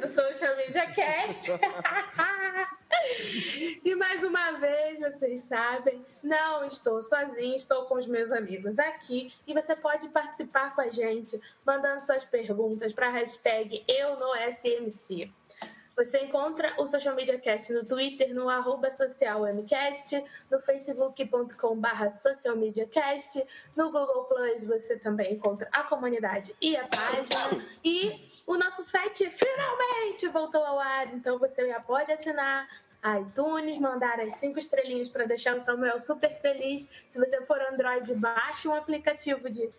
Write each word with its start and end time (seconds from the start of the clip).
do 0.00 0.08
Social 0.08 0.56
Media 0.56 0.86
Cast. 0.92 1.50
e 3.84 3.94
mais 3.94 4.24
uma 4.24 4.52
vez, 4.52 5.00
vocês 5.00 5.42
sabem, 5.42 6.02
não 6.22 6.64
estou 6.64 7.02
sozinha, 7.02 7.54
estou 7.54 7.84
com 7.84 7.96
os 7.96 8.06
meus 8.06 8.32
amigos 8.32 8.78
aqui. 8.78 9.32
E 9.46 9.52
você 9.52 9.76
pode 9.76 10.08
participar 10.08 10.74
com 10.74 10.80
a 10.80 10.88
gente, 10.88 11.38
mandando 11.66 12.04
suas 12.04 12.24
perguntas 12.24 12.92
para 12.92 13.08
a 13.08 13.10
hashtag 13.10 13.84
EuNoSMC. 13.86 15.30
Você 15.96 16.20
encontra 16.20 16.72
o 16.78 16.86
Social 16.86 17.14
Media 17.14 17.38
Cast 17.38 17.70
no 17.74 17.84
Twitter, 17.84 18.34
no 18.34 18.48
arroba 18.48 18.90
socialmcast, 18.90 20.24
no 20.50 20.58
facebook.com 20.60 21.76
barra 21.76 22.16
socialmediacast, 22.16 23.44
no 23.76 23.92
Google 23.92 24.24
Plus 24.24 24.64
você 24.64 24.98
também 24.98 25.34
encontra 25.34 25.68
a 25.70 25.82
comunidade 25.82 26.56
e 26.58 26.74
a 26.74 26.88
página. 26.88 27.66
E 27.84 28.29
o 28.46 28.56
nosso 28.56 28.82
site 28.82 29.28
finalmente 29.30 30.28
voltou 30.28 30.64
ao 30.64 30.78
ar, 30.78 31.14
então 31.14 31.38
você 31.38 31.66
já 31.66 31.80
pode 31.80 32.12
assinar 32.12 32.68
iTunes, 33.20 33.78
mandar 33.78 34.20
as 34.20 34.34
cinco 34.34 34.58
estrelinhas 34.58 35.08
para 35.08 35.24
deixar 35.24 35.56
o 35.56 35.60
Samuel 35.60 36.00
super 36.00 36.38
feliz. 36.40 36.86
Se 37.08 37.18
você 37.18 37.40
for 37.46 37.60
Android, 37.60 38.14
baixe 38.14 38.68
um 38.68 38.74
aplicativo 38.74 39.48
de, 39.48 39.70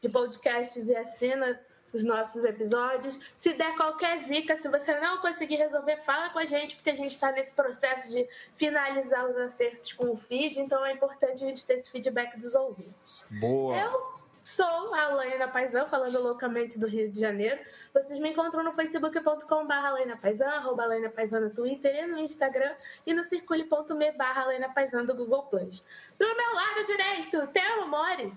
de 0.00 0.08
podcasts 0.08 0.88
e 0.88 0.96
assina 0.96 1.60
os 1.92 2.04
nossos 2.04 2.44
episódios. 2.44 3.18
Se 3.36 3.52
der 3.52 3.74
qualquer 3.76 4.22
zica, 4.22 4.56
se 4.56 4.68
você 4.68 4.98
não 5.00 5.18
conseguir 5.18 5.56
resolver, 5.56 5.98
fala 6.04 6.30
com 6.30 6.38
a 6.38 6.44
gente, 6.44 6.76
porque 6.76 6.90
a 6.90 6.96
gente 6.96 7.10
está 7.10 7.32
nesse 7.32 7.52
processo 7.52 8.10
de 8.10 8.26
finalizar 8.54 9.28
os 9.28 9.36
acertos 9.36 9.92
com 9.92 10.10
o 10.10 10.16
feed, 10.16 10.60
então 10.60 10.84
é 10.84 10.92
importante 10.92 11.44
a 11.44 11.48
gente 11.48 11.66
ter 11.66 11.74
esse 11.74 11.90
feedback 11.90 12.38
dos 12.38 12.54
ouvintes. 12.54 13.24
Boa. 13.40 13.76
Eu 13.76 14.20
sou 14.42 14.94
a 14.94 15.08
Laina 15.08 15.48
Paisão, 15.48 15.88
falando 15.88 16.20
loucamente 16.22 16.78
do 16.78 16.86
Rio 16.86 17.10
de 17.10 17.20
Janeiro. 17.20 17.60
Vocês 17.92 18.20
me 18.20 18.30
encontram 18.30 18.62
no 18.62 18.72
facebook.com.br 18.72 19.68
Laina 19.68 20.16
Paisão, 20.16 20.48
arroba 20.48 20.86
Laina 20.86 21.10
Paisão 21.10 21.40
no 21.40 21.50
Twitter 21.50 22.04
e 22.04 22.06
no 22.06 22.18
Instagram 22.18 22.72
e 23.04 23.12
no 23.12 23.24
circule.me 23.24 24.12
barra 24.12 24.46
Laina 24.46 24.68
Paisão 24.68 25.04
do 25.04 25.14
Google 25.14 25.42
Plus. 25.44 25.84
Do 26.18 26.26
meu 26.26 26.54
lado 26.54 26.86
direito, 26.86 27.46
Telo 27.52 27.88
Mori. 27.88 28.32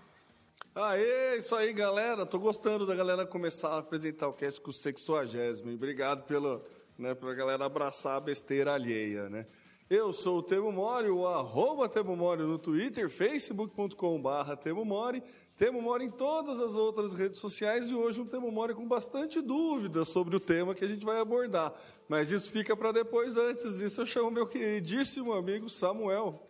Aê, 0.74 1.38
isso 1.38 1.56
aí, 1.56 1.72
galera. 1.72 2.26
Tô 2.26 2.40
gostando 2.40 2.88
da 2.88 2.96
galera 2.96 3.28
começar 3.28 3.70
a 3.70 3.78
apresentar 3.78 4.28
o 4.28 4.34
cast 4.34 4.60
com 4.60 4.72
o 4.72 4.74
sexuagésimo. 4.74 5.72
Obrigado 5.72 6.24
pelo, 6.24 6.64
né, 6.98 7.14
pela 7.14 7.36
galera 7.36 7.66
abraçar 7.66 8.18
a 8.18 8.20
besteira 8.20 8.74
alheia, 8.74 9.30
né? 9.30 9.44
Eu 9.88 10.12
sou 10.12 10.40
o 10.40 10.42
Temo 10.42 10.72
Mori, 10.72 11.10
o 11.12 11.28
arroba 11.28 11.88
Temo 11.88 12.16
Mori 12.16 12.42
no 12.42 12.58
Twitter, 12.58 13.08
facebook.com 13.08 14.20
barra 14.20 14.58
Temo 14.58 14.84
Mori, 14.84 15.22
Temo 15.64 15.82
Mori 15.82 16.04
em 16.04 16.12
todas 16.12 16.60
as 16.60 16.76
outras 16.76 17.14
redes 17.14 17.40
sociais 17.40 17.90
e 17.90 17.96
hoje 17.96 18.20
um 18.20 18.26
Temo 18.26 18.52
Mori 18.52 18.74
com 18.74 18.86
bastante 18.86 19.40
dúvidas 19.40 20.10
sobre 20.10 20.36
o 20.36 20.40
tema 20.40 20.76
que 20.76 20.84
a 20.84 20.88
gente 20.90 21.06
vai 21.06 21.22
abordar. 21.22 21.74
Mas 22.10 22.32
isso 22.32 22.52
fica 22.52 22.76
para 22.76 22.92
depois, 22.92 23.38
antes 23.38 23.78
disso 23.78 24.02
eu 24.02 24.06
chamo 24.06 24.30
meu 24.30 24.46
queridíssimo 24.46 25.32
amigo 25.32 25.70
Samuel. 25.70 26.46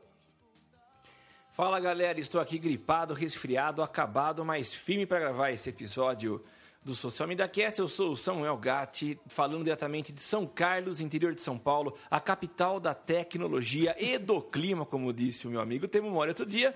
Fala 1.52 1.80
galera, 1.80 2.20
estou 2.20 2.42
aqui 2.42 2.58
gripado, 2.58 3.14
resfriado, 3.14 3.84
acabado, 3.84 4.44
mas 4.44 4.74
firme 4.74 5.06
para 5.06 5.20
gravar 5.20 5.52
esse 5.52 5.70
episódio 5.70 6.44
do 6.84 6.96
Social 6.96 7.30
Media 7.30 7.48
Cast. 7.48 7.80
Eu 7.82 7.88
sou 7.88 8.14
o 8.14 8.18
Samuel 8.18 8.58
Gatti, 8.58 9.20
falando 9.28 9.64
diretamente 9.64 10.12
de 10.12 10.22
São 10.22 10.48
Carlos, 10.48 11.00
interior 11.00 11.36
de 11.36 11.42
São 11.42 11.60
Paulo, 11.60 11.96
a 12.10 12.20
capital 12.20 12.80
da 12.80 12.96
tecnologia 12.96 13.96
e 14.00 14.18
do 14.18 14.42
clima, 14.42 14.88
como 14.88 15.14
disse 15.14 15.46
o 15.46 15.52
meu 15.52 15.62
amigo 15.62 15.88
Temo 15.88 16.10
Mori 16.10 16.30
outro 16.30 16.48
dia. 16.48 16.74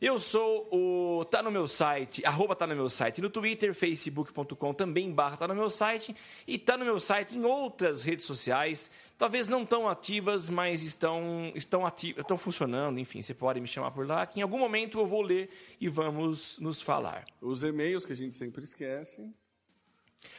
Eu 0.00 0.18
sou 0.18 0.66
o. 0.70 1.24
Tá 1.24 1.42
no 1.42 1.50
meu 1.50 1.66
site, 1.66 2.24
arroba 2.24 2.54
tá 2.54 2.64
no 2.66 2.76
meu 2.76 2.90
site 2.90 3.22
no 3.22 3.30
Twitter, 3.30 3.72
facebook.com 3.72 4.74
também 4.74 5.10
barra 5.10 5.38
tá 5.38 5.48
no 5.48 5.54
meu 5.54 5.70
site. 5.70 6.14
E 6.46 6.58
tá 6.58 6.76
no 6.76 6.84
meu 6.84 7.00
site 7.00 7.34
em 7.36 7.44
outras 7.44 8.04
redes 8.04 8.26
sociais, 8.26 8.90
talvez 9.16 9.48
não 9.48 9.64
tão 9.64 9.88
ativas, 9.88 10.50
mas 10.50 10.82
estão, 10.82 11.50
estão, 11.54 11.86
ativas, 11.86 12.20
estão 12.20 12.36
funcionando, 12.36 12.98
enfim, 12.98 13.22
você 13.22 13.32
pode 13.32 13.58
me 13.60 13.66
chamar 13.66 13.90
por 13.90 14.06
lá, 14.06 14.26
que 14.26 14.38
em 14.38 14.42
algum 14.42 14.58
momento 14.58 14.98
eu 14.98 15.06
vou 15.06 15.22
ler 15.22 15.48
e 15.80 15.88
vamos 15.88 16.58
nos 16.58 16.82
falar. 16.82 17.24
Os 17.40 17.62
e-mails 17.62 18.04
que 18.04 18.12
a 18.12 18.16
gente 18.16 18.36
sempre 18.36 18.64
esquece. 18.64 19.26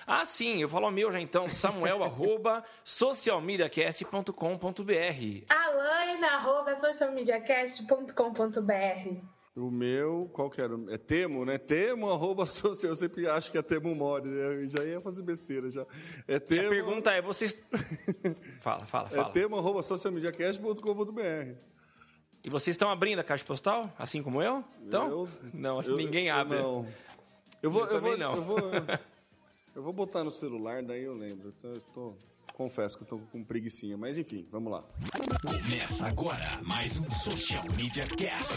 Ah, 0.06 0.26
sim, 0.26 0.62
eu 0.62 0.70
falo 0.70 0.88
o 0.88 0.92
meu 0.92 1.12
já 1.12 1.20
então, 1.20 1.50
samuel 1.50 2.04
arroba 2.06 2.64
socialmediacast.com.br. 2.84 5.46
Alaina, 5.50 6.28
arroba 6.28 6.76
socialmediacast.com.br. 6.76 9.37
O 9.60 9.72
meu, 9.72 10.30
qual 10.34 10.52
que 10.52 10.62
era? 10.62 10.76
É 10.90 10.98
Temo, 11.00 11.44
né? 11.44 11.58
Temo, 11.58 12.10
arroba 12.14 12.46
social. 12.46 12.92
Eu 12.92 12.96
sempre 12.96 13.28
acho 13.28 13.52
que 13.52 13.58
é 13.58 13.62
Temo 13.64 13.96
Mori, 13.96 14.30
né? 14.30 14.64
Eu 14.64 14.70
já 14.70 14.84
ia 14.86 15.02
fazer 15.02 15.24
besteira 15.24 15.72
já. 15.72 15.82
É 16.28 16.34
E 16.34 16.36
a 16.36 16.40
Temo. 16.40 16.70
pergunta 16.70 17.12
é, 17.12 17.22
vocês... 17.24 17.60
fala, 18.62 18.86
fala, 18.86 19.08
É 19.08 19.16
fala. 19.16 19.30
Temo, 19.32 19.58
arroba 19.58 19.82
socialmediacast.com.br. 19.82 21.56
E 22.46 22.50
vocês 22.52 22.76
estão 22.76 22.90
abrindo 22.92 23.18
a 23.20 23.24
caixa 23.24 23.44
postal, 23.44 23.82
assim 23.98 24.22
como 24.22 24.42
eu? 24.44 24.64
Então? 24.86 25.10
Eu- 25.10 25.30
não, 25.54 25.80
acho 25.80 25.90
eu- 25.90 25.96
que 25.98 26.04
ninguém 26.06 26.28
eu 26.28 26.36
abre. 26.36 26.60
Não. 26.60 26.88
Eu 27.62 27.72
vou, 27.72 27.86
Eu 27.88 27.94
eu, 27.96 28.02
vou, 28.02 28.16
não. 28.18 28.36
eu 28.36 28.42
vou, 28.44 28.60
eu 29.76 29.82
vou 29.82 29.92
botar 29.92 30.24
no 30.24 30.30
celular, 30.30 30.84
daí 30.84 31.04
eu 31.04 31.16
lembro. 31.16 31.52
Então, 31.58 31.72
eu 31.72 31.82
tô, 31.94 32.14
confesso 32.58 32.98
que 32.98 33.04
eu 33.04 33.08
tô 33.08 33.20
com 33.20 33.44
preguicinha, 33.44 33.96
mas 33.96 34.18
enfim, 34.18 34.48
vamos 34.52 34.72
lá. 34.72 34.84
Começa 35.46 36.08
agora 36.08 36.60
mais 36.64 37.00
um 37.00 37.08
Social 37.12 37.64
Media 37.76 38.08
Cast. 38.08 38.52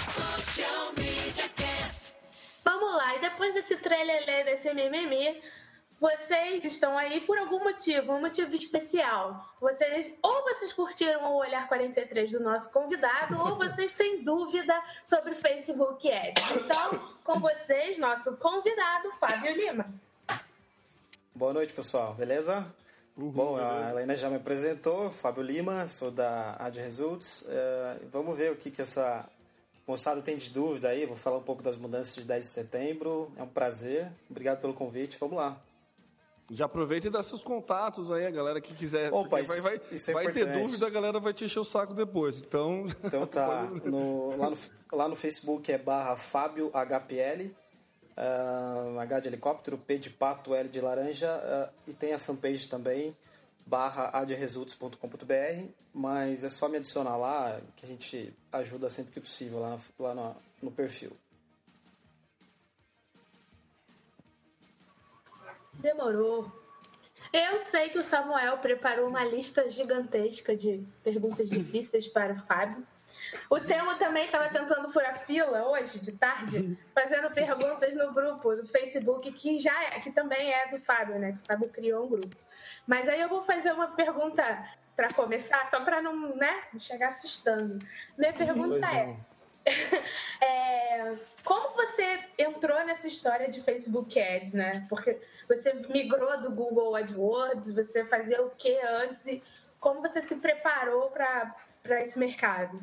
Social 0.00 0.92
Media 0.96 1.46
Cast. 1.50 2.14
Vamos 2.64 2.96
lá, 2.96 3.16
e 3.16 3.20
depois 3.20 3.52
desse 3.52 3.76
trelelê, 3.76 4.44
desse 4.44 4.72
mimimi, 4.72 5.42
vocês 6.00 6.64
estão 6.64 6.96
aí 6.96 7.20
por 7.20 7.36
algum 7.36 7.62
motivo, 7.62 8.14
um 8.14 8.22
motivo 8.22 8.54
especial. 8.54 9.54
Vocês, 9.60 10.16
ou 10.22 10.42
vocês 10.44 10.72
curtiram 10.72 11.32
o 11.32 11.36
Olhar 11.36 11.68
43 11.68 12.32
do 12.32 12.40
nosso 12.40 12.72
convidado, 12.72 13.38
ou 13.42 13.56
vocês 13.56 13.92
têm 13.94 14.24
dúvida 14.24 14.82
sobre 15.04 15.32
o 15.32 15.36
Facebook 15.36 16.10
Ads. 16.10 16.56
Então, 16.56 17.14
com 17.24 17.34
vocês, 17.34 17.98
nosso 17.98 18.38
convidado, 18.38 19.12
Fábio 19.20 19.54
Lima. 19.54 20.02
Boa 21.34 21.52
noite, 21.52 21.72
pessoal. 21.74 22.14
Beleza? 22.14 22.64
Bom, 23.16 23.56
a 23.56 23.90
Helena 23.90 24.16
já 24.16 24.28
me 24.28 24.36
apresentou, 24.36 25.10
Fábio 25.10 25.42
Lima, 25.42 25.86
sou 25.86 26.10
da 26.10 26.56
Ad 26.58 26.78
Results. 26.80 27.44
Eh, 27.48 27.98
vamos 28.10 28.36
ver 28.36 28.50
o 28.52 28.56
que, 28.56 28.70
que 28.72 28.82
essa 28.82 29.24
moçada 29.86 30.20
tem 30.20 30.36
de 30.36 30.50
dúvida 30.50 30.88
aí. 30.88 31.06
Vou 31.06 31.16
falar 31.16 31.38
um 31.38 31.42
pouco 31.42 31.62
das 31.62 31.76
mudanças 31.76 32.14
de 32.16 32.24
10 32.24 32.44
de 32.44 32.50
setembro. 32.50 33.30
É 33.36 33.42
um 33.42 33.48
prazer. 33.48 34.10
Obrigado 34.28 34.60
pelo 34.60 34.74
convite. 34.74 35.16
Vamos 35.20 35.36
lá. 35.36 35.56
Já 36.50 36.66
aproveita 36.66 37.06
e 37.06 37.10
dá 37.10 37.22
seus 37.22 37.42
contatos 37.42 38.10
aí, 38.10 38.26
a 38.26 38.30
galera 38.30 38.60
que 38.60 38.74
quiser. 38.76 39.12
Opa, 39.12 39.40
isso- 39.40 39.52
vai 39.62 39.78
vai, 39.78 39.80
isso 39.92 40.10
é 40.10 40.14
vai 40.14 40.32
ter 40.32 40.44
dúvida, 40.60 40.86
a 40.86 40.90
galera 40.90 41.18
vai 41.18 41.32
te 41.32 41.44
encher 41.44 41.60
o 41.60 41.64
saco 41.64 41.94
depois. 41.94 42.38
Então. 42.38 42.84
Então 43.02 43.26
tá. 43.26 43.62
No- 43.86 44.36
lá, 44.36 44.50
no, 44.50 44.56
lá 44.92 45.08
no 45.08 45.16
Facebook 45.16 45.72
é 45.72 45.78
barra 45.78 46.16
Fábio 46.16 46.70
HPL. 46.74 47.54
Uh, 48.16 48.98
H 48.98 49.20
de 49.20 49.28
helicóptero, 49.28 49.78
P 49.78 49.98
de 49.98 50.10
pato, 50.10 50.54
L 50.54 50.68
de 50.68 50.80
laranja, 50.80 51.28
uh, 51.28 51.90
e 51.90 51.94
tem 51.94 52.12
a 52.12 52.18
fanpage 52.18 52.68
também, 52.68 53.16
barra 53.66 54.10
adresults.com.br, 54.18 55.68
mas 55.92 56.44
é 56.44 56.50
só 56.50 56.68
me 56.68 56.76
adicionar 56.76 57.16
lá 57.16 57.60
que 57.76 57.86
a 57.86 57.88
gente 57.88 58.34
ajuda 58.52 58.88
sempre 58.88 59.12
que 59.12 59.20
possível 59.20 59.60
lá, 59.60 59.70
no, 59.70 60.04
lá 60.04 60.14
no, 60.14 60.36
no 60.62 60.70
perfil. 60.70 61.12
Demorou. 65.74 66.50
Eu 67.32 67.66
sei 67.68 67.88
que 67.88 67.98
o 67.98 68.04
Samuel 68.04 68.58
preparou 68.58 69.08
uma 69.08 69.24
lista 69.24 69.68
gigantesca 69.68 70.56
de 70.56 70.86
perguntas 71.02 71.50
difíceis 71.50 72.06
para 72.06 72.34
o 72.34 72.46
Fábio. 72.46 72.86
O 73.50 73.60
Temo 73.60 73.96
também 73.96 74.26
estava 74.26 74.48
tentando 74.48 74.92
furar 74.92 75.16
fila 75.18 75.68
hoje, 75.68 76.00
de 76.00 76.12
tarde, 76.12 76.78
fazendo 76.94 77.30
perguntas 77.30 77.94
no 77.94 78.12
grupo 78.12 78.54
do 78.54 78.66
Facebook, 78.66 79.30
que 79.32 79.58
já 79.58 79.84
é, 79.84 80.00
que 80.00 80.10
também 80.10 80.52
é 80.52 80.68
do 80.68 80.80
Fábio, 80.80 81.18
né? 81.18 81.32
Que 81.32 81.38
o 81.38 81.46
Fábio 81.52 81.68
criou 81.70 82.04
um 82.04 82.08
grupo. 82.08 82.36
Mas 82.86 83.08
aí 83.08 83.20
eu 83.20 83.28
vou 83.28 83.42
fazer 83.42 83.72
uma 83.72 83.88
pergunta 83.88 84.42
para 84.96 85.08
começar, 85.08 85.68
só 85.70 85.80
para 85.80 86.00
não, 86.00 86.36
né, 86.36 86.62
chegar 86.78 87.08
assustando. 87.08 87.84
Minha 88.16 88.32
pergunta 88.32 88.86
é, 88.86 89.16
é, 90.40 91.16
como 91.42 91.74
você 91.74 92.20
entrou 92.38 92.84
nessa 92.84 93.08
história 93.08 93.48
de 93.48 93.60
Facebook 93.62 94.18
Ads, 94.20 94.52
né? 94.52 94.86
Porque 94.88 95.20
você 95.48 95.72
migrou 95.74 96.40
do 96.40 96.50
Google 96.50 96.94
AdWords, 96.94 97.74
você 97.74 98.04
fazia 98.04 98.42
o 98.42 98.50
que 98.50 98.76
antes 98.80 99.26
e 99.26 99.42
como 99.80 100.00
você 100.00 100.22
se 100.22 100.36
preparou 100.36 101.10
para 101.10 101.54
esse 102.02 102.18
mercado? 102.18 102.80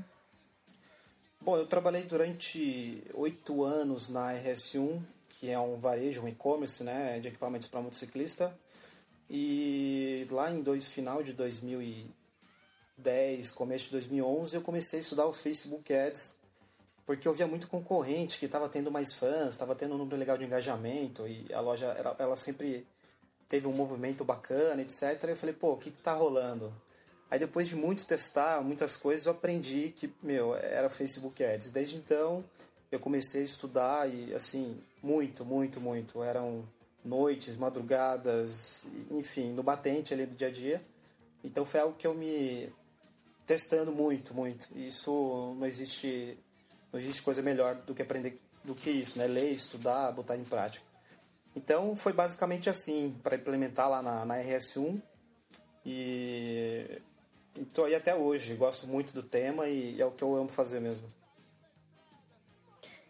Bom, 1.44 1.58
eu 1.58 1.66
trabalhei 1.66 2.04
durante 2.04 3.04
oito 3.16 3.64
anos 3.64 4.10
na 4.10 4.32
RS1, 4.32 5.02
que 5.28 5.50
é 5.50 5.58
um 5.58 5.80
varejo, 5.80 6.22
um 6.22 6.28
e-commerce, 6.28 6.84
né, 6.84 7.20
de 7.20 7.30
equipamentos 7.30 7.68
para 7.68 7.82
motociclista. 7.82 8.56
E 9.28 10.28
lá 10.30 10.52
em 10.52 10.62
dois, 10.62 10.88
final 10.88 11.24
de 11.24 11.34
2010, 11.34 13.50
começo 13.54 13.86
de 13.86 13.92
2011, 13.94 14.56
eu 14.56 14.62
comecei 14.62 15.00
a 15.00 15.02
estudar 15.02 15.26
o 15.26 15.34
Facebook 15.34 15.92
Ads, 15.92 16.36
porque 17.08 17.28
eu 17.28 17.34
via 17.34 17.48
muito 17.48 17.68
concorrente 17.68 18.38
que 18.38 18.46
estava 18.46 18.70
tendo 18.70 18.92
mais 18.92 19.16
fãs, 19.16 19.50
estava 19.50 19.74
tendo 19.74 19.96
um 19.96 19.98
número 19.98 20.18
legal 20.18 20.38
de 20.38 20.46
engajamento 20.46 21.28
e 21.28 21.52
a 21.52 21.60
loja 21.60 21.88
ela, 21.88 22.16
ela 22.20 22.36
sempre 22.36 22.86
teve 23.48 23.66
um 23.66 23.74
movimento 23.74 24.24
bacana, 24.24 24.84
etc. 24.84 25.24
E 25.24 25.30
eu 25.32 25.36
falei, 25.36 25.56
pô, 25.56 25.72
o 25.72 25.78
que 25.78 25.90
está 25.90 26.14
rolando? 26.14 26.72
Aí 27.32 27.40
depois 27.40 27.68
de 27.68 27.78
muito 27.78 28.06
testar 28.06 28.62
muitas 28.62 28.98
coisas, 28.98 29.26
eu 29.26 29.32
aprendi 29.32 29.94
que, 29.96 30.14
meu, 30.22 30.54
era 30.54 30.90
Facebook 30.90 31.42
Ads. 31.42 31.72
Desde 31.72 31.96
então, 31.96 32.44
eu 32.92 33.00
comecei 33.00 33.42
a 33.42 33.46
estudar 33.46 34.10
e, 34.10 34.36
assim, 34.36 34.78
muito, 35.02 35.46
muito, 35.46 35.80
muito. 35.80 36.22
Eram 36.22 36.68
noites, 37.06 37.56
madrugadas, 37.56 38.86
enfim, 39.10 39.54
no 39.54 39.64
batente 39.64 40.14
ali 40.14 40.26
do 40.26 40.36
dia 40.36 40.50
a 40.50 40.52
dia. 40.52 40.82
Então 41.42 41.66
foi 41.66 41.80
algo 41.80 41.96
que 41.96 42.06
eu 42.06 42.14
me 42.14 42.70
testando 43.46 43.94
muito, 43.94 44.34
muito. 44.34 44.68
Isso 44.76 45.56
não 45.58 45.66
existe, 45.66 46.38
não 46.92 47.00
existe 47.00 47.24
coisa 47.24 47.42
melhor 47.42 47.76
do 47.76 47.96
que 47.96 48.02
aprender 48.02 48.40
do 48.64 48.76
que 48.76 48.92
isso, 48.92 49.18
né? 49.18 49.26
Ler, 49.26 49.52
estudar, 49.52 50.12
botar 50.12 50.36
em 50.36 50.44
prática. 50.44 50.86
Então 51.56 51.96
foi 51.96 52.14
basicamente 52.14 52.70
assim 52.70 53.18
para 53.24 53.36
implementar 53.36 53.90
lá 53.90 54.02
na, 54.02 54.26
na 54.26 54.36
RS1 54.38 55.02
e 55.86 57.02
Estou 57.58 57.86
aí 57.86 57.96
até 57.96 58.16
hoje, 58.16 58.56
gosto 58.56 58.88
muito 58.88 59.14
do 59.14 59.24
tema 59.24 59.68
e 59.68 60.02
é 60.02 60.06
o 60.06 60.12
que 60.12 60.24
eu 60.24 60.34
amo 60.36 60.50
fazer 60.50 60.80
mesmo. 60.80 61.12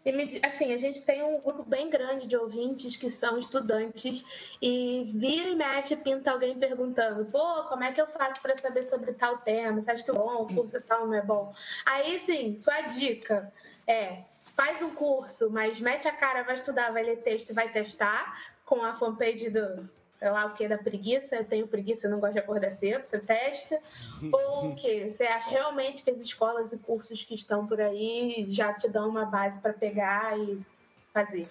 E, 0.04 0.40
assim, 0.44 0.72
a 0.72 0.76
gente 0.76 1.02
tem 1.02 1.22
um 1.22 1.38
grupo 1.38 1.62
bem 1.62 1.88
grande 1.88 2.26
de 2.26 2.36
ouvintes 2.36 2.96
que 2.96 3.08
são 3.08 3.38
estudantes 3.38 4.24
e 4.60 5.12
vira 5.14 5.48
e 5.48 5.54
mexe 5.54 5.94
pinta 5.94 6.32
alguém 6.32 6.58
perguntando: 6.58 7.24
pô, 7.26 7.64
como 7.68 7.84
é 7.84 7.92
que 7.92 8.00
eu 8.00 8.06
faço 8.08 8.42
para 8.42 8.58
saber 8.58 8.84
sobre 8.86 9.12
tal 9.12 9.38
tema? 9.38 9.80
Você 9.80 9.92
acha 9.92 10.02
que 10.02 10.10
é 10.10 10.14
bom, 10.14 10.42
o 10.42 10.52
curso 10.52 10.80
tal 10.80 11.06
não 11.06 11.14
é 11.14 11.22
bom? 11.22 11.54
Aí, 11.86 12.18
sim, 12.18 12.56
sua 12.56 12.80
dica 12.80 13.52
é: 13.86 14.24
faz 14.56 14.82
um 14.82 14.90
curso, 14.90 15.48
mas 15.50 15.78
mete 15.78 16.08
a 16.08 16.12
cara, 16.12 16.42
vai 16.42 16.56
estudar, 16.56 16.92
vai 16.92 17.04
ler 17.04 17.22
texto 17.22 17.50
e 17.50 17.54
vai 17.54 17.70
testar 17.70 18.42
com 18.64 18.82
a 18.82 18.96
fanpage 18.96 19.50
do, 19.50 19.88
sei 20.22 20.30
lá 20.30 20.46
o 20.46 20.54
que 20.54 20.68
da 20.68 20.78
preguiça, 20.78 21.34
eu 21.34 21.44
tenho 21.44 21.66
preguiça, 21.66 22.08
não 22.08 22.20
gosto 22.20 22.34
de 22.34 22.38
acordar 22.38 22.70
cedo, 22.70 23.04
você 23.04 23.18
testa, 23.18 23.80
ou 24.32 24.68
o 24.68 24.76
que? 24.76 25.10
Você 25.10 25.24
acha 25.24 25.50
realmente 25.50 26.04
que 26.04 26.10
as 26.10 26.22
escolas 26.22 26.72
e 26.72 26.78
cursos 26.78 27.24
que 27.24 27.34
estão 27.34 27.66
por 27.66 27.80
aí 27.80 28.46
já 28.48 28.72
te 28.72 28.88
dão 28.88 29.08
uma 29.08 29.24
base 29.24 29.58
para 29.58 29.72
pegar 29.72 30.38
e 30.38 30.64
fazer? 31.12 31.44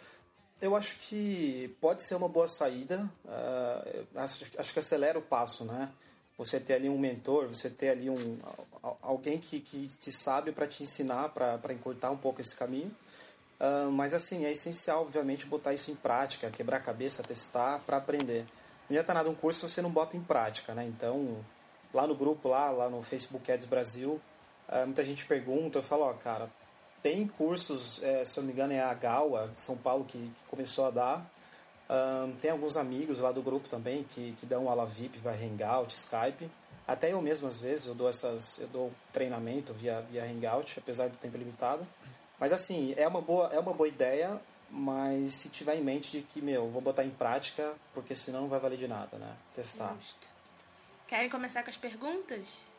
Eu 0.61 0.73
acho 0.73 0.99
que 1.01 1.75
pode 1.81 2.01
ser 2.01 2.15
uma 2.15 2.29
boa 2.29 2.47
saída, 2.47 3.11
uh, 3.25 4.07
acho, 4.15 4.45
acho 4.57 4.73
que 4.73 4.79
acelera 4.79 5.19
o 5.19 5.21
passo, 5.21 5.65
né? 5.65 5.91
Você 6.37 6.57
ter 6.57 6.75
ali 6.75 6.87
um 6.87 6.97
mentor, 6.97 7.47
você 7.47 7.69
ter 7.69 7.89
ali 7.89 8.09
um, 8.09 8.37
alguém 9.01 9.37
que, 9.37 9.59
que, 9.59 9.87
que 9.87 10.11
sabe 10.13 10.53
para 10.53 10.65
te 10.65 10.81
ensinar, 10.81 11.29
para 11.29 11.73
encurtar 11.73 12.09
um 12.09 12.17
pouco 12.17 12.39
esse 12.39 12.55
caminho. 12.55 12.95
Uh, 13.59 13.91
mas 13.91 14.13
assim, 14.13 14.45
é 14.45 14.51
essencial, 14.51 15.01
obviamente, 15.01 15.45
botar 15.45 15.73
isso 15.73 15.91
em 15.91 15.95
prática, 15.95 16.49
quebrar 16.49 16.77
a 16.77 16.79
cabeça, 16.79 17.21
testar 17.21 17.79
para 17.79 17.97
aprender. 17.97 18.45
Não 18.91 18.97
adianta 18.97 19.13
nada 19.13 19.29
um 19.29 19.35
curso 19.35 19.61
se 19.61 19.73
você 19.73 19.81
não 19.81 19.89
bota 19.89 20.17
em 20.17 20.21
prática, 20.21 20.75
né? 20.75 20.83
Então, 20.83 21.37
lá 21.93 22.05
no 22.05 22.13
grupo, 22.13 22.49
lá, 22.49 22.69
lá 22.71 22.89
no 22.89 23.01
Facebook 23.01 23.49
Ads 23.49 23.65
Brasil, 23.65 24.19
uh, 24.67 24.85
muita 24.85 25.05
gente 25.05 25.25
pergunta, 25.25 25.79
eu 25.79 25.83
falo, 25.83 26.03
ó, 26.03 26.13
cara, 26.13 26.51
tem 27.01 27.25
cursos, 27.25 28.03
é, 28.03 28.25
se 28.25 28.37
eu 28.37 28.43
não 28.43 28.47
me 28.49 28.53
engano 28.53 28.73
é 28.73 28.81
a 28.81 28.93
Gaua 28.93 29.49
de 29.55 29.61
São 29.61 29.77
Paulo 29.77 30.03
que, 30.03 30.29
começou 30.49 30.85
a 30.85 30.91
dar. 30.91 31.31
Tem 32.41 32.51
alguns 32.51 32.75
amigos 32.75 33.19
lá 33.19 33.31
do 33.31 33.41
grupo 33.41 33.69
também 33.69 34.03
que, 34.03 34.33
que 34.33 34.45
dão 34.45 34.69
aula 34.69 34.85
VIP, 34.85 35.19
vai 35.19 35.41
Hangout, 35.41 35.93
Skype. 35.93 36.51
Até 36.85 37.13
eu 37.13 37.21
mesmo, 37.21 37.47
às 37.47 37.59
vezes, 37.59 37.85
eu 37.85 37.95
dou, 37.95 38.09
essas, 38.09 38.59
eu 38.59 38.67
dou 38.67 38.91
treinamento 39.13 39.73
via, 39.73 40.01
via 40.11 40.25
Hangout, 40.25 40.77
apesar 40.77 41.07
do 41.07 41.15
tempo 41.15 41.37
limitado. 41.37 41.87
Mas 42.37 42.51
assim, 42.51 42.93
é 42.97 43.07
uma 43.07 43.21
boa, 43.21 43.47
é 43.53 43.59
uma 43.59 43.73
boa 43.73 43.87
ideia, 43.87 44.39
mas 44.71 45.33
se 45.33 45.49
tiver 45.49 45.75
em 45.75 45.83
mente 45.83 46.11
de 46.11 46.21
que, 46.23 46.41
meu, 46.41 46.67
vou 46.69 46.81
botar 46.81 47.03
em 47.03 47.09
prática, 47.09 47.75
porque 47.93 48.15
senão 48.15 48.41
não 48.41 48.49
vai 48.49 48.59
valer 48.59 48.77
de 48.77 48.87
nada, 48.87 49.17
né? 49.17 49.35
Testar. 49.53 49.93
Justo. 49.99 50.27
Querem 51.07 51.29
começar 51.29 51.61
com 51.63 51.69
as 51.69 51.77
perguntas? 51.77 52.69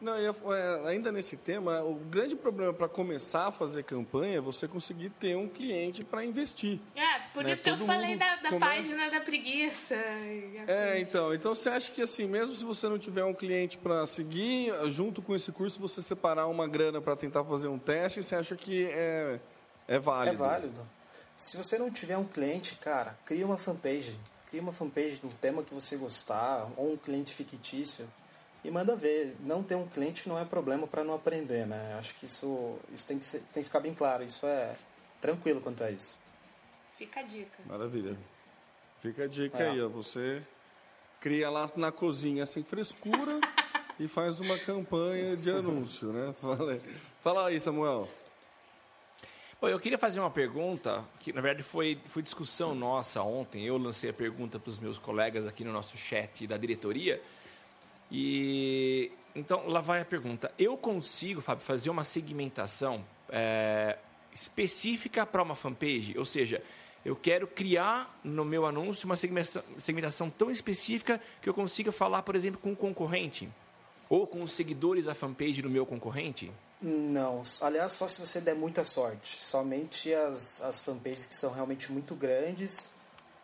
Não, 0.00 0.16
eu, 0.16 0.32
é, 0.54 0.88
ainda 0.90 1.10
nesse 1.10 1.36
tema, 1.36 1.82
o 1.82 1.94
grande 1.96 2.36
problema 2.36 2.72
para 2.72 2.88
começar 2.88 3.48
a 3.48 3.52
fazer 3.52 3.82
campanha 3.82 4.36
é 4.38 4.40
você 4.40 4.68
conseguir 4.68 5.10
ter 5.10 5.36
um 5.36 5.48
cliente 5.48 6.04
para 6.04 6.24
investir. 6.24 6.78
É, 6.94 7.18
por 7.34 7.42
né? 7.42 7.52
isso 7.52 7.64
que 7.64 7.70
eu 7.70 7.76
Todo 7.76 7.84
falei 7.86 8.10
mundo 8.10 8.18
da, 8.20 8.36
da 8.36 8.48
começa- 8.50 8.58
página 8.76 9.10
da 9.10 9.20
preguiça. 9.20 9.96
É, 9.96 11.00
então, 11.00 11.34
então 11.34 11.52
você 11.52 11.68
acha 11.68 11.90
que 11.90 12.00
assim, 12.00 12.28
mesmo 12.28 12.54
se 12.54 12.64
você 12.64 12.88
não 12.88 12.96
tiver 12.96 13.24
um 13.24 13.34
cliente 13.34 13.76
para 13.76 14.06
seguir, 14.06 14.72
junto 14.88 15.20
com 15.20 15.34
esse 15.34 15.50
curso 15.50 15.80
você 15.80 16.00
separar 16.00 16.46
uma 16.46 16.68
grana 16.68 17.00
para 17.00 17.16
tentar 17.16 17.44
fazer 17.44 17.66
um 17.66 17.78
teste, 17.78 18.22
você 18.22 18.36
acha 18.36 18.54
que 18.54 18.86
é, 18.92 19.40
é 19.88 19.98
válido? 19.98 20.34
É 20.36 20.38
válido. 20.38 20.88
Se 21.36 21.56
você 21.56 21.78
não 21.78 21.90
tiver 21.90 22.16
um 22.16 22.24
cliente, 22.24 22.76
cara, 22.76 23.16
cria 23.24 23.44
uma 23.46 23.56
fanpage. 23.56 24.18
Cria 24.46 24.60
uma 24.62 24.72
fanpage 24.72 25.18
de 25.20 25.26
um 25.26 25.30
tema 25.30 25.62
que 25.62 25.74
você 25.74 25.96
gostar, 25.96 26.68
ou 26.76 26.92
um 26.92 26.96
cliente 26.96 27.34
fictício, 27.34 28.08
e 28.64 28.70
manda 28.70 28.96
ver. 28.96 29.36
Não 29.40 29.62
ter 29.62 29.74
um 29.76 29.86
cliente 29.86 30.28
não 30.28 30.38
é 30.38 30.44
problema 30.44 30.86
para 30.86 31.04
não 31.04 31.14
aprender, 31.14 31.66
né? 31.66 31.94
Acho 31.98 32.14
que 32.16 32.24
isso, 32.26 32.76
isso 32.92 33.06
tem, 33.06 33.18
que 33.18 33.26
ser- 33.26 33.40
tem 33.52 33.62
que 33.62 33.68
ficar 33.68 33.80
bem 33.80 33.94
claro. 33.94 34.22
Isso 34.24 34.46
é 34.46 34.74
tranquilo 35.20 35.60
quanto 35.60 35.82
a 35.84 35.90
isso. 35.90 36.18
Fica 36.96 37.20
a 37.20 37.22
dica. 37.22 37.58
Maravilha. 37.66 38.16
Fica 39.00 39.24
a 39.24 39.26
dica 39.28 39.58
É. 39.58 39.70
aí, 39.70 39.80
ó. 39.82 39.88
Você 39.88 40.42
cria 41.20 41.48
lá 41.50 41.70
na 41.76 41.92
cozinha 41.92 42.46
sem 42.46 42.64
frescura 42.64 43.38
e 44.00 44.08
faz 44.08 44.40
uma 44.40 44.58
campanha 44.58 45.36
de 45.36 45.50
anúncio, 45.50 46.12
né? 46.12 46.34
Fala 46.40 46.72
aí, 46.72 46.82
Fala 47.22 47.46
aí 47.48 47.60
Samuel. 47.60 48.08
Bom, 49.60 49.66
eu 49.66 49.80
queria 49.80 49.98
fazer 49.98 50.20
uma 50.20 50.30
pergunta, 50.30 51.04
que 51.18 51.32
na 51.32 51.40
verdade 51.40 51.64
foi, 51.64 51.98
foi 52.04 52.22
discussão 52.22 52.76
nossa 52.76 53.20
ontem. 53.24 53.64
Eu 53.64 53.76
lancei 53.76 54.08
a 54.08 54.12
pergunta 54.12 54.56
para 54.56 54.70
os 54.70 54.78
meus 54.78 54.98
colegas 54.98 55.48
aqui 55.48 55.64
no 55.64 55.72
nosso 55.72 55.96
chat 55.96 56.46
da 56.46 56.56
diretoria. 56.56 57.20
E 58.08 59.10
então 59.34 59.66
lá 59.66 59.80
vai 59.80 60.00
a 60.00 60.04
pergunta. 60.04 60.52
Eu 60.56 60.76
consigo, 60.76 61.40
Fábio, 61.40 61.64
fazer 61.64 61.90
uma 61.90 62.04
segmentação 62.04 63.04
é, 63.30 63.98
específica 64.32 65.26
para 65.26 65.42
uma 65.42 65.56
fanpage? 65.56 66.16
Ou 66.16 66.24
seja, 66.24 66.62
eu 67.04 67.16
quero 67.16 67.48
criar 67.48 68.16
no 68.22 68.44
meu 68.44 68.64
anúncio 68.64 69.06
uma 69.06 69.16
segmentação, 69.16 69.64
segmentação 69.76 70.30
tão 70.30 70.52
específica 70.52 71.20
que 71.42 71.48
eu 71.48 71.54
consiga 71.54 71.90
falar, 71.90 72.22
por 72.22 72.36
exemplo, 72.36 72.60
com 72.60 72.70
um 72.70 72.76
concorrente? 72.76 73.48
Ou 74.08 74.24
com 74.24 74.40
os 74.40 74.52
seguidores 74.52 75.06
da 75.06 75.16
fanpage 75.16 75.62
do 75.62 75.68
meu 75.68 75.84
concorrente? 75.84 76.52
Não, 76.80 77.42
aliás, 77.60 77.92
só 77.92 78.06
se 78.06 78.20
você 78.20 78.40
der 78.40 78.54
muita 78.54 78.84
sorte. 78.84 79.42
Somente 79.42 80.12
as, 80.14 80.60
as 80.62 80.80
fanpages 80.80 81.26
que 81.26 81.34
são 81.34 81.50
realmente 81.52 81.90
muito 81.90 82.14
grandes, 82.14 82.92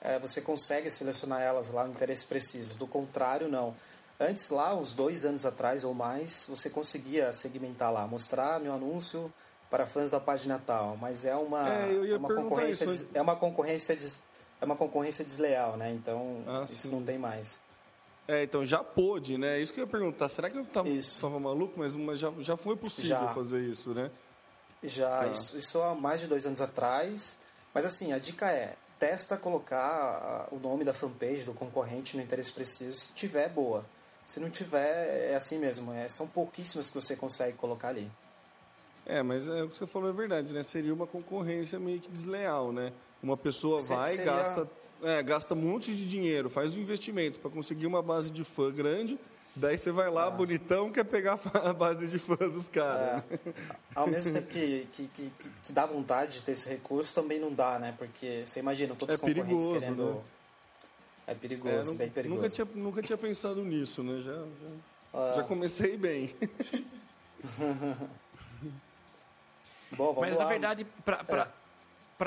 é, 0.00 0.18
você 0.20 0.40
consegue 0.40 0.88
selecionar 0.90 1.40
elas 1.42 1.70
lá 1.70 1.84
no 1.84 1.92
interesse 1.92 2.26
preciso. 2.26 2.76
Do 2.76 2.86
contrário, 2.86 3.48
não. 3.48 3.74
Antes, 4.20 4.50
lá, 4.50 4.74
uns 4.76 4.94
dois 4.94 5.24
anos 5.24 5.44
atrás 5.44 5.82
ou 5.82 5.92
mais, 5.92 6.46
você 6.48 6.70
conseguia 6.70 7.32
segmentar 7.32 7.92
lá, 7.92 8.06
mostrar 8.06 8.60
meu 8.60 8.72
anúncio 8.72 9.32
para 9.68 9.84
fãs 9.86 10.10
da 10.12 10.20
página 10.20 10.62
tal, 10.64 10.96
mas 10.96 11.24
é 11.24 11.34
uma, 11.34 11.68
É, 11.68 12.12
é 12.12 12.16
uma 12.16 12.28
concorrência 12.32 12.84
isso, 12.84 13.04
des- 13.06 13.08
é 13.12 13.20
uma 13.20 13.34
concorrência 13.34 13.96
des- 13.96 14.22
é 14.60 14.64
uma 14.64 14.76
concorrência 14.76 15.24
desleal, 15.24 15.76
né? 15.76 15.90
Então 15.90 16.44
Ah, 16.46 16.62
isso 16.64 16.76
sim. 16.88 16.90
não 16.94 17.02
tem 17.02 17.18
mais. 17.18 17.60
É, 18.26 18.42
então 18.42 18.64
já 18.64 18.82
pôde, 18.82 19.36
né? 19.36 19.60
Isso 19.60 19.72
que 19.72 19.80
eu 19.80 19.84
ia 19.84 19.90
perguntar. 19.90 20.28
Será 20.30 20.48
que 20.48 20.56
eu 20.58 20.64
tava, 20.64 20.88
Isso. 20.88 21.20
tava 21.20 21.38
maluco? 21.38 21.74
Mas, 21.78 21.94
mas 21.94 22.18
já, 22.18 22.32
já 22.38 22.56
foi 22.56 22.74
possível 22.76 23.18
Já. 23.18 23.34
fazer 23.34 23.60
isso, 23.60 23.92
né? 23.92 24.10
Já, 24.82 25.08
Tá. 25.20 25.26
isso, 25.28 25.56
isso 25.58 25.80
há 25.82 25.94
mais 25.94 26.20
de 26.20 26.26
dois 26.26 26.46
anos 26.46 26.60
atrás. 26.60 27.38
Mas 27.74 27.84
assim, 27.84 28.12
a 28.12 28.18
dica 28.18 28.50
é, 28.50 28.76
testa 28.98 29.36
colocar 29.36 29.78
ah, 29.78 30.48
o 30.50 30.58
nome 30.58 30.84
da 30.84 30.94
fanpage 30.94 31.44
do 31.44 31.52
concorrente 31.52 32.16
no 32.16 32.22
interesse 32.22 32.52
preciso 32.52 32.94
se 32.94 33.12
tiver 33.12 33.48
boa. 33.50 33.84
Se 34.24 34.40
não 34.40 34.48
tiver, 34.48 35.30
é 35.30 35.34
assim 35.34 35.58
mesmo. 35.58 35.92
É, 35.92 36.08
são 36.08 36.26
pouquíssimas 36.26 36.88
que 36.88 36.94
você 36.94 37.14
consegue 37.16 37.56
colocar 37.58 37.88
ali. 37.88 38.10
É, 39.04 39.22
mas 39.22 39.46
é, 39.48 39.62
o 39.62 39.68
que 39.68 39.76
você 39.76 39.86
falou 39.86 40.08
é 40.08 40.12
verdade, 40.14 40.54
né? 40.54 40.62
Seria 40.62 40.94
uma 40.94 41.06
concorrência 41.06 41.78
meio 41.78 42.00
que 42.00 42.10
desleal, 42.10 42.72
né? 42.72 42.90
Uma 43.22 43.36
pessoa 43.36 43.76
vai 43.82 44.12
e 44.14 44.16
seria- 44.16 44.32
gasta, 44.32 44.70
é, 45.04 45.22
gasta 45.22 45.54
um 45.54 45.58
monte 45.58 45.94
de 45.94 46.08
dinheiro, 46.08 46.48
faz 46.50 46.76
um 46.76 46.80
investimento 46.80 47.38
para 47.40 47.50
conseguir 47.50 47.86
uma 47.86 48.02
base 48.02 48.30
de 48.30 48.42
fã 48.44 48.70
grande, 48.72 49.18
daí 49.54 49.76
você 49.78 49.92
vai 49.92 50.06
Ah. 50.08 50.12
lá, 50.12 50.30
bonitão, 50.30 50.90
quer 50.90 51.04
pegar 51.04 51.38
a 51.54 51.72
base 51.72 52.06
de 52.08 52.18
fã 52.18 52.36
dos 52.36 52.66
caras. 52.68 53.22
É. 53.30 53.36
né? 53.36 53.54
Ao 53.94 54.06
mesmo 54.06 54.32
tempo 54.34 54.48
que, 54.48 54.88
que, 54.92 55.08
que, 55.08 55.30
que- 55.30 55.72
dá 55.72 55.86
vontade 55.86 56.32
de 56.38 56.42
ter 56.44 56.52
esse 56.52 56.68
recurso, 56.68 57.14
também 57.14 57.38
não 57.38 57.52
dá, 57.52 57.78
né? 57.78 57.94
Porque 57.98 58.42
você 58.46 58.60
imagina 58.60 58.94
todos 58.94 59.14
É 59.14 59.16
os 59.16 59.20
concorrentes 59.20 59.64
perigoso, 59.64 59.80
querendo. 59.80 60.14
né? 60.14 60.20
É 61.26 61.32
É, 61.32 61.34
perigoso, 61.34 61.92
nu- 61.92 61.98
bem 61.98 62.10
perigoso. 62.10 62.40
nunca, 62.42 62.50
tinha, 62.54 62.68
nunca 62.74 63.02
tinha 63.02 63.16
pensado 63.18 63.64
nisso, 63.64 64.02
né? 64.02 64.20
Já, 64.22 64.32
já, 64.34 64.68
Ah. 65.14 65.32
já 65.36 65.44
comecei 65.44 65.96
bem. 65.96 66.34
Bom, 69.96 70.12
vamos 70.12 70.20
Mas 70.20 70.36
lá. 70.36 70.44
na 70.44 70.48
verdade, 70.50 70.86
para 71.04 71.52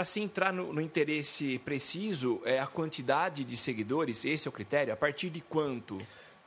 se 0.06 0.20
entrar 0.20 0.52
no, 0.52 0.74
no 0.74 0.82
interesse 0.82 1.60
preciso, 1.60 2.42
é 2.44 2.60
a 2.60 2.68
quantidade 2.68 3.44
de 3.44 3.56
seguidores, 3.56 4.26
esse 4.26 4.48
é 4.48 4.50
o 4.50 4.52
critério? 4.52 4.94
A 4.94 4.98
partir 4.98 5.30
de 5.30 5.42
quanto? 5.42 5.98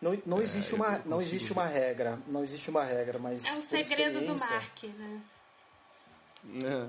Não, 0.01 0.15
É, 0.15 0.19
não 0.27 0.41
existe 0.41 0.75
uma, 0.75 0.99
não 1.07 1.21
existe 1.21 1.53
uma 1.53 1.67
regra, 1.67 2.19
não 2.27 2.43
existe 2.43 2.71
uma 2.71 2.85
regra, 2.85 3.19
mas 3.19 3.45
É 3.47 3.53
o 3.53 3.57
por 3.57 3.63
segredo 3.85 4.21
do 4.21 4.39
Mark, 4.39 4.83
né? 4.85 5.23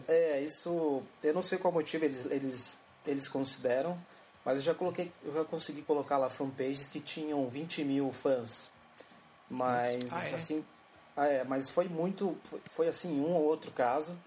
É. 0.08 0.36
É, 0.38 0.41
isso, 0.41 1.03
eu 1.22 1.34
não 1.34 1.41
sei 1.41 1.58
qual 1.58 1.74
motivo 1.74 2.05
eles, 2.05 2.25
eles, 2.27 2.77
eles 3.05 3.27
consideram, 3.27 4.01
mas 4.46 4.58
eu 4.58 4.63
já 4.63 4.74
coloquei, 4.74 5.12
eu 5.24 5.34
já 5.34 5.43
consegui 5.43 5.81
colocar 5.81 6.17
lá 6.17 6.29
fanpages 6.29 6.88
que 6.88 7.00
tinham 7.01 7.48
20 7.50 7.84
mil 7.84 8.12
fãs, 8.13 8.72
mas 9.50 10.13
Ah, 10.13 10.25
é? 10.29 10.36
assim, 10.36 10.65
ah, 11.17 11.27
é, 11.27 11.43
mas 11.43 11.70
foi 11.70 11.89
muito, 11.89 12.38
foi, 12.43 12.62
foi 12.65 12.88
assim 12.88 13.20
um 13.20 13.31
ou 13.34 13.43
outro 13.43 13.72
caso 13.72 14.17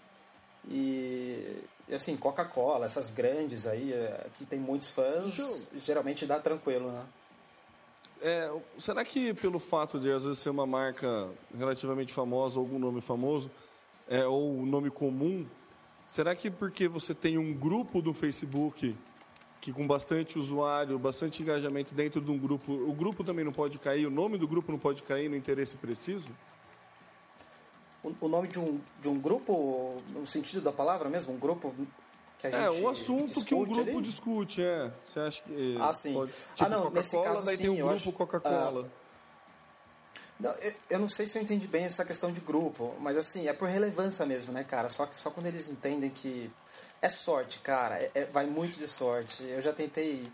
e 0.69 1.65
assim 1.93 2.17
Coca-Cola, 2.17 2.87
essas 2.87 3.11
grandes 3.11 3.67
aí 3.67 3.93
é, 3.93 4.27
que 4.35 4.47
tem 4.47 4.59
muitos 4.59 4.91
fãs, 4.91 5.69
geralmente 5.75 6.25
dá 6.27 6.39
tranquilo, 6.39 6.91
né? 6.91 7.07
É, 8.23 8.51
será 8.79 9.05
que 9.05 9.35
pelo 9.35 9.59
fato 9.59 9.99
de 9.99 10.11
às 10.11 10.25
vezes 10.25 10.39
ser 10.39 10.49
uma 10.49 10.67
marca 10.67 11.29
relativamente 11.57 12.13
famosa, 12.13 12.59
algum 12.59 12.79
nome 12.79 13.03
famoso, 13.03 13.51
é, 14.09 14.25
ou 14.25 14.51
um 14.51 14.65
nome 14.65 14.91
comum, 14.91 15.47
será 16.07 16.35
que 16.35 16.51
porque 16.51 16.89
você 16.89 17.15
tem 17.15 17.37
um 17.37 17.53
grupo 17.53 18.01
do 18.01 18.15
Facebook 18.15 18.97
que 19.61 19.73
com 19.73 19.87
bastante 19.87 20.39
usuário, 20.39 20.99
bastante 20.99 21.43
engajamento 21.43 21.95
dentro 21.95 22.21
de 22.21 22.31
um 22.31 22.39
grupo, 22.39 22.73
o 22.73 22.93
grupo 22.93 23.25
também 23.25 23.45
não 23.45 23.53
pode 23.53 23.79
cair, 23.79 24.07
o 24.07 24.11
nome 24.11 24.37
do 24.37 24.47
grupo 24.47 24.71
não 24.71 24.79
pode 24.79 25.03
cair 25.03 25.29
no 25.29 25.37
interesse 25.37 25.77
preciso? 25.77 26.29
O, 28.05 28.15
o 28.27 28.29
nome 28.29 28.49
de 28.49 28.59
um, 28.59 28.81
de 29.01 29.09
um 29.09 29.19
grupo, 29.19 29.97
no 30.11 30.25
sentido 30.27 30.61
da 30.61 30.73
palavra 30.73 31.09
mesmo, 31.09 31.33
um 31.33 31.39
grupo 31.39 31.75
que 32.39 32.47
a 32.47 32.51
É, 32.51 32.69
gente 32.71 32.83
um 32.83 32.89
assunto 32.89 33.45
que 33.45 33.55
um 33.55 33.65
grupo 33.65 33.81
ali? 33.81 34.03
discute, 34.03 34.63
é. 34.63 34.93
Você 35.03 35.21
acha 35.21 35.43
que. 35.43 35.77
Ah, 35.81 35.95
sim. 35.95 36.13
Pode, 36.15 36.33
Ah, 36.33 36.55
tipo, 36.57 36.71
não, 36.71 36.91
nesse 36.91 37.17
caso, 37.23 37.45
daí 37.45 37.57
tem 37.57 37.71
sim, 37.71 37.83
um 37.83 37.89
eu 37.89 37.89
grupo 37.89 38.13
Coca-Cola. 38.13 38.91
Não, 40.39 40.51
eu, 40.51 40.73
eu 40.91 40.99
não 40.99 41.09
sei 41.09 41.27
se 41.27 41.39
eu 41.39 41.43
entendi 41.43 41.67
bem 41.69 41.85
essa 41.85 42.05
questão 42.05 42.31
de 42.33 42.41
grupo, 42.41 42.95
mas 43.01 43.17
assim, 43.17 43.47
é 43.49 43.53
por 43.53 43.69
relevância 43.69 44.27
mesmo, 44.27 44.53
né, 44.53 44.65
cara? 44.65 44.91
Só 44.91 45.07
que 45.07 45.15
só 45.15 45.31
quando 45.31 45.47
eles 45.47 45.69
entendem 45.69 46.11
que 46.11 46.51
é 47.01 47.09
sorte, 47.09 47.61
cara, 47.61 47.97
é- 47.99 48.11
é- 48.15 48.25
vai 48.27 48.45
muito 48.45 48.77
de 48.77 48.89
sorte. 48.89 49.45
Eu 49.45 49.63
já 49.63 49.73
tentei. 49.73 50.31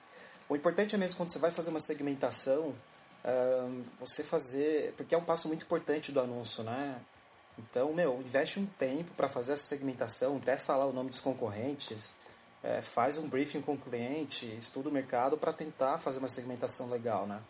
O 0.49 0.57
importante 0.57 0.95
é 0.95 0.99
mesmo 0.99 1.17
quando 1.19 1.29
você 1.31 1.39
vai 1.39 1.51
fazer 1.51 1.71
uma 1.71 1.79
segmentação, 1.81 2.75
ahn, 3.25 3.83
você 4.01 4.25
fazer. 4.25 4.95
Porque 4.97 5.15
é 5.15 5.19
um 5.19 5.25
passo 5.25 5.49
muito 5.49 5.65
importante 5.65 6.11
do 6.13 6.21
anúncio, 6.21 6.65
né? 6.65 7.01
Então, 7.69 7.93
meu, 7.93 8.21
investe 8.21 8.59
um 8.59 8.67
tempo 8.67 9.11
para 9.13 9.29
fazer 9.29 9.53
essa 9.53 9.65
segmentação, 9.65 10.39
testa 10.39 10.77
lá 10.77 10.87
o 10.87 10.93
nome 10.93 11.11
dos 11.11 11.21
concorrentes, 11.21 12.15
é, 12.63 12.81
faz 12.83 13.17
um 13.17 13.29
briefing 13.29 13.61
com 13.61 13.75
o 13.75 13.79
cliente, 13.79 14.47
estuda 14.57 14.89
o 14.89 14.93
mercado 14.93 15.37
para 15.37 15.53
tentar 15.53 15.99
fazer 15.99 16.19
uma 16.19 16.29
segmentação 16.29 16.89
legal, 16.89 17.27
né? 17.27 17.41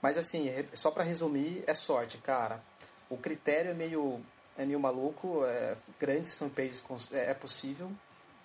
Mas 0.00 0.16
assim, 0.16 0.48
só 0.72 0.90
para 0.90 1.02
resumir, 1.02 1.64
é 1.66 1.74
sorte, 1.74 2.18
cara. 2.18 2.62
O 3.10 3.16
critério 3.16 3.70
é 3.70 3.74
meio, 3.74 4.20
é 4.56 4.64
meio 4.64 4.78
maluco, 4.78 5.44
é, 5.44 5.76
grandes 5.98 6.34
fanpages 6.34 6.82
é, 7.12 7.30
é 7.30 7.34
possível, 7.34 7.90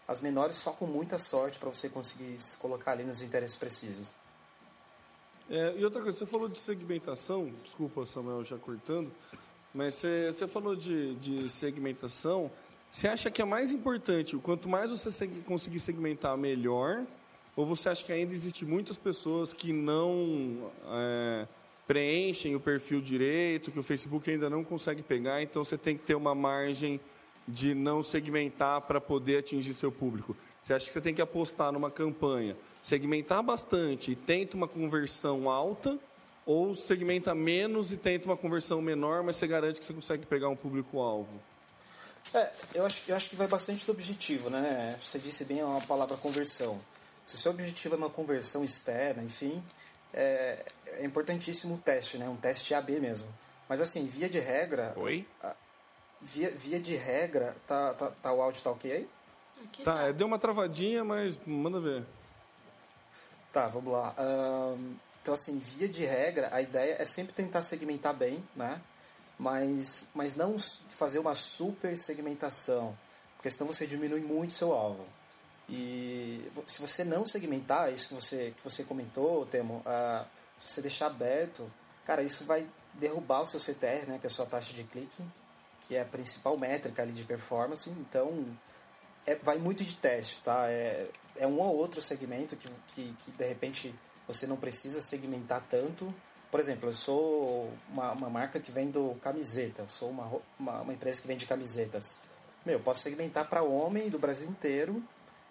as 0.07 0.19
menores 0.19 0.55
só 0.55 0.71
com 0.71 0.85
muita 0.85 1.17
sorte 1.17 1.59
para 1.59 1.71
você 1.71 1.89
conseguir 1.89 2.39
se 2.39 2.57
colocar 2.57 2.91
ali 2.91 3.03
nos 3.03 3.21
interesses 3.21 3.55
precisos. 3.55 4.17
É, 5.49 5.75
e 5.77 5.83
outra 5.85 6.01
coisa, 6.01 6.17
você 6.17 6.25
falou 6.25 6.47
de 6.47 6.59
segmentação, 6.59 7.53
desculpa 7.63 8.05
Samuel 8.05 8.43
já 8.43 8.57
cortando, 8.57 9.11
mas 9.73 9.95
você, 9.95 10.47
falou 10.47 10.75
de, 10.75 11.15
de 11.15 11.49
segmentação. 11.49 12.51
Você 12.89 13.07
acha 13.07 13.31
que 13.31 13.41
é 13.41 13.45
mais 13.45 13.71
importante, 13.71 14.37
quanto 14.37 14.69
mais 14.69 14.91
você 14.91 15.09
seg- 15.09 15.43
conseguir 15.45 15.79
segmentar, 15.79 16.37
melhor? 16.37 17.03
Ou 17.55 17.65
você 17.65 17.89
acha 17.89 18.03
que 18.03 18.11
ainda 18.11 18.31
existe 18.31 18.65
muitas 18.65 18.97
pessoas 18.97 19.51
que 19.51 19.73
não 19.73 20.71
é, 20.91 21.47
preenchem 21.87 22.55
o 22.55 22.59
perfil 22.59 23.01
direito, 23.01 23.71
que 23.71 23.79
o 23.79 23.83
Facebook 23.83 24.29
ainda 24.29 24.49
não 24.49 24.63
consegue 24.63 25.01
pegar, 25.01 25.41
então 25.41 25.63
você 25.63 25.77
tem 25.77 25.97
que 25.97 26.03
ter 26.03 26.15
uma 26.15 26.35
margem 26.35 26.99
de 27.47 27.73
não 27.73 28.01
segmentar 28.01 28.81
para 28.81 29.01
poder 29.01 29.39
atingir 29.39 29.73
seu 29.73 29.91
público? 29.91 30.35
Você 30.61 30.73
acha 30.73 30.85
que 30.85 30.93
você 30.93 31.01
tem 31.01 31.13
que 31.13 31.21
apostar 31.21 31.71
numa 31.71 31.91
campanha, 31.91 32.55
segmentar 32.73 33.43
bastante 33.43 34.11
e 34.11 34.15
tenta 34.15 34.55
uma 34.55 34.67
conversão 34.67 35.49
alta, 35.49 35.99
ou 36.45 36.75
segmenta 36.75 37.33
menos 37.33 37.91
e 37.91 37.97
tenta 37.97 38.25
uma 38.27 38.37
conversão 38.37 38.81
menor, 38.81 39.23
mas 39.23 39.35
você 39.37 39.47
garante 39.47 39.79
que 39.79 39.85
você 39.85 39.93
consegue 39.93 40.25
pegar 40.25 40.49
um 40.49 40.55
público-alvo? 40.55 41.41
É, 42.33 42.51
eu 42.75 42.85
acho, 42.85 43.03
eu 43.07 43.15
acho 43.15 43.29
que 43.29 43.35
vai 43.35 43.47
bastante 43.47 43.85
do 43.85 43.91
objetivo, 43.91 44.49
né? 44.49 44.97
Você 44.99 45.19
disse 45.19 45.45
bem 45.45 45.61
a 45.61 45.81
palavra 45.87 46.17
conversão. 46.17 46.77
Se 47.25 47.35
o 47.35 47.39
seu 47.39 47.51
objetivo 47.51 47.95
é 47.95 47.97
uma 47.97 48.09
conversão 48.09 48.63
externa, 48.63 49.23
enfim, 49.23 49.63
é, 50.13 50.65
é 50.87 51.05
importantíssimo 51.05 51.75
o 51.75 51.77
teste, 51.77 52.17
né? 52.17 52.27
Um 52.27 52.35
teste 52.35 52.73
AB 52.73 52.99
mesmo. 52.99 53.33
Mas 53.69 53.79
assim, 53.79 54.05
via 54.05 54.29
de 54.29 54.39
regra, 54.39 54.93
Oi? 54.97 55.25
via, 56.21 56.49
via 56.51 56.79
de 56.79 56.95
regra, 56.95 57.55
tá, 57.65 57.93
tá, 57.93 58.11
tá 58.11 58.33
o 58.33 58.41
áudio 58.41 58.61
tá 58.61 58.71
ok 58.71 58.91
aí? 58.91 59.09
Aqui 59.63 59.83
Tá, 59.83 60.03
é, 60.03 60.13
deu 60.13 60.27
uma 60.27 60.39
travadinha, 60.39 61.03
mas 61.03 61.39
manda 61.45 61.79
ver. 61.79 62.03
Tá, 63.51 63.67
vamos 63.67 63.93
lá. 63.93 64.15
Então, 65.23 65.33
assim, 65.33 65.57
via 65.57 65.87
de 65.87 66.05
regra, 66.05 66.49
a 66.51 66.61
ideia 66.61 66.97
é 66.99 67.05
sempre 67.05 67.31
tentar 67.31 67.63
segmentar 67.63 68.13
bem, 68.13 68.43
né? 68.53 68.81
Mas, 69.39 70.09
mas 70.13 70.35
não 70.35 70.57
fazer 70.89 71.17
uma 71.17 71.33
super 71.33 71.97
segmentação, 71.97 72.97
porque 73.37 73.49
senão 73.49 73.71
você 73.71 73.87
diminui 73.87 74.19
muito 74.19 74.53
seu 74.53 74.73
alvo. 74.73 75.07
E 75.69 76.51
se 76.65 76.81
você 76.81 77.05
não 77.05 77.23
segmentar, 77.23 77.91
isso 77.93 78.09
que 78.09 78.15
você, 78.15 78.53
que 78.57 78.61
você 78.61 78.83
comentou, 78.83 79.45
Temo, 79.45 79.81
ah, 79.85 80.25
se 80.57 80.67
você 80.67 80.81
deixar 80.81 81.07
aberto, 81.07 81.71
cara, 82.03 82.21
isso 82.21 82.43
vai 82.43 82.67
derrubar 82.95 83.43
o 83.43 83.45
seu 83.45 83.61
CTR, 83.61 84.05
né? 84.07 84.19
Que 84.19 84.25
é 84.25 84.29
a 84.29 84.29
sua 84.29 84.45
taxa 84.45 84.73
de 84.73 84.83
clique, 84.83 85.23
que 85.81 85.95
é 85.95 86.01
a 86.01 86.05
principal 86.05 86.57
métrica 86.57 87.01
ali 87.01 87.13
de 87.13 87.23
performance. 87.23 87.89
Então, 87.91 88.45
é, 89.25 89.35
vai 89.35 89.57
muito 89.57 89.85
de 89.85 89.95
teste, 89.95 90.41
tá? 90.41 90.69
É, 90.69 91.07
é 91.37 91.47
um 91.47 91.57
ou 91.59 91.77
outro 91.77 92.01
segmento 92.01 92.57
que, 92.57 92.69
que, 92.89 93.13
que, 93.19 93.31
de 93.31 93.47
repente 93.47 93.95
você 94.27 94.47
não 94.47 94.57
precisa 94.57 95.01
segmentar 95.01 95.61
tanto. 95.69 96.13
Por 96.51 96.59
exemplo, 96.59 96.89
eu 96.89 96.93
sou 96.93 97.71
uma, 97.89 98.11
uma 98.11 98.29
marca 98.29 98.59
que 98.59 98.71
vendo 98.71 99.17
camiseta, 99.21 99.81
eu 99.81 99.87
sou 99.87 100.09
uma, 100.09 100.31
uma, 100.59 100.81
uma 100.81 100.93
empresa 100.93 101.21
que 101.21 101.27
vende 101.27 101.45
camisetas. 101.45 102.19
Meu, 102.65 102.75
eu 102.75 102.79
posso 102.79 103.01
segmentar 103.01 103.47
para 103.49 103.63
homem 103.63 104.09
do 104.09 104.19
Brasil 104.19 104.47
inteiro. 104.47 105.03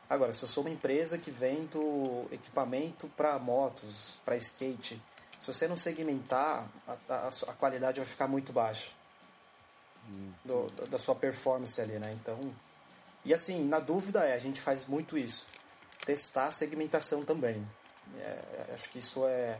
Agora, 0.08 0.32
se 0.32 0.42
eu 0.42 0.48
sou 0.48 0.62
uma 0.62 0.70
empresa 0.70 1.18
que 1.18 1.30
vendo 1.30 2.26
equipamento 2.30 3.08
para 3.16 3.38
motos, 3.38 4.20
para 4.24 4.36
skate, 4.36 5.02
se 5.38 5.46
você 5.46 5.66
não 5.66 5.74
segmentar, 5.76 6.70
a, 6.86 6.96
a, 7.08 7.28
a 7.28 7.52
qualidade 7.54 7.98
vai 7.98 8.06
ficar 8.06 8.28
muito 8.28 8.52
baixa 8.52 8.90
do- 10.44 10.66
da- 10.72 10.86
da 10.86 10.98
sua 10.98 11.14
performance 11.14 11.80
ali, 11.80 11.98
né? 11.98 12.12
Então, 12.12 12.38
e 13.24 13.32
assim, 13.32 13.64
na 13.64 13.80
dúvida 13.80 14.24
é, 14.24 14.34
a 14.34 14.38
gente 14.38 14.60
faz 14.60 14.84
muito 14.86 15.16
isso. 15.16 15.46
Testar 16.04 16.46
a 16.46 16.50
segmentação 16.50 17.24
também. 17.24 17.66
É, 18.20 18.74
acho 18.74 18.88
que 18.90 18.98
isso 18.98 19.24
é. 19.26 19.58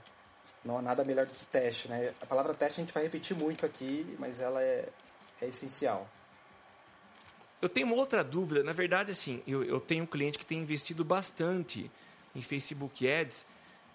Não 0.64 0.78
há 0.78 0.82
nada 0.82 1.04
melhor 1.04 1.26
do 1.26 1.32
que 1.32 1.44
teste, 1.47 1.88
né? 1.88 2.12
A 2.23 2.26
palavra 2.26 2.54
teste 2.54 2.80
a 2.80 2.85
gente 2.85 2.94
vai 2.94 3.02
repetir 3.02 3.37
muito 3.37 3.66
aqui, 3.66 4.16
mas 4.18 4.40
ela 4.40 4.62
é, 4.62 4.88
é 5.40 5.47
essencial. 5.47 6.09
eu 7.61 7.68
tenho 7.68 7.87
uma 7.87 7.97
outra 7.97 8.23
dúvida. 8.23 8.62
Na 8.62 8.73
verdade, 8.73 9.11
assim, 9.11 9.42
eu, 9.47 9.64
eu 9.64 9.80
tenho 9.80 10.04
um 10.04 10.06
cliente 10.06 10.38
que 10.38 10.44
tem 10.44 10.59
investido 10.59 11.04
bastante 11.04 11.90
em 12.35 12.42
Facebook 12.42 13.09
Ads, 13.09 13.44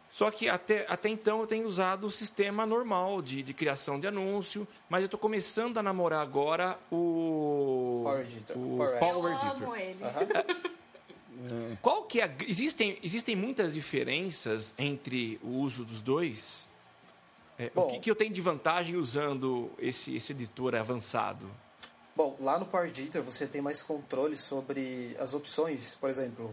só 0.10 0.30
que 0.32 0.48
até, 0.48 0.86
até 0.90 1.10
então 1.10 1.42
eu 1.42 1.48
tenho 1.48 1.68
usado 1.68 2.08
o 2.08 2.12
sistema 2.12 2.66
normal 2.66 3.22
de, 3.22 3.42
de 3.42 3.54
criação 3.54 4.00
de 4.00 4.08
anúncio, 4.08 4.66
mas 4.90 5.02
eu 5.02 5.06
estou 5.06 5.20
começando 5.20 5.78
a 5.78 5.84
namorar 5.84 6.22
agora 6.22 6.78
o 6.92 8.02
Power 8.04 8.22
Editor. 8.22 8.58
O 8.58 8.76
Power 8.78 9.00
Power 9.00 9.34
Eu 9.34 9.40
Editor. 9.40 9.64
amo 9.64 9.76
ele. 9.76 10.00
Qual 11.82 12.04
que 12.04 12.22
é 12.22 12.26
a, 12.26 12.32
existem 12.48 12.98
existem 13.04 13.36
muitas 13.36 13.74
diferenças 13.74 14.74
entre 14.78 15.40
o 15.44 15.60
uso 15.60 15.86
dos 15.86 16.02
dois? 16.02 16.70
É, 17.60 17.68
o 17.68 17.82
Bom. 17.82 17.88
que, 17.90 18.00
que 18.00 18.12
eu 18.12 18.16
tenho 18.16 18.34
de 18.34 18.42
vantagem 18.42 18.96
usando 18.96 19.72
esse 19.80 20.16
esse 20.16 20.32
editor 20.32 20.76
avançado? 20.76 21.50
Bom, 22.18 22.36
lá 22.40 22.58
no 22.58 22.66
Power 22.66 22.88
Editor 22.88 23.22
você 23.22 23.46
tem 23.46 23.62
mais 23.62 23.84
controle 23.84 24.36
sobre 24.36 25.16
as 25.20 25.36
opções, 25.36 25.94
por 25.94 26.10
exemplo, 26.10 26.52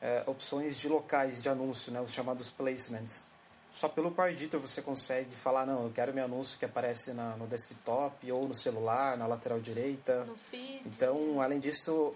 é, 0.00 0.24
opções 0.26 0.80
de 0.80 0.88
locais 0.88 1.40
de 1.40 1.48
anúncio, 1.48 1.92
né, 1.92 2.00
os 2.00 2.12
chamados 2.12 2.50
placements. 2.50 3.28
Só 3.70 3.88
pelo 3.88 4.10
Power 4.10 4.32
Editor 4.32 4.58
você 4.58 4.82
consegue 4.82 5.32
falar, 5.32 5.64
não, 5.64 5.84
eu 5.84 5.90
quero 5.90 6.12
meu 6.12 6.24
anúncio 6.24 6.58
que 6.58 6.64
aparece 6.64 7.14
na, 7.14 7.36
no 7.36 7.46
desktop 7.46 8.32
ou 8.32 8.48
no 8.48 8.54
celular, 8.54 9.16
na 9.16 9.28
lateral 9.28 9.60
direita. 9.60 10.24
No 10.24 10.34
feed. 10.34 10.82
Então, 10.86 11.40
além 11.40 11.60
disso, 11.60 12.12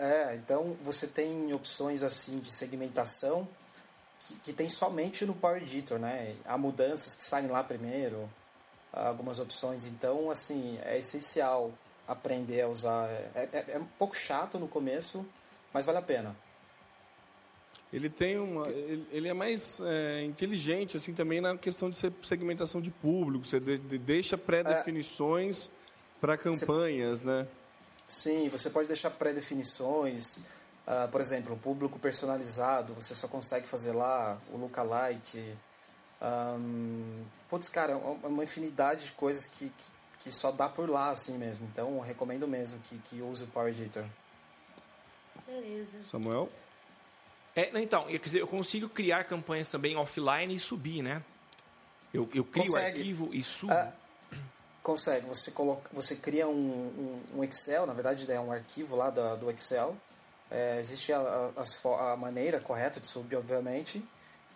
é, 0.00 0.34
então 0.36 0.76
você 0.82 1.06
tem 1.06 1.52
opções 1.52 2.02
assim 2.02 2.38
de 2.38 2.50
segmentação 2.50 3.46
que, 4.20 4.40
que 4.40 4.52
tem 4.52 4.68
somente 4.68 5.24
no 5.26 5.34
Power 5.34 5.62
Editor, 5.62 5.98
né? 5.98 6.34
Há 6.44 6.56
mudanças 6.58 7.14
que 7.14 7.22
saem 7.22 7.46
lá 7.48 7.62
primeiro, 7.64 8.28
algumas 8.92 9.38
opções. 9.38 9.86
Então, 9.86 10.30
assim, 10.30 10.78
é 10.84 10.98
essencial 10.98 11.72
aprender 12.08 12.62
a 12.62 12.68
usar. 12.68 13.08
É, 13.34 13.48
é, 13.52 13.64
é 13.74 13.78
um 13.78 13.84
pouco 13.84 14.14
chato 14.16 14.58
no 14.58 14.66
começo, 14.68 15.24
mas 15.72 15.84
vale 15.84 15.98
a 15.98 16.02
pena. 16.02 16.36
Ele 17.92 18.08
tem 18.08 18.38
uma. 18.38 18.68
Ele, 18.68 19.06
ele 19.10 19.28
é 19.28 19.34
mais 19.34 19.80
é, 19.80 20.22
inteligente, 20.24 20.96
assim, 20.96 21.12
também 21.12 21.40
na 21.40 21.56
questão 21.56 21.90
de 21.90 21.96
se- 21.96 22.12
segmentação 22.22 22.80
de 22.80 22.90
público. 22.90 23.44
Você 23.44 23.58
de- 23.58 23.78
de- 23.78 23.98
deixa 23.98 24.36
pré-definições 24.38 25.70
para 26.20 26.36
campanhas, 26.36 27.20
né? 27.22 27.48
Sim, 28.10 28.48
você 28.48 28.68
pode 28.68 28.88
deixar 28.88 29.10
pré-definições. 29.10 30.42
ah, 30.84 31.06
por 31.12 31.20
exemplo, 31.20 31.56
público 31.56 31.96
personalizado, 31.96 32.92
você 32.92 33.14
só 33.14 33.28
consegue 33.28 33.68
fazer 33.68 33.92
lá 33.92 34.36
o 34.52 34.56
lookalike. 34.56 35.54
Um, 36.20 37.24
putz, 37.48 37.68
cara, 37.68 37.92
é 37.92 37.96
uma 38.26 38.42
infinidade 38.42 39.06
de 39.06 39.12
coisas 39.12 39.46
que, 39.46 39.70
que, 39.70 39.92
que 40.18 40.32
só 40.32 40.50
dá 40.50 40.68
por 40.68 40.90
lá, 40.90 41.10
assim 41.10 41.38
mesmo. 41.38 41.68
Então, 41.72 41.94
eu 41.94 42.00
recomendo 42.00 42.48
mesmo 42.48 42.80
que, 42.80 42.98
que 42.98 43.22
use 43.22 43.44
o 43.44 43.46
Power 43.46 43.68
Editor. 43.68 44.04
Beleza. 45.46 46.00
Samuel? 46.10 46.48
É, 47.54 47.70
então, 47.80 48.02
eu, 48.10 48.18
quer 48.18 48.26
dizer, 48.26 48.40
eu 48.40 48.48
consigo 48.48 48.88
criar 48.88 49.22
campanhas 49.22 49.68
também 49.68 49.96
offline 49.96 50.52
e 50.52 50.58
subir, 50.58 51.00
né? 51.00 51.22
Eu, 52.12 52.28
eu 52.34 52.44
crio 52.44 52.64
o 52.64 52.66
Consegue. 52.66 52.98
arquivo 52.98 53.30
e 53.32 53.40
subo. 53.40 53.72
Ah, 53.72 53.92
Consegue, 54.82 55.26
você, 55.26 55.50
coloca, 55.50 55.90
você 55.92 56.16
cria 56.16 56.48
um, 56.48 56.52
um, 56.52 57.38
um 57.38 57.44
Excel, 57.44 57.86
na 57.86 57.92
verdade 57.92 58.30
é 58.30 58.40
um 58.40 58.50
arquivo 58.50 58.96
lá 58.96 59.10
da, 59.10 59.36
do 59.36 59.50
Excel. 59.50 59.94
É, 60.50 60.80
existe 60.80 61.12
a, 61.12 61.20
a, 61.20 62.12
a 62.12 62.16
maneira 62.16 62.60
correta 62.60 62.98
de 62.98 63.06
subir, 63.06 63.36
obviamente, 63.36 64.02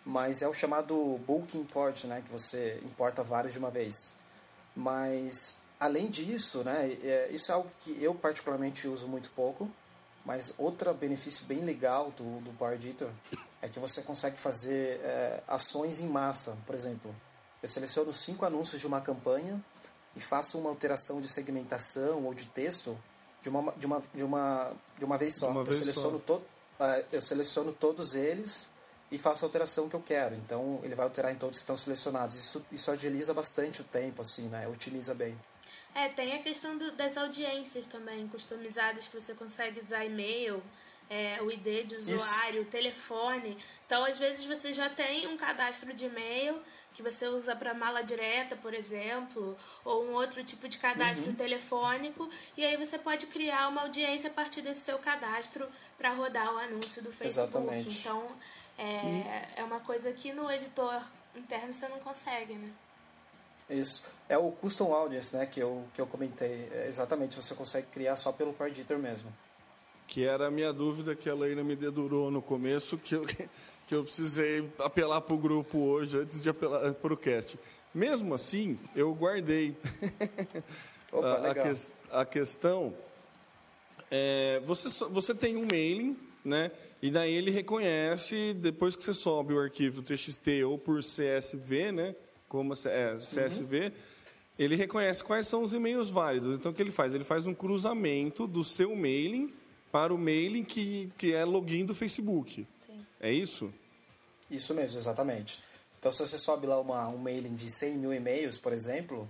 mas 0.05 0.43
é 0.43 0.49
o 0.49 0.55
chamado 0.55 1.19
bulk 1.27 1.57
import, 1.57 2.05
né, 2.05 2.23
que 2.25 2.33
você 2.33 2.81
importa 2.85 3.23
vários 3.23 3.53
de 3.53 3.59
uma 3.59 3.71
vez. 3.71 4.17
Mas, 4.75 5.59
além 5.79 6.09
disso, 6.09 6.65
né, 6.65 6.97
é, 7.03 7.29
isso 7.31 7.53
é 7.53 7.55
algo 7.55 7.71
que 7.81 8.03
eu 8.03 8.15
particularmente 8.15 8.89
uso 8.89 9.07
muito 9.07 9.31
pouco, 9.31 9.71
mas 10.25 10.55
outro 10.59 10.93
benefício 10.95 11.45
bem 11.45 11.61
legal 11.61 12.11
do, 12.13 12.41
do 12.41 12.51
Power 12.59 12.75
Editor 12.75 13.11
é 13.61 13.69
que 13.69 13.79
você 13.79 14.03
consegue 14.03 14.39
fazer 14.41 15.01
é, 15.03 15.43
ações 15.47 16.01
em 16.01 16.09
massa. 16.09 16.57
Por 16.67 16.75
exemplo, 16.75 17.15
eu 17.63 17.69
seleciono 17.69 18.13
cinco 18.13 18.45
anúncios 18.45 18.81
de 18.81 18.87
uma 18.87 19.01
campanha 19.01 19.63
e 20.17 20.21
faço 20.21 20.59
uma 20.59 20.71
alteração 20.71 21.21
de 21.21 21.29
segmentação 21.29 22.25
ou 22.25 22.35
de 22.35 22.47
texto 22.47 22.99
de 23.43 23.49
uma, 23.49 23.73
de 23.73 23.87
uma, 23.87 24.03
de 24.15 24.25
uma, 24.25 24.73
de 24.99 25.05
uma 25.05 25.19
vez 25.19 25.35
só. 25.35 25.51
Uma 25.51 25.61
eu, 25.61 25.65
vez 25.65 25.77
seleciono 25.79 26.19
só. 26.27 26.39
To, 26.39 26.43
eh, 26.81 27.05
eu 27.13 27.21
seleciono 27.23 27.73
todos 27.73 28.15
eles 28.15 28.71
e 29.11 29.19
faço 29.19 29.45
a 29.45 29.49
alteração 29.49 29.89
que 29.89 29.95
eu 29.97 30.01
quero. 30.01 30.35
Então, 30.35 30.81
ele 30.83 30.95
vai 30.95 31.05
alterar 31.05 31.31
em 31.33 31.37
todos 31.37 31.59
que 31.59 31.63
estão 31.63 31.77
selecionados. 31.77 32.37
Isso, 32.37 32.65
isso 32.73 32.91
agiliza 32.91 33.35
bastante 33.35 33.81
o 33.81 33.85
tempo, 33.85 34.23
assim, 34.23 34.49
né? 34.49 34.67
Otimiza 34.69 35.15
bem. 35.15 35.39
É, 35.95 36.09
tem 36.09 36.35
a 36.35 36.43
questão 36.43 36.77
do- 36.77 36.93
das 36.97 37.17
audiências 37.17 37.87
também, 37.87 38.27
customizadas, 38.29 39.07
que 39.07 39.21
você 39.21 39.35
consegue 39.35 39.79
usar 39.79 40.05
e-mail, 40.05 40.61
é, 41.09 41.41
o 41.43 41.51
ID 41.51 41.87
de 41.87 41.97
usuário, 41.97 42.63
o 42.63 42.65
telefone. 42.65 43.57
Então, 43.87 44.05
às 44.05 44.19
vezes, 44.19 44.45
você 44.45 44.73
já 44.73 44.89
tem 44.91 45.29
um 45.29 45.37
cadastro 45.37 45.93
de 45.93 46.07
e-mail 46.07 46.61
que 46.95 47.03
você 47.03 47.27
usa 47.27 47.55
para 47.57 47.75
mala 47.75 48.03
direta, 48.03 48.57
por 48.57 48.73
exemplo, 48.73 49.57
ou 49.85 50.05
um 50.07 50.13
outro 50.15 50.43
tipo 50.45 50.69
de 50.69 50.79
cadastro 50.79 51.31
Uhum. 51.31 51.37
telefônico, 51.37 52.29
e 52.57 52.65
aí 52.65 52.77
você 52.77 52.97
pode 52.99 53.27
criar 53.27 53.69
uma 53.69 53.83
audiência 53.83 54.31
a 54.31 54.33
partir 54.33 54.63
desse 54.63 54.81
seu 54.83 54.99
cadastro 54.99 55.67
para 55.99 56.13
rodar 56.13 56.55
o 56.55 56.59
anúncio 56.59 57.03
do 57.03 57.13
Facebook. 57.13 57.27
Exatamente. 57.27 57.99
Então, 58.01 58.27
é, 58.79 59.49
é 59.57 59.65
uma 59.65 59.81
coisa 59.81 60.13
que 60.13 60.33
no 60.33 60.51
editor 60.51 61.03
interno 61.35 61.73
você 61.73 61.89
não 61.89 61.99
consegue, 61.99 62.55
né? 62.55 62.71
Isso. 63.69 64.11
É 64.29 64.39
o 64.39 64.53
Custom 64.53 64.93
Audience, 64.93 65.35
né? 65.37 65.47
Que 65.47 65.61
eu, 65.61 65.85
que 65.95 66.01
eu 66.01 66.07
comentei. 66.07 66.69
É, 66.73 66.87
exatamente, 66.87 67.35
você 67.35 67.55
consegue 67.55 67.87
criar 67.89 68.15
só 68.15 68.31
pelo 68.31 68.53
Power 68.53 68.71
Editor 68.71 68.99
mesmo. 68.99 69.35
Que 70.07 70.25
era 70.27 70.49
a 70.49 70.51
minha 70.51 70.73
dúvida 70.73 71.17
que 71.17 71.29
a 71.31 71.35
Leila 71.35 71.65
me 71.65 71.75
dedurou 71.75 72.31
no 72.31 72.43
começo, 72.43 72.99
que 72.99 73.15
eu, 73.15 73.25
que 73.87 73.95
eu 73.95 74.03
precisei 74.03 74.69
apelar 74.79 75.21
para 75.21 75.35
o 75.35 75.39
grupo 75.39 75.79
hoje, 75.79 76.19
antes 76.19 76.43
de 76.43 76.49
apelar 76.49 76.93
para 76.95 77.13
o 77.13 77.17
cast. 77.17 77.59
Mesmo 77.95 78.35
assim, 78.35 78.79
eu 78.97 79.13
guardei. 79.15 79.77
Opa, 81.13 81.37
a, 81.51 81.55
ques- 81.55 81.93
a 82.11 82.25
questão 82.25 82.95
é, 84.11 84.61
você, 84.65 84.89
você 85.11 85.35
tem 85.35 85.57
um 85.57 85.67
mailing, 85.71 86.17
né? 86.45 86.71
E 87.03 87.11
daí 87.11 87.35
ele 87.35 87.51
reconhece, 87.51 88.55
depois 88.55 88.97
que 88.97 89.03
você 89.03 89.13
sobe 89.13 89.53
o 89.55 89.61
arquivo 89.61 90.03
TXT 90.03 90.65
ou 90.67 90.79
por 90.79 91.01
CSV, 91.01 91.93
né? 91.93 92.15
Como 92.49 92.73
é, 92.73 93.17
CSV, 93.17 93.93
ele 94.59 94.77
reconhece 94.77 95.23
quais 95.23 95.47
são 95.47 95.63
os 95.63 95.75
e-mails 95.75 96.09
válidos. 96.11 96.57
Então, 96.57 96.73
o 96.73 96.75
que 96.75 96.81
ele 96.81 96.91
faz? 96.93 97.15
Ele 97.15 97.25
faz 97.25 97.47
um 97.47 97.55
cruzamento 97.55 98.47
do 98.47 98.63
seu 98.65 98.95
mailing 98.95 99.53
para 99.93 100.15
o 100.15 100.19
mailing 100.19 100.65
que, 100.65 101.09
que 101.19 101.33
é 101.35 101.45
login 101.45 101.85
do 101.85 101.95
Facebook. 101.95 102.67
É 103.25 103.33
isso? 103.33 103.73
Isso 104.51 104.75
mesmo, 104.75 104.99
exatamente. 104.99 105.59
Então, 105.99 106.13
se 106.13 106.19
você 106.19 106.37
sobe 106.37 106.67
lá 106.67 106.79
uma, 106.79 107.09
um 107.09 107.17
mailing 107.17 107.55
de 107.55 107.71
100 107.71 107.97
mil 107.97 108.13
e-mails, 108.13 108.59
por 108.59 108.71
exemplo, 108.71 109.27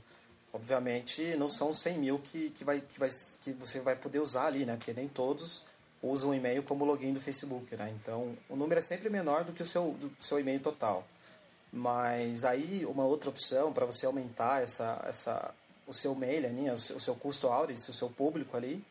obviamente 0.52 1.36
não 1.36 1.48
são 1.48 1.72
100 1.72 1.98
mil 1.98 2.18
que, 2.18 2.50
que, 2.50 2.64
vai, 2.64 2.80
que, 2.80 2.98
vai, 2.98 3.08
que 3.40 3.52
você 3.52 3.78
vai 3.78 3.94
poder 3.94 4.18
usar 4.18 4.48
ali, 4.48 4.66
né? 4.66 4.76
Porque 4.76 4.92
nem 4.92 5.06
todos 5.06 5.66
usam 6.02 6.30
o 6.30 6.34
e-mail 6.34 6.64
como 6.64 6.84
login 6.84 7.12
do 7.12 7.20
Facebook, 7.20 7.76
né? 7.76 7.94
Então, 8.02 8.36
o 8.48 8.56
número 8.56 8.80
é 8.80 8.82
sempre 8.82 9.08
menor 9.08 9.44
do 9.44 9.52
que 9.52 9.62
o 9.62 9.66
seu, 9.66 9.92
do 9.92 10.12
seu 10.18 10.40
e-mail 10.40 10.58
total. 10.58 11.06
Mas 11.72 12.44
aí, 12.44 12.84
uma 12.86 13.04
outra 13.04 13.30
opção 13.30 13.72
para 13.72 13.86
você 13.86 14.06
aumentar 14.06 14.60
essa, 14.60 15.00
essa, 15.06 15.54
o 15.86 15.94
seu 15.94 16.16
mail, 16.16 16.52
né? 16.52 16.72
o 16.72 16.76
seu, 16.76 17.14
custo 17.14 17.46
audience, 17.46 17.88
o 17.88 17.94
seu 17.94 18.10
público 18.10 18.56
ali, 18.56 18.84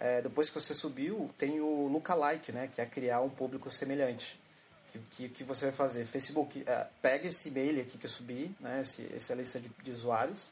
é, 0.00 0.22
depois 0.22 0.48
que 0.48 0.58
você 0.58 0.74
subiu, 0.74 1.30
tem 1.36 1.60
o 1.60 1.86
lookalike, 1.88 2.50
né? 2.52 2.66
Que 2.66 2.80
é 2.80 2.86
criar 2.86 3.20
um 3.20 3.28
público 3.28 3.68
semelhante. 3.68 4.40
Que, 4.88 4.98
que, 4.98 5.28
que 5.28 5.44
você 5.44 5.66
vai 5.66 5.74
fazer? 5.74 6.04
Facebook, 6.06 6.64
é, 6.66 6.86
pega 7.02 7.28
esse 7.28 7.48
e-mail 7.48 7.80
aqui 7.80 7.98
que 7.98 8.06
eu 8.06 8.10
subi, 8.10 8.54
né? 8.58 8.80
Esse, 8.80 9.08
essa 9.14 9.34
lista 9.34 9.60
de, 9.60 9.70
de 9.82 9.90
usuários 9.90 10.50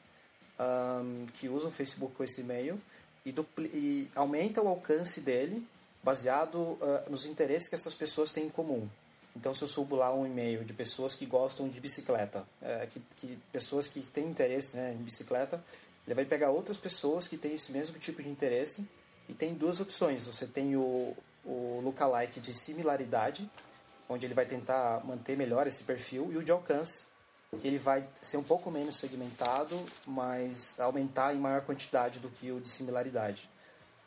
ahn, 0.58 1.26
que 1.32 1.48
usam 1.48 1.70
o 1.70 1.72
Facebook 1.72 2.14
com 2.14 2.22
esse 2.22 2.42
e-mail 2.42 2.80
e, 3.24 3.34
e 3.72 4.11
aumenta 4.14 4.61
o 4.61 4.68
alcance 4.68 5.22
dele 5.22 5.66
baseado 6.02 6.78
ah, 6.82 7.04
nos 7.11 7.24
interesses 7.24 7.68
que 7.68 7.74
essas 7.74 7.94
pessoas 7.94 8.30
têm 8.30 8.46
em 8.46 8.50
comum. 8.50 8.88
Então, 9.34 9.54
se 9.54 9.62
eu 9.62 9.68
subo 9.68 9.94
lá 9.94 10.12
um 10.12 10.26
e-mail 10.26 10.64
de 10.64 10.72
pessoas 10.72 11.14
que 11.14 11.24
gostam 11.24 11.68
de 11.68 11.80
bicicleta, 11.80 12.46
é, 12.61 12.87
que, 12.87 13.00
que 13.16 13.38
pessoas 13.52 13.87
que 13.87 14.00
têm 14.11 14.26
interesse 14.26 14.76
né, 14.76 14.92
em 14.94 15.02
bicicleta, 15.02 15.62
ele 16.06 16.14
vai 16.14 16.24
pegar 16.24 16.50
outras 16.50 16.76
pessoas 16.76 17.28
que 17.28 17.37
têm 17.37 17.52
esse 17.52 17.70
mesmo 17.70 17.98
tipo 17.98 18.22
de 18.22 18.28
interesse 18.28 18.88
e 19.29 19.35
tem 19.35 19.55
duas 19.55 19.81
opções. 19.81 20.25
Você 20.27 20.47
tem 20.47 20.77
o, 20.77 21.17
o 21.45 21.81
lookalike 21.83 22.41
de 22.41 22.55
similaridade, 22.55 23.49
onde 24.09 24.27
ele 24.27 24.35
vai 24.35 24.47
tentar 24.47 25.05
manter 25.05 25.37
melhor 25.37 25.67
esse 25.67 25.85
perfil, 25.85 26.33
e 26.33 26.37
o 26.37 26.45
de 26.45 26.51
alcance, 26.51 27.09
que 27.57 27.67
ele 27.67 27.79
vai 27.79 28.07
ser 28.21 28.37
um 28.37 28.43
pouco 28.43 28.71
menos 28.71 28.97
segmentado, 28.97 29.79
mas 30.07 30.79
aumentar 30.81 31.35
em 31.35 31.38
maior 31.38 31.62
quantidade 31.62 32.21
do 32.21 32.29
que 32.29 32.51
o 32.53 32.61
de 32.61 32.69
similaridade. 32.69 33.51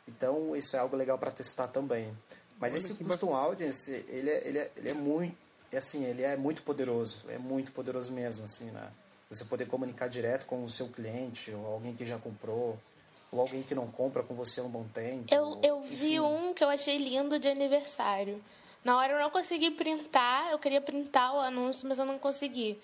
Então, 0.06 0.54
isso 0.56 0.76
é 0.76 0.78
algo 0.78 0.96
legal 0.96 1.18
para 1.18 1.30
testar 1.30 1.68
também. 1.68 2.16
Mas 2.58 2.74
esse 2.76 2.94
custom 2.94 3.34
audience, 3.34 3.90
ele 4.08 4.30
é, 4.30 4.48
ele 4.48 4.58
é, 4.58 4.70
ele 4.76 4.88
é 4.90 4.94
muito, 4.94 5.36
é 5.72 5.78
assim, 5.78 6.04
ele 6.04 6.22
é 6.22 6.36
muito 6.36 6.62
poderoso, 6.62 7.24
é 7.28 7.38
muito 7.38 7.72
poderoso 7.72 8.12
mesmo, 8.12 8.44
assim, 8.44 8.70
né? 8.70 8.88
Você 9.28 9.44
poder 9.46 9.66
comunicar 9.66 10.08
direto 10.08 10.46
com 10.46 10.62
o 10.62 10.68
seu 10.68 10.88
cliente 10.88 11.50
ou 11.52 11.66
alguém 11.66 11.94
que 11.94 12.04
já 12.04 12.18
comprou. 12.18 12.78
Ou 13.32 13.40
alguém 13.40 13.62
que 13.62 13.74
não 13.74 13.86
compra 13.90 14.22
com 14.22 14.34
você 14.34 14.60
há 14.60 14.62
um 14.62 14.68
bom 14.68 14.84
tempo. 14.92 15.34
Eu, 15.34 15.58
eu 15.62 15.80
vi 15.80 16.20
um 16.20 16.52
que 16.52 16.62
eu 16.62 16.68
achei 16.68 16.98
lindo 16.98 17.38
de 17.38 17.48
aniversário. 17.48 18.44
Na 18.84 18.96
hora 18.98 19.14
eu 19.14 19.18
não 19.20 19.30
consegui 19.30 19.70
printar, 19.70 20.50
eu 20.50 20.58
queria 20.58 20.80
printar 20.82 21.34
o 21.34 21.40
anúncio, 21.40 21.88
mas 21.88 21.98
eu 21.98 22.04
não 22.04 22.18
consegui. 22.18 22.78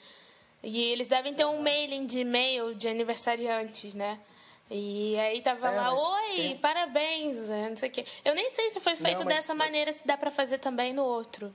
E 0.63 0.81
eles 0.91 1.07
devem 1.07 1.35
ter 1.35 1.45
um 1.45 1.61
mailing 1.61 2.07
de 2.07 2.21
e-mail 2.21 2.75
de 2.75 2.89
aniversariantes, 2.89 3.95
né? 3.95 4.19
E 4.71 5.19
aí 5.19 5.41
tava 5.43 5.69
É, 5.69 5.77
lá, 5.77 5.93
oi, 5.95 6.35
tem- 6.37 6.57
parabéns, 6.59 7.51
é, 7.51 7.69
não 7.69 7.77
sei 7.77 7.89
o 7.89 7.93
quê. 7.93 8.05
Eu 8.25 8.35
nem 8.35 8.49
sei 8.51 8.71
se 8.71 8.81
foi 8.81 8.97
feito 8.97 9.19
Não, 9.19 9.25
mas- 9.27 9.37
dessa 9.37 9.55
maneira, 9.55 9.93
se 9.93 10.07
dá 10.07 10.17
pra 10.17 10.31
fazer 10.31 10.59
também 10.59 10.93
no 10.95 11.03
outro. 11.05 11.53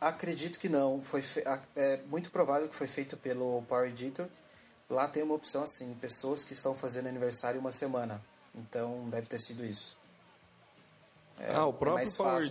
Acredito 0.00 0.60
que 0.60 0.68
não. 0.68 1.02
Foi 1.02 1.20
fe- 1.20 1.42
É 1.74 1.96
muito 2.06 2.30
provável 2.30 2.68
que 2.68 2.76
foi 2.76 2.86
feito 2.86 3.16
pelo 3.16 3.62
Power 3.62 3.88
Editor. 3.88 4.28
Lá 4.88 5.06
tem 5.06 5.22
uma 5.22 5.34
opção 5.34 5.62
assim, 5.62 5.94
pessoas 5.94 6.42
que 6.42 6.52
estão 6.54 6.74
fazendo 6.74 7.08
aniversário 7.08 7.60
uma 7.60 7.70
semana. 7.70 8.22
Então 8.54 9.06
deve 9.08 9.26
ter 9.26 9.38
sido 9.38 9.64
isso. 9.64 9.98
É, 11.40 11.54
ah, 11.54 11.66
o 11.66 11.70
é 11.70 11.72
próprio 11.72 11.94
mais 11.94 12.16
Power 12.16 12.42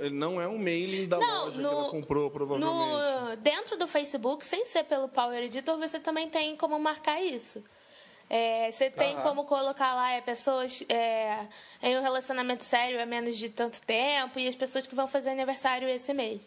ele 0.00 0.14
não 0.14 0.40
é 0.40 0.46
um 0.46 0.58
mailing 0.58 1.08
da 1.08 1.18
Não, 1.18 1.44
loja 1.46 1.60
no- 1.60 1.68
que 1.68 1.74
ela 1.74 1.90
comprou, 1.90 2.30
provavelmente. 2.30 3.30
No, 3.30 3.36
dentro 3.36 3.76
do 3.76 3.88
Facebook, 3.88 4.46
sem 4.46 4.64
ser 4.64 4.84
pelo 4.84 5.08
Power 5.08 5.42
Editor, 5.42 5.76
você 5.76 5.98
também 5.98 6.28
tem 6.28 6.56
como 6.56 6.78
marcar 6.78 7.20
isso. 7.20 7.64
É, 8.30 8.70
você 8.70 8.90
tem 8.90 9.14
Aham. 9.14 9.22
como 9.22 9.44
colocar 9.44 9.94
lá 9.94 10.12
é, 10.12 10.20
pessoas 10.20 10.84
é, 10.88 11.46
em 11.82 11.96
um 11.98 12.02
relacionamento 12.02 12.62
sério 12.62 13.02
há 13.02 13.06
menos 13.06 13.36
de 13.38 13.48
tanto 13.48 13.80
tempo 13.82 14.38
e 14.38 14.46
as 14.46 14.54
pessoas 14.54 14.86
que 14.86 14.94
vão 14.94 15.08
fazer 15.08 15.30
aniversário 15.30 15.88
esse 15.88 16.12
mês, 16.12 16.46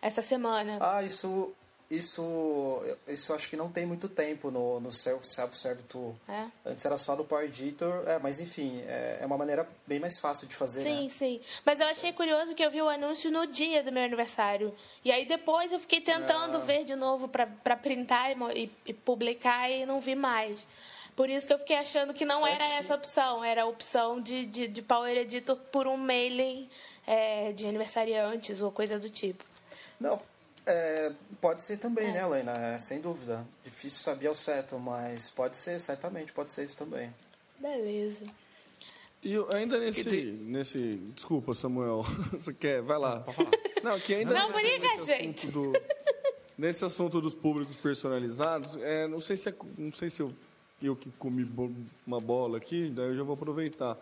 essa 0.00 0.22
semana. 0.22 0.78
Ah, 0.80 1.02
isso, 1.02 1.52
isso, 1.90 2.82
isso 3.06 3.32
acho 3.32 3.48
que 3.48 3.56
não 3.56 3.70
tem 3.70 3.86
muito 3.86 4.08
tempo 4.08 4.50
no, 4.50 4.78
no 4.80 4.92
Self- 4.92 5.26
Self-Serve 5.26 5.82
Tool. 5.84 6.14
É. 6.28 6.46
Antes 6.66 6.84
era 6.84 6.96
só 6.96 7.16
no 7.16 7.24
Power 7.24 7.44
Editor, 7.46 8.04
é, 8.06 8.18
mas 8.18 8.40
enfim, 8.40 8.82
é, 8.86 9.18
é 9.22 9.26
uma 9.26 9.38
maneira 9.38 9.66
bem 9.86 9.98
mais 9.98 10.18
fácil 10.18 10.46
de 10.46 10.54
fazer, 10.54 10.82
Sim, 10.82 11.04
né? 11.04 11.08
sim. 11.08 11.40
Mas 11.64 11.80
eu 11.80 11.86
achei 11.86 12.12
curioso 12.12 12.54
que 12.54 12.62
eu 12.64 12.70
vi 12.70 12.82
o 12.82 12.88
anúncio 12.88 13.30
no 13.30 13.46
dia 13.46 13.82
do 13.82 13.90
meu 13.90 14.04
aniversário. 14.04 14.74
E 15.04 15.10
aí 15.10 15.24
depois 15.26 15.72
eu 15.72 15.78
fiquei 15.78 16.00
tentando 16.00 16.56
Ah. 16.58 16.60
ver 16.60 16.84
de 16.84 16.94
novo 16.94 17.26
pra 17.28 17.76
printar 17.76 18.30
e, 18.30 18.64
e- 18.64 18.70
e 18.86 18.92
publicar 18.94 19.70
e 19.70 19.86
não 19.86 20.00
vi 20.00 20.14
mais. 20.14 20.66
Por 21.16 21.28
isso 21.28 21.46
que 21.48 21.52
eu 21.52 21.58
fiquei 21.58 21.76
achando 21.76 22.14
que 22.14 22.24
não 22.24 22.46
era 22.46 22.62
essa 22.78 22.94
opção. 22.94 23.42
Era 23.42 23.62
a 23.64 23.66
opção 23.66 24.20
de, 24.20 24.46
de, 24.46 24.68
de 24.68 24.82
Power 24.82 25.16
Editor 25.16 25.56
por 25.72 25.86
um 25.88 25.96
mailing 25.96 26.68
é, 27.04 27.50
de 27.52 27.66
aniversariantes 27.66 28.60
ou 28.62 28.70
coisa 28.70 29.00
do 29.00 29.10
tipo. 29.10 29.42
Não, 29.98 30.20
é, 30.68 31.12
pode 31.40 31.62
ser 31.62 31.78
também, 31.78 32.12
né, 32.12 32.22
Helena? 32.22 32.52
É, 32.52 32.78
sem 32.78 33.00
dúvida. 33.00 33.46
Difícil 33.64 34.00
saber 34.02 34.26
ao 34.28 34.34
certo, 34.34 34.78
mas 34.78 35.30
pode 35.30 35.56
ser, 35.56 35.78
certamente, 35.80 36.32
pode 36.32 36.52
ser 36.52 36.64
isso 36.64 36.76
também. 36.76 37.12
Beleza. 37.58 38.24
E 39.22 39.34
ainda 39.50 39.78
nesse, 39.80 40.08
nesse. 40.44 40.78
Desculpa, 41.14 41.52
Samuel. 41.54 42.02
Você 42.32 42.52
quer? 42.54 42.82
Vai 42.82 42.98
lá. 42.98 43.24
Não, 43.82 43.98
que 43.98 44.14
ainda 44.14 44.32
Não 44.32 44.48
nesse, 44.48 44.60
briga, 44.60 44.88
nesse 44.88 45.06
gente. 45.06 45.48
assunto 45.48 45.72
do- 45.72 45.80
nesse 46.56 46.84
assunto 46.84 47.20
dos 47.20 47.34
públicos 47.34 47.76
personalizados, 47.76 48.76
é, 48.76 49.06
não 49.08 49.20
sei 49.20 49.36
se 49.36 49.48
é, 49.48 49.54
não 49.76 49.92
sei 49.92 50.10
se 50.10 50.20
eu, 50.22 50.32
eu 50.82 50.94
que 50.96 51.10
comi 51.12 51.44
bo- 51.44 51.70
uma 52.06 52.20
bola 52.20 52.58
aqui, 52.58 52.90
daí 52.90 53.06
eu 53.08 53.16
já 53.16 53.22
vou 53.22 53.34
aproveitar. 53.34 53.96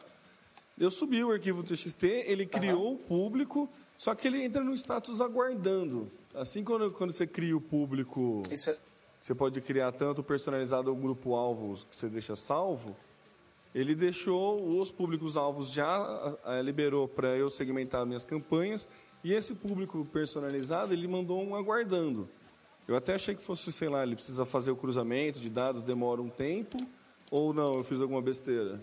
Eu 0.78 0.90
subi 0.90 1.22
o 1.24 1.30
arquivo 1.32 1.62
TXT, 1.62 2.04
ele 2.26 2.44
criou 2.46 2.94
o 2.94 2.98
público, 2.98 3.68
só 3.96 4.14
que 4.14 4.26
ele 4.28 4.42
entra 4.42 4.62
no 4.62 4.74
status 4.74 5.20
aguardando. 5.22 6.10
Assim 6.36 6.62
quando, 6.62 6.90
quando 6.92 7.12
você 7.12 7.26
cria 7.26 7.56
o 7.56 7.60
público. 7.60 8.42
Isso 8.50 8.68
é, 8.68 8.76
Você 9.18 9.34
pode 9.34 9.58
criar 9.62 9.90
tanto 9.92 10.22
personalizado 10.22 10.90
ou 10.90 10.96
grupo-alvo 10.96 11.74
que 11.88 11.96
você 11.96 12.10
deixa 12.10 12.36
salvo. 12.36 12.94
Ele 13.74 13.94
deixou 13.94 14.78
os 14.78 14.90
públicos-alvos 14.90 15.72
já, 15.72 16.36
liberou 16.62 17.08
para 17.08 17.36
eu 17.36 17.48
segmentar 17.48 18.04
minhas 18.04 18.26
campanhas. 18.26 18.86
E 19.24 19.32
esse 19.32 19.54
público 19.54 20.04
personalizado, 20.12 20.92
ele 20.92 21.08
mandou 21.08 21.42
um 21.42 21.54
aguardando. 21.54 22.28
Eu 22.86 22.96
até 22.96 23.14
achei 23.14 23.34
que 23.34 23.42
fosse, 23.42 23.72
sei 23.72 23.88
lá, 23.88 24.02
ele 24.02 24.14
precisa 24.14 24.44
fazer 24.44 24.70
o 24.70 24.76
cruzamento 24.76 25.40
de 25.40 25.48
dados, 25.48 25.82
demora 25.82 26.20
um 26.20 26.28
tempo. 26.28 26.76
Ou 27.30 27.54
não, 27.54 27.74
eu 27.74 27.84
fiz 27.84 28.00
alguma 28.00 28.20
besteira. 28.20 28.80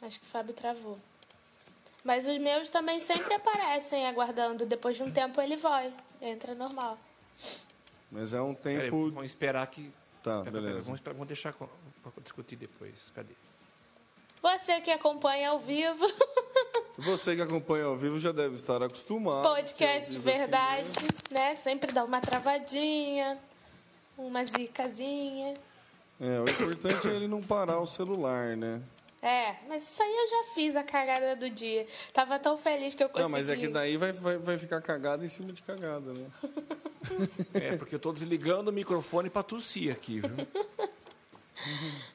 Acho 0.00 0.18
que 0.18 0.26
o 0.26 0.28
Fábio 0.28 0.54
travou. 0.54 0.98
Mas 2.04 2.28
os 2.28 2.38
meus 2.38 2.68
também 2.68 3.00
sempre 3.00 3.32
aparecem 3.34 4.06
aguardando. 4.06 4.66
Depois 4.66 4.96
de 4.96 5.02
um 5.02 5.10
tempo 5.10 5.40
ele 5.40 5.56
vai. 5.56 5.92
Entra 6.20 6.54
normal. 6.54 6.98
Mas 8.12 8.32
é 8.34 8.40
um 8.42 8.54
Peraí, 8.54 8.84
tempo. 8.90 9.10
vamos 9.10 9.24
esperar 9.26 9.66
que. 9.66 9.90
Tá, 10.22 10.40
Pera, 10.40 10.44
pera, 10.44 10.60
beleza. 10.60 10.80
Vamos, 10.82 11.00
esperar, 11.00 11.14
vamos 11.14 11.28
deixar 11.28 11.52
pra 11.54 11.66
discutir 12.22 12.56
depois. 12.56 12.92
Cadê? 13.14 13.32
Você 14.42 14.80
que 14.82 14.90
acompanha 14.90 15.48
ao 15.50 15.58
vivo, 15.58 16.06
Você 16.98 17.34
que 17.34 17.42
acompanha 17.42 17.86
ao 17.86 17.96
vivo 17.96 18.20
já 18.20 18.30
deve 18.30 18.54
estar 18.54 18.82
acostumado. 18.84 19.42
podcast 19.42 20.10
de 20.12 20.18
que 20.20 20.28
ao 20.30 20.34
vivo 20.34 20.38
é 20.38 20.42
assim 20.44 20.50
verdade, 20.50 21.08
né? 21.30 21.56
Sempre 21.56 21.92
dá 21.92 22.04
uma 22.04 22.20
travadinha, 22.20 23.38
uma 24.16 24.44
zicazinha. 24.44 25.54
É, 26.20 26.40
o 26.40 26.48
importante 26.48 27.08
é 27.08 27.12
ele 27.14 27.26
não 27.26 27.42
parar 27.42 27.80
o 27.80 27.86
celular, 27.86 28.56
né? 28.56 28.80
É, 29.26 29.56
mas 29.68 29.82
isso 29.82 30.02
aí 30.02 30.14
eu 30.14 30.28
já 30.28 30.52
fiz 30.54 30.76
a 30.76 30.82
cagada 30.84 31.34
do 31.34 31.48
dia. 31.48 31.86
Tava 32.12 32.38
tão 32.38 32.58
feliz 32.58 32.94
que 32.94 33.02
eu 33.02 33.08
consegui. 33.08 33.22
Não, 33.22 33.30
mas 33.30 33.48
é 33.48 33.56
que 33.56 33.68
daí 33.68 33.96
vai, 33.96 34.12
vai, 34.12 34.36
vai 34.36 34.58
ficar 34.58 34.82
cagada 34.82 35.24
em 35.24 35.28
cima 35.28 35.48
de 35.50 35.62
cagada, 35.62 36.12
né? 36.12 36.30
É, 37.54 37.76
porque 37.76 37.94
eu 37.94 37.98
tô 37.98 38.12
desligando 38.12 38.70
o 38.70 38.72
microfone 38.72 39.30
pra 39.30 39.42
tossir 39.42 39.90
aqui, 39.92 40.20
viu? 40.20 40.30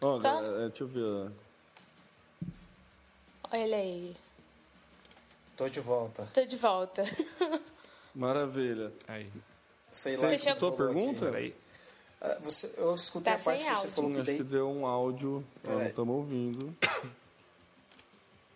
Olha, 0.00 0.20
Só- 0.20 0.42
é, 0.42 0.68
deixa 0.68 0.84
eu 0.84 0.88
ver. 0.88 1.32
Olha 3.50 3.76
aí. 3.76 4.16
tô 5.56 5.68
de 5.68 5.80
volta. 5.80 6.28
Tô 6.32 6.44
de 6.44 6.56
volta. 6.56 7.02
Maravilha. 8.14 8.92
Aí. 9.06 9.30
Sei 9.90 10.14
Você 10.16 10.22
lá. 10.22 10.28
que 10.30 10.36
escutou 10.36 10.68
a 10.68 10.72
aqui. 10.72 10.82
pergunta? 10.82 11.24
Peraí. 11.26 11.54
Ah, 12.20 12.38
você, 12.40 12.72
eu 12.78 12.94
escutei 12.94 13.32
Tá 13.32 13.38
a 13.40 13.42
parte 13.44 13.64
que 13.64 13.70
você 13.70 13.76
áudio. 13.86 13.90
falou 13.90 14.10
que 14.12 14.20
Acho 14.20 14.36
que 14.36 14.42
deu 14.42 14.68
um 14.70 14.86
áudio. 14.86 15.30
Nós 15.32 15.44
não 15.64 15.72
Peraí. 15.76 15.88
estamos 15.88 16.16
ouvindo. 16.16 16.76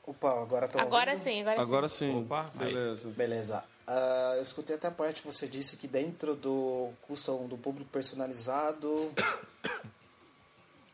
Opa, 0.05 0.43
agora 0.43 0.67
Agora 0.79 1.11
ouvindo? 1.13 1.23
sim, 1.25 1.41
agora, 1.43 1.61
Agora 1.61 1.89
sim. 1.89 2.11
sim. 2.11 2.23
Opa, 2.23 2.47
aí. 2.59 2.67
Beleza. 2.67 3.09
Beleza. 3.11 3.65
Ah, 3.87 4.35
eu 4.37 4.43
escutei 4.43 4.75
até 4.77 4.89
a 4.89 4.91
parte 4.91 5.23
que 5.23 5.27
você 5.27 5.47
disse 5.47 5.77
que 5.77 5.87
dentro 5.87 6.35
do 6.35 6.91
custom 7.03 7.47
do 7.47 7.57
público 7.57 7.89
personalizado. 7.91 9.13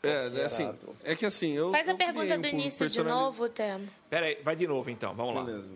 É, 0.02 0.28
é 0.40 0.44
assim, 0.44 0.72
é 1.04 1.16
que 1.16 1.26
assim, 1.26 1.52
eu. 1.52 1.70
Faz 1.70 1.88
a 1.88 1.92
eu 1.92 1.96
pergunta 1.96 2.36
um 2.36 2.40
do 2.40 2.46
início 2.46 2.88
de 2.88 2.94
personali- 2.96 3.24
novo, 3.24 3.48
Temo. 3.48 3.88
Peraí, 4.08 4.40
vai 4.44 4.54
de 4.54 4.66
novo 4.66 4.88
então, 4.90 5.14
vamos 5.14 5.34
lá. 5.34 5.42
Beleza. 5.42 5.74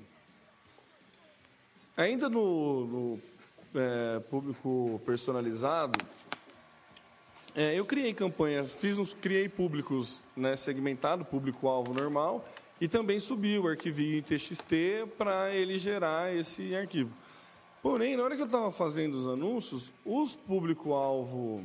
Ainda 1.96 2.28
no, 2.28 2.86
no, 2.86 3.18
é, 3.74 4.20
público 4.30 5.00
personalizado, 5.04 5.98
é, 7.54 7.78
eu 7.78 7.84
criei 7.84 8.14
campanha, 8.14 8.64
fiz 8.64 8.98
uns, 8.98 9.12
criei 9.12 9.48
públicos 9.48 10.24
né, 10.36 10.56
segmentado, 10.56 11.24
público-alvo 11.24 11.92
normal, 11.92 12.46
e 12.80 12.88
também 12.88 13.20
subi 13.20 13.58
o 13.58 13.68
arquivinho 13.68 14.18
em 14.18 14.20
TXT 14.20 15.06
para 15.18 15.54
ele 15.54 15.78
gerar 15.78 16.34
esse 16.34 16.74
arquivo. 16.74 17.14
Porém, 17.82 18.16
na 18.16 18.22
hora 18.22 18.36
que 18.36 18.42
eu 18.42 18.46
estava 18.46 18.70
fazendo 18.72 19.14
os 19.14 19.26
anúncios, 19.26 19.92
os 20.04 20.34
público-alvo 20.34 21.64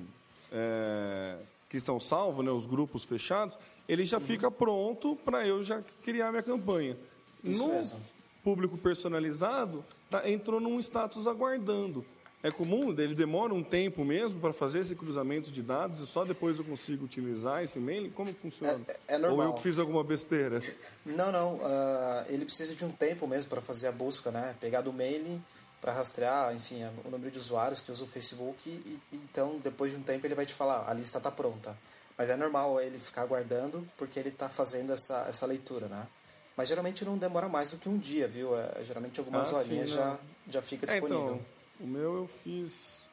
é, 0.52 1.38
que 1.70 1.78
estão 1.78 2.00
salvos, 2.00 2.44
né, 2.44 2.52
os 2.52 2.66
grupos 2.66 3.04
fechados, 3.04 3.58
ele 3.88 4.04
já 4.04 4.20
fica 4.20 4.52
pronto 4.52 5.16
para 5.24 5.48
eu 5.48 5.64
já 5.64 5.82
criar 6.04 6.32
minha 6.32 6.44
campanha. 6.44 6.98
Isso 7.44 7.66
no 7.66 7.74
mesmo. 7.74 8.00
público 8.44 8.78
personalizado, 8.78 9.84
tá, 10.10 10.30
entrou 10.30 10.60
num 10.60 10.80
status 10.80 11.28
aguardando. 11.28 12.06
É 12.48 12.52
comum, 12.52 12.92
ele 12.98 13.14
demora 13.14 13.54
um 13.54 13.62
tempo 13.62 14.06
mesmo 14.06 14.40
para 14.40 14.54
fazer 14.54 14.80
esse 14.80 14.96
cruzamento 14.96 15.52
de 15.52 15.62
dados 15.62 16.00
e 16.02 16.08
só 16.08 16.24
depois 16.24 16.58
eu 16.58 16.64
consigo 16.64 17.04
utilizar 17.04 17.62
esse 17.62 17.78
e-mail? 17.78 18.10
Como 18.12 18.34
funciona? 18.34 18.80
É- 19.08 19.16
é 19.16 19.18
normal. 19.18 19.50
Ou 19.50 19.56
eu 19.58 19.62
fiz 19.62 19.78
alguma 19.78 20.02
besteira? 20.02 20.62
Não, 21.06 21.30
não. 21.30 21.60
ah, 21.62 22.24
ele 22.30 22.46
precisa 22.46 22.74
de 22.74 22.86
um 22.86 22.90
tempo 22.90 23.28
mesmo 23.28 23.50
para 23.50 23.60
fazer 23.62 23.88
a 23.88 23.92
busca, 23.92 24.32
né? 24.32 24.56
Pegar 24.62 24.80
do 24.80 24.94
mailing 24.94 25.44
para 25.82 25.92
rastrear, 25.92 26.56
enfim, 26.56 26.82
o 27.04 27.10
número 27.12 27.30
de 27.30 27.38
usuários 27.38 27.82
que 27.82 27.92
usa 27.92 28.06
o 28.06 28.08
Facebook. 28.08 28.70
E, 28.70 28.98
então, 29.12 29.60
depois 29.62 29.92
de 29.92 29.98
um 29.98 30.02
tempo, 30.02 30.26
ele 30.26 30.34
vai 30.36 30.46
te 30.46 30.54
falar: 30.54 30.90
a 30.90 30.94
lista 30.94 31.18
está 31.18 31.30
pronta. 31.30 31.78
Mas 32.18 32.30
é 32.30 32.38
normal 32.38 32.80
ele 32.80 32.98
ficar 32.98 33.24
aguardando 33.24 33.86
porque 33.98 34.18
ele 34.18 34.30
está 34.30 34.48
fazendo 34.48 34.94
essa, 34.94 35.26
essa 35.28 35.46
leitura, 35.46 35.88
né? 35.90 36.08
Mas 36.56 36.70
geralmente 36.70 37.04
não 37.04 37.18
demora 37.18 37.48
mais 37.50 37.72
do 37.72 37.78
que 37.78 37.88
um 37.90 37.98
dia, 37.98 38.28
viu? 38.28 38.58
É, 38.58 38.84
geralmente 38.86 39.20
algumas 39.20 39.50
Ah, 39.50 39.52
sim, 39.52 39.58
horinhas 39.58 39.90
não. 39.92 39.98
já, 39.98 40.20
já 40.50 40.62
fica 40.62 40.86
É, 40.88 40.90
disponível. 40.94 41.24
então, 41.36 41.57
o 41.80 41.86
meu 41.88 42.18
eu 42.18 42.28
fiz. 42.28 43.08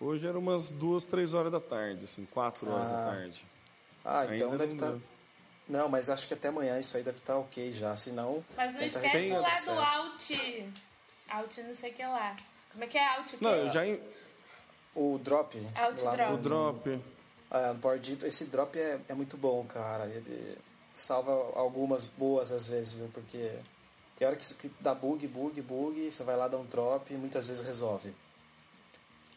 Hoje 0.00 0.26
era 0.26 0.38
umas 0.38 0.70
duas, 0.72 1.04
três 1.06 1.32
horas 1.34 1.50
da 1.50 1.60
tarde, 1.60 2.04
assim, 2.04 2.26
quatro 2.26 2.70
horas 2.70 2.90
da 2.90 2.98
Ah, 3.02 3.10
tarde. 3.14 3.46
Ah, 4.04 4.24
então 4.34 4.52
Ainda 4.52 4.58
deve 4.66 4.74
não 4.74 4.86
estar. 4.86 4.90
deu. 4.98 5.02
Não, 5.68 5.88
mas 5.88 6.08
acho 6.10 6.28
que 6.28 6.34
até 6.34 6.48
amanhã 6.48 6.78
isso 6.78 6.96
aí 6.96 7.02
deve 7.02 7.18
estar 7.18 7.36
ok 7.38 7.72
já. 7.72 7.96
Se 7.96 8.10
não. 8.12 8.44
Mas 8.56 8.72
não 8.72 8.78
tenta 8.78 8.86
esquece 8.98 9.08
repetir 9.16 9.32
o 9.32 9.38
o 9.38 9.40
lá 9.42 9.48
do 9.48 9.52
processo. 9.52 9.70
Alt. 9.96 10.30
Alt 11.28 11.58
não 11.58 11.74
sei 11.74 11.90
o 11.90 11.94
que 11.94 12.02
lá. 12.06 12.36
Como 12.72 12.84
é 12.84 12.86
que 12.86 12.98
é 12.98 13.16
Alt? 13.16 13.32
Não, 13.40 13.50
eu 13.50 13.68
já. 13.70 13.80
O 14.94 15.18
drop. 15.18 15.58
Outdrop. 15.78 16.04
lá 16.18 16.28
no- 16.30 16.34
O 16.34 16.38
drop. 16.38 17.00
Ah, 17.50 17.72
no 17.72 17.78
Power 17.80 17.98
Dito, 17.98 18.26
esse 18.26 18.46
drop 18.46 18.78
é, 18.78 19.00
é 19.08 19.14
muito 19.14 19.36
bom, 19.36 19.64
cara. 19.66 20.06
Ele 20.06 20.56
salva 20.94 21.32
algumas 21.58 22.06
boas 22.06 22.52
às 22.52 22.66
vezes, 22.68 22.94
viu? 22.94 23.08
Porque 23.12 23.58
tem 24.16 24.26
hora 24.26 24.36
que 24.36 24.70
dá 24.80 24.94
bug, 24.94 25.26
bug, 25.28 25.60
bug, 25.62 26.10
você 26.10 26.24
vai 26.24 26.36
lá 26.36 26.48
dar 26.48 26.58
um 26.58 26.64
drop 26.64 27.12
e 27.12 27.16
muitas 27.16 27.46
vezes 27.46 27.64
resolve. 27.64 28.12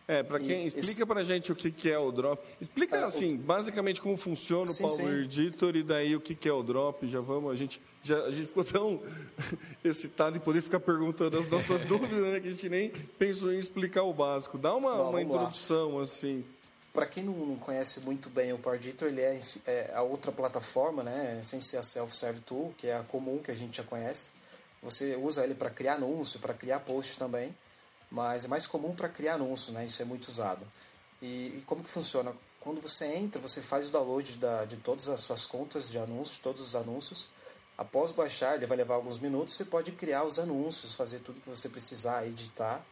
É, 0.08 0.24
pra 0.24 0.40
quem. 0.40 0.64
E 0.64 0.68
Explica 0.68 0.90
esse- 0.92 1.06
pra 1.06 1.24
gente 1.24 1.52
o 1.52 1.56
que, 1.56 1.70
que 1.72 1.92
é 1.92 2.00
o 2.00 2.12
drop. 2.12 2.42
Explica, 2.60 3.00
o- 3.00 3.06
assim, 3.06 3.38
basicamente 3.38 4.02
como 4.02 4.18
funciona 4.18 4.64
o 4.72 4.74
Sim, 4.74 4.82
Power 4.84 4.98
sim. 5.14 5.22
Editor 5.22 5.76
e 5.76 5.84
daí 5.84 6.16
o 6.16 6.20
que, 6.22 6.34
que 6.34 6.50
é 6.50 6.52
o 6.52 6.64
drop. 6.64 7.08
Já 7.08 7.20
vamos. 7.20 7.52
A 7.52 7.56
gente, 7.56 7.80
já, 8.02 8.18
a 8.24 8.32
gente 8.32 8.48
ficou 8.48 8.64
tão 8.64 9.00
excitado 9.84 10.36
em 10.38 10.40
poder 10.40 10.62
ficar 10.62 10.80
perguntando 10.80 11.38
as 11.38 11.48
nossas 11.48 11.84
dúvidas, 11.86 12.20
né? 12.26 12.40
Que 12.40 12.48
a 12.48 12.52
gente 12.52 12.68
nem 12.70 12.90
pensou 12.90 13.54
em 13.54 13.60
explicar 13.60 14.02
o 14.02 14.12
básico. 14.12 14.58
Dá 14.58 14.74
uma, 14.74 14.96
Bom, 14.96 15.10
uma 15.10 15.12
vamos 15.12 15.30
lá. 15.36 15.42
introdução, 15.42 16.00
assim. 16.00 16.44
Para 16.92 17.06
quem 17.06 17.24
não 17.24 17.56
conhece 17.58 18.00
muito 18.00 18.32
bem 18.32 18.52
o 18.52 18.58
Power 18.58 18.78
Editor, 18.80 19.10
ele 19.10 19.22
é, 19.22 19.40
é 19.68 19.92
a 19.94 20.02
outra 20.02 20.32
plataforma, 20.32 21.04
né, 21.04 21.40
sem 21.44 21.62
ser 21.62 21.78
a 21.78 21.84
Self-Serve 21.84 22.40
Tool, 22.42 22.74
que 22.80 22.88
é 22.88 22.96
a 22.98 23.04
comum 23.04 23.38
que 23.38 23.52
a 23.52 23.56
gente 23.56 23.78
já 23.78 23.84
conhece. 23.84 24.32
Você 24.82 25.16
usa 25.16 25.44
ele 25.44 25.56
para 25.56 25.70
criar 25.70 25.96
anúncio, 25.96 26.40
para 26.40 26.54
criar 26.54 26.80
post 26.80 27.18
também, 27.18 27.56
mas 28.10 28.46
é 28.46 28.48
mais 28.48 28.66
comum 28.66 28.96
para 28.96 29.10
criar 29.10 29.36
anúncio, 29.36 29.74
né, 29.74 29.86
isso 29.86 30.02
é 30.02 30.06
muito 30.06 30.28
usado. 30.28 30.66
E, 31.22 31.58
e 31.58 31.64
como 31.66 31.84
que 31.84 31.90
funciona? 31.90 32.34
Quando 32.60 32.82
você 32.82 33.06
entra, 33.06 33.42
você 33.42 33.62
faz 33.62 33.90
o 33.90 33.92
download 33.92 34.38
da, 34.38 34.66
de 34.66 34.78
todas 34.78 35.08
as 35.10 35.22
suas 35.22 35.46
contas 35.46 35.90
de 35.90 35.98
anúncios, 35.98 36.38
todos 36.40 36.62
os 36.62 36.76
anúncios. 36.76 37.30
Após 37.78 38.12
baixar, 38.12 38.56
ele 38.56 38.68
vai 38.68 38.78
levar 38.78 38.96
alguns 38.96 39.18
minutos, 39.18 39.56
você 39.56 39.64
pode 39.64 39.94
criar 39.94 40.24
os 40.24 40.38
anúncios, 40.38 40.96
fazer 40.96 41.20
tudo 41.20 41.40
que 41.40 41.50
você 41.50 41.70
precisar, 41.70 42.28
editar. 42.28 42.86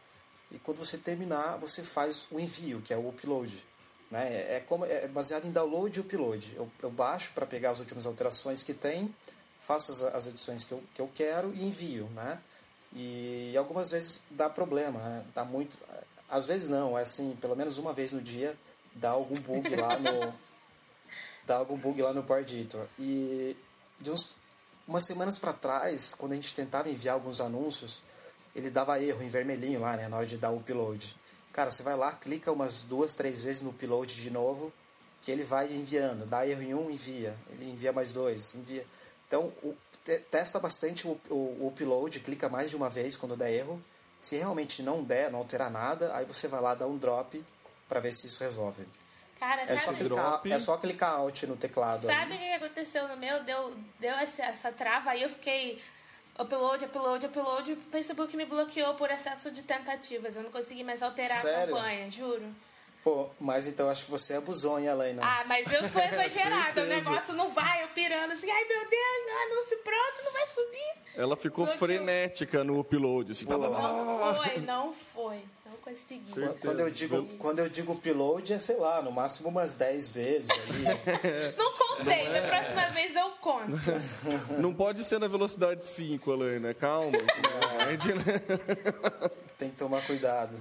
E 0.50 0.58
quando 0.58 0.78
você 0.78 0.96
terminar, 0.96 1.58
você 1.58 1.82
faz 1.82 2.26
o 2.30 2.40
envio, 2.40 2.80
que 2.80 2.94
é 2.94 2.96
o 2.96 3.08
upload. 3.08 3.66
Né? 4.10 4.56
É, 4.56 4.60
como, 4.60 4.86
é 4.86 5.06
baseado 5.06 5.44
em 5.44 5.50
download 5.50 5.98
e 5.98 6.00
upload. 6.00 6.54
Eu, 6.56 6.70
eu 6.82 6.90
baixo 6.90 7.32
para 7.34 7.44
pegar 7.44 7.70
as 7.70 7.80
últimas 7.80 8.06
alterações 8.06 8.62
que 8.62 8.72
tem, 8.72 9.14
faço 9.58 9.92
as, 9.92 10.02
as 10.14 10.26
edições 10.26 10.64
que 10.64 10.72
eu, 10.72 10.82
que 10.94 11.00
eu 11.00 11.10
quero 11.14 11.52
e 11.54 11.64
envio. 11.64 12.06
Né? 12.14 12.40
E 12.94 13.54
algumas 13.56 13.90
vezes 13.90 14.24
dá 14.30 14.48
problema, 14.48 14.98
né? 14.98 15.24
dá 15.34 15.44
muito. 15.44 15.78
Às 16.28 16.46
vezes 16.46 16.68
não, 16.68 16.98
é 16.98 17.02
assim, 17.02 17.36
pelo 17.40 17.56
menos 17.56 17.78
uma 17.78 17.92
vez 17.92 18.12
no 18.12 18.20
dia 18.20 18.56
dá 18.94 19.10
algum 19.10 19.40
bug 19.40 19.74
lá 19.76 19.96
no. 20.00 20.34
dá 21.46 21.56
algum 21.56 21.78
bug 21.78 22.00
lá 22.02 22.12
no 22.12 22.22
Power 22.22 22.42
Editor. 22.42 22.86
E 22.98 23.56
de 24.00 24.10
uns, 24.10 24.36
umas 24.86 25.04
semanas 25.04 25.38
para 25.38 25.52
trás, 25.52 26.14
quando 26.14 26.32
a 26.32 26.34
gente 26.34 26.54
tentava 26.54 26.88
enviar 26.88 27.14
alguns 27.14 27.40
anúncios, 27.40 28.02
ele 28.54 28.70
dava 28.70 29.00
erro 29.02 29.22
em 29.22 29.28
vermelhinho 29.28 29.80
lá, 29.80 29.96
né, 29.96 30.08
na 30.08 30.16
hora 30.16 30.26
de 30.26 30.36
dar 30.36 30.50
o 30.50 30.58
upload. 30.58 31.16
Cara, 31.52 31.70
você 31.70 31.82
vai 31.82 31.96
lá, 31.96 32.12
clica 32.12 32.52
umas 32.52 32.82
duas, 32.82 33.14
três 33.14 33.42
vezes 33.42 33.62
no 33.62 33.70
upload 33.70 34.14
de 34.14 34.30
novo, 34.30 34.72
que 35.20 35.30
ele 35.30 35.44
vai 35.44 35.72
enviando. 35.72 36.24
Dá 36.26 36.46
erro 36.46 36.62
em 36.62 36.74
um, 36.74 36.90
envia. 36.90 37.36
Ele 37.50 37.70
envia 37.70 37.92
mais 37.92 38.12
dois, 38.12 38.54
envia. 38.54 38.86
Então, 39.28 39.52
o- 39.62 39.76
te- 40.02 40.18
testa 40.30 40.58
bastante 40.58 41.06
o, 41.06 41.20
o, 41.30 41.34
o 41.60 41.68
upload, 41.68 42.18
clica 42.20 42.48
mais 42.48 42.68
de 42.70 42.74
uma 42.76 42.88
vez 42.90 43.16
quando 43.16 43.36
der 43.36 43.52
erro. 43.52 43.80
Se 44.20 44.36
realmente 44.36 44.82
não 44.82 45.04
der, 45.04 45.30
não 45.30 45.38
alterar 45.38 45.70
nada, 45.70 46.10
aí 46.16 46.24
você 46.24 46.48
vai 46.48 46.60
lá 46.60 46.74
dar 46.74 46.88
um 46.88 46.96
drop 46.98 47.44
para 47.88 48.00
ver 48.00 48.12
se 48.12 48.26
isso 48.26 48.42
resolve. 48.42 48.88
Cara, 49.38 49.62
É 49.62 49.76
só, 49.76 49.92
clicar, 49.92 50.42
é 50.46 50.58
só 50.58 50.76
clicar 50.76 51.10
Alt 51.10 51.44
no 51.44 51.56
teclado. 51.56 52.04
sabe 52.06 52.34
o 52.34 52.38
que 52.38 52.52
aconteceu 52.54 53.06
no 53.06 53.16
meu? 53.16 53.44
Deu, 53.44 53.76
deu 54.00 54.14
essa, 54.16 54.42
essa 54.46 54.72
trava, 54.72 55.10
aí 55.10 55.22
eu 55.22 55.28
fiquei 55.28 55.80
upload, 56.36 56.86
upload, 56.86 57.26
upload. 57.26 57.72
O 57.74 57.76
Facebook 57.76 58.36
me 58.36 58.44
bloqueou 58.46 58.94
por 58.94 59.08
excesso 59.10 59.52
de 59.52 59.62
tentativas. 59.62 60.34
Eu 60.34 60.42
não 60.42 60.50
consegui 60.50 60.82
mais 60.82 61.02
alterar 61.04 61.40
Sério? 61.40 61.74
a 61.76 61.78
campanha, 61.78 62.10
juro. 62.10 62.52
Pô, 63.02 63.30
mas 63.38 63.66
então 63.66 63.88
acho 63.88 64.04
que 64.06 64.10
você 64.10 64.34
abusou, 64.34 64.78
hein, 64.78 64.88
Alaina? 64.88 65.22
Ah, 65.24 65.44
mas 65.46 65.72
eu 65.72 65.86
sou 65.88 66.02
exagerada. 66.02 66.82
o 66.82 66.86
negócio 66.86 67.34
não 67.34 67.48
vai, 67.48 67.82
eu 67.84 67.88
pirando 67.88 68.32
assim. 68.32 68.50
Ai, 68.50 68.64
meu 68.64 68.80
Deus, 68.90 69.24
meu 69.26 69.38
anúncio 69.52 69.78
pronto, 69.78 70.24
não 70.24 70.32
vai 70.32 70.46
subir. 70.46 70.98
Ela 71.16 71.36
ficou 71.36 71.66
frenética 71.66 72.62
no 72.64 72.78
upload. 72.80 73.32
Assim, 73.32 73.44
blá, 73.46 73.56
blá, 73.56 73.68
blá, 73.68 73.80
blá, 73.80 74.04
blá. 74.04 74.32
Não 74.32 74.34
foi, 74.44 74.56
não 74.62 74.92
foi. 74.92 75.40
Não 75.66 75.76
consegui. 75.78 76.32
Qu- 76.32 76.58
Quando 76.60 76.80
eu 76.80 76.90
digo, 76.90 77.24
quando 77.38 77.58
eu 77.60 77.68
digo 77.68 77.92
upload, 77.92 78.52
é, 78.52 78.58
sei 78.58 78.76
lá, 78.76 79.00
no 79.02 79.10
máximo 79.12 79.48
umas 79.48 79.76
10 79.76 80.10
vezes 80.10 80.50
ali. 80.50 80.84
Não 81.56 81.72
contei, 81.72 82.28
da 82.28 82.42
próxima 82.48 82.88
vez 82.90 83.14
eu 83.16 83.30
conto. 83.40 83.72
Não 84.60 84.72
pode 84.74 85.02
ser 85.04 85.18
na 85.18 85.26
velocidade 85.28 85.84
5, 85.84 86.32
Helena. 86.32 86.72
Calma. 86.74 87.10
Mede, 87.86 88.12
né? 88.14 88.40
Tem 89.56 89.70
que 89.70 89.76
tomar 89.76 90.04
cuidado. 90.06 90.54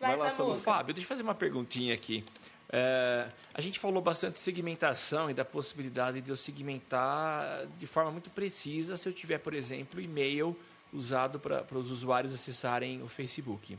Vai, 0.00 0.10
Vai 0.16 0.18
lá, 0.26 0.30
Samuca. 0.30 0.60
Fábio, 0.60 0.94
deixa 0.94 1.04
eu 1.06 1.08
fazer 1.08 1.22
uma 1.22 1.34
perguntinha 1.34 1.94
aqui. 1.94 2.24
É, 2.68 3.28
a 3.54 3.60
gente 3.60 3.78
falou 3.78 4.02
bastante 4.02 4.34
de 4.34 4.40
segmentação 4.40 5.30
e 5.30 5.34
da 5.34 5.44
possibilidade 5.44 6.20
de 6.20 6.30
eu 6.30 6.36
segmentar 6.36 7.66
de 7.78 7.86
forma 7.86 8.10
muito 8.10 8.28
precisa 8.30 8.96
se 8.96 9.08
eu 9.08 9.12
tiver, 9.12 9.38
por 9.38 9.54
exemplo, 9.54 10.00
e-mail 10.00 10.56
usado 10.92 11.38
para 11.38 11.64
os 11.78 11.90
usuários 11.90 12.32
acessarem 12.34 13.02
o 13.02 13.08
Facebook. 13.08 13.78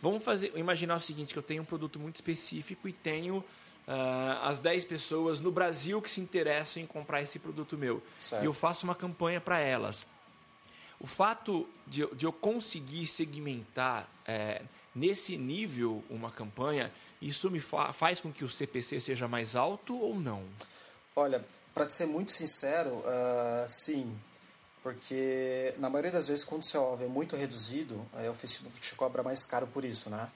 Vamos 0.00 0.22
fazer, 0.24 0.52
imaginar 0.56 0.96
o 0.96 1.00
seguinte, 1.00 1.32
que 1.32 1.38
eu 1.38 1.42
tenho 1.42 1.62
um 1.62 1.64
produto 1.64 1.98
muito 1.98 2.16
específico 2.16 2.88
e 2.88 2.92
tenho 2.92 3.44
ah, 3.86 4.40
as 4.44 4.60
10 4.60 4.84
pessoas 4.84 5.40
no 5.40 5.50
Brasil 5.50 6.00
que 6.02 6.10
se 6.10 6.20
interessam 6.20 6.82
em 6.82 6.86
comprar 6.86 7.22
esse 7.22 7.38
produto 7.38 7.76
meu. 7.76 8.02
Certo. 8.16 8.42
E 8.42 8.46
eu 8.46 8.52
faço 8.52 8.84
uma 8.84 8.94
campanha 8.94 9.40
para 9.40 9.58
elas. 9.60 10.06
O 11.00 11.06
fato 11.06 11.68
de, 11.86 12.00
eu- 12.02 12.14
de 12.14 12.26
eu 12.26 12.32
conseguir 12.32 13.06
segmentar 13.06 14.08
é, 14.24 14.62
nesse 14.98 15.36
nível 15.36 16.02
uma 16.10 16.30
campanha, 16.30 16.92
isso 17.22 17.50
me 17.50 17.60
fa- 17.60 17.92
faz 17.92 18.20
com 18.20 18.32
que 18.32 18.44
o 18.44 18.48
CPC 18.50 19.00
seja 19.00 19.26
mais 19.28 19.54
alto 19.56 19.96
ou 19.98 20.18
não? 20.18 20.44
Olha, 21.16 21.44
para 21.74 21.88
ser 21.90 22.06
muito 22.06 22.32
sincero, 22.32 23.02
ah, 23.06 23.66
sim. 23.68 24.16
Porque 24.82 25.74
na 25.78 25.90
maioria 25.90 26.12
das 26.12 26.28
vezes, 26.28 26.44
quando 26.44 26.62
o 26.62 26.66
seu 26.66 26.80
alvo 26.82 27.04
é 27.04 27.08
muito 27.08 27.36
reduzido, 27.36 27.94
o 28.30 28.34
Facebook 28.34 28.80
te 28.80 28.94
cobra 28.94 29.22
mais 29.22 29.44
caro 29.44 29.66
por 29.66 29.84
isso, 29.84 30.08
né? 30.08 30.30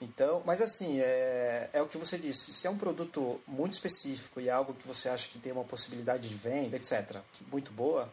Então, 0.00 0.42
mas 0.44 0.60
assim, 0.60 1.00
é, 1.00 1.70
é 1.72 1.82
o 1.82 1.86
que 1.88 1.96
você 1.98 2.16
disse. 2.18 2.52
Se 2.52 2.66
é 2.66 2.70
um 2.70 2.76
produto 2.78 3.40
muito 3.46 3.72
específico 3.74 4.40
e 4.40 4.48
é 4.48 4.52
algo 4.52 4.74
que 4.74 4.86
você 4.86 5.08
acha 5.08 5.28
que 5.28 5.38
tem 5.38 5.52
uma 5.52 5.64
possibilidade 5.64 6.28
de 6.28 6.34
venda, 6.34 6.76
etc., 6.76 7.18
muito 7.50 7.72
boa, 7.72 8.12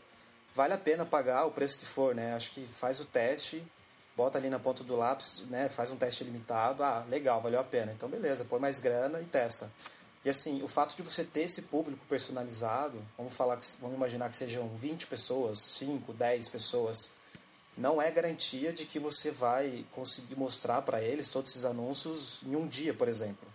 vale 0.54 0.74
a 0.74 0.78
pena 0.78 1.06
pagar 1.06 1.46
o 1.46 1.52
preço 1.52 1.78
que 1.80 1.86
for, 1.86 2.16
né? 2.16 2.34
Acho 2.34 2.52
que 2.52 2.66
faz 2.66 3.00
o 3.00 3.06
teste, 3.06 3.64
bota 4.16 4.38
ali 4.38 4.50
na 4.50 4.60
ponta 4.60 4.84
do 4.84 4.96
lápis, 4.96 5.44
né? 5.50 5.70
Faz 5.70 5.90
um 5.90 5.98
teste 5.98 6.24
limitado. 6.24 6.84
Ah, 6.84 7.06
legal, 7.10 7.42
valeu 7.42 7.60
a 7.60 7.64
pena. 7.64 7.92
Então, 7.92 8.10
beleza, 8.10 8.46
põe 8.46 8.60
mais 8.60 8.80
grana 8.80 9.22
e 9.22 9.26
testa. 9.26 9.72
E 10.24 10.30
assim, 10.30 10.62
o 10.62 10.68
fato 10.68 10.96
de 10.96 11.02
você 11.02 11.24
ter 11.24 11.42
esse 11.42 11.64
público 11.64 12.06
personalizado, 12.08 13.04
vamos 13.18 13.36
falar 13.36 13.58
que, 13.58 13.66
vamos 13.80 13.96
imaginar 13.96 14.30
que 14.30 14.36
sejam 14.36 14.70
20 14.76 15.08
pessoas, 15.08 15.60
5, 15.60 16.14
10 16.14 16.48
pessoas, 16.50 17.12
não 17.76 18.00
é 18.00 18.12
garantia 18.12 18.72
de 18.72 18.86
que 18.86 19.00
você 19.00 19.32
vai 19.32 19.84
conseguir 19.94 20.36
mostrar 20.36 20.84
para 20.84 21.02
eles 21.02 21.30
todos 21.30 21.52
esses 21.52 21.66
anúncios 21.66 22.44
em 22.46 22.56
um 22.56 22.68
dia, 22.68 22.94
por 22.94 23.08
exemplo. 23.08 23.48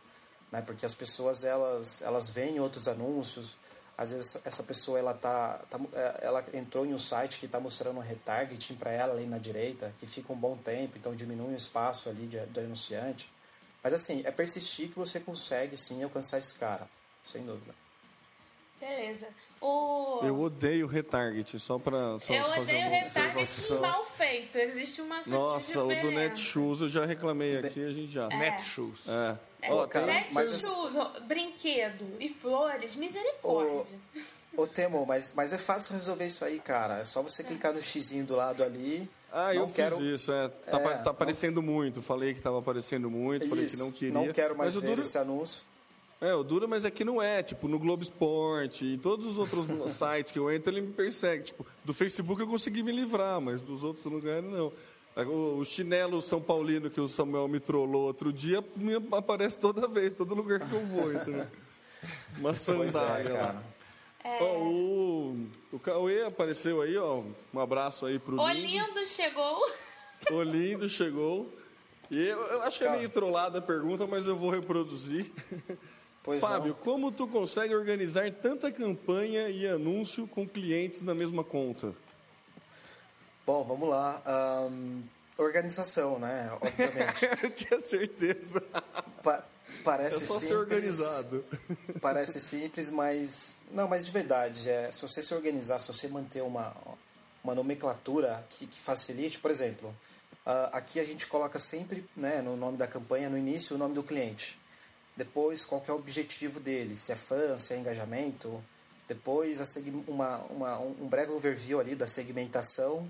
Né? 0.51 0.61
Porque 0.61 0.85
as 0.85 0.95
pessoas 0.95 1.45
elas, 1.45 2.03
elas 2.03 2.31
veem 2.31 2.59
outros 2.59 2.89
anúncios, 2.89 3.57
às 3.99 4.11
vezes 4.11 4.41
essa 4.45 4.63
pessoa 4.63 4.99
ela 4.99 5.15
tá, 5.15 5.59
tá 5.71 5.79
ela 6.21 6.45
entrou 6.53 6.85
em 6.85 6.93
um 6.93 6.99
site 6.99 7.39
que 7.39 7.47
está 7.47 7.59
mostrando 7.59 7.97
um 7.97 8.03
retargeting 8.03 8.75
para 8.75 8.91
ela 8.93 9.13
ali 9.13 9.27
na 9.27 9.39
direita, 9.39 9.95
que 9.99 10.07
fica 10.07 10.33
um 10.33 10.37
bom 10.37 10.57
tempo, 10.57 10.99
então 10.99 11.15
diminui 11.15 11.55
o 11.55 11.57
espaço 11.57 12.09
ali 12.09 12.27
de, 12.27 12.39
do 12.47 12.61
anunciante. 12.61 13.33
Mas 13.83 13.95
assim, 13.95 14.23
é 14.25 14.31
persistir 14.31 14.89
que 14.89 14.99
você 14.99 15.21
consegue 15.21 15.77
sim 15.77 16.03
alcançar 16.03 16.39
esse 16.39 16.55
cara, 16.57 16.89
sem 17.23 17.45
dúvida. 17.45 17.75
Beleza. 18.79 19.29
O... 19.61 20.21
Eu 20.23 20.39
odeio 20.41 20.87
retarget, 20.87 21.59
só 21.59 21.79
pra 21.79 22.19
só 22.19 22.35
Eu 22.35 22.45
fazer 22.45 22.85
odeio 22.85 23.03
observação. 23.05 23.81
mal 23.81 24.05
feito. 24.05 24.59
Existe 24.59 25.01
uma 25.01 25.21
Nossa, 25.27 25.83
o 25.83 25.89
do 25.89 25.95
diferença. 25.95 26.11
Netshoes 26.11 26.81
eu 26.83 26.89
já 26.89 27.07
reclamei 27.07 27.57
aqui, 27.57 27.83
a 27.83 27.91
gente 27.91 28.13
já. 28.13 28.29
Netshoes. 28.29 29.09
É. 29.09 29.39
É, 29.67 29.73
Ó, 29.75 29.87
cara, 29.87 30.07
Netshoes, 30.07 30.35
mas- 30.95 31.23
brinquedo 31.27 32.05
e 32.21 32.29
flores, 32.29 32.97
misericórdia. 32.97 33.99
Ô 34.57 34.67
Temo, 34.67 35.05
mas, 35.05 35.35
mas 35.37 35.53
é 35.53 35.59
fácil 35.59 35.93
resolver 35.95 36.27
isso 36.27 36.45
aí, 36.45 36.59
cara. 36.61 36.99
É 37.01 37.05
só 37.05 37.21
você 37.23 37.45
clicar 37.45 37.73
no 37.73 37.83
xizinho 37.83 38.25
do 38.25 38.35
lado 38.37 38.63
ali. 38.65 39.09
Ah, 39.31 39.53
não 39.53 39.63
eu 39.63 39.69
quero, 39.69 39.97
fiz 39.99 40.21
isso, 40.23 40.33
é. 40.33 40.49
Tá, 40.49 40.79
É, 40.79 40.83
tá 40.97 41.03
não- 41.05 41.11
aparecendo 41.11 41.61
muito. 41.63 42.01
Falei 42.01 42.33
que 42.33 42.41
tava 42.41 42.59
aparecendo 42.59 43.11
muito, 43.11 43.47
falei 43.49 43.67
que 43.67 43.75
Isso, 43.75 43.85
não 43.85 43.93
queria. 43.93 44.15
não 44.15 44.33
quero 44.33 44.57
mais 44.57 44.75
mas 44.75 44.83
ver 44.83 44.89
duro, 44.91 45.01
esse 45.03 45.19
anúncio. 45.19 45.63
É, 46.19 46.33
o 46.35 46.43
duro, 46.43 46.67
mas 46.67 46.87
é 46.87 46.91
que 46.91 47.05
não 47.05 47.21
é. 47.21 47.43
Tipo, 47.43 47.69
no 47.69 47.79
Globo 47.79 48.03
Esporte 48.03 48.87
e 48.87 48.97
todos 48.97 49.27
os 49.27 49.37
outros 49.37 49.67
sites 49.93 50.33
que 50.33 50.39
eu 50.39 50.51
entro, 50.51 50.73
ele 50.73 50.81
me 50.81 50.93
persegue. 50.95 51.45
Tipo, 51.45 51.67
do 51.85 51.93
Facebook 51.93 52.41
eu 52.41 52.47
consegui 52.47 52.83
me 52.83 52.93
livrar, 52.93 53.39
mas 53.43 53.61
dos 53.61 53.83
outros 53.83 54.07
lugares 54.07 54.45
não. 54.51 54.73
O, 55.25 55.65
chinelo 55.65 56.21
São 56.21 56.43
Paulino 56.43 56.91
que 56.91 57.01
o 57.01 57.09
Samuel 57.09 57.49
me 57.49 57.59
trollou 57.59 58.03
outro 58.03 58.31
dia 58.31 58.63
me 58.77 58.95
aparece 59.13 59.59
toda 59.59 59.89
vez, 59.89 60.13
todo 60.13 60.35
lugar 60.35 60.61
que 60.61 60.75
eu 60.75 60.87
vou. 60.87 61.13
Entendeu? 61.13 61.47
Uma 62.39 62.51
é, 62.51 62.55
sandália 62.55 63.33
lá. 63.33 63.39
cara. 63.39 63.63
É. 64.23 64.43
Ó, 64.43 64.59
o, 64.59 65.47
o 65.73 65.79
Cauê 65.79 66.23
apareceu 66.25 66.83
aí, 66.83 66.97
ó. 66.99 67.23
Um 67.55 67.61
abraço 67.61 68.05
aí 68.05 68.19
pro 68.19 68.39
O 68.39 68.51
Lindo. 68.51 68.95
lindo 68.95 69.07
chegou. 69.07 69.61
O 70.33 70.43
lindo 70.43 70.89
chegou. 70.89 71.47
E 72.11 72.27
eu, 72.27 72.43
eu 72.43 72.63
acho 72.63 72.79
que 72.79 72.85
é 72.85 72.97
meio 72.97 73.09
trollada 73.09 73.59
a 73.59 73.63
pergunta, 73.63 74.07
mas 74.07 74.27
eu 74.27 74.35
vou 74.35 74.51
reproduzir. 74.51 75.31
Pois 76.23 76.41
Fábio, 76.41 76.73
não. 76.73 76.83
como 76.83 77.13
tu 77.13 77.29
consegue 77.29 77.75
organizar 77.75 78.29
tanta 78.33 78.73
campanha 78.73 79.49
e 79.49 79.67
anúncio 79.67 80.27
com 80.27 80.49
clientes 80.49 81.03
na 81.03 81.15
mesma 81.15 81.45
conta? 81.45 81.95
Bom, 83.47 83.63
vamos 83.63 83.89
lá. 83.89 84.21
Ahn, 84.27 85.03
organização, 85.39 86.19
né? 86.19 86.51
Obviamente. 86.61 87.29
eu 87.45 87.51
tinha 87.51 87.81
certeza. 87.81 88.61
Pa- 89.23 89.45
parece 89.85 90.17
É 90.17 90.27
só 90.27 90.35
simples, 90.35 90.49
ser 90.49 90.57
organizado. 90.57 91.45
Parece 92.03 92.41
simples, 92.41 92.91
mas. 92.91 93.61
Não, 93.71 93.87
mas 93.87 94.05
de 94.05 94.11
verdade, 94.11 94.69
é, 94.69 94.91
se 94.91 95.01
você 95.01 95.23
se 95.23 95.33
organizar, 95.33 95.79
se 95.79 95.87
você 95.87 96.09
manter 96.09 96.43
uma, 96.43 96.75
uma 97.45 97.55
nomenclatura 97.55 98.45
que, 98.51 98.67
que 98.67 98.81
facilite, 98.81 99.39
por 99.39 99.51
exemplo, 99.53 99.95
ah, 100.45 100.71
aqui 100.73 100.99
a 100.99 101.05
gente 101.05 101.27
coloca 101.27 101.59
sempre 101.59 102.09
né, 102.17 102.43
no 102.43 102.57
nome 102.57 102.77
da 102.77 102.87
campanha, 102.87 103.31
no 103.31 103.39
início, 103.39 103.77
o 103.77 103.79
nome 103.79 103.95
do 103.95 104.03
cliente. 104.03 104.61
Depois, 105.17 105.65
qual 105.65 105.81
que 105.81 105.91
é 105.91 105.95
o 105.95 105.97
objetivo 105.97 106.61
dele, 106.61 106.97
se 106.97 107.13
é 107.13 107.17
fã, 107.17 107.57
se 107.57 107.75
é 107.75 107.79
engajamento. 107.79 108.63
Depois, 109.09 109.61
a 109.61 109.81
uma, 110.09 110.39
uma, 110.51 110.79
um 110.79 111.09
breve 111.09 111.31
overview 111.33 111.81
ali 111.81 111.95
da 111.95 112.07
segmentação. 112.07 113.09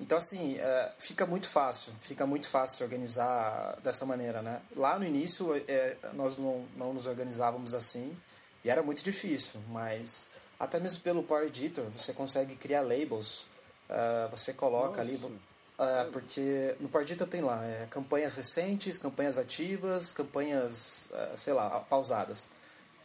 Então, 0.00 0.16
assim, 0.16 0.56
é, 0.58 0.92
fica 0.96 1.26
muito 1.26 1.48
fácil, 1.48 1.92
fica 2.00 2.24
muito 2.24 2.48
fácil 2.48 2.76
se 2.78 2.82
organizar 2.84 3.76
dessa 3.82 4.06
maneira, 4.06 4.42
né? 4.42 4.62
Lá 4.76 4.98
no 4.98 5.04
início, 5.04 5.46
é, 5.66 5.96
nós 6.12 6.36
não, 6.36 6.66
não 6.76 6.92
nos 6.94 7.06
organizávamos 7.06 7.74
assim 7.74 8.16
e 8.64 8.70
era 8.70 8.82
muito 8.82 9.02
difícil, 9.02 9.60
mas 9.68 10.28
até 10.58 10.80
mesmo 10.80 11.00
pelo 11.02 11.22
Power 11.22 11.46
Editor, 11.46 11.84
você 11.86 12.12
consegue 12.12 12.56
criar 12.56 12.82
labels, 12.82 13.48
ah, 13.88 14.28
você 14.30 14.52
coloca 14.52 15.00
ali... 15.00 15.16
Nossa. 15.18 15.34
ah, 15.78 16.08
porque 16.12 16.76
no 16.80 16.88
Power 16.88 17.04
Editor 17.06 17.28
tem 17.28 17.40
lá 17.40 17.64
é, 17.64 17.86
campanhas 17.86 18.34
recentes, 18.34 18.98
campanhas 18.98 19.38
ativas, 19.38 20.12
campanhas, 20.12 21.08
ah, 21.12 21.36
sei 21.36 21.52
lá, 21.52 21.80
pausadas. 21.80 22.48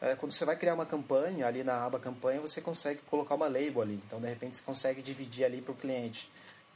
É, 0.01 0.15
quando 0.15 0.34
você 0.34 0.43
vai 0.43 0.58
criar 0.58 0.73
uma 0.73 0.86
campanha, 0.86 1.47
ali 1.47 1.63
na 1.63 1.86
aba 1.86 1.99
campanha, 1.99 2.41
você 2.41 2.60
consegue 2.60 2.99
colocar 3.03 3.36
uma 3.36 3.47
label 3.47 3.82
ali. 3.82 3.99
Então, 4.06 4.19
de 4.19 4.27
repente, 4.27 4.58
você 4.58 4.63
consegue 4.63 5.01
dividir 5.01 5.45
ali 5.45 5.62
para 5.62 5.71
o 5.71 5.75
cliente. 5.75 6.29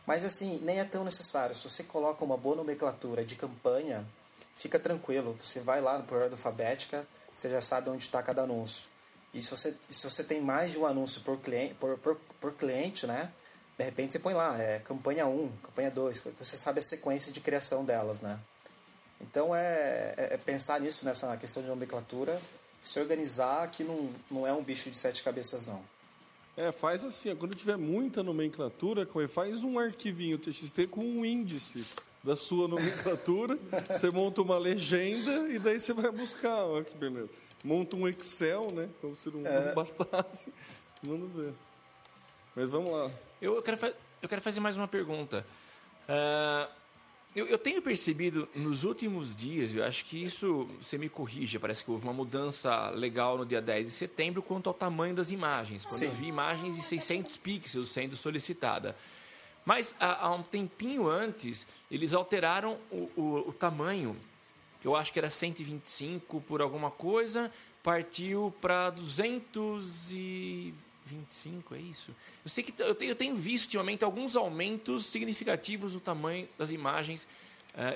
Mas, 0.07 0.23
assim, 0.25 0.59
nem 0.63 0.79
é 0.79 0.85
tão 0.85 1.03
necessário. 1.03 1.53
Se 1.53 1.69
você 1.69 1.83
coloca 1.83 2.23
uma 2.23 2.37
boa 2.37 2.55
nomenclatura 2.55 3.25
de 3.25 3.35
campanha, 3.35 4.07
fica 4.55 4.79
tranquilo. 4.79 5.35
Você 5.37 5.59
vai 5.59 5.81
lá 5.81 5.99
por 5.99 6.17
ordem 6.17 6.31
alfabética, 6.31 7.05
você 7.35 7.49
já 7.49 7.61
sabe 7.61 7.89
onde 7.89 8.03
está 8.03 8.23
cada 8.23 8.43
anúncio. 8.43 8.89
E 9.33 9.41
se 9.41 9.49
você, 9.51 9.75
se 9.87 10.09
você 10.09 10.23
tem 10.23 10.39
mais 10.41 10.71
de 10.71 10.79
um 10.79 10.85
anúncio 10.85 11.21
por 11.21 11.37
cliente, 11.37 11.73
por, 11.75 11.97
por, 11.99 12.15
por 12.39 12.53
cliente, 12.53 13.05
né? 13.05 13.31
De 13.77 13.83
repente 13.83 14.13
você 14.13 14.19
põe 14.19 14.33
lá, 14.33 14.59
é 14.59 14.79
campanha 14.79 15.27
1, 15.27 15.51
campanha 15.61 15.91
2, 15.91 16.23
você 16.39 16.57
sabe 16.57 16.79
a 16.79 16.83
sequência 16.83 17.31
de 17.31 17.39
criação 17.41 17.85
delas, 17.85 18.21
né? 18.21 18.39
Então 19.21 19.53
é, 19.53 20.13
é- 20.17 20.33
é 20.33 20.37
pensar 20.37 20.79
nisso, 20.79 21.05
nessa 21.05 21.35
questão 21.37 21.61
de 21.61 21.69
nomenclatura, 21.69 22.39
se 22.81 22.99
organizar, 22.99 23.69
que 23.69 23.83
não, 23.83 24.09
não 24.31 24.47
é 24.47 24.53
um 24.53 24.63
bicho 24.63 24.89
de 24.89 24.97
sete 24.97 25.21
cabeças, 25.21 25.65
não. 25.67 25.83
É, 26.57 26.71
faz 26.71 27.05
assim, 27.05 27.33
quando 27.35 27.53
tiver 27.55 27.77
muita 27.77 28.23
nomenclatura, 28.23 29.05
Cauê, 29.05 29.27
faz 29.27 29.63
um 29.63 29.77
arquivinho 29.77 30.39
TXT 30.39 30.87
com 30.89 31.01
um 31.05 31.23
índice 31.23 31.85
da 32.23 32.35
sua 32.35 32.67
nomenclatura, 32.67 33.57
você 33.87 34.09
monta 34.09 34.41
uma 34.41 34.57
legenda 34.57 35.47
e 35.49 35.59
daí 35.59 35.79
você 35.79 35.93
vai 35.93 36.11
buscar, 36.11 36.63
ó, 36.65 36.81
que 36.81 36.97
beleza. 36.97 37.29
Monta 37.63 37.95
um 37.95 38.07
Excel, 38.07 38.65
né, 38.73 38.89
como 39.01 39.15
se 39.15 39.29
não, 39.29 39.41
É. 39.45 39.67
não 39.67 39.75
bastasse. 39.75 40.51
Vamos 41.03 41.31
ver. 41.31 41.53
Mas 42.55 42.69
vamos 42.71 42.91
lá. 42.91 43.11
Eu, 43.39 43.55
eu 43.55 43.61
quero, 43.61 43.77
fa- 43.77 43.93
eu 44.21 44.27
quero 44.27 44.41
fazer 44.41 44.59
mais 44.59 44.75
uma 44.77 44.87
pergunta. 44.87 45.45
Ah, 46.09 46.67
eu, 47.37 47.45
eu 47.45 47.57
tenho 47.59 47.79
percebido 47.83 48.49
nos 48.55 48.83
últimos 48.83 49.35
dias, 49.35 49.75
eu 49.75 49.85
acho 49.85 50.03
que 50.05 50.23
isso, 50.23 50.67
você 50.81 50.97
me 50.97 51.07
corrija, 51.07 51.59
parece 51.59 51.85
que 51.85 51.91
houve 51.91 52.03
uma 52.03 52.13
mudança 52.13 52.89
legal 52.89 53.37
no 53.37 53.45
dia 53.45 53.61
10 53.61 53.85
de 53.85 53.93
setembro 53.93 54.41
quanto 54.41 54.67
ao 54.67 54.73
tamanho 54.73 55.13
das 55.13 55.29
imagens. 55.29 55.85
Quando 55.85 55.99
Sim. 55.99 56.05
eu 56.05 56.11
vi 56.13 56.25
imagens 56.25 56.75
de 56.75 56.81
600 56.81 57.37
pixels 57.37 57.89
sendo 57.89 58.15
solicitada. 58.15 58.97
Mas 59.63 59.95
há, 59.99 60.25
há 60.25 60.33
um 60.33 60.41
tempinho 60.41 61.07
antes, 61.07 61.67
eles 61.91 62.15
alteraram 62.15 62.79
o, 62.89 63.21
o, 63.21 63.49
o 63.49 63.53
tamanho, 63.53 64.15
que 64.81 64.87
eu 64.87 64.95
acho 64.95 65.13
que 65.13 65.19
era 65.19 65.29
125 65.29 66.41
por 66.41 66.59
alguma 66.59 66.89
coisa, 66.89 67.51
partiu 67.83 68.51
para 68.59 68.89
225, 71.07 71.75
é 71.75 71.79
isso? 71.79 72.11
Eu 72.43 72.49
sei 72.49 72.63
que 72.63 72.73
eu 72.81 72.93
tenho, 72.95 73.11
eu 73.11 73.15
tenho 73.15 73.35
visto 73.35 73.65
ultimamente 73.65 74.03
alguns 74.03 74.35
aumentos 74.35 75.05
significativos 75.05 75.93
no 75.93 75.99
tamanho 75.99 76.47
das 76.57 76.71
imagens. 76.71 77.27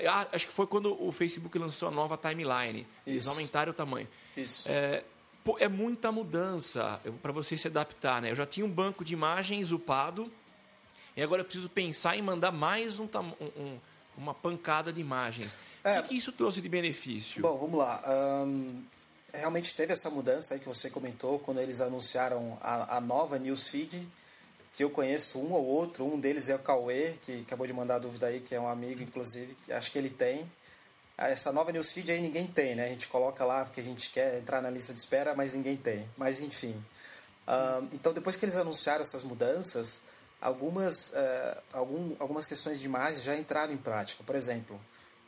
Ah, 0.08 0.28
acho 0.32 0.46
que 0.46 0.52
foi 0.52 0.66
quando 0.66 0.96
o 1.02 1.10
Facebook 1.10 1.58
lançou 1.58 1.88
a 1.88 1.90
nova 1.90 2.16
timeline. 2.16 2.86
Eles 3.06 3.24
Isso. 3.24 3.30
aumentaram 3.30 3.72
o 3.72 3.74
tamanho. 3.74 4.06
Isso. 4.36 4.68
É, 4.70 5.02
pô, 5.42 5.56
é 5.58 5.68
muita 5.68 6.12
mudança 6.12 7.00
para 7.20 7.32
você 7.32 7.56
se 7.56 7.66
adaptar, 7.66 8.22
né? 8.22 8.30
Eu 8.30 8.36
já 8.36 8.46
tinha 8.46 8.64
um 8.64 8.70
banco 8.70 9.04
de 9.04 9.12
imagens 9.12 9.72
upado 9.72 10.30
e 11.16 11.22
agora 11.22 11.40
eu 11.40 11.44
preciso 11.44 11.68
pensar 11.68 12.16
em 12.16 12.22
mandar 12.22 12.52
mais 12.52 13.00
um, 13.00 13.04
um- 13.40 13.60
um- 13.62 13.78
uma 14.16 14.32
pancada 14.34 14.92
de 14.92 15.00
imagens. 15.00 15.58
É. 15.82 15.98
O 15.98 16.02
que, 16.04 16.08
que 16.10 16.16
isso 16.16 16.30
trouxe 16.30 16.60
de 16.60 16.68
benefício? 16.68 17.42
Bom, 17.42 17.58
vamos 17.58 17.76
lá. 17.78 18.00
Ahn, 18.06 18.82
realmente 19.32 19.74
teve 19.74 19.92
essa 19.92 20.10
mudança 20.10 20.54
aí 20.54 20.60
que 20.60 20.66
você 20.66 20.90
comentou 20.90 21.38
quando 21.38 21.60
eles 21.60 21.80
anunciaram 21.80 22.58
a, 22.60 22.96
a 22.96 23.00
nova 23.00 23.38
newsfeed, 23.38 24.08
que 24.72 24.84
eu 24.84 24.90
conheço 24.90 25.38
um 25.38 25.52
ou 25.52 25.64
outro. 25.64 26.04
Um 26.04 26.18
deles 26.18 26.48
é 26.48 26.54
o 26.54 26.58
Cauê, 26.58 27.16
que 27.22 27.40
acabou 27.40 27.66
de 27.66 27.72
mandar 27.72 27.96
a 27.96 27.98
dúvida 27.98 28.26
aí, 28.26 28.40
que 28.40 28.54
é 28.54 28.60
um 28.60 28.68
amigo, 28.68 29.02
inclusive, 29.02 29.54
que 29.62 29.72
acho 29.72 29.90
que 29.90 29.98
ele 29.98 30.10
tem. 30.10 30.50
Ah, 31.16 31.28
Essa 31.28 31.52
nova 31.52 31.72
newsfeed 31.72 32.10
aí 32.10 32.20
ninguém 32.20 32.46
tem, 32.46 32.74
né? 32.74 32.86
A 32.86 32.88
gente 32.88 33.08
coloca 33.08 33.44
lá 33.44 33.64
porque 33.64 33.80
a 33.80 33.84
gente 33.84 34.10
quer 34.10 34.38
entrar 34.38 34.62
na 34.62 34.70
lista 34.70 34.92
de 34.92 34.98
espera, 34.98 35.34
mas 35.34 35.54
ninguém 35.54 35.76
tem. 35.76 36.08
Mas 36.16 36.40
enfim. 36.40 36.74
Então, 37.92 38.12
depois 38.12 38.36
que 38.36 38.44
eles 38.44 38.56
anunciaram 38.56 39.02
essas 39.02 39.22
mudanças, 39.22 40.02
algumas, 40.40 41.12
eh, 41.14 41.62
algum, 41.72 42.16
algumas 42.18 42.46
questões 42.46 42.80
de 42.80 42.86
imagem 42.86 43.20
já 43.20 43.36
entraram 43.36 43.72
em 43.72 43.76
prática. 43.76 44.22
Por 44.24 44.34
exemplo, 44.34 44.80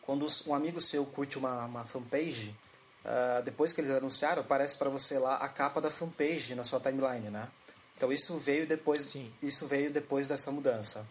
quando 0.03 0.27
um 0.47 0.55
amigo 0.55 0.81
seu 0.81 1.05
curte 1.05 1.39
uma, 1.39 1.65
uma 1.67 1.85
fanpage, 1.85 2.57
ah, 3.05 3.43
depois 3.45 3.73
que 3.73 3.81
eles 3.81 3.91
anunciaram, 3.91 4.43
aparece 4.43 4.79
para 4.79 4.89
você 4.89 5.19
lá 5.19 5.37
a 5.37 5.49
capa 5.49 5.81
da 5.81 5.91
fanpage 5.91 6.55
na 6.55 6.65
sua 6.65 6.81
timeline, 6.81 7.29
né? 7.29 7.49
Então 7.97 8.13
isso 8.13 8.37
veio 8.39 8.67
depois, 8.67 9.03
Sim. 9.03 9.33
isso 9.43 9.67
veio 9.67 9.91
depois 9.91 10.27
dessa 10.27 10.51
mudança. 10.51 11.07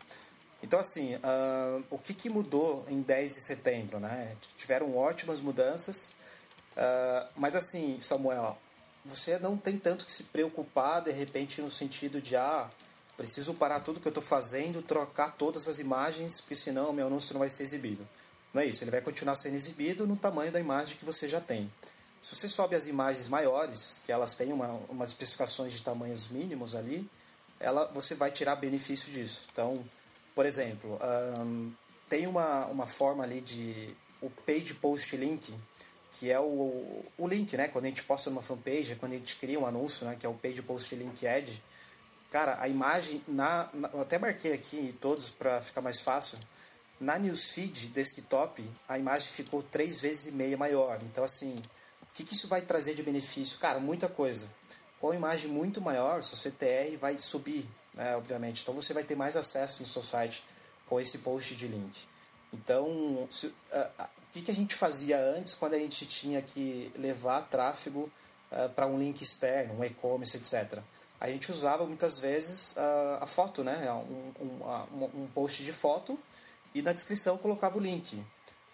Então 0.62 0.80
assim, 0.80 1.18
ah, 1.22 1.82
o 1.90 1.98
que, 1.98 2.14
que 2.14 2.30
mudou 2.30 2.86
em 2.88 3.02
10 3.02 3.36
de 3.36 3.42
setembro, 3.42 4.00
né? 4.00 4.36
Tiveram 4.56 4.96
ótimas 4.98 5.40
mudanças, 5.40 6.16
ah, 6.76 7.30
mas 7.36 7.56
assim, 7.56 8.00
Samuel, 8.00 8.58
você 9.06 9.38
não 9.40 9.58
tem 9.58 9.78
tanto 9.78 10.06
que 10.06 10.12
se 10.12 10.24
preocupar 10.26 11.02
de 11.02 11.12
repente 11.12 11.62
no 11.62 11.70
sentido 11.70 12.22
de 12.22 12.36
ah, 12.36 12.70
preciso 13.16 13.54
parar 13.54 13.82
tudo 13.82 14.00
que 14.00 14.08
eu 14.08 14.12
estou 14.12 14.24
fazendo, 14.24 14.82
trocar 14.82 15.36
todas 15.38 15.68
as 15.68 15.78
imagens, 15.78 16.42
porque 16.42 16.56
senão 16.56 16.92
meu 16.92 17.08
anúncio 17.08 17.34
não 17.34 17.40
vai 17.40 17.50
ser 17.50 17.64
exibido. 17.64 18.08
Não 18.54 18.62
é 18.62 18.66
isso, 18.66 18.84
ele 18.84 18.92
vai 18.92 19.02
continuar 19.02 19.36
sendo 19.36 19.56
exibido 19.56 20.06
no 20.06 20.16
tamanho 20.16 20.52
da 20.52 20.60
imagem 20.60 20.98
que 20.98 21.06
você 21.06 21.28
já 21.28 21.42
tem. 21.42 21.72
Se 22.22 22.34
você 22.36 22.48
sobe 22.48 22.76
as 22.76 22.86
imagens 22.88 23.28
maiores, 23.28 24.00
que 24.06 24.12
elas 24.12 24.36
têm 24.36 24.54
uma, 24.54 24.68
umas 24.88 25.10
especificações 25.10 25.74
de 25.74 25.82
tamanhos 25.82 26.28
mínimos 26.30 26.76
ali, 26.76 27.10
ela, 27.60 27.90
você 27.94 28.16
vai 28.16 28.32
tirar 28.32 28.56
benefício 28.56 29.12
disso. 29.12 29.48
Então, 29.52 29.84
por 30.36 30.46
exemplo, 30.46 30.98
ahn, 31.02 31.72
tem 32.08 32.28
uma, 32.28 32.66
uma 32.68 32.88
forma 32.88 33.24
ali 33.24 33.42
de 33.42 33.96
o 34.22 34.30
page 34.30 34.76
post 34.76 35.18
link, 35.18 35.54
que 36.14 36.32
é 36.32 36.40
o, 36.40 37.04
o 37.18 37.28
link, 37.28 37.58
né? 37.58 37.68
Quando 37.68 37.86
a 37.86 37.88
gente 37.88 38.04
posta 38.04 38.30
numa 38.30 38.42
fanpage, 38.42 38.96
quando 38.96 39.14
a 39.14 39.16
gente 39.16 39.36
cria 39.36 39.60
um 39.60 39.66
anúncio, 39.66 40.06
né? 40.06 40.16
Que 40.18 40.26
é 40.26 40.30
o 40.30 40.34
page 40.34 40.62
post 40.62 40.96
link 40.96 41.26
ad. 41.28 41.62
Cara, 42.30 42.58
a 42.62 42.68
imagem, 42.68 43.22
na, 43.28 43.70
na- 43.74 43.90
eu 43.94 44.00
até 44.02 44.18
marquei 44.18 44.54
aqui 44.54 44.96
todos 45.02 45.30
para 45.30 45.62
ficar 45.62 45.82
mais 45.82 46.00
fácil. 46.02 46.38
Na 47.04 47.20
newsfeed 47.20 47.88
desktop, 47.88 48.64
a 48.88 48.98
imagem 48.98 49.28
ficou 49.28 49.62
três 49.62 50.00
vezes 50.00 50.28
e 50.28 50.32
meia 50.32 50.56
maior. 50.56 51.00
Então, 51.04 51.22
assim, 51.22 51.54
o 52.02 52.14
que, 52.14 52.24
que 52.24 52.34
isso 52.34 52.48
vai 52.48 52.62
trazer 52.62 52.94
de 52.96 53.04
benefício? 53.04 53.60
Cara, 53.60 53.78
muita 53.78 54.08
coisa. 54.08 54.48
Com 55.02 55.12
a 55.12 55.16
imagem 55.16 55.50
muito 55.52 55.82
maior, 55.82 56.24
seu 56.24 56.38
CTR 56.38 56.96
vai 56.98 57.18
subir, 57.18 57.70
né, 57.94 58.16
obviamente. 58.16 58.62
Então, 58.62 58.74
você 58.74 58.94
vai 58.94 59.04
ter 59.04 59.16
mais 59.16 59.36
acesso 59.36 59.82
no 59.82 59.88
seu 59.88 60.02
site 60.02 60.46
com 60.88 60.98
esse 60.98 61.18
post 61.18 61.56
de 61.56 61.68
link. 61.68 62.08
Então, 62.54 63.28
se- 63.30 63.54
a- 63.98 64.10
o 64.30 64.34
que, 64.34 64.42
que 64.44 64.52
a 64.52 64.56
gente 64.56 64.74
fazia 64.74 65.20
antes 65.20 65.56
quando 65.56 65.74
a 65.74 65.80
gente 65.80 66.06
tinha 66.06 66.42
que 66.42 66.90
levar 66.98 67.42
tráfego 67.50 68.10
para 68.76 68.88
um 68.88 68.98
link 68.98 69.22
externo, 69.22 69.74
um 69.80 69.84
e-commerce, 69.84 70.38
etc. 70.38 70.80
A 71.20 71.28
gente 71.28 71.52
usava 71.52 71.86
muitas 71.86 72.18
vezes 72.20 72.76
ah, 72.78 73.20
a 73.24 73.28
foto, 73.28 73.62
né? 73.64 73.92
Um, 73.92 74.34
um, 74.40 74.70
a- 74.70 74.88
um- 74.94 75.24
um 75.24 75.28
post 75.34 75.64
de 75.64 75.74
foto 75.74 76.18
e 76.74 76.82
na 76.82 76.94
descrição 76.94 77.38
colocava 77.38 77.78
o 77.78 77.82
link. 77.82 78.24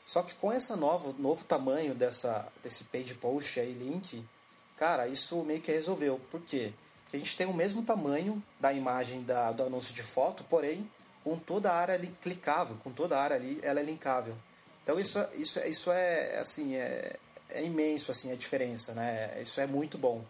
Só 0.05 0.23
que 0.23 0.33
com 0.35 0.51
esse 0.51 0.75
novo, 0.75 1.13
novo 1.19 1.45
tamanho 1.45 1.93
dessa, 1.93 2.47
desse 2.63 2.85
page 2.85 3.13
post 3.15 3.59
aí, 3.59 3.73
link, 3.73 4.25
cara, 4.75 5.07
isso 5.07 5.43
meio 5.43 5.61
que 5.61 5.71
resolveu. 5.71 6.19
Por 6.31 6.41
quê? 6.41 6.73
Porque 7.03 7.17
a 7.17 7.19
gente 7.19 7.37
tem 7.37 7.47
o 7.47 7.53
mesmo 7.53 7.83
tamanho 7.83 8.43
da 8.59 8.73
imagem 8.73 9.23
da, 9.23 9.51
do 9.51 9.63
anúncio 9.63 9.93
de 9.93 10.01
foto, 10.01 10.43
porém, 10.43 10.89
com 11.23 11.37
toda 11.37 11.71
a 11.71 11.75
área 11.75 11.93
ali 11.93 12.07
clicável, 12.21 12.77
com 12.77 12.91
toda 12.91 13.17
a 13.17 13.21
área 13.21 13.35
ali, 13.35 13.59
ela 13.61 13.79
é 13.79 13.83
linkável. 13.83 14.35
Então 14.83 14.99
isso, 14.99 15.19
isso, 15.35 15.59
isso 15.59 15.91
é 15.91 16.39
assim 16.39 16.75
é, 16.75 17.15
é 17.49 17.63
imenso 17.63 18.09
assim 18.09 18.31
a 18.31 18.35
diferença, 18.35 18.93
né? 18.93 19.39
Isso 19.41 19.61
é 19.61 19.67
muito 19.67 19.97
bom. 19.97 20.23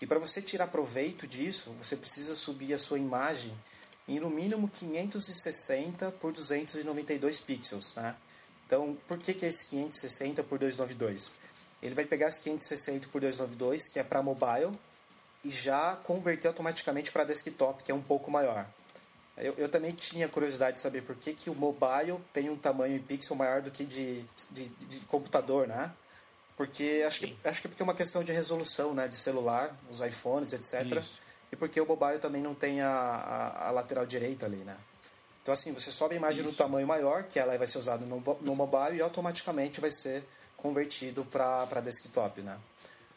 E 0.00 0.06
para 0.06 0.18
você 0.18 0.42
tirar 0.42 0.66
proveito 0.66 1.26
disso, 1.26 1.74
você 1.78 1.96
precisa 1.96 2.34
subir 2.34 2.74
a 2.74 2.78
sua 2.78 2.98
imagem 2.98 3.58
em 4.06 4.20
no 4.20 4.28
mínimo 4.28 4.68
560 4.68 6.12
por 6.12 6.32
292 6.32 7.40
pixels, 7.40 7.94
né? 7.94 8.16
Então, 8.66 8.96
por 9.06 9.18
que, 9.18 9.34
que 9.34 9.44
é 9.44 9.48
esse 9.48 9.66
560 9.66 10.42
por 10.44 10.58
292? 10.58 11.34
Ele 11.82 11.94
vai 11.94 12.04
pegar 12.04 12.28
esse 12.28 12.40
560 12.40 13.08
por 13.08 13.20
292, 13.20 13.88
que 13.88 13.98
é 13.98 14.02
para 14.02 14.22
mobile, 14.22 14.72
e 15.44 15.50
já 15.50 15.96
converter 15.96 16.48
automaticamente 16.48 17.12
para 17.12 17.24
desktop, 17.24 17.82
que 17.82 17.92
é 17.92 17.94
um 17.94 18.02
pouco 18.02 18.30
maior. 18.30 18.66
Eu, 19.36 19.54
eu 19.58 19.68
também 19.68 19.90
tinha 19.90 20.28
curiosidade 20.28 20.76
de 20.76 20.80
saber 20.80 21.02
por 21.02 21.16
que, 21.16 21.34
que 21.34 21.50
o 21.50 21.54
mobile 21.54 22.18
tem 22.32 22.48
um 22.48 22.56
tamanho 22.56 22.96
em 22.96 23.02
pixel 23.02 23.36
maior 23.36 23.60
do 23.60 23.70
que 23.70 23.84
de, 23.84 24.22
de, 24.50 24.68
de 24.68 25.06
computador, 25.06 25.66
né? 25.66 25.92
Porque 26.56 27.04
acho 27.06 27.20
que, 27.20 27.36
acho 27.44 27.60
que 27.60 27.66
é 27.66 27.70
porque 27.70 27.82
é 27.82 27.84
uma 27.84 27.94
questão 27.94 28.22
de 28.22 28.32
resolução, 28.32 28.94
né? 28.94 29.08
De 29.08 29.16
celular, 29.16 29.76
os 29.90 30.00
iPhones, 30.00 30.52
etc. 30.52 30.84
Isso. 31.02 31.23
E 31.54 31.56
porque 31.56 31.80
o 31.80 31.86
mobile 31.86 32.18
também 32.18 32.42
não 32.42 32.52
tem 32.52 32.80
a, 32.80 32.90
a, 32.90 33.68
a, 33.68 33.70
lateral 33.70 34.04
direita 34.04 34.44
ali, 34.44 34.56
né? 34.56 34.76
Então, 35.40 35.54
assim, 35.54 35.72
você 35.72 35.92
sobe 35.92 36.14
a 36.14 36.16
imagem 36.16 36.40
Isso. 36.40 36.50
no 36.50 36.56
tamanho 36.56 36.84
maior, 36.84 37.22
que 37.28 37.38
ela 37.38 37.56
vai 37.56 37.66
ser 37.68 37.78
usada 37.78 38.04
no, 38.04 38.20
no 38.40 38.56
mobile, 38.56 38.98
e 38.98 39.00
automaticamente 39.00 39.80
vai 39.80 39.92
ser 39.92 40.24
convertido 40.56 41.24
para 41.24 41.80
desktop, 41.80 42.42
né? 42.42 42.58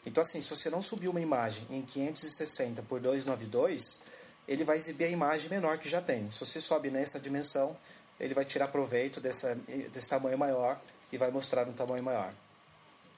Então, 0.06 0.22
assim, 0.22 0.40
se 0.40 0.54
você 0.54 0.70
não 0.70 0.80
subir 0.80 1.08
uma 1.08 1.20
imagem 1.20 1.66
em 1.68 1.82
560 1.82 2.80
por 2.82 3.00
292, 3.00 4.02
ele 4.46 4.62
vai 4.62 4.76
exibir 4.76 5.06
a 5.06 5.08
imagem 5.08 5.50
menor 5.50 5.76
que 5.78 5.88
já 5.88 6.00
tem. 6.00 6.30
Se 6.30 6.38
você 6.38 6.60
sobe 6.60 6.92
nessa 6.92 7.18
dimensão, 7.18 7.76
ele 8.20 8.34
vai 8.34 8.44
tirar 8.44 8.68
proveito 8.68 9.20
dessa, 9.20 9.56
desse 9.90 10.08
tamanho 10.08 10.38
maior 10.38 10.80
e 11.10 11.18
vai 11.18 11.32
mostrar 11.32 11.66
um 11.66 11.72
tamanho 11.72 12.04
maior. 12.04 12.32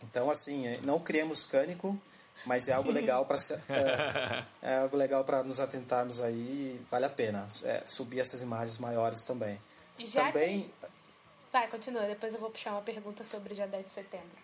Então, 0.02 0.30
assim, 0.30 0.66
é, 0.66 0.80
não 0.82 0.98
criamos 0.98 1.44
cânico, 1.44 2.00
mas 2.46 2.68
é 2.68 2.72
algo 2.72 2.90
legal 2.90 3.26
para 3.26 3.36
é, 3.68 4.44
é, 4.62 4.78
algo 4.78 4.96
legal 4.96 5.24
para 5.24 5.42
nos 5.42 5.60
atentarmos 5.60 6.20
aí, 6.20 6.80
vale 6.90 7.04
a 7.04 7.10
pena 7.10 7.46
é, 7.64 7.82
subir 7.84 8.20
essas 8.20 8.40
imagens 8.40 8.78
maiores 8.78 9.24
também. 9.24 9.60
Já 9.98 10.26
também 10.26 10.70
que... 10.80 10.88
Vai, 11.52 11.68
continua, 11.68 12.02
depois 12.02 12.32
eu 12.32 12.40
vou 12.40 12.50
puxar 12.50 12.72
uma 12.72 12.82
pergunta 12.82 13.24
sobre 13.24 13.52
o 13.52 13.56
dia 13.56 13.66
10 13.66 13.86
de 13.86 13.92
setembro. 13.92 14.38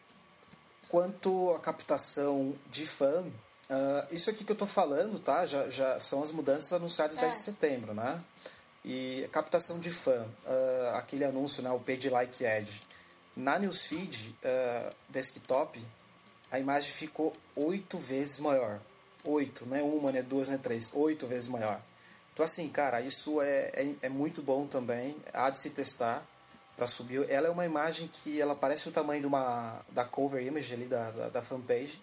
Quanto 0.89 1.53
à 1.55 1.61
captação 1.61 2.55
de 2.69 2.85
fã, 2.85 3.23
uh, 3.23 4.15
isso 4.15 4.29
aqui 4.29 4.45
que 4.45 4.51
eu 4.51 4.55
estou 4.55 4.67
falando, 4.67 5.19
tá? 5.19 5.47
Já, 5.47 5.69
já 5.69 6.01
são 6.01 6.23
as 6.23 6.33
mudanças 6.33 6.73
anunciadas 6.73 7.17
é. 7.17 7.21
10 7.21 7.37
de 7.37 7.43
setembro, 7.43 7.95
né? 7.95 8.23
E 8.85 9.29
captação 9.33 9.79
de 9.79 9.91
fã, 9.91 10.27
uh, 10.47 10.97
aquele 10.97 11.25
anúncio, 11.25 11.63
né? 11.63 11.71
O 11.71 11.79
Page 11.79 12.11
Like 12.11 12.45
Edge 12.45 12.83
na 13.37 13.59
newsfeed 13.59 14.35
uh, 14.45 14.91
desktop, 15.09 15.79
a 16.57 16.59
imagem 16.59 16.91
ficou 16.91 17.33
oito 17.55 17.99
vezes 17.99 18.39
maior. 18.39 18.81
Oito, 19.25 19.67
não 19.67 19.77
é 19.77 19.83
uma, 19.83 20.11
não 20.11 20.19
é 20.19 20.23
duas, 20.23 20.49
não 20.49 20.55
é 20.55 20.59
três. 20.59 20.91
Oito 20.95 21.27
vezes 21.27 21.49
maior. 21.49 21.81
Então, 22.33 22.45
assim, 22.45 22.69
cara, 22.69 23.01
isso 23.01 23.43
é, 23.43 23.71
é, 23.75 23.95
é 24.03 24.09
muito 24.09 24.43
bom 24.43 24.67
também. 24.67 25.17
Há 25.35 25.51
de 25.51 25.59
se 25.59 25.71
testar 25.71 26.27
para 26.75 26.87
subir. 26.87 27.29
Ela 27.31 27.49
é 27.49 27.51
uma 27.51 27.67
imagem 27.67 28.09
que 28.09 28.41
ela 28.41 28.55
parece 28.55 28.89
o 28.89 28.93
tamanho 28.93 29.21
de 29.21 29.27
uma, 29.27 29.83
da 29.91 30.05
cover 30.05 30.43
image 30.43 30.73
ali 30.73 30.87
da, 30.87 31.11
da, 31.11 31.29
da 31.29 31.43
fanpage. 31.43 32.03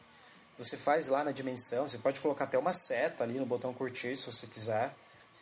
Você 0.58 0.78
faz 0.78 1.08
lá 1.08 1.24
na 1.24 1.32
dimensão, 1.32 1.88
você 1.88 1.98
pode 1.98 2.22
colocar 2.22 2.44
até 2.44 2.58
uma 2.58 2.74
seta 2.74 3.24
ali 3.24 3.40
no 3.40 3.46
botão 3.46 3.74
curtir 3.74 4.16
se 4.16 4.32
você 4.32 4.46
quiser 4.46 4.94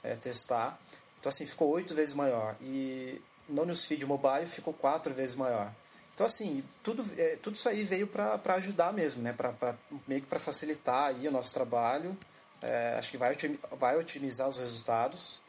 é, 0.03 0.15
testar. 0.15 0.79
Então, 1.19 1.29
assim, 1.29 1.45
ficou 1.45 1.69
oito 1.69 1.93
vezes 1.93 2.13
maior. 2.13 2.55
E 2.61 3.21
no 3.49 3.65
newsfeed 3.65 4.05
mobile 4.05 4.45
ficou 4.45 4.73
quatro 4.73 5.13
vezes 5.13 5.35
maior. 5.35 5.73
Então, 6.21 6.27
assim, 6.27 6.63
tudo, 6.83 7.03
é, 7.17 7.35
tudo 7.37 7.55
isso 7.55 7.67
aí 7.67 7.83
veio 7.83 8.05
para 8.05 8.39
ajudar 8.53 8.93
mesmo, 8.93 9.23
né? 9.23 9.33
Pra, 9.33 9.51
pra, 9.53 9.75
meio 10.07 10.21
que 10.21 10.27
para 10.27 10.37
facilitar 10.37 11.05
aí 11.05 11.27
o 11.27 11.31
nosso 11.31 11.51
trabalho. 11.51 12.15
É, 12.61 12.93
acho 12.95 13.09
que 13.09 13.17
vai, 13.17 13.35
vai 13.79 13.97
otimizar 13.97 14.47
os 14.47 14.57
resultados. 14.57 15.41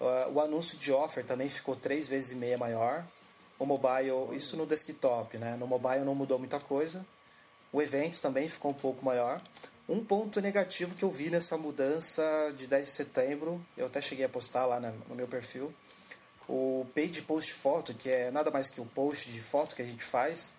Uh, 0.00 0.32
o 0.32 0.40
anúncio 0.40 0.76
de 0.76 0.90
offer 0.90 1.24
também 1.24 1.48
ficou 1.48 1.76
três 1.76 2.08
vezes 2.08 2.32
e 2.32 2.34
meia 2.34 2.58
maior. 2.58 3.06
O 3.56 3.64
mobile, 3.64 4.34
isso 4.34 4.56
no 4.56 4.66
desktop, 4.66 5.38
né? 5.38 5.54
No 5.54 5.68
mobile 5.68 6.00
não 6.00 6.16
mudou 6.16 6.40
muita 6.40 6.58
coisa. 6.58 7.06
O 7.72 7.80
evento 7.80 8.20
também 8.20 8.48
ficou 8.48 8.72
um 8.72 8.74
pouco 8.74 9.04
maior. 9.04 9.40
Um 9.88 10.04
ponto 10.04 10.40
negativo 10.40 10.96
que 10.96 11.04
eu 11.04 11.10
vi 11.10 11.30
nessa 11.30 11.56
mudança 11.56 12.52
de 12.56 12.66
10 12.66 12.84
de 12.84 12.90
setembro, 12.90 13.64
eu 13.76 13.86
até 13.86 14.02
cheguei 14.02 14.24
a 14.24 14.28
postar 14.28 14.66
lá 14.66 14.80
no 14.80 15.14
meu 15.14 15.28
perfil, 15.28 15.72
o 16.48 16.86
page 16.94 17.22
post 17.22 17.52
foto, 17.52 17.94
que 17.94 18.08
é 18.08 18.30
nada 18.30 18.50
mais 18.50 18.68
que 18.68 18.80
o 18.80 18.86
post 18.86 19.30
de 19.30 19.40
foto 19.40 19.74
que 19.74 19.82
a 19.82 19.86
gente 19.86 20.04
faz, 20.04 20.54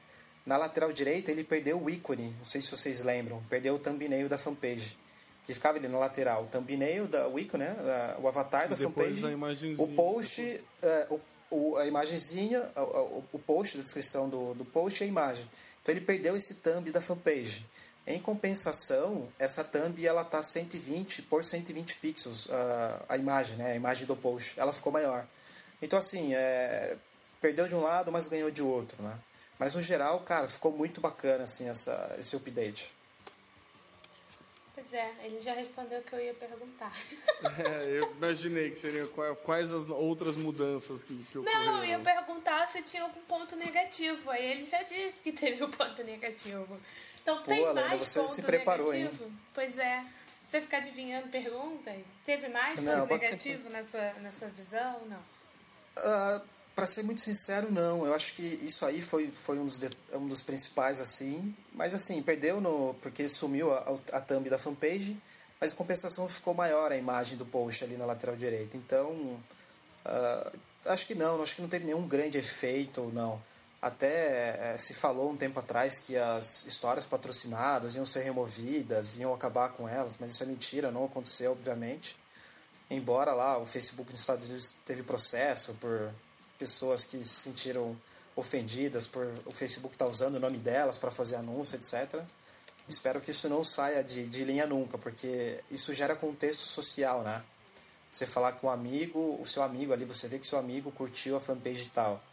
na 0.46 0.58
lateral 0.58 0.92
direita 0.92 1.32
ele 1.32 1.44
perdeu 1.44 1.82
o 1.82 1.90
ícone, 1.90 2.34
não 2.38 2.46
sei 2.46 2.62
se 2.62 2.70
vocês 2.72 3.04
lembram, 3.04 3.44
perdeu 3.50 3.76
o 3.76 3.80
thumbnail 3.80 4.30
da 4.30 4.38
fanpage, 4.38 4.98
que 5.44 5.54
ficava 5.54 5.78
ali 5.78 5.88
na 5.88 5.98
lateral, 5.98 6.44
o 6.44 6.48
thumbnail, 6.48 7.08
da, 7.08 7.28
o 7.28 7.40
ícone, 7.40 7.66
né, 7.66 8.16
o 8.20 8.28
avatar 8.28 8.68
da 8.68 8.76
fanpage, 8.76 9.26
o 9.78 9.88
post, 9.90 10.64
é, 10.82 11.08
o, 11.10 11.20
o, 11.50 11.78
a 11.78 11.86
imagenzinha, 11.86 12.70
o, 12.76 13.24
o, 13.34 13.40
post, 13.40 13.78
a 13.78 13.82
descrição 13.82 14.30
do, 14.30 14.54
do 14.54 14.66
post 14.66 15.02
e 15.02 15.06
a 15.06 15.08
imagem. 15.08 15.50
Então 15.82 15.94
ele 15.94 16.02
perdeu 16.02 16.36
esse 16.36 16.56
thumb 16.56 16.92
da 16.92 17.02
fanpage. 17.02 17.66
Em 18.06 18.20
compensação, 18.20 19.28
essa 19.38 19.66
thumb 19.66 20.06
ela 20.06 20.24
tá 20.24 20.42
120 20.42 21.24
por 21.24 21.44
120 21.44 21.96
pixels, 21.96 22.46
uh, 22.46 22.50
a 23.10 23.18
imagem, 23.18 23.58
né, 23.58 23.74
a 23.74 23.76
imagem 23.76 24.08
do 24.08 24.16
post, 24.16 24.58
ela 24.58 24.72
ficou 24.72 24.94
maior. 24.94 25.28
Então, 25.82 26.00
assim, 26.00 26.34
é, 26.34 26.98
perdeu 27.40 27.68
de 27.68 27.76
um 27.76 27.82
lado, 27.82 28.12
mas 28.12 28.28
ganhou 28.28 28.50
de 28.50 28.62
outro, 28.62 29.02
né? 29.04 29.18
Mas, 29.60 29.76
no 29.76 29.82
geral, 29.82 30.20
cara, 30.22 30.48
ficou 30.48 30.72
muito 30.72 31.02
bacana, 31.02 31.44
assim, 31.44 31.68
essa, 31.68 32.16
esse 32.20 32.36
update. 32.36 32.96
Pois 34.88 34.94
é, 34.94 35.12
ele 35.24 35.40
já 35.40 35.54
respondeu 35.54 36.00
o 36.00 36.04
que 36.04 36.14
eu 36.14 36.22
ia 36.22 36.34
perguntar. 36.34 36.92
É, 37.60 38.00
eu 38.00 38.12
imaginei 38.14 38.72
que 38.72 38.80
seriam 38.80 39.08
quais 39.44 39.72
as 39.72 39.88
outras 39.90 40.36
mudanças 40.38 41.04
que, 41.04 41.24
que 41.26 41.38
ocorreram. 41.38 41.66
Não, 41.66 41.78
eu 41.84 41.86
ia 41.86 42.00
perguntar 42.00 42.68
se 42.68 42.82
tinha 42.82 43.04
algum 43.04 43.22
ponto 43.22 43.56
negativo. 43.56 44.32
Aí 44.32 44.54
ele 44.54 44.64
já 44.64 44.82
disse 44.82 45.22
que 45.22 45.32
teve 45.32 45.64
o 45.64 45.68
um 45.68 45.72
ponto 45.72 46.04
negativo. 46.04 46.80
Então 47.22 47.38
Pô, 47.38 47.44
tem 47.44 47.62
Helena, 47.62 47.90
mais 47.90 48.02
você 48.02 48.20
ponto 48.20 48.32
se 48.32 48.42
preparou, 48.42 48.92
negativo? 48.92 49.24
Hein? 49.26 49.40
Pois 49.54 49.78
é. 49.78 50.04
Você 50.44 50.62
ficar 50.62 50.78
adivinhando 50.78 51.28
pergunta? 51.28 51.96
Teve 52.26 52.48
mais 52.50 52.80
não, 52.80 53.08
ponto 53.08 53.22
negativo 53.22 53.70
na 53.70 53.84
sua, 53.84 54.14
na 54.14 54.32
sua 54.32 54.48
visão? 54.48 55.00
Não. 55.06 55.37
Ah, 56.04 56.42
para 56.78 56.86
ser 56.86 57.02
muito 57.02 57.22
sincero, 57.22 57.72
não. 57.72 58.06
Eu 58.06 58.14
acho 58.14 58.34
que 58.34 58.44
isso 58.44 58.86
aí 58.86 59.02
foi, 59.02 59.32
foi 59.32 59.58
um, 59.58 59.66
dos 59.66 59.80
de, 59.80 59.90
um 60.14 60.28
dos 60.28 60.44
principais, 60.44 61.02
assim. 61.02 61.56
Mas, 61.74 61.92
assim, 61.92 62.22
perdeu 62.22 62.62
no, 62.62 62.94
porque 63.02 63.28
sumiu 63.28 63.74
a, 63.74 63.98
a 64.14 64.22
thumb 64.22 64.48
da 64.48 64.60
fanpage, 64.60 65.20
mas 65.60 65.72
em 65.72 65.76
compensação 65.76 66.30
ficou 66.30 66.54
maior 66.54 66.92
a 66.92 66.96
imagem 66.96 67.36
do 67.36 67.48
post 67.48 67.84
ali 67.84 67.98
na 67.98 68.06
lateral 68.06 68.36
direita. 68.36 68.78
Então, 68.78 69.12
uh, 69.12 70.60
acho 70.86 71.08
que 71.08 71.16
não. 71.16 71.42
Acho 71.42 71.56
que 71.56 71.64
não 71.64 71.70
teve 71.70 71.86
nenhum 71.86 72.08
grande 72.08 72.38
efeito, 72.38 73.12
não. 73.12 73.42
Até 73.82 74.74
é, 74.74 74.78
se 74.78 74.94
falou 74.94 75.32
um 75.32 75.38
tempo 75.38 75.60
atrás 75.60 76.00
que 76.00 76.16
as 76.16 76.66
histórias 76.66 77.06
patrocinadas 77.08 77.96
iam 77.96 78.06
ser 78.06 78.22
removidas, 78.22 79.18
iam 79.18 79.34
acabar 79.34 79.70
com 79.70 79.90
elas, 79.90 80.18
mas 80.20 80.34
isso 80.34 80.44
é 80.44 80.46
mentira, 80.46 80.92
não 80.92 81.06
aconteceu, 81.06 81.52
obviamente 81.54 82.18
embora 82.90 83.34
lá 83.34 83.58
o 83.58 83.66
Facebook 83.66 84.12
nos 84.12 84.20
Estados 84.20 84.46
Unidos 84.46 84.76
teve 84.86 85.04
processo 85.04 85.74
por 85.76 86.14
pessoas 86.58 87.06
que 87.06 87.18
se 87.18 87.26
sentiram 87.26 87.96
ofendidas 88.36 89.08
por 89.08 89.28
o 89.46 89.52
Facebook 89.52 89.96
estar 89.96 90.06
tá 90.06 90.12
usando 90.12 90.36
o 90.36 90.40
nome 90.40 90.58
delas 90.58 90.98
para 90.98 91.10
fazer 91.10 91.36
anúncio, 91.36 91.76
etc. 91.76 92.22
Espero 92.88 93.20
que 93.20 93.32
isso 93.32 93.50
não 93.50 93.64
saia 93.64 94.04
de, 94.04 94.28
de 94.28 94.44
linha 94.44 94.66
nunca, 94.66 94.98
porque 94.98 95.62
isso 95.70 95.94
gera 95.94 96.16
contexto 96.16 96.66
social, 96.66 97.24
né? 97.24 97.44
Você 98.12 98.26
falar 98.26 98.54
com 98.54 98.68
um 98.68 98.70
amigo, 98.70 99.38
o 99.42 99.46
seu 99.46 99.62
amigo 99.62 99.92
ali, 99.92 100.06
você 100.06 100.28
vê 100.28 100.40
que 100.40 100.46
seu 100.46 100.58
amigo 100.58 100.92
curtiu 100.92 101.36
a 101.36 101.42
fanpage 101.42 101.86
e 101.86 101.90
tal. 101.90 102.24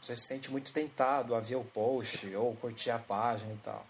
Você 0.00 0.16
se 0.16 0.26
sente 0.26 0.50
muito 0.50 0.72
tentado 0.72 1.34
a 1.34 1.40
ver 1.40 1.56
o 1.56 1.64
post 1.64 2.34
ou 2.34 2.56
curtir 2.56 2.90
a 2.90 2.98
página 2.98 3.52
e 3.52 3.56
tal. 3.58 3.86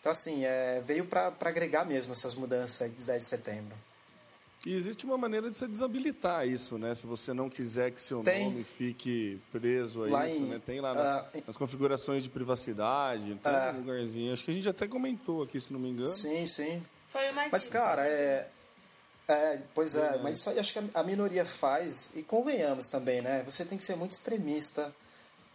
Então, 0.00 0.10
assim, 0.10 0.44
é, 0.44 0.80
veio 0.84 1.06
para 1.06 1.32
agregar 1.42 1.84
mesmo 1.84 2.12
essas 2.12 2.34
mudanças 2.34 2.90
de 2.90 3.04
10 3.04 3.22
de 3.22 3.28
setembro. 3.28 3.76
E 4.64 4.74
existe 4.74 5.04
uma 5.04 5.18
maneira 5.18 5.50
de 5.50 5.56
você 5.56 5.66
desabilitar 5.66 6.46
isso, 6.46 6.78
né? 6.78 6.94
Se 6.94 7.04
você 7.04 7.32
não 7.32 7.50
quiser 7.50 7.90
que 7.90 8.00
seu 8.00 8.22
tem, 8.22 8.44
nome 8.44 8.62
fique 8.62 9.40
preso 9.50 10.04
a 10.04 10.08
lá 10.08 10.28
isso, 10.28 10.38
em, 10.38 10.46
né? 10.46 10.60
Tem 10.64 10.80
lá 10.80 10.94
nas, 10.94 11.26
uh, 11.26 11.42
nas, 11.48 11.56
configurações 11.56 12.22
de 12.22 12.28
privacidade, 12.28 13.34
tem 13.42 13.52
uh, 13.52 13.74
um 13.74 13.78
lugarzinho. 13.78 14.32
Acho 14.32 14.44
que 14.44 14.52
a 14.52 14.54
gente 14.54 14.68
até 14.68 14.86
comentou 14.86 15.42
aqui, 15.42 15.60
se 15.60 15.72
não 15.72 15.80
me 15.80 15.90
engano. 15.90 16.06
Sim, 16.06 16.46
sim. 16.46 16.80
Foi 17.08 17.28
uma 17.30 17.48
Mas, 17.50 17.66
cara, 17.66 18.06
é... 18.06 18.48
É, 19.28 19.62
pois 19.72 19.94
é, 19.94 20.16
é, 20.16 20.18
mas 20.18 20.38
isso 20.38 20.50
aí 20.50 20.58
acho 20.58 20.72
que 20.72 20.90
a 20.94 21.02
minoria 21.04 21.44
faz, 21.44 22.10
e 22.16 22.22
convenhamos 22.22 22.88
também, 22.88 23.22
né? 23.22 23.42
Você 23.44 23.64
tem 23.64 23.78
que 23.78 23.84
ser 23.84 23.96
muito 23.96 24.12
extremista. 24.12 24.94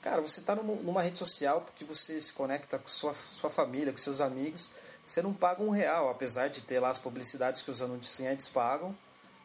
Cara, 0.02 0.22
você 0.22 0.40
está 0.40 0.56
numa 0.56 1.02
rede 1.02 1.18
social 1.18 1.62
porque 1.62 1.84
você 1.84 2.20
se 2.20 2.32
conecta 2.34 2.80
com 2.80 2.88
sua, 2.88 3.14
sua 3.14 3.50
família, 3.50 3.92
com 3.92 3.98
seus 3.98 4.22
amigos 4.22 4.72
você 5.08 5.22
não 5.22 5.34
paga 5.34 5.64
um 5.64 5.70
real, 5.70 6.10
apesar 6.10 6.50
de 6.50 6.62
ter 6.62 6.82
lá 6.82 6.90
as 6.90 7.00
publicidades 7.00 7.62
que 7.62 7.72
os 7.72 7.82
anunciantes 7.82 8.50
pagam. 8.50 8.94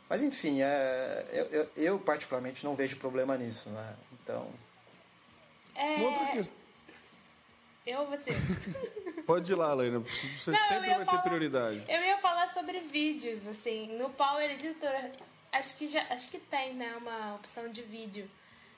Mas 0.08 0.24
enfim, 0.24 0.60
é, 0.60 1.24
eu, 1.30 1.44
eu, 1.46 1.70
eu 1.76 1.98
particularmente 2.00 2.64
não 2.64 2.74
vejo 2.74 2.96
problema 2.96 3.36
nisso, 3.38 3.70
né? 3.70 3.96
Então. 4.12 4.50
É... 5.76 5.94
Uma 5.98 6.08
outra 6.10 6.26
questão. 6.32 6.56
Eu 7.86 8.00
ou 8.00 8.06
você? 8.08 8.30
Pode 9.24 9.52
ir 9.52 9.54
lá, 9.54 9.72
Laina. 9.72 10.00
Você 10.00 10.50
Não, 10.50 10.58
sempre 10.68 10.88
vai 10.94 11.04
falar- 11.04 11.18
ter 11.18 11.28
prioridade. 11.28 11.84
Eu 11.88 12.02
ia 12.02 12.18
falar 12.18 12.48
sobre 12.48 12.80
vídeos, 12.80 13.46
assim, 13.46 13.96
no 13.96 14.10
Power 14.10 14.50
Editor, 14.50 14.92
acho 15.52 15.76
que 15.76 15.86
já, 15.86 16.04
acho 16.10 16.28
que 16.28 16.38
tem, 16.40 16.74
né, 16.74 16.92
uma 16.96 17.36
opção 17.36 17.68
de 17.68 17.82
vídeo 17.82 18.28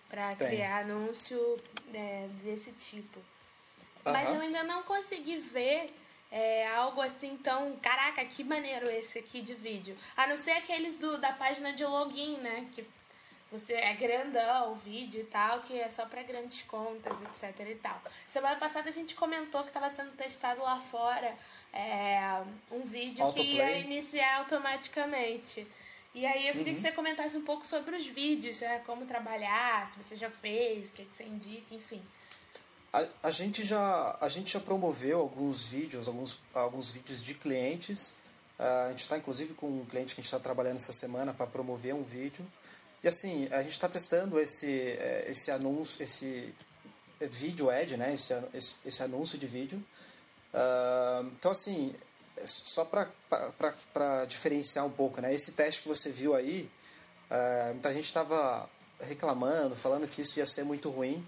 para 0.09 0.37
criar 0.37 0.81
anúncio 0.85 1.57
é, 1.95 2.29
desse 2.43 2.73
tipo. 2.73 3.21
Mas 4.05 4.29
Aham. 4.29 4.35
eu 4.37 4.41
ainda 4.43 4.63
não 4.65 4.83
consegui 4.83 5.37
ver 5.39 5.87
é, 6.35 6.67
algo 6.67 7.01
assim 7.01 7.37
tão, 7.37 7.77
caraca, 7.77 8.25
que 8.25 8.43
maneiro 8.43 8.91
esse 8.91 9.21
aqui 9.21 9.41
de 9.41 9.55
vídeo. 9.55 9.97
A 10.17 10.27
não 10.27 10.37
ser 10.37 10.51
aqueles 10.51 10.99
do, 10.99 11.17
da 11.17 11.33
página 11.33 11.73
de 11.73 11.85
login, 11.85 12.39
né, 12.39 12.67
que 12.73 12.85
você 13.53 13.75
é 13.75 13.95
grandão 13.95 14.73
o 14.73 14.75
vídeo 14.75 15.21
e 15.21 15.25
tal, 15.27 15.61
que 15.61 15.79
é 15.79 15.89
só 15.89 16.07
para 16.07 16.25
grandes 16.25 16.63
contas, 16.63 17.23
etc 17.23 17.69
e 17.71 17.77
tal. 17.77 18.03
Semana 18.29 18.57
passada 18.57 18.89
a 18.89 18.93
gente 18.93 19.15
comentou 19.15 19.63
que 19.63 19.69
estava 19.69 19.89
sendo 19.89 20.11
testado 20.17 20.61
lá 20.61 20.81
fora 20.81 21.33
é, 21.73 22.19
um 22.73 22.81
vídeo 22.81 23.33
que 23.33 23.43
ia 23.43 23.63
Autoplay. 23.63 23.81
iniciar 23.83 24.39
automaticamente. 24.39 25.65
E 26.13 26.27
aí 26.27 26.49
eu 26.49 26.55
queria 26.55 26.75
que 26.75 26.81
você 26.81 26.91
comentasse 26.91 27.37
um 27.37 27.45
pouco 27.45 27.65
sobre 27.65 27.95
os 27.95 28.07
vídeos, 28.09 28.61
né? 28.61 28.83
como 28.85 29.07
trabalhar, 29.07 29.87
se 29.87 30.03
você 30.03 30.17
já 30.17 30.31
fez, 30.31 30.91
o 30.91 30.95
que, 30.95 31.05
que 31.05 31.15
você 31.15 31.23
indica, 31.23 31.75
enfim. 31.75 32.03
A, 32.95 33.07
a 33.25 33.31
gente 33.33 33.65
já 33.65 34.17
a 34.21 34.29
gente 34.29 34.53
já 34.53 34.61
promoveu 34.61 35.19
alguns 35.19 35.67
vídeos, 35.67 36.07
alguns, 36.07 36.39
alguns 36.55 36.93
vídeos 36.93 37.21
de 37.21 37.35
clientes. 37.35 38.15
Ah, 38.57 38.85
a 38.87 38.89
gente 38.91 39.01
está 39.01 39.19
inclusive 39.19 39.53
com 39.55 39.67
um 39.67 39.85
cliente 39.85 40.15
que 40.15 40.21
a 40.21 40.23
gente 40.23 40.33
está 40.33 40.39
trabalhando 40.39 40.77
essa 40.77 40.93
semana 40.93 41.35
para 41.35 41.45
promover 41.45 41.93
um 41.93 42.05
vídeo. 42.05 42.47
E 43.03 43.09
assim, 43.09 43.49
a 43.51 43.63
gente 43.63 43.73
está 43.73 43.89
testando 43.89 44.39
esse, 44.39 44.67
eh, 44.67 45.25
esse 45.29 45.51
anúncio, 45.51 46.03
esse 46.05 46.55
eh, 47.21 47.27
vídeo 47.27 47.69
ad, 47.69 47.97
né? 47.97 48.15
esse, 48.15 48.33
esse, 48.55 48.79
esse 48.87 49.03
anúncio 49.03 49.37
de 49.37 49.47
vídeo. 49.49 49.85
Ah, 50.55 51.25
então 51.37 51.51
assim, 51.51 51.93
é 52.37 52.47
só 52.47 52.85
para 52.85 54.25
diferenciar 54.27 54.87
um 54.87 54.91
pouco, 54.91 55.21
né? 55.21 55.35
esse 55.35 55.53
teste 55.53 55.83
que 55.83 55.89
você 55.89 56.11
viu 56.11 56.33
aí, 56.33 56.71
ah, 57.29 57.71
muita 57.73 57.93
gente 57.93 58.05
estava 58.05 58.71
reclamando, 59.01 59.75
falando 59.75 60.07
que 60.07 60.23
isso 60.23 60.39
ia 60.39 60.47
ser 60.47 60.65
muito 60.65 60.89
ruim. 60.91 61.27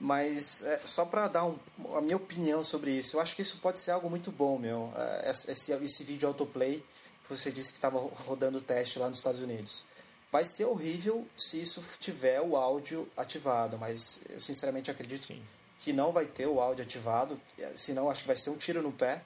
Mas 0.00 0.62
é, 0.62 0.80
só 0.82 1.04
para 1.04 1.28
dar 1.28 1.44
um, 1.44 1.58
a 1.94 2.00
minha 2.00 2.16
opinião 2.16 2.64
sobre 2.64 2.90
isso, 2.90 3.16
eu 3.16 3.20
acho 3.20 3.36
que 3.36 3.42
isso 3.42 3.58
pode 3.58 3.78
ser 3.78 3.90
algo 3.90 4.08
muito 4.08 4.32
bom, 4.32 4.58
meu. 4.58 4.90
É, 4.96 5.30
esse, 5.30 5.50
esse 5.50 6.04
vídeo 6.04 6.26
autoplay 6.26 6.82
que 7.22 7.28
você 7.28 7.52
disse 7.52 7.72
que 7.72 7.78
estava 7.78 7.98
rodando 7.98 8.56
o 8.58 8.60
teste 8.62 8.98
lá 8.98 9.08
nos 9.08 9.18
Estados 9.18 9.40
Unidos. 9.40 9.84
Vai 10.32 10.46
ser 10.46 10.64
horrível 10.64 11.28
se 11.36 11.60
isso 11.60 11.82
tiver 11.98 12.40
o 12.40 12.56
áudio 12.56 13.06
ativado, 13.14 13.76
mas 13.76 14.20
eu 14.30 14.40
sinceramente 14.40 14.90
acredito 14.90 15.34
que 15.78 15.92
não 15.92 16.12
vai 16.12 16.24
ter 16.24 16.46
o 16.46 16.60
áudio 16.60 16.84
ativado, 16.84 17.38
senão 17.74 18.08
acho 18.08 18.22
que 18.22 18.26
vai 18.28 18.36
ser 18.36 18.50
um 18.50 18.56
tiro 18.56 18.80
no 18.80 18.92
pé. 18.92 19.22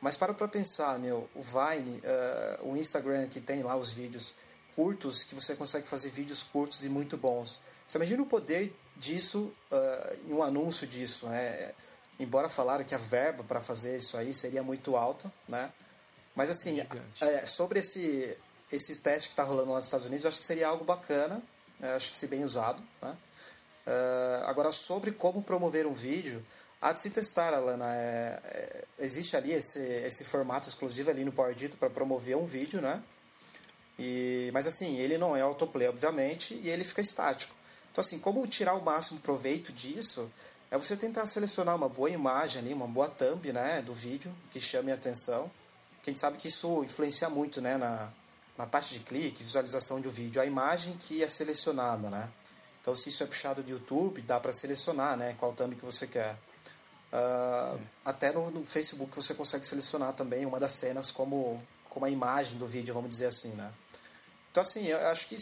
Mas 0.00 0.16
para 0.16 0.34
para 0.34 0.46
pensar, 0.46 0.98
meu, 0.98 1.28
o 1.34 1.40
Vine, 1.40 1.98
eh, 2.04 2.60
o 2.62 2.76
Instagram 2.76 3.26
que 3.26 3.40
tem 3.40 3.62
lá 3.62 3.74
os 3.74 3.90
vídeos 3.90 4.34
curtos, 4.76 5.24
que 5.24 5.34
você 5.34 5.54
consegue 5.56 5.88
fazer 5.88 6.10
vídeos 6.10 6.42
curtos 6.42 6.84
e 6.84 6.90
muito 6.90 7.16
bons. 7.16 7.60
Você 7.86 7.96
imagina 7.96 8.22
o 8.22 8.26
poder 8.26 8.74
disso 8.96 9.52
em 10.26 10.32
um 10.32 10.42
anúncio 10.42 10.86
disso, 10.86 11.26
né? 11.26 11.72
Embora 12.18 12.48
falaram 12.48 12.84
que 12.84 12.94
a 12.94 12.98
verba 12.98 13.42
para 13.42 13.60
fazer 13.60 13.96
isso 13.96 14.16
aí 14.16 14.32
seria 14.32 14.62
muito 14.62 14.96
alta, 14.96 15.32
né? 15.50 15.72
Mas 16.34 16.50
assim, 16.50 16.80
é, 17.20 17.46
sobre 17.46 17.80
esse 17.80 18.36
esse 18.72 19.00
teste 19.00 19.28
que 19.28 19.34
está 19.34 19.42
rolando 19.42 19.70
lá 19.70 19.76
nos 19.76 19.84
Estados 19.84 20.06
Unidos, 20.06 20.24
eu 20.24 20.28
acho 20.28 20.40
que 20.40 20.46
seria 20.46 20.68
algo 20.68 20.84
bacana, 20.84 21.42
né? 21.78 21.94
acho 21.94 22.10
que 22.10 22.16
se 22.16 22.26
bem 22.26 22.42
usado, 22.42 22.82
né? 23.00 23.16
Eh, 23.86 24.42
agora 24.46 24.72
sobre 24.72 25.12
como 25.12 25.42
promover 25.42 25.86
um 25.86 25.92
vídeo, 25.92 26.44
há 26.80 26.92
de 26.92 27.00
se 27.00 27.10
testar, 27.10 27.52
Alana. 27.52 27.94
É, 27.94 28.40
é, 28.44 28.84
existe 28.98 29.36
ali 29.36 29.52
esse, 29.52 29.78
esse 29.78 30.24
formato 30.24 30.68
exclusivo 30.68 31.10
ali 31.10 31.24
no 31.24 31.32
Power 31.32 31.52
Editor 31.52 31.78
para 31.78 31.90
promover 31.90 32.36
um 32.36 32.46
vídeo, 32.46 32.80
né? 32.80 33.02
E, 33.98 34.50
mas 34.52 34.66
assim, 34.66 34.96
ele 34.98 35.18
não 35.18 35.36
é 35.36 35.42
autoplay, 35.42 35.86
obviamente, 35.88 36.58
e 36.62 36.70
ele 36.70 36.82
fica 36.82 37.00
estático. 37.00 37.54
Então 37.94 38.02
assim, 38.02 38.18
como 38.18 38.44
tirar 38.48 38.74
o 38.74 38.82
máximo 38.82 39.20
proveito 39.20 39.72
disso 39.72 40.28
é 40.68 40.76
você 40.76 40.96
tentar 40.96 41.26
selecionar 41.26 41.76
uma 41.76 41.88
boa 41.88 42.10
imagem 42.10 42.60
ali, 42.60 42.74
uma 42.74 42.88
boa 42.88 43.08
thumb, 43.08 43.52
né, 43.52 43.82
do 43.82 43.94
vídeo 43.94 44.34
que 44.50 44.60
chame 44.60 44.90
a 44.90 44.96
atenção. 44.96 45.48
Que 46.02 46.10
a 46.10 46.12
gente 46.12 46.18
sabe 46.18 46.36
que 46.36 46.48
isso 46.48 46.82
influencia 46.82 47.30
muito, 47.30 47.60
né, 47.60 47.76
na, 47.76 48.12
na 48.58 48.66
taxa 48.66 48.94
de 48.94 48.98
clique, 48.98 49.44
visualização 49.44 50.00
de 50.00 50.08
um 50.08 50.10
vídeo, 50.10 50.42
a 50.42 50.44
imagem 50.44 50.96
que 50.96 51.22
é 51.22 51.28
selecionada, 51.28 52.10
né? 52.10 52.28
Então, 52.80 52.96
se 52.96 53.10
isso 53.10 53.22
é 53.22 53.26
puxado 53.26 53.62
do 53.62 53.70
YouTube, 53.70 54.20
dá 54.22 54.40
para 54.40 54.50
selecionar, 54.50 55.16
né, 55.16 55.36
qual 55.38 55.52
thumb 55.52 55.76
que 55.76 55.84
você 55.84 56.08
quer. 56.08 56.36
Ah, 57.12 57.78
Até 58.04 58.32
no, 58.32 58.50
no 58.50 58.64
Facebook 58.64 59.14
você 59.14 59.34
consegue 59.34 59.64
selecionar 59.64 60.14
também 60.14 60.44
uma 60.44 60.58
das 60.58 60.72
cenas 60.72 61.12
como, 61.12 61.62
como 61.88 62.04
a 62.04 62.10
imagem 62.10 62.58
do 62.58 62.66
vídeo, 62.66 62.92
vamos 62.92 63.10
dizer 63.10 63.26
assim, 63.26 63.50
né? 63.50 63.72
Então, 64.54 64.62
assim, 64.62 64.86
eu 64.86 65.08
acho 65.08 65.26
que 65.26 65.34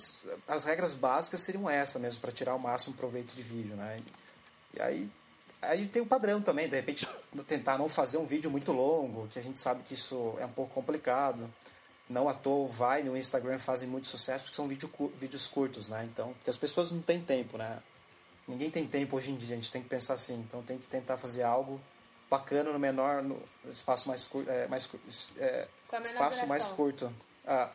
as 0.49 0.65
regras 0.65 0.95
básicas 0.95 1.43
seriam 1.43 1.69
essas 1.69 2.01
mesmo, 2.01 2.23
para 2.23 2.33
tirar 2.33 2.55
o 2.55 2.59
máximo 2.59 2.97
proveito 2.97 3.37
de 3.37 3.43
vídeo, 3.43 3.77
né? 3.77 3.99
E 4.73 4.81
aí, 4.81 5.13
aí 5.61 5.87
tem 5.87 6.01
o 6.01 6.07
padrão 6.07 6.41
também, 6.41 6.67
de 6.67 6.77
repente 6.77 7.07
tentar 7.47 7.77
não 7.77 7.91
fazer 7.91 8.17
um 8.17 8.25
vídeo 8.25 8.51
muito 8.51 8.73
longo, 8.73 9.29
que 9.29 9.39
a 9.39 9.43
gente 9.43 9.61
sabe 9.61 9.83
que 9.83 9.93
isso 9.93 10.35
é 10.39 10.47
um 10.47 10.53
pouco 10.53 10.73
complicado. 10.73 11.53
Não 12.09 12.27
à 12.27 12.33
toa 12.33 12.67
o 12.67 12.69
Vine 12.69 13.09
e 13.09 13.11
o 13.11 13.17
Instagram 13.19 13.59
fazem 13.59 13.87
muito 13.87 14.07
sucesso 14.07 14.45
porque 14.45 14.57
são 14.57 14.67
vídeo, 14.67 14.91
vídeos 15.15 15.47
curtos, 15.47 15.89
né? 15.89 16.09
Então, 16.11 16.33
porque 16.33 16.49
as 16.49 16.57
pessoas 16.57 16.91
não 16.91 17.03
têm 17.03 17.21
tempo, 17.21 17.59
né? 17.59 17.83
Ninguém 18.49 18.71
tem 18.71 18.87
tempo 18.87 19.15
hoje 19.15 19.31
em 19.31 19.37
dia, 19.37 19.55
a 19.55 19.61
gente 19.61 19.71
tem 19.71 19.83
que 19.83 19.91
pensar 19.91 20.15
assim. 20.15 20.37
Então 20.37 20.63
tem 20.63 20.79
que 20.79 20.89
tentar 20.89 21.19
fazer 21.19 21.43
algo 21.43 21.79
bacana 22.31 22.73
no 22.73 22.79
menor, 22.79 23.23
no 23.23 23.39
espaço 23.67 24.09
mais 24.09 24.27
curto, 24.27 24.51
é, 24.51 24.67
mais, 24.69 24.89
é, 25.37 25.69
espaço 26.01 26.47
mais 26.47 26.63
duração. 26.63 26.77
curto. 26.77 27.15
Ah, 27.47 27.71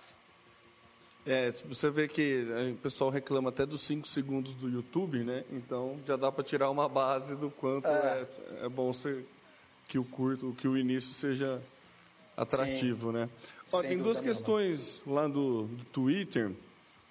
É, 1.28 1.52
você 1.52 1.90
vê 1.90 2.08
que 2.08 2.48
eh, 2.50 2.72
o 2.72 2.78
pessoal 2.78 3.10
reclama 3.10 3.50
até 3.50 3.66
dos 3.66 3.82
5 3.82 4.08
segundos 4.08 4.56
do 4.56 4.70
YouTube, 4.70 5.26
né? 5.26 5.44
Então 5.52 6.00
já 6.06 6.16
dá 6.16 6.32
para 6.32 6.42
tirar 6.42 6.70
uma 6.70 6.88
base 6.88 7.36
do 7.36 7.52
quanto 7.52 7.86
é, 7.86 8.28
é 8.64 8.70
bom 8.70 8.94
ser, 8.94 9.26
que 9.90 10.00
o 10.00 10.06
curto, 10.06 10.56
que 10.58 10.70
o 10.70 10.78
início 10.78 11.14
seja 11.14 11.62
atrativo, 12.38 13.12
né? 13.12 13.30
Ó, 13.74 13.82
tem 13.82 13.98
duas 13.98 14.22
questões 14.22 15.04
lá 15.06 15.28
do, 15.28 15.64
do 15.64 15.84
Twitter. 15.86 16.52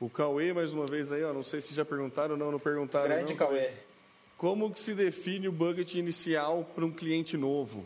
O 0.01 0.09
Cauê, 0.09 0.51
mais 0.53 0.73
uma 0.73 0.87
vez 0.87 1.13
aí, 1.13 1.23
ó, 1.23 1.35
não 1.35 1.43
sei 1.43 1.61
se 1.61 1.75
já 1.75 1.85
perguntaram 1.85 2.33
ou 2.33 2.39
não, 2.39 2.53
não 2.53 2.59
perguntaram. 2.59 3.09
grande 3.09 3.33
não. 3.33 3.39
Cauê. 3.39 3.71
Como 4.39 4.71
que 4.71 4.81
se 4.81 4.95
define 4.95 5.47
o 5.47 5.53
budget 5.53 5.99
inicial 5.99 6.67
para 6.75 6.87
um 6.87 6.91
cliente 6.91 7.37
novo? 7.37 7.85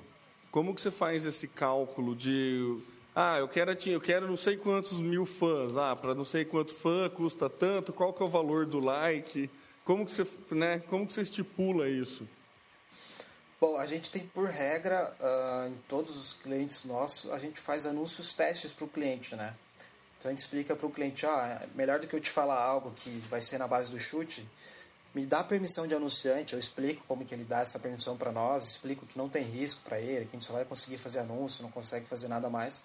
Como 0.52 0.74
que 0.74 0.80
você 0.80 0.92
faz 0.92 1.24
esse 1.24 1.48
cálculo 1.48 2.14
de 2.14 2.78
ah, 3.14 3.38
eu 3.38 3.48
quero 3.48 3.72
eu 3.88 4.00
quero 4.00 4.28
não 4.28 4.36
sei 4.36 4.56
quantos 4.56 4.98
mil 4.98 5.26
fãs, 5.26 5.76
ah, 5.76 5.96
para 5.96 6.14
não 6.14 6.24
sei 6.24 6.44
quanto 6.44 6.72
fã 6.72 7.08
custa 7.08 7.50
tanto, 7.50 7.92
qual 7.92 8.12
que 8.12 8.22
é 8.22 8.26
o 8.26 8.28
valor 8.28 8.66
do 8.66 8.78
like? 8.78 9.50
Como 9.84 10.06
que 10.06 10.12
você, 10.12 10.26
né, 10.52 10.78
como 10.88 11.06
que 11.06 11.12
você 11.12 11.22
estipula 11.22 11.88
isso? 11.88 12.28
Bom, 13.60 13.76
a 13.76 13.84
gente 13.84 14.10
tem 14.10 14.26
por 14.28 14.48
regra, 14.48 15.14
ah, 15.20 15.68
em 15.68 15.74
todos 15.88 16.16
os 16.16 16.32
clientes 16.32 16.84
nossos, 16.84 17.30
a 17.30 17.38
gente 17.38 17.60
faz 17.60 17.84
anúncios 17.84 18.32
testes 18.32 18.72
para 18.72 18.84
o 18.84 18.88
cliente, 18.88 19.34
né? 19.36 19.54
Então 20.16 20.28
a 20.28 20.32
gente 20.32 20.40
explica 20.40 20.76
para 20.76 20.86
o 20.86 20.90
cliente, 20.90 21.26
ah, 21.26 21.66
melhor 21.74 21.98
do 21.98 22.06
que 22.06 22.14
eu 22.14 22.20
te 22.20 22.30
falar 22.30 22.62
algo 22.62 22.92
que 22.92 23.10
vai 23.28 23.40
ser 23.40 23.58
na 23.58 23.66
base 23.66 23.90
do 23.90 23.98
chute, 23.98 24.48
me 25.14 25.26
dá 25.26 25.42
permissão 25.42 25.86
de 25.86 25.94
anunciante, 25.94 26.52
eu 26.52 26.58
explico 26.58 27.04
como 27.06 27.24
que 27.24 27.34
ele 27.34 27.44
dá 27.44 27.60
essa 27.60 27.78
permissão 27.78 28.16
para 28.16 28.30
nós, 28.30 28.68
explico 28.68 29.04
que 29.06 29.18
não 29.18 29.28
tem 29.28 29.42
risco 29.42 29.82
para 29.82 29.98
ele, 29.98 30.24
que 30.26 30.36
a 30.36 30.38
gente 30.38 30.44
só 30.44 30.52
vai 30.52 30.64
conseguir 30.64 30.98
fazer 30.98 31.18
anúncio, 31.18 31.62
não 31.62 31.70
consegue 31.70 32.08
fazer 32.08 32.28
nada 32.28 32.48
mais. 32.48 32.84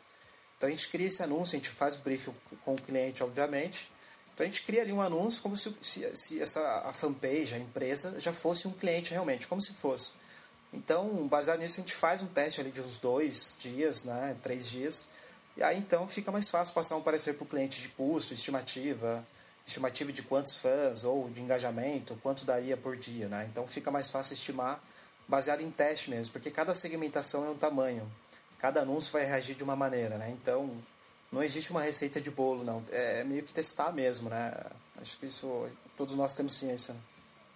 Então 0.66 0.74
a 0.74 0.78
gente 0.78 0.89
cria 0.89 1.07
esse 1.07 1.22
anúncio, 1.22 1.55
a 1.55 1.59
gente 1.59 1.70
faz 1.70 1.93
o 1.93 1.99
briefing 1.99 2.34
com 2.63 2.74
o 2.74 2.82
cliente, 2.82 3.24
obviamente. 3.24 3.91
Então 4.34 4.43
a 4.43 4.49
gente 4.49 4.63
cria 4.63 4.82
ali 4.82 4.91
um 4.91 4.99
anúncio 4.99 5.39
como 5.43 5.55
se, 5.55 5.76
se, 5.80 6.09
se 6.16 6.41
essa 6.41 6.59
a 6.80 6.91
fanpage, 6.91 7.53
a 7.53 7.59
empresa, 7.59 8.20
já 8.20 8.34
fosse 8.34 8.68
um 8.68 8.72
cliente 8.72 9.11
realmente, 9.11 9.47
como 9.47 9.61
se 9.61 9.74
fosse. 9.74 10.13
Então, 10.74 11.28
baseado 11.28 11.59
nisso, 11.59 11.80
a 11.80 11.82
gente 11.82 11.93
faz 11.93 12.24
um 12.24 12.28
teste 12.28 12.59
ali 12.59 12.72
de 12.72 12.82
uns 12.82 12.97
dois 12.97 13.55
dias, 13.59 14.05
né, 14.05 14.36
três 14.41 14.68
dias. 14.68 15.07
E 15.55 15.61
aí 15.61 15.78
então 15.78 16.07
fica 16.07 16.32
mais 16.32 16.49
fácil 16.49 16.74
passar 16.74 16.95
um 16.95 17.01
parecer 17.01 17.36
para 17.36 17.43
o 17.43 17.47
cliente 17.47 17.84
de 17.84 17.89
custo, 17.89 18.34
estimativa, 18.34 19.26
estimativa 19.68 20.11
de 20.11 20.24
quantos 20.24 20.55
fãs 20.55 21.03
ou 21.03 21.30
de 21.30 21.41
engajamento, 21.41 22.18
quanto 22.24 22.43
daria 22.43 22.76
por 22.76 22.97
dia, 22.97 23.30
né? 23.30 23.47
Então 23.51 23.68
fica 23.68 23.91
mais 23.91 24.09
fácil 24.09 24.34
estimar 24.34 24.84
baseado 25.28 25.61
em 25.61 25.70
teste 25.70 26.09
mesmo, 26.09 26.34
porque 26.34 26.49
cada 26.49 26.74
segmentação 26.74 27.45
é 27.45 27.49
um 27.49 27.55
tamanho, 27.55 28.11
cada 28.66 28.82
anúncio 28.82 29.11
vai 29.13 29.24
reagir 29.24 29.55
de 29.55 29.63
uma 29.63 29.76
maneira, 29.76 30.18
né? 30.18 30.32
Então 30.32 30.72
não 31.32 31.43
existe 31.43 31.70
uma 31.70 31.82
receita 31.84 32.20
de 32.20 32.32
bolo, 32.32 32.63
não. 32.63 32.84
É 32.91 33.24
meio 33.24 33.43
que 33.43 33.53
testar 33.53 33.91
mesmo, 33.91 34.28
né? 34.28 34.51
Acho 34.99 35.20
que 35.20 35.28
isso 35.28 35.70
todos 35.95 36.16
nós 36.16 36.34
temos 36.34 36.53
ciência. 36.55 36.95
Né? 36.95 36.99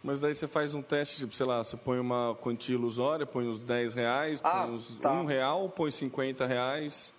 Mas 0.03 0.20
daí 0.20 0.36
você 0.36 0.47
faz 0.47 0.76
um 0.76 0.84
teste, 0.84 1.18
tipo, 1.18 1.34
sei 1.34 1.47
lá, 1.47 1.64
você 1.64 1.76
põe 1.76 1.99
uma 1.99 2.38
quantia 2.39 2.76
ilusória, 2.76 3.26
põe 3.26 3.47
uns 3.47 3.60
10 3.60 3.95
reais, 3.95 4.39
Ah, 4.43 4.66
põe 4.66 4.76
uns 4.76 4.95
tá. 4.99 5.12
1 5.14 5.26
real, 5.26 5.68
põe 5.70 5.89
50 5.91 6.45
reais. 6.45 7.12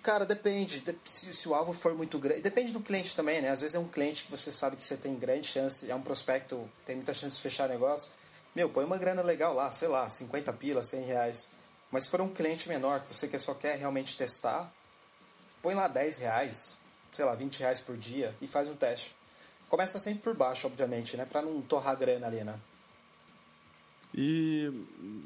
Cara, 0.00 0.24
depende. 0.24 0.80
De- 0.80 0.96
Se, 1.04 1.32
se 1.32 1.48
o 1.48 1.54
alvo 1.54 1.72
for 1.72 1.92
muito 1.94 2.20
grande. 2.20 2.40
Depende 2.40 2.72
do 2.72 2.78
cliente 2.80 3.16
também, 3.16 3.42
né? 3.42 3.50
Às 3.50 3.62
vezes 3.62 3.74
é 3.74 3.80
um 3.80 3.88
cliente 3.88 4.24
que 4.24 4.30
você 4.30 4.52
sabe 4.52 4.76
que 4.76 4.84
você 4.84 4.96
tem 4.96 5.16
grande 5.16 5.48
chance, 5.48 5.90
é 5.90 5.94
um 5.94 6.00
prospecto, 6.00 6.70
tem 6.86 6.94
muita 6.94 7.12
chance 7.12 7.34
de 7.34 7.42
fechar 7.42 7.68
negócio. 7.68 8.12
meu, 8.54 8.68
põe 8.70 8.84
uma 8.84 8.96
grana 8.96 9.22
legal 9.22 9.52
lá, 9.54 9.70
sei 9.72 9.88
lá, 9.88 10.08
50 10.08 10.52
pila, 10.52 10.82
100 10.82 11.02
reais. 11.04 11.50
Mas 11.90 12.04
se 12.04 12.10
for 12.10 12.20
um 12.20 12.28
cliente 12.28 12.68
menor, 12.68 13.00
que 13.00 13.14
você 13.14 13.38
só 13.38 13.54
quer 13.54 13.76
realmente 13.78 14.16
testar, 14.16 14.72
põe 15.62 15.74
lá 15.74 15.88
10 15.88 16.18
reais, 16.18 16.80
sei 17.10 17.24
lá, 17.24 17.34
20 17.34 17.60
reais 17.60 17.80
por 17.80 17.96
dia 17.96 18.34
e 18.40 18.46
faz 18.46 18.68
um 18.68 18.74
teste. 18.74 19.16
Começa 19.68 19.98
sempre 19.98 20.20
por 20.20 20.34
baixo, 20.34 20.66
obviamente, 20.66 21.16
né? 21.16 21.26
Pra 21.26 21.42
não 21.42 21.60
torrar 21.60 21.96
grana 21.96 22.26
ali, 22.26 22.42
né? 22.42 22.58
E 24.14 24.70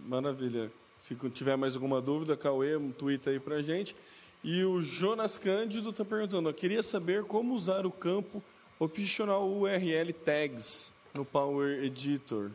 maravilha. 0.06 0.70
Se 1.00 1.14
tiver 1.30 1.56
mais 1.56 1.74
alguma 1.74 2.00
dúvida, 2.00 2.36
Cauê, 2.36 2.76
um 2.76 2.92
tweet 2.92 3.28
aí 3.28 3.40
pra 3.40 3.62
gente. 3.62 3.94
E 4.42 4.64
o 4.64 4.82
Jonas 4.82 5.38
Cândido 5.38 5.90
está 5.90 6.04
perguntando: 6.04 6.48
eu 6.48 6.54
queria 6.54 6.82
saber 6.82 7.24
como 7.24 7.54
usar 7.54 7.86
o 7.86 7.90
campo 7.90 8.42
optional 8.78 9.48
URL 9.48 10.12
tags 10.12 10.92
no 11.14 11.24
Power 11.24 11.84
Editor. 11.84 12.50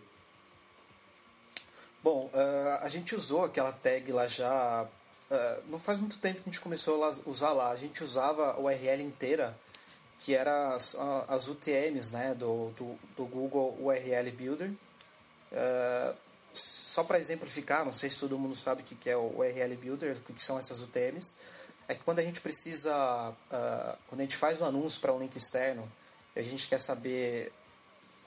Bom, 2.08 2.32
uh, 2.34 2.84
a 2.84 2.88
gente 2.88 3.14
usou 3.14 3.44
aquela 3.44 3.74
tag 3.74 4.10
lá 4.14 4.26
já. 4.28 4.88
Uh, 5.30 5.64
não 5.70 5.78
faz 5.78 5.98
muito 5.98 6.18
tempo 6.20 6.36
que 6.36 6.50
a 6.50 6.54
gente 6.54 6.62
começou 6.62 7.04
a 7.04 7.10
usar 7.26 7.52
lá. 7.52 7.70
A 7.70 7.76
gente 7.76 8.02
usava 8.02 8.52
a 8.52 8.60
URL 8.62 9.04
inteira, 9.04 9.54
que 10.18 10.34
era 10.34 10.70
as, 10.74 10.96
as 11.28 11.50
UTMs 11.50 12.14
né, 12.14 12.34
do, 12.34 12.70
do, 12.70 12.98
do 13.14 13.26
Google 13.26 13.78
URL 13.82 14.32
Builder. 14.32 14.70
Uh, 15.52 16.16
só 16.54 17.04
para 17.04 17.20
exemplificar, 17.20 17.84
não 17.84 17.92
sei 17.92 18.10
se 18.10 18.22
todo 18.22 18.40
mundo 18.40 18.56
sabe 18.56 18.84
o 18.84 18.86
que 18.86 19.10
é 19.10 19.18
o 19.18 19.40
URL 19.40 19.76
Builder, 19.76 20.16
o 20.16 20.34
que 20.34 20.42
são 20.42 20.58
essas 20.58 20.80
UTMs, 20.80 21.36
é 21.90 21.94
que 21.94 22.06
quando 22.06 22.20
a 22.20 22.24
gente 22.24 22.40
precisa, 22.40 22.96
uh, 23.52 23.98
quando 24.08 24.22
a 24.22 24.24
gente 24.24 24.38
faz 24.38 24.58
um 24.62 24.64
anúncio 24.64 25.02
para 25.02 25.12
um 25.12 25.20
link 25.20 25.36
externo, 25.36 25.92
a 26.34 26.42
gente 26.42 26.70
quer 26.70 26.80
saber 26.80 27.52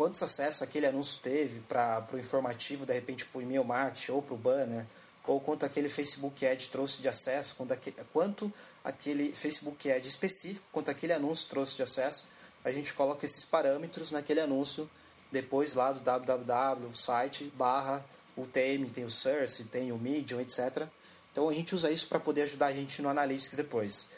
quantos 0.01 0.23
acessos 0.23 0.63
aquele 0.63 0.87
anúncio 0.87 1.21
teve 1.21 1.61
para 1.61 2.07
o 2.15 2.19
informativo, 2.19 2.87
de 2.87 2.95
repente 2.95 3.27
para 3.27 3.39
o 3.39 3.43
e-mail 3.43 3.63
marketing 3.63 4.13
ou 4.13 4.23
para 4.23 4.33
o 4.33 4.39
banner, 4.39 4.87
ou 5.27 5.39
quanto 5.39 5.67
aquele 5.67 5.91
Facebook 5.91 6.47
Ad 6.47 6.69
trouxe 6.71 7.03
de 7.03 7.09
acesso, 7.09 7.55
quanto, 7.55 7.73
aquele, 7.73 7.97
quanto 8.11 8.51
aquele 8.83 9.31
Facebook 9.31 9.93
Ad 9.93 10.09
específico, 10.09 10.67
quanto 10.73 10.91
aquele 10.91 11.13
anúncio 11.13 11.51
trouxe 11.51 11.77
de 11.77 11.83
acesso, 11.83 12.29
a 12.65 12.73
gente 12.73 12.95
coloca 12.95 13.27
esses 13.27 13.45
parâmetros 13.45 14.11
naquele 14.11 14.41
anúncio, 14.41 14.89
depois 15.31 15.75
lá 15.75 15.93
do 15.93 16.01
www, 16.01 16.95
site, 16.95 17.53
barra, 17.55 18.03
o 18.39 18.47
TM, 18.47 18.89
tem 18.89 19.05
o 19.05 19.11
Source, 19.11 19.65
tem 19.65 19.93
o 19.93 19.99
Medium, 19.99 20.41
etc. 20.41 20.89
Então 21.31 21.47
a 21.47 21.53
gente 21.53 21.75
usa 21.75 21.91
isso 21.91 22.09
para 22.09 22.19
poder 22.19 22.45
ajudar 22.45 22.69
a 22.69 22.73
gente 22.73 23.03
no 23.03 23.11
Analytics 23.11 23.55
depois. 23.55 24.09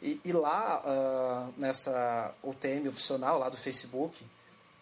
E, 0.00 0.20
e 0.24 0.32
lá, 0.32 0.82
uh, 0.86 1.60
nessa 1.60 2.32
UTM 2.44 2.88
opcional 2.88 3.40
lá 3.40 3.48
do 3.48 3.56
Facebook, 3.56 4.24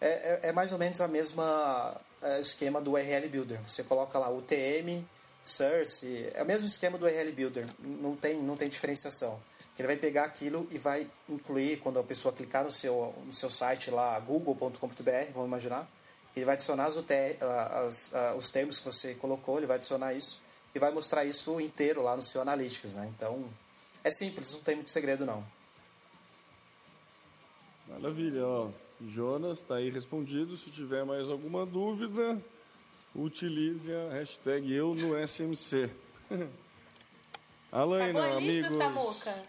é, 0.01 0.07
é, 0.07 0.39
é 0.49 0.51
mais 0.51 0.71
ou 0.71 0.79
menos 0.79 0.99
a 0.99 1.07
mesma 1.07 1.95
é, 2.21 2.41
esquema 2.41 2.81
do 2.81 2.93
URL 2.93 3.29
Builder. 3.29 3.61
Você 3.61 3.83
coloca 3.83 4.17
lá 4.17 4.29
UTM, 4.29 5.07
Source, 5.43 6.29
é 6.33 6.41
o 6.41 6.45
mesmo 6.45 6.67
esquema 6.67 6.97
do 6.97 7.05
URL 7.05 7.31
Builder, 7.31 7.65
não 7.79 8.15
tem, 8.15 8.41
não 8.41 8.57
tem 8.57 8.67
diferenciação. 8.67 9.41
Ele 9.77 9.87
vai 9.87 9.97
pegar 9.97 10.25
aquilo 10.25 10.67
e 10.69 10.77
vai 10.77 11.09
incluir, 11.27 11.77
quando 11.77 11.97
a 11.97 12.03
pessoa 12.03 12.31
clicar 12.31 12.63
no 12.63 12.69
seu, 12.69 13.15
no 13.25 13.31
seu 13.31 13.49
site 13.49 13.89
lá, 13.89 14.19
google.com.br, 14.19 15.31
vamos 15.33 15.47
imaginar, 15.47 15.89
ele 16.35 16.45
vai 16.45 16.53
adicionar 16.53 16.85
as, 16.85 16.97
as, 16.97 18.13
as, 18.13 18.37
os 18.37 18.49
termos 18.51 18.77
que 18.77 18.85
você 18.85 19.15
colocou, 19.15 19.57
ele 19.57 19.65
vai 19.65 19.77
adicionar 19.77 20.13
isso 20.13 20.43
e 20.75 20.79
vai 20.79 20.91
mostrar 20.91 21.25
isso 21.25 21.59
inteiro 21.59 22.03
lá 22.03 22.15
no 22.15 22.21
seu 22.21 22.41
Analytics. 22.41 22.93
Né? 22.93 23.11
Então, 23.15 23.49
é 24.03 24.11
simples, 24.11 24.53
não 24.53 24.61
tem 24.61 24.75
muito 24.75 24.91
segredo 24.91 25.25
não. 25.25 25.43
Maravilha, 27.87 28.45
ó. 28.45 28.69
Jonas 29.07 29.59
está 29.59 29.75
aí 29.75 29.89
respondido. 29.89 30.55
Se 30.55 30.69
tiver 30.69 31.03
mais 31.03 31.29
alguma 31.29 31.65
dúvida, 31.65 32.39
utilize 33.15 33.91
a 33.93 34.09
hashtag 34.13 34.71
eu 34.73 34.93
no 34.93 35.27
SMC. 35.27 35.89
Alaina, 37.71 38.39
lista, 38.39 38.67
amigos. 38.67 38.77
Samuca? 38.77 39.41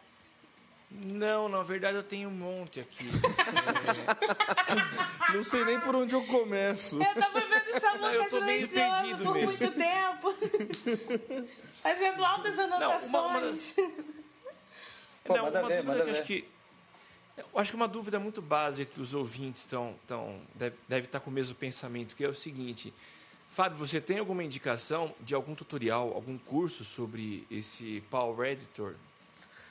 Não, 1.14 1.48
na 1.48 1.62
verdade 1.62 1.96
eu 1.96 2.02
tenho 2.02 2.28
um 2.28 2.32
monte 2.32 2.80
aqui. 2.80 3.06
Não 5.34 5.42
sei 5.42 5.64
nem 5.64 5.80
por 5.80 5.96
onde 5.96 6.14
eu 6.14 6.22
começo. 6.26 7.02
Eu 7.02 7.14
tava 7.14 7.40
vendo 7.40 7.80
Samuca 7.80 8.12
eu 8.12 8.28
tô 8.28 8.40
meio 8.42 8.68
perdido 8.68 9.24
por 9.24 9.34
mesmo. 9.34 9.46
muito 9.46 9.70
tempo. 9.72 10.30
Fazendo 11.80 12.22
altas 12.24 12.56
Não, 12.56 12.64
anotações. 12.64 13.08
uma, 13.08 13.22
uma 13.26 13.40
das... 13.40 13.74
Pô, 15.24 15.36
Não, 15.36 15.44
manda 15.44 15.60
uma 15.60 15.68
ver, 15.68 15.82
dúvida 15.82 16.04
que 16.04 16.10
acho 16.10 16.22
que 16.24 16.44
eu 17.36 17.58
acho 17.58 17.70
que 17.70 17.76
uma 17.76 17.88
dúvida 17.88 18.18
muito 18.18 18.42
básica 18.42 18.92
que 18.94 19.00
os 19.00 19.14
ouvintes 19.14 19.62
estão 19.62 19.94
estão 20.02 20.40
deve, 20.54 20.76
deve 20.88 21.06
estar 21.06 21.20
com 21.20 21.30
o 21.30 21.32
mesmo 21.32 21.54
pensamento, 21.54 22.14
que 22.14 22.24
é 22.24 22.28
o 22.28 22.34
seguinte: 22.34 22.92
Fábio, 23.48 23.78
você 23.78 24.00
tem 24.00 24.18
alguma 24.18 24.44
indicação 24.44 25.14
de 25.20 25.34
algum 25.34 25.54
tutorial, 25.54 26.12
algum 26.14 26.38
curso 26.38 26.84
sobre 26.84 27.46
esse 27.50 28.02
Power 28.10 28.50
Editor? 28.50 28.94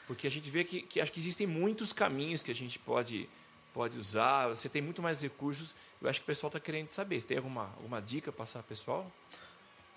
Porque 0.08 0.28
a 0.28 0.32
gente 0.32 0.50
vê 0.50 0.64
que, 0.64 0.82
que 0.82 1.00
acho 1.00 1.12
que 1.12 1.20
existem 1.20 1.48
muitos 1.48 1.94
caminhos 1.94 2.44
que 2.44 2.52
a 2.52 2.56
gente 2.56 2.78
pode 2.80 3.30
pode 3.74 3.98
usar. 3.98 4.50
Você 4.50 4.68
tem 4.68 4.82
muito 4.82 5.02
mais 5.02 5.22
recursos. 5.22 5.74
Eu 6.02 6.10
acho 6.10 6.20
que 6.20 6.24
o 6.24 6.28
pessoal 6.28 6.50
está 6.50 6.60
querendo 6.60 6.92
saber. 6.92 7.24
Tem 7.24 7.38
alguma 7.38 7.72
alguma 7.78 8.02
dica 8.02 8.32
para 8.32 8.46
passar 8.46 8.64
pessoal? 8.64 9.10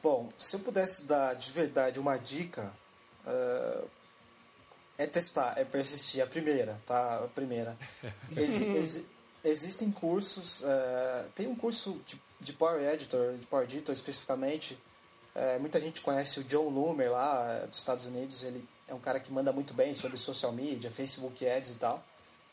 Bom, 0.03 0.29
se 0.37 0.57
eu 0.57 0.61
pudesse 0.61 1.07
dar 1.07 1.35
de 1.35 1.51
verdade 1.51 1.99
uma 1.99 2.17
dica, 2.19 2.73
ah, 3.27 3.85
é 4.99 5.07
testar, 5.07 5.55
é 5.59 5.65
persistir. 5.65 6.23
A 6.23 6.27
primeira, 6.27 6.81
tá? 6.87 7.25
A 7.25 7.29
primeira. 7.29 7.77
Exi- 8.37 8.69
exi- 8.71 9.07
existem 9.43 9.91
cursos, 9.91 10.63
ah, 10.65 11.29
tem 11.35 11.47
um 11.49 11.55
curso 11.57 12.01
de, 12.07 12.21
de 12.41 12.53
Power 12.53 12.83
Editor, 12.93 13.35
de 13.37 13.47
Power 13.47 13.65
Editor 13.65 13.93
especificamente. 13.93 14.79
eh, 15.35 15.59
muita 15.59 15.81
gente 15.81 16.01
conhece 16.01 16.41
o 16.41 16.45
John 16.45 16.69
Loomer 16.71 17.11
lá 17.11 17.61
eh, 17.63 17.67
dos 17.67 17.79
Estados 17.79 18.07
Unidos. 18.07 18.43
Ele 18.43 18.67
é 18.89 18.95
um 18.95 19.01
cara 19.01 19.19
que 19.21 19.33
manda 19.33 19.53
muito 19.53 19.75
bem 19.75 19.93
sobre 19.95 20.17
social 20.17 20.53
media, 20.53 20.91
Facebook 20.91 21.47
Ads 21.47 21.71
e 21.71 21.77
tal. 21.77 22.03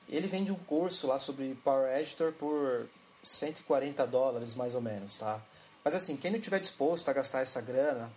Ele 0.10 0.28
vende 0.28 0.52
um 0.52 0.56
curso 0.66 1.08
lá 1.08 1.18
sobre 1.20 1.56
Power 1.64 1.89
Editor 2.00 2.34
por 2.34 2.89
140 3.24 4.06
dólares 4.08 4.56
mais 4.56 4.74
ou 4.74 4.82
menos, 4.82 5.16
tá? 5.18 5.39
Mas 5.84 5.96
assim, 5.96 6.18
quem 6.18 6.32
não 6.32 6.39
tiver 6.39 6.60
disposto 6.60 7.08
a 7.10 7.14
gastar 7.14 7.42
essa 7.42 7.62
grana, 7.62 8.12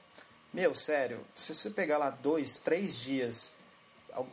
meu, 0.52 0.74
sério, 0.74 1.24
se 1.32 1.54
você 1.54 1.70
pegar 1.70 1.98
lá 1.98 2.10
dois, 2.10 2.60
três 2.60 3.00
dias, 3.00 3.52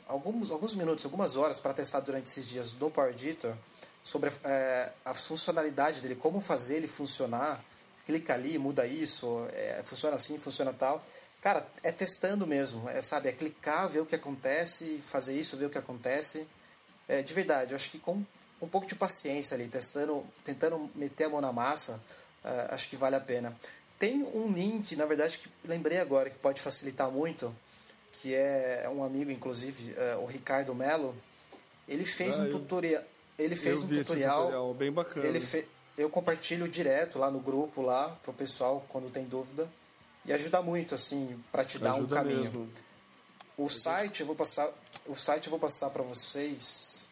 alguns, 0.08 0.52
alguns 0.52 0.76
minutos, 0.76 1.06
algumas 1.06 1.36
horas 1.36 1.60
para 1.60 1.74
testar 1.74 2.00
durante 2.02 2.28
esses 2.28 2.48
dias 2.48 2.74
no 2.74 2.90
Power 2.90 3.12
Editor 3.12 3.56
sobre 4.04 4.32
é, 4.44 4.92
a 5.06 5.14
funcionalidade 5.14 6.02
dele, 6.02 6.16
como 6.16 6.42
fazer 6.42 6.78
ele 6.78 6.88
funcionar, 6.88 7.64
clica 8.06 8.34
ali, 8.34 8.58
muda 8.58 8.86
isso, 8.86 9.48
é, 9.54 9.82
funciona 9.86 10.16
assim, 10.16 10.38
funciona 10.38 10.74
tal. 10.74 11.04
Cara, 11.42 11.68
é 11.84 11.92
testando 11.92 12.46
mesmo, 12.46 12.88
é, 12.90 13.02
sabe? 13.02 13.30
É 13.30 13.32
clicar, 13.32 13.90
ver 13.90 14.00
o 14.00 14.06
que 14.06 14.16
acontece, 14.16 15.00
fazer 15.04 15.36
isso, 15.36 15.58
ver 15.58 15.66
o 15.66 15.70
que 15.70 15.78
acontece. 15.78 16.48
É, 17.08 17.22
de 17.22 17.34
verdade, 17.34 17.72
eu 17.72 17.76
acho 17.76 17.90
que 17.90 18.00
com 18.00 18.24
um 18.62 18.68
pouco 18.68 18.86
de 18.86 18.94
paciência 18.94 19.56
ali, 19.56 19.68
testando, 19.68 20.26
tentando 20.44 20.90
meter 20.94 21.26
a 21.26 21.30
mão 21.30 21.42
na 21.42 21.52
massa, 21.52 22.02
é, 22.44 22.68
acho 22.72 22.90
que 22.90 22.96
vale 22.96 23.16
a 23.16 23.20
pena. 23.20 23.58
Tem 23.98 24.24
um 24.24 24.52
link, 24.52 24.96
na 24.96 25.06
verdade, 25.06 25.40
que 25.40 25.50
lembrei 25.64 26.00
agora, 26.00 26.30
que 26.30 26.38
pode 26.38 26.62
facilitar 26.62 27.10
muito, 27.10 27.56
que 28.12 28.34
é 28.36 28.90
um 28.94 29.04
amigo, 29.04 29.32
inclusive, 29.32 29.94
é, 29.98 30.16
o 30.18 30.26
Ricardo 30.26 30.74
Melo. 30.76 31.16
Ele 31.88 32.06
fez 32.06 32.38
Ah, 32.38 32.42
um 32.42 32.46
eu- 32.46 32.52
tutorial. 32.52 33.04
Ele 33.38 33.56
fez 33.56 33.78
eu 33.78 33.84
um 33.84 33.88
vi 33.88 33.96
esse 33.96 34.04
tutorial. 34.06 34.40
tutorial, 34.46 34.74
bem 34.74 34.92
bacana. 34.92 35.26
Ele 35.26 35.40
fe... 35.40 35.68
Eu 35.98 36.10
compartilho 36.10 36.68
direto 36.68 37.20
lá 37.20 37.30
no 37.30 37.40
grupo 37.40 37.82
lá 37.82 38.10
pro 38.24 38.32
pessoal 38.34 38.86
quando 38.90 39.10
tem 39.12 39.26
dúvida 39.26 39.70
e 40.26 40.32
ajuda 40.32 40.62
muito 40.62 40.96
assim 40.96 41.42
para 41.52 41.66
te 41.66 41.78
dar 41.80 41.94
um 41.94 41.98
Ajuda 41.98 42.16
caminho. 42.16 42.42
mesmo. 42.44 42.70
O 43.58 43.68
site 43.70 44.22
eu 44.22 44.28
vou 44.28 44.36
passar, 44.36 44.70
o 45.08 45.16
site 45.16 45.48
eu 45.48 45.52
vou 45.52 45.60
passar 45.60 45.90
para 45.90 46.02
vocês. 46.04 47.10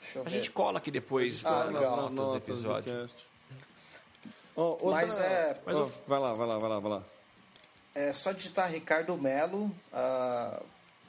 Deixa 0.00 0.18
eu 0.18 0.22
A 0.22 0.24
ver. 0.28 0.38
gente 0.38 0.50
cola 0.50 0.78
aqui 0.78 0.90
depois 0.90 1.44
Ah, 1.44 1.64
nas 1.66 1.74
legal. 1.74 1.96
notas 1.96 2.14
do 2.16 2.30
do 2.30 2.36
episódio. 2.36 2.92
cast. 3.00 3.26
Ó, 4.56 4.62
outra- 4.70 4.90
Mas 4.90 5.18
é, 5.20 5.60
Mas 5.66 5.76
eu- 5.76 5.92
Vai 6.06 6.20
lá, 6.20 6.32
vai 6.34 6.46
lá, 6.46 6.58
vai 6.58 6.68
lá, 6.70 6.78
vai 6.80 6.90
lá. 6.92 7.04
É 7.94 8.12
só 8.12 8.32
digitar 8.32 8.70
Ricardo 8.70 9.16
Melo, 9.16 9.70
ah, 9.92 10.62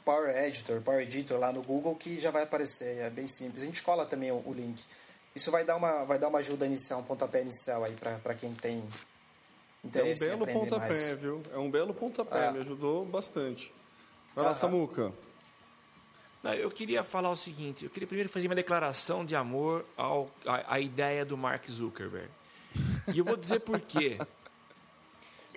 Power 0.03 0.35
Editor, 0.45 0.81
Power 0.81 1.01
Editor 1.01 1.39
lá 1.39 1.51
no 1.51 1.61
Google 1.61 1.95
que 1.95 2.19
já 2.19 2.31
vai 2.31 2.43
aparecer, 2.43 2.97
é 2.99 3.09
bem 3.09 3.27
simples. 3.27 3.63
A 3.63 3.65
gente 3.65 3.81
cola 3.83 4.05
também 4.05 4.31
o, 4.31 4.41
o 4.45 4.53
link. 4.53 4.83
Isso 5.35 5.51
vai 5.51 5.65
dar 5.65 5.75
uma 5.75 6.05
vai 6.05 6.17
dar 6.19 6.27
uma 6.29 6.39
ajuda 6.39 6.65
inicial, 6.65 6.99
um 6.99 7.03
pontapé 7.03 7.41
inicial 7.41 7.83
aí 7.83 7.93
para 7.95 8.33
quem 8.35 8.53
tem 8.53 8.77
É 8.77 8.81
um 9.83 9.87
interesse 9.87 10.23
em 10.25 10.27
belo 10.29 10.43
aprender 10.43 10.59
pontapé, 10.59 10.87
mais. 10.87 11.11
viu? 11.19 11.43
É 11.51 11.57
um 11.57 11.69
belo 11.69 11.93
pontapé, 11.93 12.47
Ah. 12.47 12.51
me 12.51 12.59
ajudou 12.59 13.05
bastante. 13.05 13.73
Vai 14.35 14.45
lá, 14.45 14.51
Aham. 14.51 14.59
Samuca. 14.59 15.13
Não, 16.43 16.53
eu 16.53 16.69
queria 16.69 17.03
falar 17.03 17.31
o 17.31 17.35
seguinte, 17.35 17.85
eu 17.85 17.89
queria 17.89 18.05
primeiro 18.07 18.29
fazer 18.29 18.47
uma 18.47 18.53
declaração 18.55 19.25
de 19.25 19.35
amor 19.35 19.83
ao, 19.97 20.29
à, 20.45 20.75
à 20.75 20.79
ideia 20.79 21.25
do 21.25 21.35
Mark 21.35 21.67
Zuckerberg. 21.69 22.29
E 23.11 23.17
eu 23.17 23.25
vou 23.25 23.35
dizer 23.35 23.61
por 23.61 23.79
quê. 23.81 24.19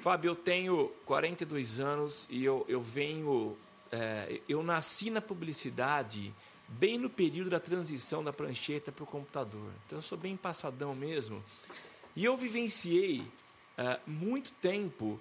Fábio, 0.01 0.31
eu 0.31 0.37
tenho 0.37 0.93
42 1.05 1.81
anos 1.81 2.27
e 2.31 2.45
eu, 2.45 2.65
eu 2.69 2.81
venho. 2.81 3.57
é, 3.91 4.41
eu 4.49 4.63
nasci 4.63 5.11
na 5.11 5.21
publicidade 5.21 6.33
bem 6.69 6.99
no 6.99 7.09
período 7.09 7.51
da 7.51 7.59
transição 7.59 8.23
da 8.23 8.33
prancheta 8.33 8.93
para 8.93 9.03
o 9.03 9.07
computador. 9.07 9.71
Então 9.87 9.99
eu 9.99 10.03
sou 10.03 10.19
bem 10.19 10.37
passadão 10.37 10.95
mesmo. 10.95 11.43
E 12.15 12.25
eu 12.25 12.37
vivenciei 12.37 13.25
ah, 13.77 13.99
muito 14.07 14.51
tempo 14.61 15.19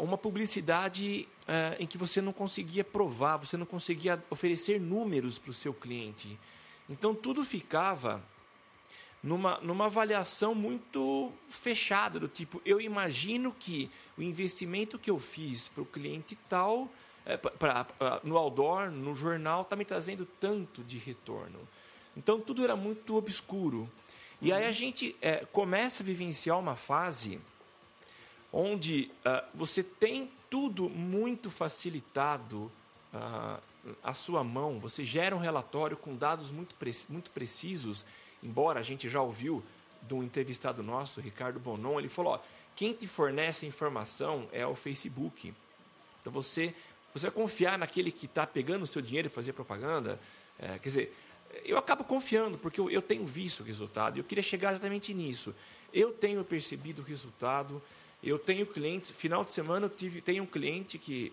uma 0.00 0.18
publicidade 0.18 1.28
ah, 1.46 1.76
em 1.78 1.86
que 1.86 1.98
você 1.98 2.20
não 2.20 2.32
conseguia 2.32 2.82
provar, 2.82 3.36
você 3.36 3.56
não 3.56 3.66
conseguia 3.66 4.22
oferecer 4.30 4.80
números 4.80 5.38
para 5.38 5.50
o 5.50 5.54
seu 5.54 5.74
cliente. 5.74 6.38
Então 6.88 7.14
tudo 7.14 7.44
ficava 7.44 8.22
numa, 9.22 9.58
numa 9.60 9.86
avaliação 9.86 10.54
muito 10.54 11.32
fechada, 11.48 12.20
do 12.20 12.28
tipo, 12.28 12.62
eu 12.64 12.80
imagino 12.80 13.54
que 13.58 13.90
o 14.16 14.22
investimento 14.22 14.98
que 14.98 15.10
eu 15.10 15.18
fiz 15.18 15.68
para 15.68 15.82
o 15.82 15.86
cliente 15.86 16.36
tal, 16.48 16.88
é, 17.26 17.36
pra, 17.36 17.84
pra, 17.84 18.20
no 18.22 18.36
outdoor, 18.36 18.90
no 18.90 19.14
jornal, 19.14 19.62
está 19.62 19.76
me 19.76 19.84
trazendo 19.84 20.26
tanto 20.40 20.82
de 20.82 20.98
retorno. 20.98 21.58
Então 22.16 22.40
tudo 22.40 22.64
era 22.64 22.76
muito 22.76 23.16
obscuro. 23.16 23.90
E 24.40 24.52
aí 24.52 24.66
a 24.66 24.72
gente 24.72 25.16
é, 25.20 25.44
começa 25.46 26.02
a 26.02 26.06
vivenciar 26.06 26.58
uma 26.58 26.76
fase 26.76 27.40
onde 28.52 29.10
uh, 29.26 29.44
você 29.54 29.82
tem 29.82 30.30
tudo 30.48 30.88
muito 30.88 31.50
facilitado 31.50 32.70
uh, 33.12 33.60
à 34.02 34.14
sua 34.14 34.42
mão, 34.42 34.78
você 34.78 35.04
gera 35.04 35.36
um 35.36 35.38
relatório 35.38 35.96
com 35.96 36.16
dados 36.16 36.50
muito, 36.50 36.74
pre 36.76 36.94
muito 37.08 37.30
precisos, 37.30 38.04
embora 38.42 38.80
a 38.80 38.82
gente 38.82 39.08
já 39.08 39.20
ouviu 39.20 39.62
de 40.02 40.14
um 40.14 40.22
entrevistado 40.22 40.82
nosso, 40.82 41.20
Ricardo 41.20 41.58
Bonon, 41.58 41.98
ele 41.98 42.08
falou, 42.08 42.34
ó, 42.34 42.40
quem 42.76 42.92
te 42.92 43.06
fornece 43.08 43.66
informação 43.66 44.48
é 44.52 44.66
o 44.66 44.74
Facebook. 44.74 45.52
Então 46.20 46.32
você, 46.32 46.74
você 47.12 47.26
vai 47.26 47.34
confiar 47.34 47.78
naquele 47.78 48.12
que 48.12 48.26
está 48.26 48.46
pegando 48.46 48.82
o 48.82 48.86
seu 48.86 49.02
dinheiro 49.02 49.28
e 49.28 49.30
fazer 49.30 49.52
propaganda? 49.52 50.20
É, 50.58 50.78
quer 50.78 50.88
dizer, 50.88 51.16
eu 51.64 51.76
acabo 51.76 52.04
confiando, 52.04 52.56
porque 52.58 52.78
eu, 52.78 52.90
eu 52.90 53.02
tenho 53.02 53.26
visto 53.26 53.60
o 53.60 53.64
resultado, 53.64 54.16
e 54.16 54.20
eu 54.20 54.24
queria 54.24 54.42
chegar 54.42 54.72
exatamente 54.72 55.12
nisso. 55.12 55.54
Eu 55.92 56.12
tenho 56.12 56.44
percebido 56.44 57.02
o 57.02 57.04
resultado, 57.04 57.82
eu 58.22 58.38
tenho 58.38 58.66
clientes, 58.66 59.10
final 59.10 59.44
de 59.44 59.52
semana 59.52 59.86
eu 59.86 59.90
tive, 59.90 60.20
tenho 60.20 60.44
um 60.44 60.46
cliente 60.46 60.98
que 60.98 61.32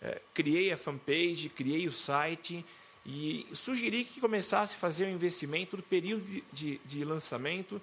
é, 0.00 0.20
criei 0.32 0.72
a 0.72 0.76
fanpage, 0.76 1.48
criei 1.48 1.88
o 1.88 1.92
site 1.92 2.64
e 3.10 3.46
sugeri 3.54 4.04
que 4.04 4.20
começasse 4.20 4.76
a 4.76 4.78
fazer 4.78 5.06
o 5.06 5.08
investimento 5.08 5.78
no 5.78 5.82
período 5.82 6.24
de, 6.24 6.44
de, 6.52 6.80
de, 6.84 7.04
lançamento. 7.06 7.80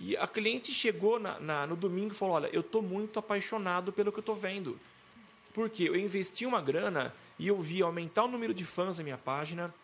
E 0.00 0.16
a 0.16 0.24
cliente 0.28 0.72
chegou 0.72 1.18
na, 1.18 1.40
na, 1.40 1.66
no 1.66 1.74
domingo 1.74 2.14
e 2.14 2.16
falou: 2.16 2.36
Olha, 2.36 2.48
eu 2.52 2.60
estou 2.60 2.80
muito 2.80 3.18
apaixonado 3.18 3.92
pelo 3.92 4.12
que 4.12 4.18
eu 4.18 4.20
estou 4.22 4.36
vendo. 4.36 4.78
Porque 5.52 5.82
eu 5.82 5.96
investi 5.96 6.46
uma 6.46 6.60
grana 6.60 7.12
e 7.40 7.48
eu 7.48 7.60
vi 7.60 7.82
aumentar 7.82 8.22
o 8.22 8.28
número 8.28 8.54
de 8.54 8.64
fãs 8.64 8.98
da 8.98 9.02
minha 9.02 9.18
página, 9.18 9.74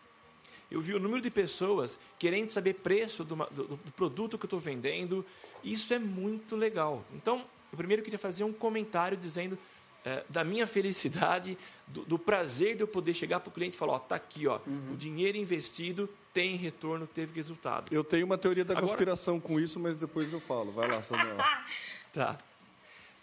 eu 0.71 0.79
vi 0.79 0.93
o 0.93 0.99
número 0.99 1.21
de 1.21 1.29
pessoas 1.29 1.99
querendo 2.17 2.51
saber 2.51 2.75
preço 2.75 3.25
do, 3.25 3.35
do, 3.35 3.63
do 3.75 3.91
produto 3.97 4.37
que 4.37 4.45
eu 4.45 4.47
estou 4.47 4.61
vendendo. 4.61 5.25
Isso 5.61 5.93
é 5.93 5.99
muito 5.99 6.55
legal. 6.55 7.03
Então, 7.13 7.39
eu 7.69 7.77
primeiro 7.77 8.01
queria 8.01 8.17
fazer 8.17 8.45
um 8.45 8.53
comentário 8.53 9.17
dizendo 9.17 9.57
é, 10.05 10.23
da 10.29 10.43
minha 10.43 10.67
felicidade, 10.67 11.57
do, 11.87 12.05
do, 12.05 12.19
prazer 12.19 12.75
de 12.75 12.81
eu 12.81 12.87
poder 12.87 13.15
chegar 13.15 13.39
para 13.39 13.49
o 13.49 13.51
cliente 13.51 13.75
e 13.75 13.79
falar: 13.79 13.93
ó, 13.93 13.99
tá 13.99 14.15
aqui, 14.15 14.45
ó, 14.47 14.59
uhum. 14.67 14.93
o 14.93 14.95
dinheiro 14.95 15.35
investido 15.35 16.07
tem 16.31 16.55
retorno, 16.55 17.07
teve 17.07 17.33
resultado. 17.33 17.91
Eu 17.91 18.03
tenho 18.03 18.25
uma 18.25 18.37
teoria 18.37 18.63
da 18.63 18.73
Agora... 18.73 18.87
conspiração 18.87 19.39
com 19.39 19.59
isso, 19.59 19.79
mas 19.79 19.99
depois 19.99 20.31
eu 20.31 20.39
falo. 20.39 20.71
Vai 20.71 20.91
lá, 20.91 21.01
Samuel. 21.01 21.37
tá. 22.13 22.37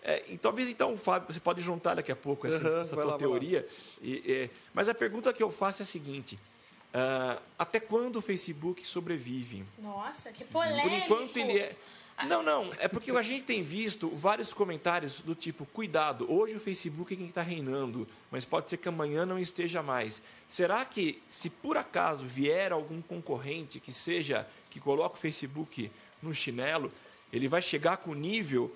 É, 0.02 0.24
e 0.28 0.36
talvez 0.36 0.68
então, 0.68 0.98
Fábio, 0.98 1.32
você 1.32 1.38
pode 1.38 1.60
juntar 1.60 1.94
daqui 1.94 2.10
a 2.10 2.16
pouco 2.16 2.48
essa, 2.48 2.68
uhum, 2.68 2.80
essa 2.80 2.96
tua 2.96 3.04
lá, 3.04 3.18
teoria. 3.18 3.68
E, 4.00 4.20
é, 4.26 4.50
mas 4.74 4.88
a 4.88 4.94
pergunta 4.94 5.32
que 5.32 5.42
eu 5.42 5.50
faço 5.50 5.82
é 5.82 5.84
a 5.84 5.86
seguinte: 5.86 6.34
uh, 6.34 7.40
até 7.56 7.78
quando 7.78 8.16
o 8.16 8.20
Facebook 8.20 8.84
sobrevive? 8.84 9.64
Nossa, 9.78 10.32
que 10.32 10.44
polêmico! 10.44 10.88
Por 10.88 10.96
enquanto 10.96 11.36
ele 11.36 11.58
é. 11.60 11.76
Não, 12.26 12.42
não. 12.42 12.72
É 12.78 12.88
porque 12.88 13.10
a 13.10 13.22
gente 13.22 13.44
tem 13.44 13.62
visto 13.62 14.08
vários 14.08 14.52
comentários 14.52 15.20
do 15.20 15.34
tipo: 15.34 15.66
cuidado, 15.66 16.30
hoje 16.32 16.56
o 16.56 16.60
Facebook 16.60 17.12
é 17.12 17.16
quem 17.16 17.26
está 17.26 17.42
reinando, 17.42 18.06
mas 18.30 18.44
pode 18.44 18.70
ser 18.70 18.76
que 18.76 18.88
amanhã 18.88 19.26
não 19.26 19.38
esteja 19.38 19.82
mais. 19.82 20.22
Será 20.48 20.84
que, 20.84 21.22
se 21.28 21.50
por 21.50 21.76
acaso 21.76 22.24
vier 22.26 22.72
algum 22.72 23.00
concorrente 23.00 23.80
que 23.80 23.92
seja, 23.92 24.46
que 24.70 24.80
coloque 24.80 25.16
o 25.16 25.20
Facebook 25.20 25.90
no 26.22 26.34
chinelo, 26.34 26.88
ele 27.32 27.48
vai 27.48 27.62
chegar 27.62 27.96
com 27.96 28.14
nível 28.14 28.74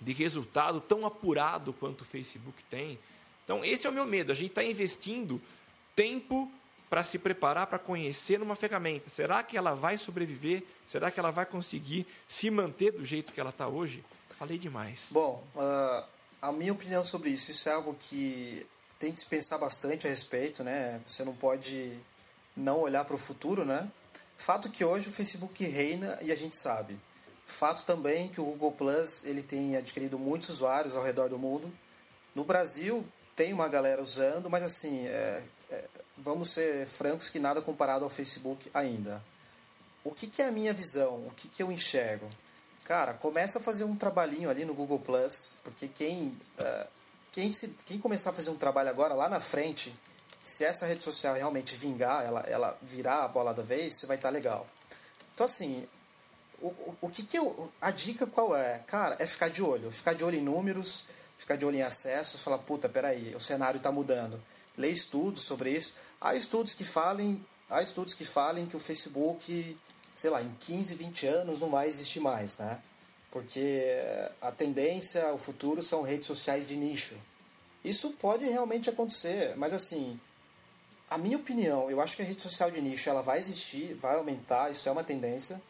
de 0.00 0.12
resultado 0.12 0.80
tão 0.80 1.04
apurado 1.04 1.72
quanto 1.72 2.02
o 2.02 2.06
Facebook 2.06 2.62
tem? 2.70 2.98
Então, 3.44 3.64
esse 3.64 3.86
é 3.86 3.90
o 3.90 3.92
meu 3.92 4.06
medo. 4.06 4.32
A 4.32 4.34
gente 4.34 4.50
está 4.50 4.64
investindo 4.64 5.40
tempo 5.94 6.50
para 6.88 7.04
se 7.04 7.18
preparar 7.18 7.68
para 7.68 7.78
conhecer 7.78 8.42
uma 8.42 8.56
ferramenta. 8.56 9.08
Será 9.08 9.42
que 9.42 9.56
ela 9.56 9.74
vai 9.74 9.96
sobreviver? 9.96 10.64
Será 10.90 11.08
que 11.08 11.20
ela 11.20 11.30
vai 11.30 11.46
conseguir 11.46 12.04
se 12.28 12.50
manter 12.50 12.90
do 12.90 13.04
jeito 13.04 13.32
que 13.32 13.40
ela 13.40 13.50
está 13.50 13.68
hoje? 13.68 14.04
Falei 14.26 14.58
demais. 14.58 15.06
Bom, 15.12 15.46
uh, 15.54 16.04
a 16.42 16.50
minha 16.50 16.72
opinião 16.72 17.04
sobre 17.04 17.30
isso, 17.30 17.52
isso 17.52 17.68
é 17.68 17.72
algo 17.72 17.94
que 17.94 18.66
tem 18.98 19.12
que 19.12 19.20
se 19.20 19.26
pensar 19.26 19.56
bastante 19.56 20.08
a 20.08 20.10
respeito, 20.10 20.64
né? 20.64 21.00
Você 21.06 21.22
não 21.22 21.32
pode 21.32 21.96
não 22.56 22.80
olhar 22.80 23.04
para 23.04 23.14
o 23.14 23.18
futuro, 23.18 23.64
né? 23.64 23.88
Fato 24.36 24.68
que 24.68 24.84
hoje 24.84 25.08
o 25.08 25.12
Facebook 25.12 25.64
reina 25.64 26.18
e 26.22 26.32
a 26.32 26.36
gente 26.36 26.56
sabe. 26.56 26.98
Fato 27.46 27.84
também 27.84 28.26
que 28.26 28.40
o 28.40 28.44
Google 28.44 28.72
Plus 28.72 29.22
ele 29.22 29.44
tem 29.44 29.76
adquirido 29.76 30.18
muitos 30.18 30.48
usuários 30.48 30.96
ao 30.96 31.04
redor 31.04 31.28
do 31.28 31.38
mundo. 31.38 31.72
No 32.34 32.42
Brasil 32.42 33.06
tem 33.36 33.52
uma 33.52 33.68
galera 33.68 34.02
usando, 34.02 34.50
mas 34.50 34.64
assim 34.64 35.06
é, 35.06 35.44
é, 35.70 35.88
vamos 36.18 36.50
ser 36.50 36.84
francos 36.84 37.28
que 37.28 37.38
nada 37.38 37.62
comparado 37.62 38.02
ao 38.02 38.10
Facebook 38.10 38.68
ainda. 38.74 39.22
O 40.02 40.12
que, 40.12 40.26
que 40.26 40.42
é 40.42 40.46
a 40.46 40.52
minha 40.52 40.72
visão? 40.72 41.26
O 41.26 41.30
que, 41.36 41.48
que 41.48 41.62
eu 41.62 41.70
enxergo? 41.70 42.26
Cara, 42.84 43.14
começa 43.14 43.58
a 43.58 43.62
fazer 43.62 43.84
um 43.84 43.94
trabalhinho 43.94 44.50
ali 44.50 44.64
no 44.64 44.74
Google 44.74 44.98
Plus, 44.98 45.58
porque 45.62 45.86
quem, 45.86 46.36
uh, 46.58 46.88
quem, 47.30 47.50
se, 47.50 47.68
quem 47.84 47.98
começar 47.98 48.30
a 48.30 48.32
fazer 48.32 48.50
um 48.50 48.56
trabalho 48.56 48.88
agora, 48.88 49.14
lá 49.14 49.28
na 49.28 49.40
frente, 49.40 49.94
se 50.42 50.64
essa 50.64 50.86
rede 50.86 51.04
social 51.04 51.34
realmente 51.34 51.76
vingar, 51.76 52.24
ela, 52.24 52.40
ela 52.40 52.78
virar 52.82 53.24
a 53.24 53.28
bola 53.28 53.52
da 53.52 53.62
vez, 53.62 53.94
você 53.94 54.06
vai 54.06 54.16
estar 54.16 54.28
tá 54.28 54.32
legal. 54.32 54.66
Então, 55.34 55.44
assim, 55.44 55.86
o, 56.60 56.68
o, 56.68 56.96
o 57.02 57.08
que, 57.08 57.22
que 57.22 57.38
eu. 57.38 57.70
A 57.80 57.90
dica 57.90 58.26
qual 58.26 58.56
é? 58.56 58.78
Cara, 58.86 59.16
é 59.18 59.26
ficar 59.26 59.48
de 59.48 59.62
olho. 59.62 59.90
Ficar 59.90 60.14
de 60.14 60.24
olho 60.24 60.36
em 60.36 60.42
números, 60.42 61.04
ficar 61.36 61.56
de 61.56 61.64
olho 61.64 61.76
em 61.76 61.82
acessos, 61.82 62.42
falar, 62.42 62.58
puta, 62.58 62.88
peraí, 62.88 63.34
o 63.34 63.40
cenário 63.40 63.78
está 63.78 63.92
mudando. 63.92 64.42
Lê 64.76 64.88
estudos 64.88 65.42
sobre 65.42 65.70
isso. 65.70 65.94
Há 66.20 66.34
estudos 66.34 66.74
que 66.74 66.84
falem, 66.84 67.44
há 67.70 67.82
estudos 67.82 68.14
que 68.14 68.24
falem 68.24 68.66
que 68.66 68.76
o 68.76 68.80
Facebook, 68.80 69.78
sei 70.14 70.30
lá, 70.30 70.42
em 70.42 70.54
15, 70.58 70.94
20 70.96 71.26
anos 71.26 71.60
não 71.60 71.70
vai 71.70 71.86
existir 71.88 72.20
mais, 72.20 72.58
né? 72.58 72.80
Porque 73.30 73.82
a 74.40 74.50
tendência, 74.50 75.32
o 75.32 75.38
futuro 75.38 75.82
são 75.82 76.02
redes 76.02 76.26
sociais 76.26 76.68
de 76.68 76.76
nicho. 76.76 77.16
Isso 77.84 78.10
pode 78.12 78.44
realmente 78.44 78.90
acontecer, 78.90 79.56
mas 79.56 79.72
assim, 79.72 80.20
a 81.08 81.16
minha 81.16 81.36
opinião, 81.36 81.90
eu 81.90 82.00
acho 82.00 82.16
que 82.16 82.22
a 82.22 82.24
rede 82.24 82.42
social 82.42 82.70
de 82.70 82.80
nicho 82.80 83.08
ela 83.08 83.22
vai 83.22 83.38
existir, 83.38 83.94
vai 83.94 84.16
aumentar, 84.16 84.70
isso 84.70 84.88
é 84.88 84.92
uma 84.92 85.04
tendência, 85.04 85.62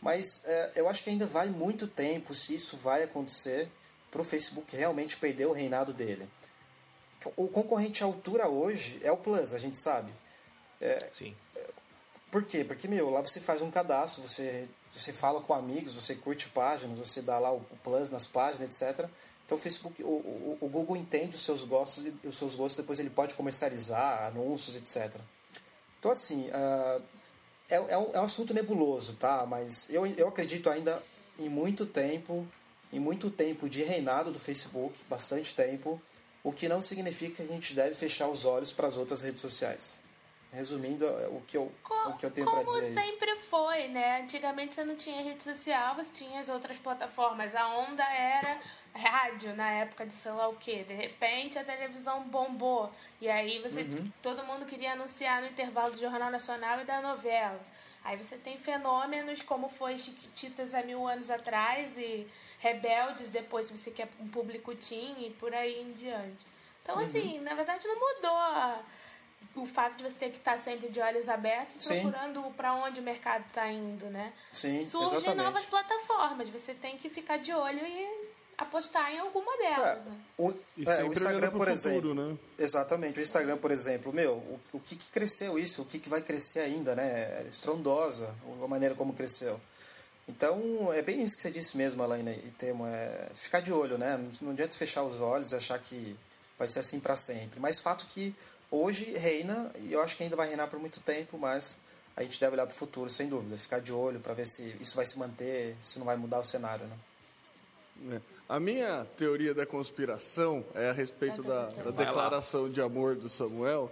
mas 0.00 0.42
é, 0.44 0.72
eu 0.76 0.88
acho 0.88 1.02
que 1.02 1.10
ainda 1.10 1.26
vai 1.26 1.48
muito 1.48 1.88
tempo 1.88 2.34
se 2.34 2.54
isso 2.54 2.76
vai 2.76 3.02
acontecer 3.02 3.68
para 4.10 4.20
o 4.20 4.24
Facebook 4.24 4.76
realmente 4.76 5.16
perder 5.16 5.46
o 5.46 5.52
reinado 5.52 5.92
dele. 5.92 6.28
O 7.36 7.48
concorrente 7.48 8.02
à 8.04 8.06
altura 8.06 8.48
hoje 8.48 9.00
é 9.02 9.10
o 9.10 9.16
Plus, 9.16 9.52
a 9.52 9.58
gente 9.58 9.76
sabe. 9.76 10.12
É, 10.80 11.10
Sim. 11.16 11.34
Por 12.30 12.44
quê? 12.44 12.62
Porque, 12.62 12.86
meu, 12.86 13.08
lá 13.10 13.22
você 13.22 13.40
faz 13.40 13.62
um 13.62 13.70
cadastro, 13.70 14.22
você, 14.22 14.68
você 14.90 15.12
fala 15.12 15.40
com 15.40 15.54
amigos, 15.54 15.94
você 15.94 16.14
curte 16.14 16.48
páginas, 16.50 16.98
você 16.98 17.22
dá 17.22 17.38
lá 17.38 17.52
o, 17.52 17.60
Plus 17.82 18.10
nas 18.10 18.26
páginas, 18.26 18.68
etc. 18.68 19.08
Então 19.46 19.56
o 19.56 19.60
Facebook, 19.60 20.02
o, 20.02 20.06
o, 20.06 20.58
o, 20.60 20.68
Google 20.68 20.96
entende 20.96 21.34
os 21.34 21.42
seus 21.42 21.64
gostos 21.64 22.04
e 22.04 22.28
os 22.28 22.36
seus 22.36 22.54
gostos 22.54 22.76
depois 22.76 22.98
ele 22.98 23.08
pode 23.08 23.34
comercializar 23.34 24.26
anúncios, 24.26 24.76
etc. 24.76 25.18
Então 25.98 26.10
assim, 26.10 26.50
uh, 26.50 27.02
é, 27.70 27.76
é, 27.76 27.98
um, 27.98 28.10
é 28.12 28.20
um 28.20 28.24
assunto 28.24 28.52
nebuloso, 28.52 29.16
tá? 29.16 29.46
Mas 29.46 29.88
eu, 29.88 30.06
eu 30.06 30.28
acredito 30.28 30.68
ainda 30.68 31.02
em 31.38 31.48
muito 31.48 31.86
tempo 31.86 32.46
em 32.92 32.98
muito 32.98 33.30
tempo 33.30 33.68
de 33.68 33.82
reinado 33.82 34.32
do 34.32 34.38
Facebook, 34.38 34.98
bastante 35.08 35.54
tempo, 35.54 36.00
o 36.42 36.52
que 36.52 36.68
não 36.68 36.80
significa 36.80 37.36
que 37.36 37.42
a 37.42 37.46
gente 37.46 37.74
deve 37.74 37.94
fechar 37.94 38.28
os 38.28 38.44
olhos 38.44 38.72
para 38.72 38.86
as 38.86 38.96
outras 38.96 39.22
redes 39.22 39.40
sociais. 39.40 40.02
Resumindo, 40.50 41.04
é, 41.04 41.28
o 41.28 41.42
que 41.46 41.58
eu, 41.58 41.70
o 42.06 42.16
que 42.16 42.24
eu 42.24 42.30
tenho 42.30 42.50
para 42.50 42.62
dizer 42.62 42.78
é 42.78 42.88
Como 42.88 43.00
sempre 43.00 43.36
foi, 43.36 43.88
né? 43.88 44.22
Antigamente 44.22 44.74
você 44.74 44.82
não 44.82 44.96
tinha 44.96 45.22
rede 45.22 45.42
social, 45.42 45.94
você 45.94 46.10
tinha 46.10 46.40
as 46.40 46.48
outras 46.48 46.78
plataformas. 46.78 47.54
A 47.54 47.68
onda 47.68 48.02
era 48.02 48.58
rádio 48.94 49.54
na 49.54 49.70
época 49.70 50.06
de 50.06 50.12
sei 50.14 50.32
lá 50.32 50.48
o 50.48 50.56
quê. 50.56 50.84
De 50.84 50.94
repente 50.94 51.58
a 51.58 51.64
televisão 51.64 52.22
bombou. 52.24 52.90
E 53.20 53.28
aí 53.28 53.60
você 53.60 53.82
uhum. 53.82 54.10
todo 54.22 54.42
mundo 54.44 54.64
queria 54.64 54.92
anunciar 54.92 55.42
no 55.42 55.48
intervalo 55.48 55.92
do 55.92 56.00
Jornal 56.00 56.30
Nacional 56.30 56.80
e 56.80 56.84
da 56.84 57.02
novela. 57.02 57.60
Aí 58.02 58.16
você 58.16 58.38
tem 58.38 58.56
fenômenos 58.56 59.42
como 59.42 59.68
foi 59.68 59.98
Chiquititas 59.98 60.74
há 60.74 60.82
mil 60.82 61.06
anos 61.06 61.30
atrás 61.30 61.98
e 61.98 62.26
Rebeldes 62.58 63.28
depois, 63.28 63.66
se 63.66 63.76
você 63.76 63.90
quer 63.90 64.08
um 64.18 64.28
público 64.28 64.74
teen 64.74 65.26
e 65.26 65.30
por 65.30 65.54
aí 65.54 65.82
em 65.82 65.92
diante. 65.92 66.46
Então, 66.82 66.96
uhum. 66.96 67.02
assim, 67.02 67.38
na 67.40 67.52
verdade 67.52 67.86
não 67.86 67.96
mudou 67.96 68.84
o 69.56 69.66
fato 69.66 69.96
de 69.96 70.02
você 70.04 70.18
ter 70.18 70.30
que 70.30 70.38
estar 70.38 70.58
sempre 70.58 70.88
de 70.88 71.00
olhos 71.00 71.28
abertos 71.28 71.84
e 71.90 72.00
procurando 72.00 72.42
para 72.56 72.74
onde 72.74 73.00
o 73.00 73.02
mercado 73.02 73.44
está 73.46 73.68
indo, 73.70 74.06
né? 74.06 74.32
Sim, 74.52 74.84
Surgem 74.84 75.16
exatamente. 75.18 75.44
novas 75.44 75.66
plataformas, 75.66 76.48
você 76.48 76.74
tem 76.74 76.96
que 76.96 77.08
ficar 77.08 77.38
de 77.38 77.52
olho 77.52 77.84
e 77.84 78.28
apostar 78.56 79.12
em 79.12 79.18
alguma 79.18 79.56
delas, 79.56 80.02
É, 80.02 80.08
né? 80.08 80.16
o, 80.36 80.50
é, 80.50 81.04
o 81.04 81.12
Instagram, 81.12 81.50
por 81.50 81.68
futuro, 81.68 81.70
exemplo. 81.70 82.14
né? 82.14 82.38
Exatamente, 82.58 83.18
o 83.18 83.22
Instagram, 83.22 83.56
por 83.56 83.70
exemplo, 83.70 84.12
meu, 84.12 84.32
o, 84.34 84.60
o 84.72 84.80
que, 84.80 84.96
que 84.96 85.08
cresceu 85.10 85.58
isso, 85.58 85.82
o 85.82 85.84
que, 85.84 85.98
que 85.98 86.08
vai 86.08 86.20
crescer 86.20 86.60
ainda, 86.60 86.94
né? 86.94 87.06
É 87.40 87.44
estrondosa 87.48 88.34
a 88.62 88.66
maneira 88.68 88.94
como 88.94 89.12
cresceu. 89.12 89.60
Então, 90.26 90.92
é 90.92 91.00
bem 91.02 91.22
isso 91.22 91.36
que 91.36 91.42
você 91.42 91.50
disse 91.50 91.76
mesmo, 91.76 92.02
Alaina 92.02 92.30
e 92.30 92.50
Temo, 92.50 92.86
é 92.86 93.28
ficar 93.34 93.60
de 93.60 93.72
olho, 93.72 93.96
né? 93.96 94.16
Não, 94.16 94.28
não 94.42 94.50
adianta 94.52 94.76
fechar 94.76 95.02
os 95.02 95.20
olhos 95.20 95.52
e 95.52 95.56
achar 95.56 95.78
que 95.78 96.16
vai 96.58 96.68
ser 96.68 96.80
assim 96.80 97.00
para 97.00 97.16
sempre. 97.16 97.58
Mas 97.60 97.78
fato 97.78 98.06
que 98.06 98.34
hoje 98.70 99.12
reina, 99.12 99.72
e 99.80 99.92
eu 99.92 100.02
acho 100.02 100.16
que 100.16 100.22
ainda 100.22 100.36
vai 100.36 100.48
reinar 100.48 100.68
por 100.68 100.78
muito 100.78 101.00
tempo, 101.00 101.38
mas 101.38 101.80
a 102.16 102.22
gente 102.22 102.40
deve 102.40 102.54
olhar 102.54 102.66
para 102.66 102.74
o 102.74 102.76
futuro, 102.76 103.08
sem 103.08 103.28
dúvida. 103.28 103.56
Ficar 103.56 103.80
de 103.80 103.92
olho 103.92 104.20
para 104.20 104.34
ver 104.34 104.46
se 104.46 104.76
isso 104.80 104.96
vai 104.96 105.04
se 105.04 105.18
manter, 105.18 105.76
se 105.80 105.98
não 105.98 106.06
vai 106.06 106.16
mudar 106.16 106.40
o 106.40 106.44
cenário, 106.44 106.86
né? 106.86 106.98
É. 108.16 108.20
A 108.48 108.58
minha 108.58 109.04
teoria 109.16 109.52
da 109.52 109.66
conspiração 109.66 110.64
é 110.74 110.88
a 110.88 110.92
respeito 110.92 111.42
da, 111.42 111.66
da 111.66 111.90
declaração 111.90 112.68
de 112.68 112.80
amor 112.80 113.14
do 113.14 113.28
Samuel, 113.28 113.90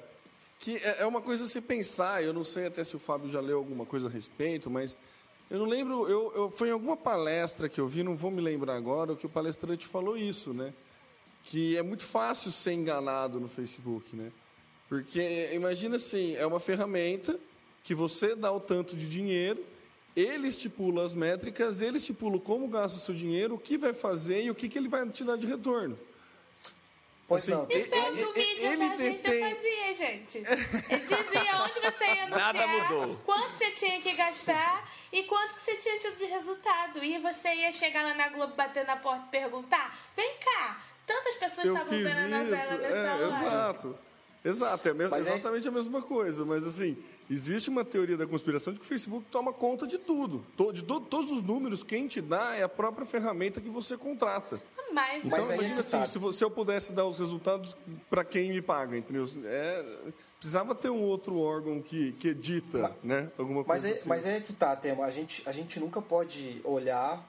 que 0.61 0.77
é 0.79 1.03
é 1.03 1.07
uma 1.07 1.21
coisa 1.21 1.45
a 1.45 1.47
se 1.47 1.61
pensar. 1.61 2.23
Eu 2.23 2.33
não 2.33 2.43
sei 2.43 2.67
até 2.67 2.83
se 2.83 2.97
o 2.97 2.99
Fábio 2.99 3.31
já 3.31 3.41
leu 3.41 3.59
alguma 3.59 3.85
coisa 3.85 4.07
a 4.07 4.11
respeito, 4.11 4.71
mas 4.71 4.97
eu 5.51 5.59
não 5.59 5.67
lembro. 5.67 6.09
Eu, 6.09 6.33
eu 6.35 6.51
foi 6.51 6.69
em 6.69 6.73
alguma 6.73 6.97
palestra 6.97 7.69
que 7.69 7.81
eu 7.81 7.87
vi, 7.87 8.03
não 8.03 8.17
vou 8.17 8.31
me 8.31 8.41
lembrar 8.41 8.77
agora, 8.77 9.15
que 9.15 9.27
o 9.27 9.29
palestrante 9.29 9.87
falou 9.87 10.17
isso, 10.17 10.55
né? 10.55 10.73
Que 11.45 11.77
é 11.77 11.83
muito 11.83 12.05
fácil 12.05 12.51
ser 12.51 12.73
enganado 12.73 13.39
no 13.39 13.49
Facebook, 13.49 14.17
né? 14.17 14.33
Porque 14.89 15.51
imagina 15.53 15.97
assim, 15.97 16.37
é 16.37 16.47
uma 16.47 16.61
ferramenta 16.61 17.39
que 17.83 17.95
você 17.95 18.35
dá 18.37 18.53
o 18.53 18.61
tanto 18.61 18.97
de 18.97 19.09
dinheiro, 19.09 19.65
ele 20.15 20.49
estipula 20.49 21.05
as 21.05 21.13
métricas, 21.15 21.81
ele 21.81 21.99
estipula 21.99 22.39
como 22.39 22.69
gasta 22.69 22.97
o 22.99 23.01
seu 23.01 23.15
dinheiro, 23.15 23.55
o 23.55 23.59
que 23.59 23.77
vai 23.77 23.93
fazer 23.93 24.43
e 24.45 24.51
o 24.51 24.55
que, 24.55 24.69
que 24.69 24.79
ele 24.79 24.89
vai 24.89 25.07
te 25.09 25.25
dar 25.25 25.37
de 25.37 25.47
retorno. 25.47 25.97
Pois 27.29 27.43
Assim, 27.43 27.51
não, 27.51 27.69
Isso 27.69 27.93
é 27.95 27.99
o 28.03 28.07
ele- 28.07 28.17
que 28.19 28.25
o 28.25 28.35
mídia 28.35 28.69
ele 28.73 28.77
da 28.89 28.95
agência 28.95 29.31
detém- 29.31 29.55
fazia, 29.57 29.95
gente. 29.95 30.39
Ele 30.89 31.01
dizia 31.03 31.63
onde 31.63 31.81
você 31.81 32.05
ia 32.05 32.23
anunciar, 32.23 32.55
Nada 32.55 32.67
mudou. 32.69 33.17
quanto 33.27 33.53
você 33.53 33.71
tinha 33.73 34.01
que 34.01 34.13
gastar 34.15 34.89
e 35.13 35.25
quanto 35.25 35.55
que 35.57 35.61
você 35.61 35.75
tinha 35.75 35.99
tido 35.99 36.17
de 36.19 36.25
resultado. 36.27 37.03
E 37.03 37.19
você 37.19 37.53
ia 37.53 37.73
chegar 37.73 38.05
lá 38.05 38.15
na 38.15 38.29
Globo, 38.29 38.55
bater 38.55 38.87
na 38.87 38.97
porta 38.97 39.25
e 39.27 39.31
perguntar, 39.31 39.99
vem 40.15 40.37
cá, 40.39 40.81
tantas 41.05 41.35
pessoas 41.35 41.67
Eu 41.67 41.75
estavam 41.75 41.99
vendo 41.99 42.09
a 42.35 42.39
novela 42.45 42.49
nesse 42.53 42.73
É, 42.73 43.27
exato. 43.27 43.99
Exato, 44.49 44.89
é 44.89 44.93
Mas 44.93 45.13
é- 45.13 45.19
exatamente 45.33 45.69
a 45.69 45.71
mesma 45.71 46.01
coisa. 46.03 46.45
Mas 46.45 46.67
assim, 46.67 46.97
existe 47.31 47.69
uma 47.69 47.85
teoria 47.85 48.17
da 48.17 48.27
conspiração 48.27 48.73
de 48.73 48.79
que 48.79 48.85
o 48.85 48.89
Facebook 48.89 49.27
toma 49.31 49.53
conta 49.53 49.87
de 49.87 49.99
tudo. 49.99 50.45
De 50.73 50.83
to- 50.83 51.01
todos 51.01 51.33
os 51.33 51.43
números, 51.43 51.83
quem 51.83 52.07
te 52.07 52.21
dá 52.21 52.55
é 52.55 52.63
a 52.63 52.69
própria 52.69 53.05
ferramenta 53.07 53.61
que 53.61 53.69
você 53.69 53.97
contrata. 53.97 54.61
Mas, 54.93 55.25
Então, 55.25 55.39
Mas 55.39 55.51
é 55.51 55.55
imagina 55.55 55.83
que 55.83 55.91
tá. 55.91 56.03
assim, 56.03 56.33
se, 56.33 56.43
eu 56.45 56.51
pudesse 56.51 56.93
dar 56.93 57.05
os 57.05 57.19
resultados 57.19 57.77
para 58.09 58.25
quem 58.25 58.51
me 58.51 58.63
paga, 58.63 58.97
entendeu? 58.97 59.29
É, 59.45 59.85
precisava 60.39 60.75
ter 60.75 60.89
um 60.91 61.03
outro 61.03 61.39
órgão 61.39 61.83
que, 61.83 62.13
que 62.13 62.29
edita, 62.29 62.95
né? 63.03 63.31
Alguma 63.37 63.59
Mas 63.67 63.83
coisa 63.83 63.89
é, 63.89 63.93
assim. 63.99 64.09
mas 64.09 64.25
é 64.25 64.41
que 64.41 64.53
tá, 64.53 64.75
Temo. 64.77 65.03
A 65.03 65.11
gente, 65.11 65.43
a 65.45 65.53
gente 65.53 65.79
nunca 65.81 66.01
pode 66.01 66.61
olhar 66.65 67.23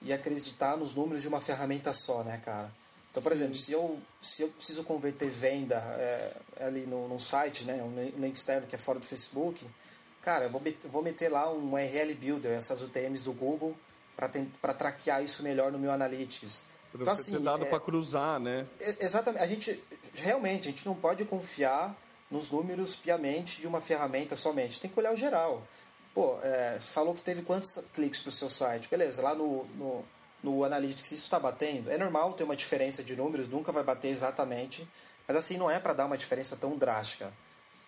e 0.00 0.12
acreditar 0.12 0.76
nos 0.78 0.94
números 0.94 1.20
de 1.20 1.28
uma 1.28 1.40
ferramenta 1.40 1.92
só, 1.92 2.22
né, 2.22 2.40
cara? 2.42 2.72
Então, 3.10 3.22
por 3.22 3.32
exemplo, 3.32 3.54
se 3.54 3.72
eu, 3.72 4.00
se 4.20 4.42
eu 4.42 4.48
preciso 4.48 4.84
converter 4.84 5.28
venda 5.30 5.76
é, 5.76 6.36
ali 6.60 6.86
no, 6.86 7.08
num 7.08 7.18
site, 7.18 7.64
né, 7.64 7.82
um 7.82 7.94
link- 8.20 8.36
externo 8.36 8.66
que 8.68 8.74
é 8.74 8.78
fora 8.78 8.98
do 9.00 9.04
Facebook, 9.06 9.68
cara, 10.22 10.44
eu 10.44 10.50
vou, 10.50 10.62
vou 10.84 11.02
meter 11.02 11.28
lá 11.28 11.52
um 11.52 11.72
URL 11.72 12.14
Builder, 12.14 12.52
essas 12.52 12.82
UTMs 12.82 13.24
do 13.24 13.32
Google, 13.32 13.76
para 14.16 14.74
traquear 14.74 15.22
isso 15.24 15.42
melhor 15.42 15.72
no 15.72 15.78
meu 15.78 15.90
Analytics. 15.90 16.66
Pra 16.92 17.00
Então, 17.02 17.12
assim, 17.12 17.32
ter 17.32 17.40
dado 17.40 17.64
é- 17.64 17.68
para 17.68 17.80
cruzar, 17.80 18.38
né? 18.38 18.66
é- 18.80 19.04
Exatamente. 19.04 19.42
A 19.42 19.46
gente, 19.46 19.82
realmente, 20.14 20.68
a 20.68 20.70
gente 20.70 20.86
não 20.86 20.94
pode 20.94 21.24
confiar 21.24 21.96
nos 22.30 22.50
números 22.50 22.94
piamente 22.94 23.60
de 23.60 23.66
uma 23.66 23.80
ferramenta 23.80 24.36
somente. 24.36 24.78
Tem 24.78 24.88
que 24.90 24.98
olhar 24.98 25.12
o 25.12 25.16
geral. 25.16 25.66
Pô, 26.14 26.38
é, 26.42 26.78
falou 26.80 27.14
que 27.14 27.22
teve 27.22 27.42
quantos 27.42 27.74
cliques 27.92 28.20
para 28.20 28.28
o 28.28 28.32
seu 28.32 28.48
site. 28.48 28.88
Beleza, 28.88 29.22
lá 29.22 29.34
no, 29.34 29.64
no, 29.76 30.04
no 30.42 30.64
Analytics 30.64 31.12
isso 31.12 31.24
está 31.24 31.38
batendo. 31.38 31.90
É 31.90 31.98
normal 31.98 32.32
ter 32.32 32.44
uma 32.44 32.56
diferença 32.56 33.02
de 33.02 33.16
números, 33.16 33.48
nunca 33.48 33.72
vai 33.72 33.82
bater 33.82 34.08
exatamente. 34.08 34.88
Mas 35.26 35.36
assim, 35.36 35.56
não 35.56 35.70
é 35.70 35.78
para 35.78 35.94
dar 35.94 36.06
uma 36.06 36.18
diferença 36.18 36.56
tão 36.56 36.76
drástica. 36.76 37.32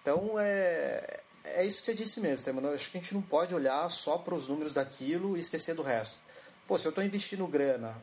Então, 0.01 0.39
é, 0.39 1.21
é 1.45 1.65
isso 1.65 1.81
que 1.81 1.87
você 1.87 1.95
disse 1.95 2.21
mesmo, 2.21 2.45
Temo. 2.45 2.61
Eu 2.61 2.75
Acho 2.75 2.91
que 2.91 2.99
a 2.99 3.01
gente 3.01 3.15
não 3.15 3.23
pode 3.23 3.55
olhar 3.55 3.89
só 3.89 4.19
para 4.19 4.35
os 4.35 4.49
números 4.49 4.73
daquilo 4.73 5.37
e 5.37 5.41
esquecer 5.41 5.75
do 5.75 5.83
resto. 5.83 6.21
Pô, 6.67 6.79
se 6.79 6.87
eu 6.87 6.91
estou 6.91 7.05
investindo 7.05 7.47
grana, 7.47 8.01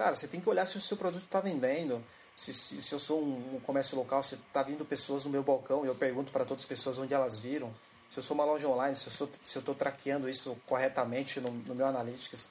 Cara, 0.00 0.14
você 0.14 0.26
tem 0.26 0.40
que 0.40 0.48
olhar 0.48 0.64
se 0.64 0.78
o 0.78 0.80
seu 0.80 0.96
produto 0.96 1.24
está 1.24 1.42
vendendo. 1.42 2.02
Se, 2.34 2.54
se, 2.54 2.80
se 2.80 2.94
eu 2.94 2.98
sou 2.98 3.22
um, 3.22 3.56
um 3.56 3.60
comércio 3.60 3.98
local, 3.98 4.22
se 4.22 4.36
está 4.36 4.62
vindo 4.62 4.82
pessoas 4.82 5.24
no 5.24 5.30
meu 5.30 5.42
balcão 5.42 5.84
e 5.84 5.88
eu 5.88 5.94
pergunto 5.94 6.32
para 6.32 6.42
todas 6.46 6.62
as 6.62 6.66
pessoas 6.66 6.96
onde 6.96 7.12
elas 7.12 7.38
viram. 7.38 7.70
Se 8.08 8.18
eu 8.18 8.22
sou 8.22 8.34
uma 8.34 8.46
loja 8.46 8.66
online, 8.66 8.94
se 8.94 9.10
eu 9.20 9.28
estou 9.44 9.74
traqueando 9.74 10.26
isso 10.26 10.56
corretamente 10.66 11.38
no, 11.38 11.50
no 11.50 11.74
meu 11.74 11.84
Analytics. 11.84 12.50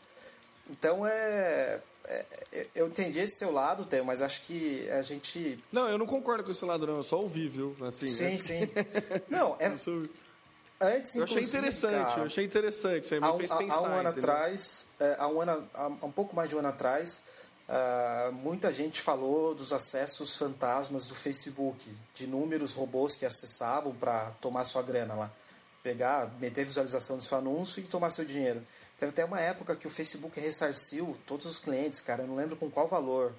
Então, 0.70 1.06
é, 1.06 1.82
é- 2.06 2.26
é- 2.54 2.68
Eu 2.76 2.88
entendi 2.88 3.20
esse 3.20 3.36
seu 3.38 3.52
lado, 3.52 3.86
Theo, 3.86 4.06
mas 4.06 4.22
acho 4.22 4.42
que 4.44 4.90
a 4.92 5.02
gente. 5.02 5.58
Não, 5.72 5.88
eu 5.90 5.98
não 5.98 6.06
concordo 6.06 6.44
com 6.44 6.52
esse 6.52 6.64
lado, 6.66 6.86
não. 6.88 6.96
Eu 6.96 7.04
só 7.04 7.18
ouvi, 7.20 7.48
viu? 7.48 7.76
Assim, 7.88 8.08
Sim, 8.08 8.24
né? 8.24 8.38
sim. 8.38 8.60
Não, 9.30 9.56
é. 9.60 9.68
Antes, 10.82 11.16
Eu 11.16 11.26
achei 11.26 11.44
interessante, 11.44 11.92
cara, 12.08 12.22
eu 12.22 12.26
achei 12.26 12.46
interessante. 12.46 13.04
Isso 13.04 13.14
aí 13.14 13.20
me 13.20 13.26
há 13.26 13.34
um, 13.34 13.38
fez 13.38 13.52
há- 13.52 13.56
há 13.56 13.58
pensar. 13.58 13.82
um 13.82 13.86
ano 13.86 14.10
entendeu? 14.10 14.30
atrás, 14.32 14.88
é, 14.98 15.16
há 15.20 15.28
um 15.28 15.42
ano, 15.42 15.70
há 15.74 15.88
um 15.88 16.12
pouco 16.12 16.34
mais 16.34 16.48
de 16.48 16.56
um 16.56 16.60
ano 16.60 16.70
atrás, 16.70 17.24
ah, 17.68 18.30
muita 18.32 18.72
gente 18.72 19.02
falou 19.02 19.54
dos 19.54 19.74
acessos 19.74 20.38
fantasmas 20.38 21.06
do 21.08 21.16
Facebook, 21.16 21.86
de 22.14 22.28
números 22.28 22.72
robôs 22.74 23.16
que 23.18 23.26
acessavam 23.26 23.94
para 23.94 24.32
tomar 24.40 24.64
sua 24.64 24.82
grana 24.82 25.14
lá, 25.16 25.32
pegar, 25.84 26.32
meter 26.40 26.64
visualização 26.64 27.18
no 27.18 27.22
seu 27.22 27.38
anúncio 27.38 27.82
e 27.84 27.88
tomar 27.88 28.10
seu 28.12 28.24
dinheiro. 28.24 28.66
Teve 29.00 29.12
até 29.12 29.24
uma 29.24 29.40
época 29.40 29.76
que 29.78 29.88
o 29.88 29.90
Facebook 29.90 30.38
ressarciu 30.40 31.18
todos 31.26 31.46
os 31.46 31.58
clientes, 31.58 32.02
cara, 32.02 32.24
eu 32.24 32.28
não 32.28 32.36
lembro 32.36 32.58
com 32.58 32.70
qual 32.70 32.86
valor, 32.86 33.34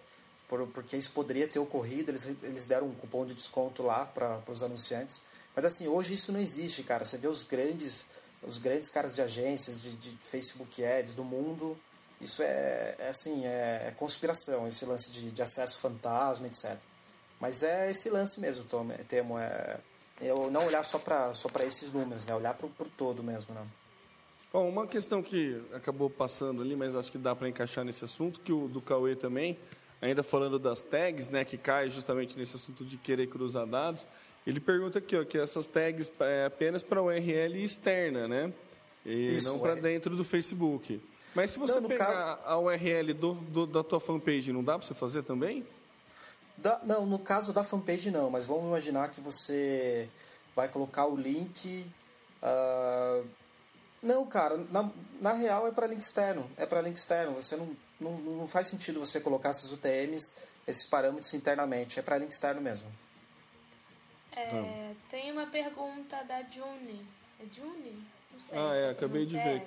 por, 0.48 0.66
porque 0.68 0.96
isso 0.96 1.10
poderia 1.12 1.46
ter 1.46 1.58
ocorrido, 1.58 2.10
eles, 2.10 2.24
eles 2.42 2.66
deram 2.66 2.88
um 2.88 2.94
cupom 2.94 3.26
de 3.26 3.34
desconto 3.34 3.82
lá 3.82 4.06
para 4.06 4.42
os 4.48 4.62
anunciantes. 4.62 5.22
Mas 5.54 5.66
assim, 5.66 5.86
hoje 5.86 6.14
isso 6.14 6.32
não 6.32 6.40
existe, 6.40 6.82
cara. 6.82 7.04
Você 7.04 7.18
vê 7.18 7.28
os 7.28 7.44
grandes, 7.44 8.06
os 8.42 8.56
grandes 8.56 8.88
caras 8.88 9.14
de 9.14 9.20
agências, 9.20 9.82
de, 9.82 9.94
de 9.96 10.16
Facebook 10.18 10.82
Ads 10.82 11.12
do 11.12 11.24
mundo, 11.24 11.78
isso 12.20 12.42
é, 12.42 12.96
é 12.98 13.08
assim, 13.08 13.44
é, 13.44 13.88
é 13.88 13.94
conspiração, 13.96 14.66
esse 14.66 14.84
lance 14.86 15.10
de, 15.10 15.30
de 15.30 15.42
acesso 15.42 15.78
fantasma, 15.78 16.46
etc. 16.46 16.74
Mas 17.38 17.62
é 17.62 17.90
esse 17.90 18.08
lance 18.08 18.40
mesmo, 18.40 18.64
Tom, 18.64 18.88
Temo, 19.06 19.38
é 19.38 19.78
eu 20.20 20.50
não 20.50 20.66
olhar 20.66 20.84
só 20.84 20.98
para 20.98 21.32
só 21.32 21.48
esses 21.64 21.90
números, 21.92 22.26
né? 22.26 22.34
Olhar 22.34 22.54
para 22.54 22.66
o 22.66 22.90
todo 22.96 23.22
mesmo, 23.22 23.54
né? 23.54 23.66
Bom, 24.52 24.68
uma 24.68 24.86
questão 24.86 25.22
que 25.22 25.62
acabou 25.72 26.10
passando 26.10 26.60
ali, 26.62 26.74
mas 26.74 26.96
acho 26.96 27.10
que 27.12 27.18
dá 27.18 27.34
para 27.36 27.48
encaixar 27.48 27.84
nesse 27.84 28.04
assunto, 28.04 28.40
que 28.40 28.52
o 28.52 28.66
do 28.66 28.80
Cauê 28.80 29.14
também, 29.14 29.56
ainda 30.02 30.22
falando 30.24 30.58
das 30.58 30.82
tags, 30.82 31.28
né, 31.28 31.44
que 31.44 31.56
cai 31.56 31.86
justamente 31.86 32.36
nesse 32.36 32.56
assunto 32.56 32.84
de 32.84 32.96
querer 32.96 33.28
cruzar 33.28 33.64
dados, 33.66 34.06
ele 34.46 34.58
pergunta 34.58 34.98
aqui, 34.98 35.16
ó, 35.16 35.24
que 35.24 35.38
essas 35.38 35.68
tags 35.68 36.10
é 36.18 36.46
apenas 36.46 36.82
para 36.82 37.00
URL 37.02 37.62
externa, 37.62 38.26
né? 38.26 38.52
E 39.06 39.26
Isso, 39.36 39.52
não 39.52 39.58
para 39.60 39.76
é. 39.78 39.80
dentro 39.80 40.16
do 40.16 40.24
Facebook. 40.24 41.00
Mas 41.34 41.52
se 41.52 41.58
você 41.58 41.78
Não, 41.80 41.88
pegar 41.88 42.40
a 42.44 42.58
URL 42.58 43.12
do, 43.14 43.34
do- 43.34 43.66
da 43.66 43.84
tua 43.84 44.00
fanpage, 44.00 44.52
não 44.52 44.64
dá 44.64 44.76
para 44.78 44.86
você 44.86 44.94
fazer 44.94 45.22
também? 45.22 45.64
Da- 46.56 46.80
não, 46.84 47.06
no 47.06 47.18
caso 47.18 47.52
da 47.52 47.62
fanpage 47.62 48.10
não, 48.10 48.30
mas 48.30 48.46
vamos 48.46 48.64
imaginar 48.66 49.10
que 49.10 49.20
você 49.20 50.08
vai 50.56 50.68
colocar 50.68 51.06
o 51.06 51.16
link. 51.16 51.86
ah, 52.42 53.22
Não, 54.02 54.26
cara, 54.26 54.56
na, 54.70 54.90
na 55.20 55.32
real 55.32 55.68
é 55.68 55.72
para 55.72 55.86
link 55.86 56.00
externo. 56.00 56.50
É 56.56 56.64
para 56.66 56.80
link 56.80 56.96
externo. 56.96 57.34
Você 57.34 57.56
não, 57.56 57.76
não, 58.00 58.18
não 58.18 58.48
faz 58.48 58.68
sentido 58.68 59.00
você 59.00 59.20
colocar 59.20 59.50
essas 59.50 59.70
UTMs, 59.72 60.34
esses 60.66 60.86
parâmetros 60.86 61.34
internamente. 61.34 61.98
É 61.98 62.02
para 62.02 62.18
link 62.18 62.30
externo 62.30 62.60
mesmo. 62.60 62.90
É, 64.36 64.94
tem 65.08 65.32
uma 65.32 65.46
pergunta 65.46 66.22
da 66.24 66.42
Juni. 66.42 67.06
É 67.40 67.44
Juni? 67.52 68.06
Não 68.32 68.40
sei. 68.40 68.58
Ah, 68.58 68.78
se 68.78 68.84
é, 68.84 68.90
acabei 68.90 69.26
de 69.26 69.36
é 69.36 69.42
ver. 69.42 69.66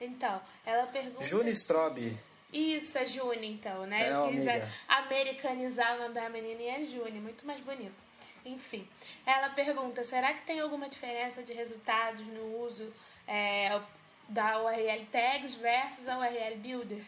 Então, 0.00 0.40
ela 0.64 0.86
pergunta. 0.86 1.24
Juni 1.24 1.50
Strobe. 1.54 2.16
Isso, 2.52 2.96
é 2.96 3.06
Juni, 3.06 3.46
então, 3.46 3.84
né? 3.86 4.08
É, 4.08 4.12
Eu 4.12 4.28
quis 4.30 4.48
amiga. 4.48 4.68
americanizar 4.88 5.96
o 5.96 6.02
nome 6.02 6.14
da 6.14 6.30
menina 6.30 6.62
e 6.62 6.68
é 6.68 6.80
Juni, 6.80 7.20
muito 7.20 7.46
mais 7.46 7.60
bonito. 7.60 8.08
Enfim, 8.44 8.88
ela 9.26 9.50
pergunta: 9.50 10.02
será 10.02 10.32
que 10.32 10.42
tem 10.42 10.58
alguma 10.60 10.88
diferença 10.88 11.42
de 11.42 11.52
resultados 11.52 12.26
no 12.28 12.62
uso 12.62 12.90
é, 13.28 13.80
da 14.28 14.62
URL 14.64 15.04
Tags 15.12 15.54
versus 15.54 16.08
a 16.08 16.18
URL 16.18 16.56
Builder? 16.56 16.98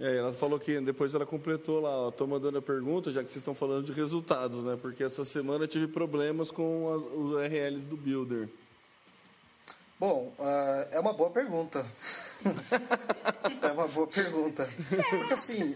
É, 0.00 0.16
ela 0.16 0.32
falou 0.32 0.58
que 0.58 0.80
depois 0.80 1.14
ela 1.14 1.24
completou 1.24 1.80
lá, 1.80 1.90
ó, 1.90 2.10
tô 2.10 2.26
mandando 2.26 2.58
a 2.58 2.62
pergunta, 2.62 3.10
já 3.10 3.22
que 3.22 3.30
vocês 3.30 3.36
estão 3.36 3.54
falando 3.54 3.84
de 3.84 3.92
resultados, 3.92 4.64
né? 4.64 4.76
Porque 4.80 5.04
essa 5.04 5.24
semana 5.24 5.64
eu 5.64 5.68
tive 5.68 5.86
problemas 5.86 6.50
com 6.50 6.92
as, 6.92 7.02
os 7.02 7.32
URLs 7.32 7.86
do 7.86 7.96
Builder. 7.96 8.48
Bom, 10.00 10.32
ah, 10.38 10.88
é 10.90 11.00
uma 11.00 11.12
boa 11.12 11.30
pergunta. 11.30 11.78
é 13.62 13.72
uma 13.72 13.86
boa 13.86 14.06
pergunta. 14.06 14.68
Porque 15.10 15.32
assim, 15.32 15.74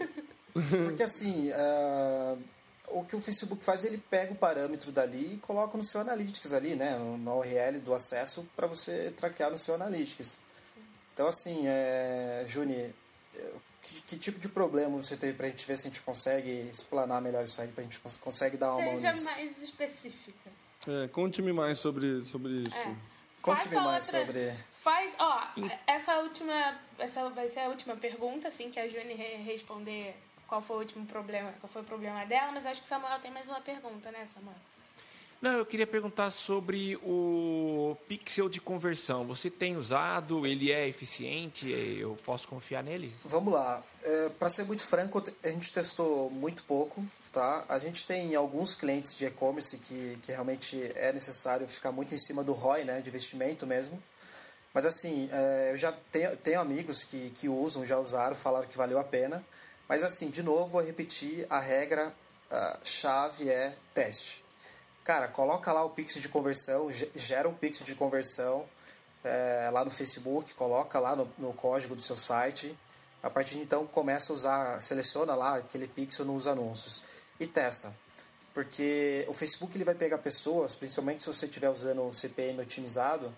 Porque 0.85 1.03
assim, 1.03 1.51
uh, 1.51 2.39
o 2.87 3.03
que 3.03 3.15
o 3.15 3.19
Facebook 3.19 3.63
faz, 3.65 3.83
ele 3.83 3.97
pega 3.97 4.31
o 4.31 4.35
parâmetro 4.35 4.91
dali 4.91 5.33
e 5.33 5.37
coloca 5.37 5.75
no 5.77 5.83
seu 5.83 5.99
Analytics 6.01 6.53
ali, 6.53 6.75
né? 6.75 6.97
No 6.97 7.39
URL 7.39 7.79
do 7.81 7.93
acesso 7.93 8.47
para 8.55 8.67
você 8.67 9.11
traquear 9.11 9.51
no 9.51 9.57
seu 9.57 9.75
Analytics. 9.75 10.39
Então 11.13 11.27
assim, 11.27 11.63
é, 11.67 12.43
Juni, 12.47 12.93
que, 13.81 14.01
que, 14.01 14.17
tipo 14.17 14.39
de 14.39 14.49
problema 14.49 14.95
você 15.01 15.15
teve 15.17 15.33
pra 15.33 15.47
gente 15.47 15.65
ver 15.65 15.77
se 15.77 15.87
a 15.87 15.89
gente 15.89 16.01
consegue 16.01 16.51
explanar 16.69 17.21
melhor 17.21 17.43
isso 17.43 17.61
aí, 17.61 17.67
pra 17.69 17.83
gente 17.83 17.99
cons 17.99 18.17
consegue 18.17 18.57
dar 18.57 18.75
uma 18.75 18.95
Seja 18.95 19.07
mão 19.07 19.11
nisso. 19.13 19.25
mais 19.25 19.61
específica. 19.61 20.49
É, 20.87 21.07
Conte-me 21.09 21.51
mais 21.53 21.79
sobre, 21.79 22.23
sobre 22.25 22.51
isso. 22.67 22.77
É. 22.77 22.95
Conte-me 23.41 23.75
mais 23.75 24.07
outra- 24.13 24.25
sobre... 24.25 24.53
Faz, 24.73 25.15
ó, 25.19 25.47
essa 25.85 26.17
última, 26.19 26.79
essa 26.97 27.29
vai 27.29 27.47
ser 27.49 27.61
a 27.61 27.67
última 27.69 27.95
pergunta, 27.95 28.47
assim, 28.47 28.69
que 28.69 28.79
a 28.79 28.87
Juni 28.87 29.13
re- 29.13 29.35
responder 29.43 30.15
qual 30.47 30.61
foi 30.61 30.77
o 30.77 30.79
último 30.79 31.05
problema, 31.05 31.53
qual 31.59 31.69
foi 31.69 31.81
o 31.81 31.85
problema 31.85 32.25
dela, 32.25 32.51
mas 32.51 32.65
acho 32.65 32.81
que 32.81 32.85
o 32.85 32.89
Samuel 32.89 33.19
tem 33.19 33.31
mais 33.31 33.49
uma 33.49 33.61
pergunta, 33.61 34.11
né, 34.11 34.25
Samuel? 34.25 34.55
Não, 35.39 35.51
eu 35.51 35.65
queria 35.67 35.85
perguntar 35.85 36.31
sobre 36.31 36.95
o 37.03 37.95
pixel 38.07 38.49
de 38.49 38.59
conversão. 38.59 39.23
Você 39.27 39.51
tem 39.51 39.77
usado? 39.77 40.47
Ele 40.47 40.71
é 40.71 40.87
eficiente? 40.87 41.69
Eu 41.69 42.17
posso 42.25 42.47
confiar 42.47 42.83
nele? 42.83 43.13
Vamos 43.23 43.53
lá. 43.53 43.83
É, 44.01 44.29
para 44.29 44.49
ser 44.49 44.63
muito 44.63 44.83
franco, 44.83 45.23
a 45.43 45.49
gente 45.49 45.71
testou 45.71 46.31
muito 46.31 46.63
pouco, 46.63 47.05
tá? 47.31 47.63
A 47.69 47.77
gente 47.77 48.07
tem 48.07 48.33
alguns 48.33 48.75
clientes 48.75 49.13
de 49.15 49.25
e-commerce 49.25 49.77
que, 49.77 50.17
que 50.23 50.31
realmente 50.31 50.91
é 50.95 51.13
necessário 51.13 51.67
ficar 51.67 51.91
muito 51.91 52.15
em 52.15 52.17
cima 52.17 52.43
do 52.43 52.53
ROI, 52.53 52.83
né? 52.83 52.99
De 52.99 53.09
investimento 53.09 53.67
mesmo. 53.67 54.01
Mas 54.73 54.87
assim, 54.87 55.29
é, 55.31 55.71
eu 55.71 55.77
já 55.77 55.91
tenho, 56.11 56.35
tenho 56.37 56.59
amigos 56.59 57.03
que, 57.03 57.29
que 57.29 57.47
usam, 57.47 57.85
já 57.85 57.99
usaram, 57.99 58.35
falaram 58.35 58.67
que 58.67 58.77
valeu 58.77 58.97
a 58.97 59.03
pena. 59.03 59.45
Mas 59.87 60.03
assim, 60.03 60.29
de 60.29 60.43
novo, 60.43 60.67
vou 60.67 60.81
repetir, 60.81 61.45
a 61.49 61.59
regra 61.59 62.13
chave 62.83 63.49
é 63.49 63.75
teste. 63.93 64.43
Cara, 65.03 65.27
coloca 65.27 65.71
lá 65.71 65.83
o 65.83 65.89
pixel 65.91 66.21
de 66.21 66.29
conversão, 66.29 66.91
ge- 66.91 67.09
gera 67.15 67.47
um 67.47 67.53
pixel 67.53 67.85
de 67.85 67.95
conversão 67.95 68.67
é, 69.23 69.69
lá 69.71 69.83
no 69.85 69.91
Facebook, 69.91 70.53
coloca 70.55 70.99
lá 70.99 71.15
no, 71.15 71.31
no 71.37 71.53
código 71.53 71.95
do 71.95 72.01
seu 72.01 72.15
site. 72.15 72.77
A 73.23 73.29
partir 73.29 73.55
de 73.55 73.61
então 73.61 73.87
começa 73.87 74.31
a 74.31 74.35
usar, 74.35 74.81
seleciona 74.81 75.33
lá 75.35 75.57
aquele 75.57 75.87
pixel 75.87 76.25
nos 76.25 76.45
anúncios 76.47 77.03
e 77.39 77.47
testa. 77.47 77.95
Porque 78.53 79.25
o 79.27 79.33
Facebook 79.33 79.75
ele 79.77 79.83
vai 79.83 79.95
pegar 79.95 80.17
pessoas, 80.17 80.73
principalmente 80.75 81.23
se 81.23 81.27
você 81.27 81.45
estiver 81.45 81.69
usando 81.69 82.03
o 82.03 82.13
CPM 82.13 82.59
otimizado, 82.61 83.35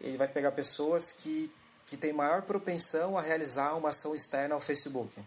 ele 0.00 0.16
vai 0.16 0.26
pegar 0.28 0.52
pessoas 0.52 1.12
que, 1.12 1.52
que 1.86 1.96
têm 1.96 2.12
maior 2.12 2.42
propensão 2.42 3.16
a 3.16 3.20
realizar 3.20 3.74
uma 3.76 3.90
ação 3.90 4.14
externa 4.14 4.54
ao 4.54 4.60
Facebook. 4.60 5.22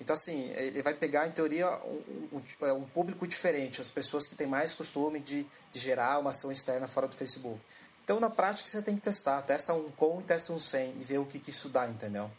Então, 0.00 0.12
assim, 0.14 0.50
ele 0.52 0.82
vai 0.82 0.92
pegar, 0.92 1.26
em 1.26 1.30
teoria, 1.32 1.68
um, 1.84 2.28
um, 2.32 2.72
um 2.74 2.84
público 2.84 3.26
diferente, 3.26 3.80
as 3.80 3.90
pessoas 3.90 4.26
que 4.26 4.34
têm 4.34 4.46
mais 4.46 4.74
costume 4.74 5.18
de, 5.20 5.46
de 5.72 5.78
gerar 5.80 6.18
uma 6.18 6.30
ação 6.30 6.52
externa 6.52 6.86
fora 6.86 7.08
do 7.08 7.16
Facebook. 7.16 7.58
Então, 8.04 8.20
na 8.20 8.28
prática, 8.30 8.68
você 8.68 8.82
tem 8.82 8.94
que 8.94 9.00
testar. 9.02 9.40
Testa 9.42 9.72
um 9.74 9.90
com 9.92 10.20
e 10.20 10.22
testa 10.22 10.52
um 10.52 10.58
sem 10.58 10.90
e 11.00 11.02
ver 11.02 11.18
o 11.18 11.24
que, 11.26 11.38
que 11.38 11.50
isso 11.50 11.68
dá, 11.70 11.86
entendeu? 11.86 12.30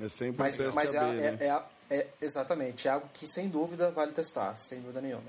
É 0.00 0.08
sempre 0.08 0.38
Mas, 0.38 0.58
um 0.60 0.72
mas 0.72 0.94
é, 0.94 0.98
AB, 0.98 1.12
né? 1.14 1.36
é, 1.40 1.46
é, 1.46 1.98
é- 1.98 2.08
exatamente, 2.20 2.88
é 2.88 2.92
algo 2.92 3.06
que, 3.12 3.26
sem 3.26 3.48
dúvida, 3.48 3.90
vale 3.90 4.12
testar, 4.12 4.54
sem 4.54 4.80
dúvida 4.80 5.00
nenhuma. 5.02 5.28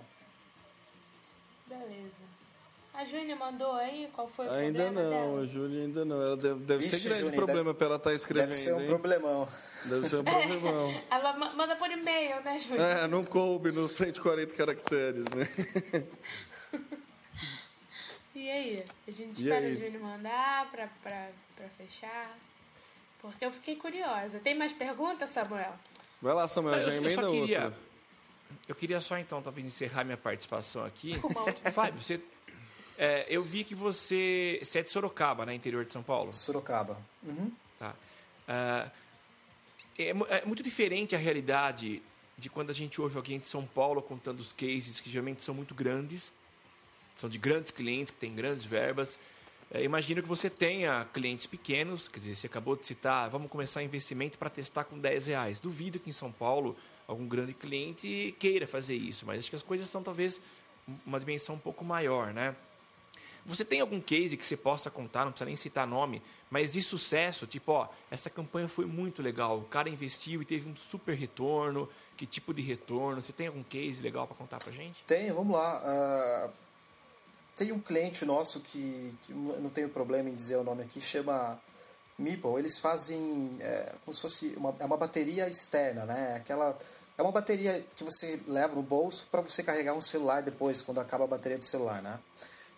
Beleza. 1.68 2.24
A 2.94 3.04
Júnia 3.04 3.36
mandou 3.36 3.74
aí 3.74 4.08
qual 4.14 4.28
foi 4.28 4.48
o 4.48 4.52
Ainda 4.52 4.84
problema 4.84 5.02
não, 5.10 5.18
a 5.18 5.32
dela? 5.40 5.46
Júlia 5.48 5.84
ainda 5.84 6.06
não. 6.06 6.22
Ela 6.22 6.38
deve, 6.38 6.60
deve 6.60 6.84
Vixe, 6.84 7.00
ser 7.00 7.08
grande 7.10 7.24
Júlia, 7.24 7.36
problema 7.38 7.64
deve- 7.72 7.78
pra 7.78 7.88
ela 7.88 7.96
estar 7.96 8.14
escrevendo, 8.14 8.50
Deve 8.52 8.62
ser 8.62 8.74
um 8.76 8.80
hein? 8.82 8.86
problemão. 8.86 9.48
Deve 9.86 10.08
ser 10.10 10.18
um 10.18 10.24
problemão. 10.24 11.02
Ela 11.12 11.34
ma- 11.34 11.54
manda 11.54 11.76
por 11.76 11.90
e-mail, 11.92 12.42
né, 12.42 12.58
Júnia? 12.58 12.82
É, 12.84 13.08
não 13.08 13.24
coube 13.24 13.72
nos 13.72 13.92
140 13.94 14.54
caracteres, 14.56 15.26
né? 15.26 16.04
E 18.36 18.50
aí? 18.50 18.84
A 19.08 19.12
gente 19.12 19.40
E 19.42 19.44
espera 19.44 19.66
aí? 19.66 19.72
a 19.72 19.76
Júlia 19.76 20.00
mandar 20.00 20.72
pra, 20.72 20.88
pra, 21.04 21.30
pra 21.56 21.68
fechar. 21.78 22.36
Porque 23.22 23.46
eu 23.46 23.52
fiquei 23.52 23.76
curiosa. 23.76 24.40
Tem 24.40 24.56
mais 24.58 24.74
perguntas, 24.74 25.30
Samuel? 25.30 25.74
Vai 26.22 26.34
lá, 26.34 26.48
Samuel, 26.48 26.76
Eu, 26.80 26.82
já 26.86 26.92
eu 26.94 26.98
emenda 27.02 27.22
só 27.22 27.30
queria, 27.30 27.64
outra. 27.66 27.80
eu 28.68 28.76
queria 28.76 29.02
só 29.02 29.18
então 29.20 29.42
talvez 29.42 29.66
encerrar 29.68 30.04
minha 30.04 30.18
participação 30.18 30.84
aqui. 30.84 31.14
Fábio, 31.74 32.02
você, 32.02 32.20
é, 32.98 33.26
eu 33.30 33.44
vi 33.44 33.64
que 33.64 33.76
você, 33.76 34.60
você 34.64 34.80
é 34.80 34.82
de 34.84 34.90
Sorocaba, 34.90 35.46
né, 35.46 35.54
interior 35.54 35.86
de 35.86 35.94
São 35.94 36.02
Paulo. 36.04 36.32
Sorocaba. 36.32 36.98
Uhum. 37.22 37.52
Tá. 37.78 37.94
Ah, 38.48 38.90
é, 39.98 40.10
é 40.10 40.46
muito 40.46 40.64
diferente 40.64 41.16
a 41.16 41.20
realidade 41.20 42.02
de 42.38 42.50
quando 42.50 42.70
a 42.70 42.74
gente 42.74 43.00
ouve 43.00 43.16
alguém 43.16 43.40
de 43.40 43.48
São 43.48 43.66
Paulo 43.66 44.02
contando 44.02 44.40
os 44.40 44.52
cases 44.54 45.00
que 45.00 45.10
geralmente 45.10 45.44
são 45.44 45.54
muito 45.54 45.76
grandes, 45.76 46.34
são 47.16 47.30
de 47.30 47.38
grandes 47.38 47.72
clientes 47.72 48.12
que 48.12 48.18
têm 48.18 48.34
grandes 48.34 48.66
verbas. 48.66 49.20
É, 49.72 49.84
imagino 49.84 50.22
que 50.22 50.28
você 50.28 50.50
tenha 50.50 51.08
clientes 51.14 51.46
pequenos, 51.46 52.08
quer 52.08 52.20
dizer, 52.20 52.36
você 52.36 52.48
acabou 52.48 52.76
de 52.76 52.86
citar, 52.86 53.30
vamos 53.30 53.50
começar 53.50 53.82
investimento 53.82 54.38
para 54.38 54.50
testar 54.50 54.84
com 54.84 55.00
10 55.00 55.28
reais. 55.28 55.60
Duvido 55.60 56.00
que 56.00 56.10
em 56.10 56.14
São 56.14 56.32
Paulo 56.32 56.76
algum 57.08 57.28
grande 57.28 57.54
cliente 57.54 58.36
queira 58.40 58.68
fazer 58.68 58.96
isso, 58.96 59.26
mas 59.26 59.40
acho 59.40 59.50
que 59.50 59.56
as 59.56 59.64
coisas 59.64 59.88
são 59.88 60.04
talvez 60.04 60.42
uma 61.06 61.20
dimensão 61.20 61.56
um 61.56 61.60
pouco 61.60 61.84
maior, 61.84 62.34
né? 62.34 62.56
Você 63.46 63.66
tem 63.66 63.82
algum 63.82 64.00
case 64.00 64.38
que 64.38 64.46
você 64.46 64.56
possa 64.56 64.90
contar, 64.90 65.26
não 65.26 65.32
precisa 65.32 65.46
nem 65.46 65.56
citar 65.56 65.86
nome, 65.86 66.22
mas 66.54 66.74
de 66.74 66.84
sucesso, 66.84 67.48
tipo, 67.48 67.72
ó, 67.72 67.88
essa 68.12 68.30
campanha 68.30 68.70
foi 68.70 68.86
muito 68.86 69.24
legal, 69.24 69.58
o 69.58 69.64
cara 69.64 69.90
investiu 69.90 70.40
e 70.40 70.46
teve 70.46 70.70
um 70.70 70.76
super 70.76 71.18
retorno, 71.18 71.90
que 72.16 72.28
tipo 72.28 72.54
de 72.54 72.62
retorno? 72.62 73.24
Você 73.24 73.34
tem 73.34 73.48
algum 73.48 73.64
case 73.64 74.04
legal 74.04 74.28
para 74.28 74.36
contar 74.36 74.60
pra 74.60 74.72
gente? 74.72 75.04
Tem, 75.08 75.32
vamos 75.32 75.58
lá. 75.58 75.82
ah, 75.84 76.50
tem 77.56 77.72
um 77.72 77.80
cliente 77.80 78.24
nosso 78.24 78.60
que, 78.60 79.16
que 79.24 79.34
não 79.34 79.72
tenho 79.72 79.90
problema 79.90 80.30
em 80.30 80.36
dizer 80.36 80.58
o 80.58 80.64
nome 80.64 80.84
aqui, 80.84 81.02
chama 81.02 81.60
Meeple. 82.20 82.60
Eles 82.60 82.78
fazem 82.78 83.58
é, 83.60 83.96
como 84.06 84.14
se 84.14 84.22
fosse 84.22 84.54
uma, 84.56 84.76
é 84.78 84.86
uma 84.86 84.98
bateria 84.98 85.50
externa, 85.50 86.06
né? 86.06 86.36
Aquela, 86.36 86.78
é 87.18 87.24
uma 87.24 87.32
bateria 87.32 87.84
que 87.96 88.04
você 88.04 88.40
leva 88.46 88.76
no 88.76 88.84
bolso 88.84 89.28
para 89.32 89.42
você 89.42 89.64
carregar 89.64 89.96
um 89.96 90.02
celular 90.02 90.44
depois, 90.44 90.84
quando 90.84 91.00
acaba 91.00 91.24
a 91.24 91.28
bateria 91.28 91.58
do 91.58 91.66
celular, 91.66 92.04
né? 92.04 92.20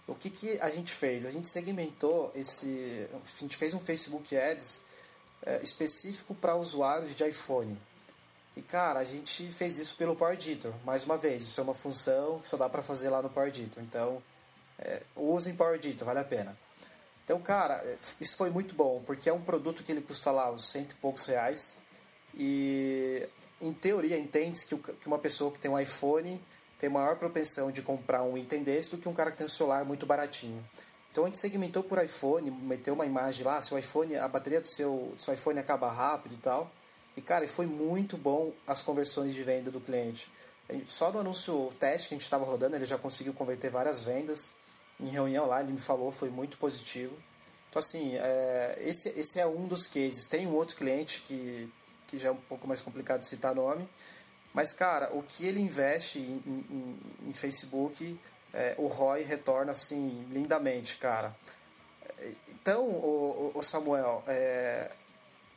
O 0.07 0.13
que, 0.13 0.29
que 0.29 0.59
a 0.61 0.69
gente 0.69 0.91
fez? 0.91 1.25
A 1.25 1.31
gente 1.31 1.47
segmentou 1.47 2.31
esse. 2.35 3.07
A 3.11 3.39
gente 3.39 3.57
fez 3.57 3.73
um 3.73 3.79
Facebook 3.79 4.37
Ads 4.37 4.81
é, 5.43 5.61
específico 5.63 6.35
para 6.35 6.55
usuários 6.55 7.15
de 7.15 7.23
iPhone. 7.27 7.77
E 8.55 8.61
cara, 8.61 8.99
a 8.99 9.03
gente 9.03 9.51
fez 9.51 9.77
isso 9.77 9.95
pelo 9.95 10.15
Power 10.15 10.33
Editor. 10.35 10.73
Mais 10.85 11.03
uma 11.03 11.17
vez, 11.17 11.41
isso 11.41 11.59
é 11.59 11.63
uma 11.63 11.73
função 11.73 12.39
que 12.39 12.47
só 12.47 12.55
dá 12.55 12.69
para 12.69 12.81
fazer 12.81 13.09
lá 13.09 13.21
no 13.21 13.29
Power 13.29 13.49
Editor. 13.49 13.83
Então, 13.83 14.21
é, 14.79 15.01
usem 15.15 15.55
Power 15.55 15.75
Editor, 15.75 16.05
vale 16.05 16.19
a 16.19 16.23
pena. 16.23 16.57
Então, 17.23 17.41
cara, 17.41 17.83
isso 18.19 18.37
foi 18.37 18.51
muito 18.51 18.75
bom, 18.75 19.01
porque 19.03 19.27
é 19.27 19.33
um 19.33 19.41
produto 19.41 19.83
que 19.83 19.91
ele 19.91 20.01
custa 20.01 20.31
lá 20.31 20.51
uns 20.51 20.65
cento 20.65 20.91
e 20.91 20.95
poucos 20.95 21.25
reais. 21.25 21.77
E, 22.35 23.27
em 23.59 23.73
teoria, 23.73 24.17
o- 24.75 24.77
que 24.77 25.07
uma 25.07 25.17
pessoa 25.17 25.51
que 25.51 25.57
tem 25.59 25.71
um 25.71 25.79
iPhone 25.79 26.41
tem 26.77 26.89
maior 26.89 27.17
propensão 27.17 27.71
de 27.71 27.81
comprar 27.81 28.23
um 28.23 28.37
item 28.37 28.63
desse 28.63 28.91
do 28.91 28.97
que 28.97 29.07
um 29.07 29.13
cara 29.13 29.31
que 29.31 29.37
tem 29.37 29.45
um 29.45 29.49
celular 29.49 29.85
muito 29.85 30.05
baratinho. 30.05 30.63
Então 31.11 31.23
a 31.23 31.27
gente 31.27 31.37
segmentou 31.37 31.81
por 31.81 32.03
iPhone, 32.03 32.51
meteu 32.51 32.93
uma 32.93 33.05
imagem 33.05 33.45
lá, 33.45 33.61
seu 33.61 33.77
iPhone, 33.79 34.17
a 34.17 34.27
bateria 34.27 34.59
do 34.59 34.67
seu, 34.67 35.13
do 35.15 35.21
seu 35.21 35.33
iPhone 35.33 35.59
acaba 35.59 35.89
rápido 35.89 36.33
e 36.33 36.37
tal. 36.37 36.69
E 37.15 37.21
cara, 37.21 37.47
foi 37.47 37.65
muito 37.65 38.17
bom 38.17 38.51
as 38.67 38.81
conversões 38.81 39.33
de 39.33 39.41
venda 39.41 39.71
do 39.71 39.79
cliente. 39.79 40.29
Só 40.85 41.11
no 41.11 41.19
anúncio 41.19 41.73
teste 41.79 42.09
que 42.09 42.15
a 42.15 42.17
gente 42.17 42.25
estava 42.25 42.43
rodando, 42.43 42.75
ele 42.75 42.85
já 42.85 42.97
conseguiu 42.97 43.33
converter 43.33 43.69
várias 43.69 44.03
vendas. 44.03 44.51
Em 44.99 45.07
reunião 45.07 45.45
lá, 45.45 45.61
ele 45.61 45.71
me 45.71 45.79
falou, 45.79 46.11
foi 46.11 46.29
muito 46.29 46.57
positivo. 46.57 47.15
Então, 47.69 47.79
assim, 47.79 48.15
é, 48.15 48.77
esse, 48.79 49.09
esse 49.09 49.39
é 49.39 49.45
um 49.45 49.67
dos 49.67 49.87
cases. 49.87 50.27
Tem 50.27 50.47
um 50.47 50.53
outro 50.53 50.75
cliente 50.75 51.21
que, 51.21 51.71
que 52.07 52.17
já 52.17 52.29
é 52.29 52.31
um 52.31 52.35
pouco 52.35 52.67
mais 52.67 52.81
complicado 52.81 53.19
de 53.19 53.25
citar 53.25 53.53
nome. 53.53 53.87
Mas, 54.55 54.71
cara, 54.71 55.13
o 55.13 55.21
que 55.21 55.45
ele 55.45 55.59
investe 55.59 56.17
em, 56.17 56.41
em- 56.47 56.99
em- 57.29 57.33
Facebook, 57.33 58.17
é, 58.53 58.73
o 58.77 58.87
ROI 58.87 59.21
retorna, 59.23 59.73
assim, 59.73 60.25
lindamente, 60.31 60.95
cara. 60.95 61.35
Então, 62.47 62.87
o, 62.87 63.51
o- 63.53 63.61
Samuel, 63.61 64.23
é, 64.25 64.89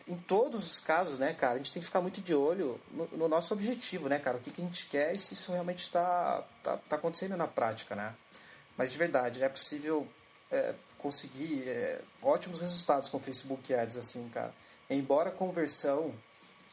em 0.09 0.17
todos 0.17 0.67
os 0.67 0.81
casos, 0.81 1.17
né, 1.21 1.33
cara, 1.33 1.55
a 1.55 1.57
gente 1.59 1.73
tem 1.73 1.79
que 1.81 1.87
ficar 1.87 2.01
muito 2.01 2.21
de 2.21 2.35
olho 2.35 2.81
no, 2.91 3.07
no 3.13 3.29
nosso 3.29 3.55
objetivo, 3.55 4.09
né, 4.09 4.19
cara? 4.19 4.37
O 4.37 4.41
que, 4.41 4.51
que 4.51 4.61
a 4.61 4.65
gente 4.65 4.87
quer 4.89 5.15
e 5.15 5.19
se 5.19 5.33
isso 5.35 5.53
realmente 5.53 5.79
está 5.85 6.45
tá, 6.63 6.77
tá 6.77 6.97
acontecendo 6.97 7.37
na 7.37 7.47
prática, 7.47 7.95
né? 7.95 8.13
Mas 8.77 8.91
de 8.91 8.99
verdade, 8.99 9.45
é 9.45 9.49
possível 9.49 10.09
é, 10.51 10.75
conseguir 10.99 11.69
é, 11.69 12.01
ótimos 12.21 12.59
resultados 12.59 13.09
com 13.09 13.21
Facebook 13.21 13.73
Ads, 13.73 13.97
assim, 13.97 14.29
cara. 14.31 14.53
Embora 14.91 15.29
a 15.29 15.33
conversão, 15.33 16.13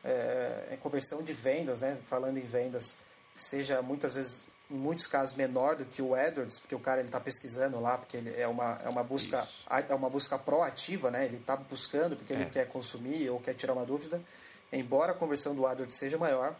é, 0.05 0.67
é 0.71 0.77
conversão 0.77 1.21
de 1.23 1.33
vendas, 1.33 1.79
né, 1.81 1.97
falando 2.05 2.37
em 2.37 2.43
vendas, 2.45 2.99
seja 3.33 3.81
muitas 3.81 4.15
vezes, 4.15 4.45
em 4.69 4.75
muitos 4.75 5.07
casos, 5.07 5.35
menor 5.35 5.75
do 5.75 5.85
que 5.85 6.01
o 6.01 6.13
AdWords, 6.15 6.59
porque 6.59 6.75
o 6.75 6.79
cara 6.79 6.99
ele 7.01 7.07
está 7.09 7.19
pesquisando 7.19 7.79
lá, 7.79 7.97
porque 7.97 8.17
ele 8.17 8.33
é 8.39 8.47
uma, 8.47 8.79
é 8.83 8.89
uma 8.89 9.03
busca 9.03 9.41
Isso. 9.43 9.65
é 9.89 9.93
uma 9.95 10.09
busca 10.09 10.37
proativa, 10.39 11.11
né? 11.11 11.25
Ele 11.25 11.37
está 11.37 11.55
buscando 11.57 12.15
porque 12.15 12.31
ele 12.33 12.43
É. 12.43 12.49
quer 12.49 12.67
consumir 12.67 13.29
ou 13.29 13.39
quer 13.39 13.53
tirar 13.55 13.73
uma 13.73 13.85
dúvida. 13.85 14.21
Embora 14.71 15.11
a 15.11 15.15
conversão 15.15 15.53
do 15.55 15.65
AdWords 15.67 15.95
seja 15.97 16.17
maior, 16.17 16.55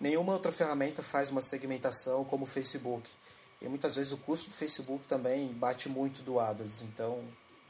nenhuma 0.00 0.32
outra 0.32 0.52
ferramenta 0.52 1.02
faz 1.02 1.30
uma 1.30 1.40
segmentação 1.40 2.24
como 2.24 2.44
o 2.44 2.46
Facebook. 2.46 3.10
E 3.60 3.68
muitas 3.68 3.96
vezes 3.96 4.12
o 4.12 4.18
custo 4.18 4.48
do 4.50 4.54
Facebook 4.54 5.06
também 5.08 5.48
bate 5.52 5.88
muito 5.88 6.22
do 6.22 6.38
AdWords. 6.38 6.82
Então, 6.82 7.22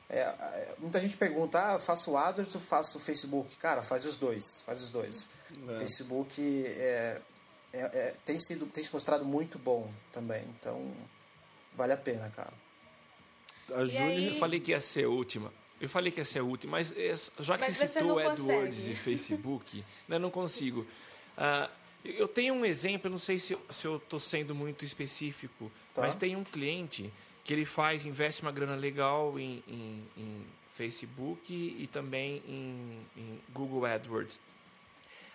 é, 0.09 0.21
é, 0.21 0.75
muita 0.79 1.01
gente 1.01 1.17
pergunta, 1.17 1.61
ah, 1.61 1.79
faço 1.79 2.13
o 2.13 2.17
AdWords 2.17 2.55
ou 2.55 2.61
faço 2.61 2.99
o 2.99 3.01
Facebook? 3.01 3.57
Cara, 3.59 3.83
faz 3.83 4.05
os 4.07 4.17
dois, 4.17 4.63
faz 4.63 4.81
os 4.83 4.91
dois. 4.91 5.29
É. 5.71 5.79
Facebook 5.79 6.65
é, 6.67 7.21
é, 7.73 7.81
é, 7.81 8.13
tem, 8.25 8.39
sido, 8.39 8.67
tem 8.67 8.83
se 8.85 8.93
mostrado 8.93 9.25
muito 9.25 9.59
bom 9.59 9.91
também. 10.13 10.45
Então, 10.59 10.93
vale 11.75 11.93
a 11.93 11.97
pena, 11.97 12.29
cara. 12.31 12.53
A 13.75 13.83
E 13.85 13.97
aí- 13.99 14.29
Eu 14.29 14.39
falei 14.39 14.61
que 14.61 14.71
ia 14.71 14.81
ser 14.81 15.05
a 15.07 15.09
última. 15.09 15.53
Eu 15.81 15.89
falei 15.89 16.11
que 16.13 16.21
ia 16.21 16.25
ser 16.25 16.39
a 16.39 16.45
última, 16.45 16.73
mas 16.73 16.93
é, 16.97 17.15
já 17.41 17.59
que 17.59 17.65
Mas 17.67 17.77
você 17.77 17.87
citou 17.87 18.19
AdWords 18.19 18.41
consegue. 18.41 18.91
e 18.93 18.95
Facebook, 18.95 19.85
né, 20.09 20.17
eu 20.17 20.21
não 20.21 20.31
consigo. 20.31 20.87
Ah, 21.37 21.69
eu 22.05 22.27
tenho 22.29 22.55
um 22.55 22.65
exemplo, 22.65 23.11
não 23.11 23.19
sei 23.19 23.39
se 23.39 23.53
eu, 23.53 23.61
se 23.71 23.85
eu 23.87 23.99
tô 23.99 24.19
sendo 24.21 24.55
muito 24.55 24.85
específico, 24.85 25.71
Tá. 25.93 26.03
mas 26.03 26.15
tem 26.17 26.35
um 26.37 26.45
cliente 26.45 27.13
que 27.47 27.53
ele 27.53 27.65
faz, 27.65 28.05
investe 28.05 28.43
uma 28.43 28.51
grana 28.51 28.75
legal 28.75 29.39
em, 29.39 29.63
em- 29.69 30.05
em 30.17 30.47
Facebook 30.75 31.53
e 31.79 31.87
também 31.87 32.43
em, 32.49 32.99
em 33.17 33.41
Google 33.53 33.85
AdWords. 33.87 34.41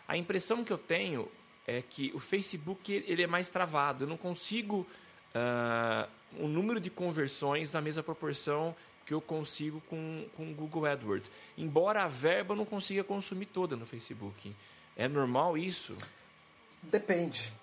A 0.05 0.17
impressão 0.17 0.61
que 0.61 0.73
eu 0.73 0.77
tenho 0.77 1.31
é 1.65 1.81
que 1.81 2.11
o 2.13 2.19
Facebook 2.19 2.91
ele 3.07 3.23
é 3.23 3.27
mais 3.27 3.47
travado. 3.47 4.03
Eu 4.03 4.07
não 4.09 4.17
consigo 4.17 4.85
ah, 5.33 6.09
o 6.37 6.47
número 6.49 6.81
de 6.81 6.89
conversões 6.89 7.71
na 7.71 7.79
mesma 7.79 8.03
proporção 8.03 8.75
que 9.05 9.13
eu 9.13 9.21
consigo 9.21 9.81
com 9.89 10.25
com 10.35 10.53
Google 10.53 10.85
AdWords. 10.87 11.31
Embora 11.57 12.03
a 12.03 12.07
verba 12.09 12.51
eu 12.53 12.57
não 12.57 12.65
consiga 12.65 13.05
consumir 13.05 13.45
toda 13.45 13.77
no 13.77 13.85
Facebook. 13.85 14.53
É 14.97 15.07
normal 15.07 15.57
isso? 15.57 15.97
Depende. 16.83 17.53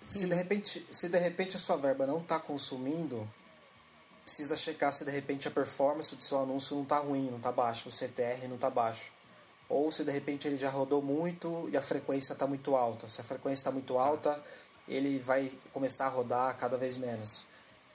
Se 0.00 0.26
de 0.26 0.34
repente, 0.34 0.84
se 0.90 1.08
de 1.08 1.18
repente 1.18 1.54
a 1.54 1.60
sua 1.60 1.76
verba 1.76 2.06
não 2.08 2.18
está 2.18 2.40
consumindo, 2.40 3.28
precisa 4.24 4.56
checar 4.56 4.92
se 4.92 5.04
de 5.04 5.10
repente 5.10 5.48
a 5.48 5.50
performance 5.50 6.14
do 6.14 6.22
seu 6.22 6.40
anúncio 6.40 6.76
não 6.76 6.82
está 6.82 6.98
ruim, 6.98 7.30
não 7.30 7.38
está 7.38 7.52
baixo, 7.52 7.88
o 7.88 7.92
CTR 7.92 8.46
não 8.48 8.56
está 8.56 8.70
baixo. 8.70 9.12
Ou 9.68 9.90
se 9.90 10.04
de 10.04 10.12
repente 10.12 10.46
ele 10.46 10.56
já 10.56 10.68
rodou 10.68 11.02
muito 11.02 11.68
e 11.70 11.76
a 11.76 11.82
frequência 11.82 12.32
está 12.32 12.46
muito 12.46 12.76
alta. 12.76 13.08
Se 13.08 13.20
a 13.20 13.24
frequência 13.24 13.60
está 13.60 13.70
muito 13.70 13.98
alta, 13.98 14.42
ele 14.86 15.18
vai 15.18 15.50
começar 15.72 16.06
a 16.06 16.08
rodar 16.08 16.56
cada 16.56 16.76
vez 16.76 16.96
menos. 16.96 17.46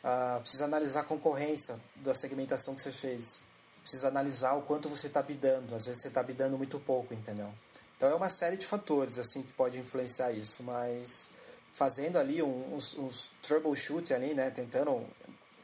Ah, 0.03 0.39
precisa 0.41 0.65
analisar 0.65 1.01
a 1.01 1.03
concorrência 1.03 1.79
da 1.97 2.15
segmentação 2.15 2.73
que 2.73 2.81
você 2.81 2.91
fez. 2.91 3.43
Precisa 3.81 4.07
analisar 4.07 4.53
o 4.53 4.63
quanto 4.63 4.89
você 4.89 5.07
está 5.07 5.21
bidando. 5.21 5.75
Às 5.75 5.85
vezes 5.85 6.01
você 6.01 6.07
está 6.07 6.23
bidando 6.23 6.57
muito 6.57 6.79
pouco, 6.79 7.13
entendeu? 7.13 7.53
Então 7.95 8.09
é 8.09 8.15
uma 8.15 8.29
série 8.29 8.57
de 8.57 8.65
fatores 8.65 9.17
assim 9.17 9.41
que 9.43 9.53
pode 9.53 9.79
influenciar 9.79 10.31
isso, 10.31 10.63
mas 10.63 11.29
fazendo 11.71 12.17
ali 12.17 12.41
uns, 12.41 12.95
uns 12.95 13.31
troubleshoot 13.41 14.13
ali, 14.13 14.33
né, 14.33 14.49
tentando 14.49 15.05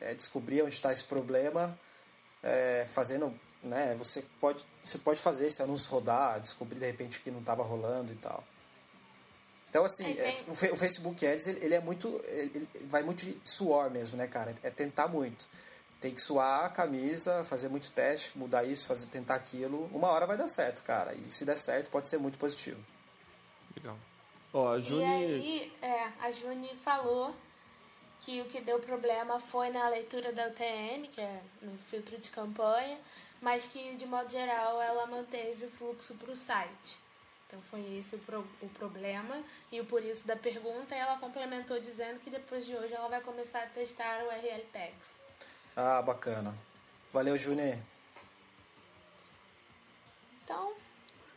é, 0.03 0.13
descobrir 0.13 0.61
onde 0.61 0.73
está 0.73 0.91
esse 0.91 1.03
problema, 1.05 1.77
é, 2.41 2.85
fazendo, 2.89 3.33
né, 3.61 3.95
você 3.97 4.25
pode 4.39 4.65
você 4.81 4.97
pode 4.97 5.21
fazer 5.21 5.47
esse 5.47 5.61
anúncio 5.61 5.89
rodar, 5.89 6.39
descobrir 6.39 6.79
de 6.79 6.85
repente 6.85 7.19
que 7.21 7.31
não 7.31 7.39
estava 7.39 7.63
rolando 7.63 8.11
e 8.11 8.15
tal. 8.15 8.43
Então 9.69 9.83
assim, 9.85 10.17
é, 10.19 10.35
o, 10.47 10.75
Facebook 10.75 11.25
Ads 11.25 11.47
ele, 11.47 11.65
ele 11.65 11.75
é 11.75 11.79
muito, 11.79 12.21
ele, 12.27 12.67
ele 12.75 12.85
vai 12.87 13.01
muito 13.01 13.25
de 13.25 13.39
suor 13.43 13.89
mesmo, 13.89 14.17
né, 14.17 14.27
cara? 14.27 14.53
É 14.61 14.69
tentar 14.69 15.07
muito. 15.07 15.47
Tem 15.99 16.13
que 16.13 16.19
suar 16.21 16.65
a 16.65 16.69
camisa, 16.69 17.45
fazer 17.45 17.69
muito 17.69 17.91
teste, 17.91 18.37
mudar 18.37 18.65
isso, 18.65 18.87
fazer 18.87 19.07
tentar 19.07 19.35
aquilo. 19.35 19.89
Uma 19.93 20.09
hora 20.09 20.27
vai 20.27 20.37
dar 20.37 20.47
certo, 20.47 20.83
cara. 20.83 21.13
E 21.15 21.31
se 21.31 21.45
der 21.45 21.57
certo, 21.57 21.89
pode 21.89 22.09
ser 22.09 22.17
muito 22.17 22.37
positivo. 22.37 22.79
Legal. 23.75 23.97
Ó, 24.53 24.73
a 24.73 24.77
E 24.77 24.81
Juni. 24.81 25.03
aí, 25.05 25.73
é, 25.81 26.11
a 26.19 26.29
Juni 26.29 26.75
falou 26.75 27.33
que 28.25 28.41
o 28.41 28.45
que 28.45 28.61
deu 28.61 28.79
problema 28.79 29.39
foi 29.39 29.69
na 29.69 29.89
leitura 29.89 30.31
da 30.31 30.47
UTM, 30.47 31.07
que 31.09 31.19
é 31.21 31.41
no 31.61 31.77
filtro 31.77 32.17
de 32.17 32.29
campanha, 32.31 32.97
mas 33.41 33.67
que, 33.67 33.95
de 33.95 34.05
modo 34.05 34.31
geral, 34.31 34.81
ela 34.81 35.05
manteve 35.07 35.65
o 35.65 35.69
fluxo 35.69 36.15
para 36.15 36.31
o 36.31 36.35
site. 36.35 36.99
Então, 37.47 37.61
foi 37.61 37.81
esse 37.97 38.15
o, 38.15 38.19
pro- 38.19 38.47
o 38.61 38.69
problema 38.69 39.43
e 39.71 39.79
o 39.79 39.85
por 39.85 40.03
isso 40.03 40.25
da 40.25 40.35
pergunta. 40.35 40.95
Ela 40.95 41.17
complementou 41.17 41.79
dizendo 41.79 42.19
que 42.19 42.29
depois 42.29 42.65
de 42.65 42.75
hoje 42.75 42.93
ela 42.93 43.07
vai 43.09 43.21
começar 43.21 43.61
a 43.63 43.67
testar 43.67 44.23
o 44.23 44.27
URL 44.27 44.63
Tags. 44.71 45.19
Ah, 45.75 46.01
bacana. 46.01 46.55
Valeu, 47.11 47.37
Juni. 47.37 47.83
Então, 50.43 50.73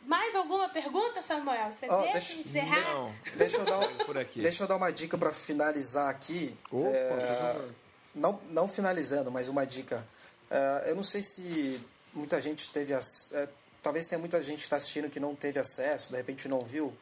mais 0.06 0.34
alguma 0.34 0.68
pergunta, 0.68 1.20
Samuel? 1.20 1.70
Você 1.70 1.86
Ó, 1.88 2.00
deixa, 2.02 2.12
deixa- 2.12 2.38
encerrar? 2.38 2.94
Não, 2.94 3.14
Deixa 3.36 3.56
eu 3.58 3.64
dar, 3.64 3.78
um- 3.80 3.96
por 3.98 4.16
aqui. 4.18 4.40
deixa 4.40 4.62
eu 4.64 4.68
dar 4.68 4.76
uma 4.76 4.90
dica 4.92 5.18
para 5.18 5.32
finalizar 5.32 6.08
aqui. 6.08 6.56
Opa, 6.72 6.86
É, 6.86 7.68
não, 8.14 8.40
não 8.50 8.66
finalizando, 8.68 9.30
mas 9.30 9.48
uma 9.48 9.66
dica. 9.66 10.06
É, 10.50 10.84
eu 10.90 10.94
não 10.96 11.02
sei 11.02 11.22
se 11.22 11.80
muita 12.14 12.40
gente 12.40 12.70
teve. 12.70 12.94
ac- 12.94 13.30
é, 13.34 13.48
talvez 13.82 14.06
tenha 14.06 14.18
muita 14.18 14.40
gente 14.40 14.58
que 14.58 14.62
está 14.64 14.76
assistindo 14.76 15.10
que 15.10 15.20
não 15.20 15.34
teve 15.34 15.58
acesso, 15.58 16.10
de 16.10 16.16
repente 16.16 16.48
não 16.48 16.60
viu. 16.60 16.96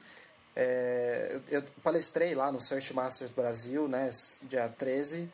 É, 0.56 1.40
eu, 1.50 1.60
eu 1.60 1.64
palestrei 1.82 2.34
lá 2.34 2.50
no 2.52 2.60
Search 2.60 2.94
Masters 2.94 3.30
Brasil, 3.30 3.88
né, 3.88 4.08
dia 4.42 4.68
13, 4.68 5.30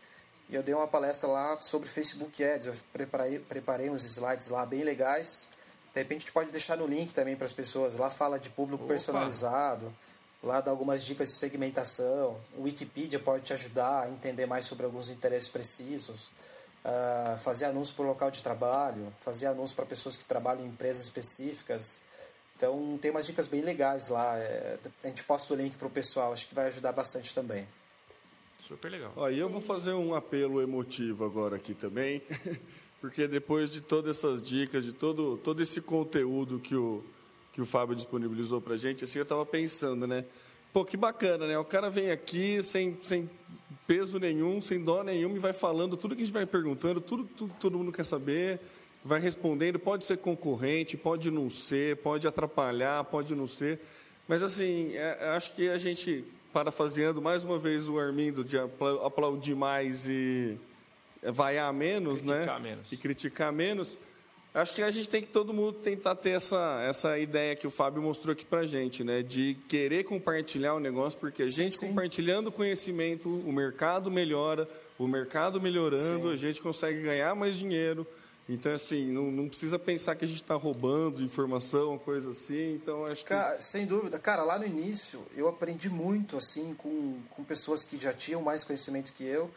e 0.49 0.55
eu 0.55 0.63
dei 0.63 0.75
uma 0.75 0.89
palestra 0.89 1.29
lá 1.29 1.59
sobre 1.59 1.89
Facebook 1.89 2.43
Ads. 2.43 2.67
Eu 2.67 2.75
preparei, 2.93 3.39
preparei 3.39 3.91
uns 3.91 4.05
slides 4.05 4.49
lá 4.49 4.65
bem 4.67 4.83
legais. 4.83 5.51
De 5.93 6.01
repente 6.01 6.19
a 6.19 6.21
gente 6.21 6.33
pode 6.33 6.51
deixar 6.51 6.77
no 6.77 6.87
link 6.87 7.13
também 7.13 7.37
para 7.37 7.47
as 7.47 7.53
pessoas. 7.53 7.97
Lá 7.97 8.11
fala 8.11 8.39
de 8.39 8.51
público 8.51 8.85
Opa. 8.85 8.93
personalizado, 8.93 9.95
lá 10.43 10.61
dá 10.61 10.71
algumas 10.71 11.05
dicas 11.05 11.31
de 11.31 11.35
segmentação. 11.35 12.41
O 12.57 12.63
Wikipedia 12.63 13.19
pode 13.19 13.45
te 13.45 13.53
ajudar 13.53 14.05
a 14.05 14.09
entender 14.09 14.47
mais 14.47 14.65
sobre 14.65 14.85
alguns 14.87 15.09
interesses 15.09 15.49
precisos. 15.49 16.31
Ah, 16.83 17.37
fazer 17.39 17.67
anúncio 17.67 17.95
para 17.95 18.05
o 18.05 18.09
local 18.09 18.31
de 18.31 18.43
trabalho, 18.43 19.13
fazer 19.19 19.47
anúncio 19.47 19.77
para 19.77 19.85
pessoas 19.85 20.17
que 20.17 20.25
trabalham 20.25 20.65
em 20.65 20.69
empresas 20.69 21.03
específicas. 21.03 22.03
Então 22.57 22.99
tem 23.01 23.11
umas 23.11 23.27
dicas 23.27 23.47
bem 23.47 23.61
legais 23.61 24.09
lá. 24.09 24.39
É, 24.39 24.79
a 25.05 25.09
gente 25.09 25.25
posta 25.25 25.53
o 25.53 25.57
link 25.57 25.77
para 25.77 25.87
o 25.87 25.91
pessoal, 25.91 26.33
acho 26.33 26.49
que 26.49 26.55
vai 26.55 26.69
ajudar 26.69 26.93
bastante 26.93 27.35
também. 27.35 27.69
Super 28.67 28.91
legal. 28.91 29.13
Ó, 29.17 29.29
e 29.29 29.39
eu 29.39 29.49
vou 29.49 29.61
fazer 29.61 29.93
um 29.93 30.15
apelo 30.15 30.63
emotivo 30.63 31.25
agora 31.25 31.57
aqui 31.57 31.75
também, 31.75 32.23
porque 33.01 33.27
depois 33.27 33.73
de 33.73 33.81
todas 33.81 34.19
essas 34.19 34.43
dicas, 34.43 34.85
de 34.85 34.93
todo, 34.93 35.39
todo 35.39 35.63
esse 35.63 35.81
conteúdo 35.81 36.59
que 36.59 36.75
o, 36.75 37.03
que 37.53 37.61
o 37.61 37.67
Fábio 37.67 37.97
disponibilizou 37.97 38.61
pra 38.61 38.77
gente, 38.77 39.05
assim, 39.05 39.19
eu 39.19 39.25
tava 39.25 39.47
pensando, 39.47 40.07
né? 40.07 40.25
Pô, 40.73 40.85
que 40.85 40.97
bacana, 40.97 41.47
né? 41.47 41.59
O 41.59 41.65
cara 41.65 41.91
vem 41.91 42.11
aqui 42.11 42.63
sem, 42.63 42.97
sem 43.03 43.29
peso 43.87 44.19
nenhum, 44.19 44.61
sem 44.61 44.83
dó 44.83 45.03
nenhum, 45.03 45.35
e 45.35 45.39
vai 45.39 45.53
falando 45.53 45.97
tudo 45.97 46.15
que 46.15 46.23
a 46.23 46.25
gente 46.25 46.33
vai 46.33 46.47
perguntando, 46.47 47.01
tudo, 47.01 47.25
tudo 47.37 47.53
todo 47.59 47.79
mundo 47.79 47.91
quer 47.91 48.05
saber, 48.05 48.61
vai 49.05 49.19
respondendo, 49.19 49.79
pode 49.79 50.07
ser 50.07 50.19
concorrente, 50.19 50.97
pode 50.97 51.31
não 51.31 51.51
ser, 51.51 51.97
pode 51.97 52.27
atrapalhar, 52.29 53.03
pode 53.05 53.35
não 53.35 53.49
ser. 53.49 53.81
Mas 54.29 54.43
assim, 54.45 54.93
é, 54.95 55.31
acho 55.31 55.55
que 55.57 55.69
a 55.69 55.79
gente, 55.79 56.25
parafraseando 56.53 57.21
mais 57.21 57.43
uma 57.43 57.59
vez 57.59 57.89
o 57.89 57.99
Armindo 57.99 58.45
de 58.45 58.59
apla- 58.59 59.05
aplaudir 59.05 59.57
mais 59.57 60.07
e 60.07 60.57
vaiar 61.23 61.73
menos, 61.73 62.21
Criticar 62.21 62.61
né? 62.61 62.71
menos. 62.71 62.93
E 62.93 62.97
criticar 62.97 63.53
menos. 63.53 63.99
Acho 64.53 64.75
que 64.75 64.83
a 64.83 64.91
gente 64.91 65.09
tem 65.09 65.23
que 65.23 65.29
todo 65.29 65.55
mundo 65.55 65.75
tentar 65.75 66.17
ter 66.17 66.31
essa, 66.31 66.83
essa 66.89 67.17
ideia 67.17 67.55
que 67.55 67.69
o 67.69 67.71
Fábio 67.71 68.03
mostrou 68.03 68.33
aqui 68.33 68.45
pra 68.45 68.67
gente, 68.67 69.05
né? 69.05 69.23
De 69.23 69.57
querer 69.69 70.03
compartilhar 70.03 70.75
o 70.75 70.81
negócio, 70.81 71.19
porque 71.21 71.45
a 71.45 71.49
Sim, 71.49 71.55
gente 71.65 71.77
sim. 71.79 71.89
compartilhando 71.89 72.51
conhecimento, 72.51 73.29
o 73.29 73.53
mercado 73.53 74.11
melhora, 74.11 74.69
o 74.99 75.07
mercado 75.07 75.61
melhorando, 75.61 76.29
Sim. 76.29 76.33
a 76.33 76.37
gente 76.37 76.61
consegue 76.61 77.01
ganhar 77.01 77.33
mais 77.37 77.55
dinheiro. 77.55 78.05
Então, 78.49 78.73
assim, 78.75 79.13
não, 79.13 79.31
não 79.31 79.49
precisa 79.49 79.79
pensar 79.79 80.17
que 80.17 80.25
a 80.25 80.29
gente 80.29 80.43
está 80.43 80.57
roubando 80.57 81.23
informação, 81.23 81.97
coisa 81.99 82.31
assim. 82.31 82.75
Então, 82.75 83.03
acho 83.07 83.23
que. 83.23 83.31
Cara, 83.31 83.61
sem 83.61 83.87
dúvida. 83.87 84.19
Cara, 84.19 84.43
lá 84.43 84.59
no 84.59 84.67
início 84.67 85.23
eu 85.37 85.47
aprendi 85.47 85.89
muito, 85.89 86.37
assim, 86.37 86.75
com, 86.75 87.21
com 87.31 87.45
pessoas 87.45 87.85
que 87.85 87.97
já 87.97 88.13
tinham 88.13 88.43
mais 88.43 88.65
conhecimento 88.65 89.13
que 89.15 89.25
eu. 89.25 89.49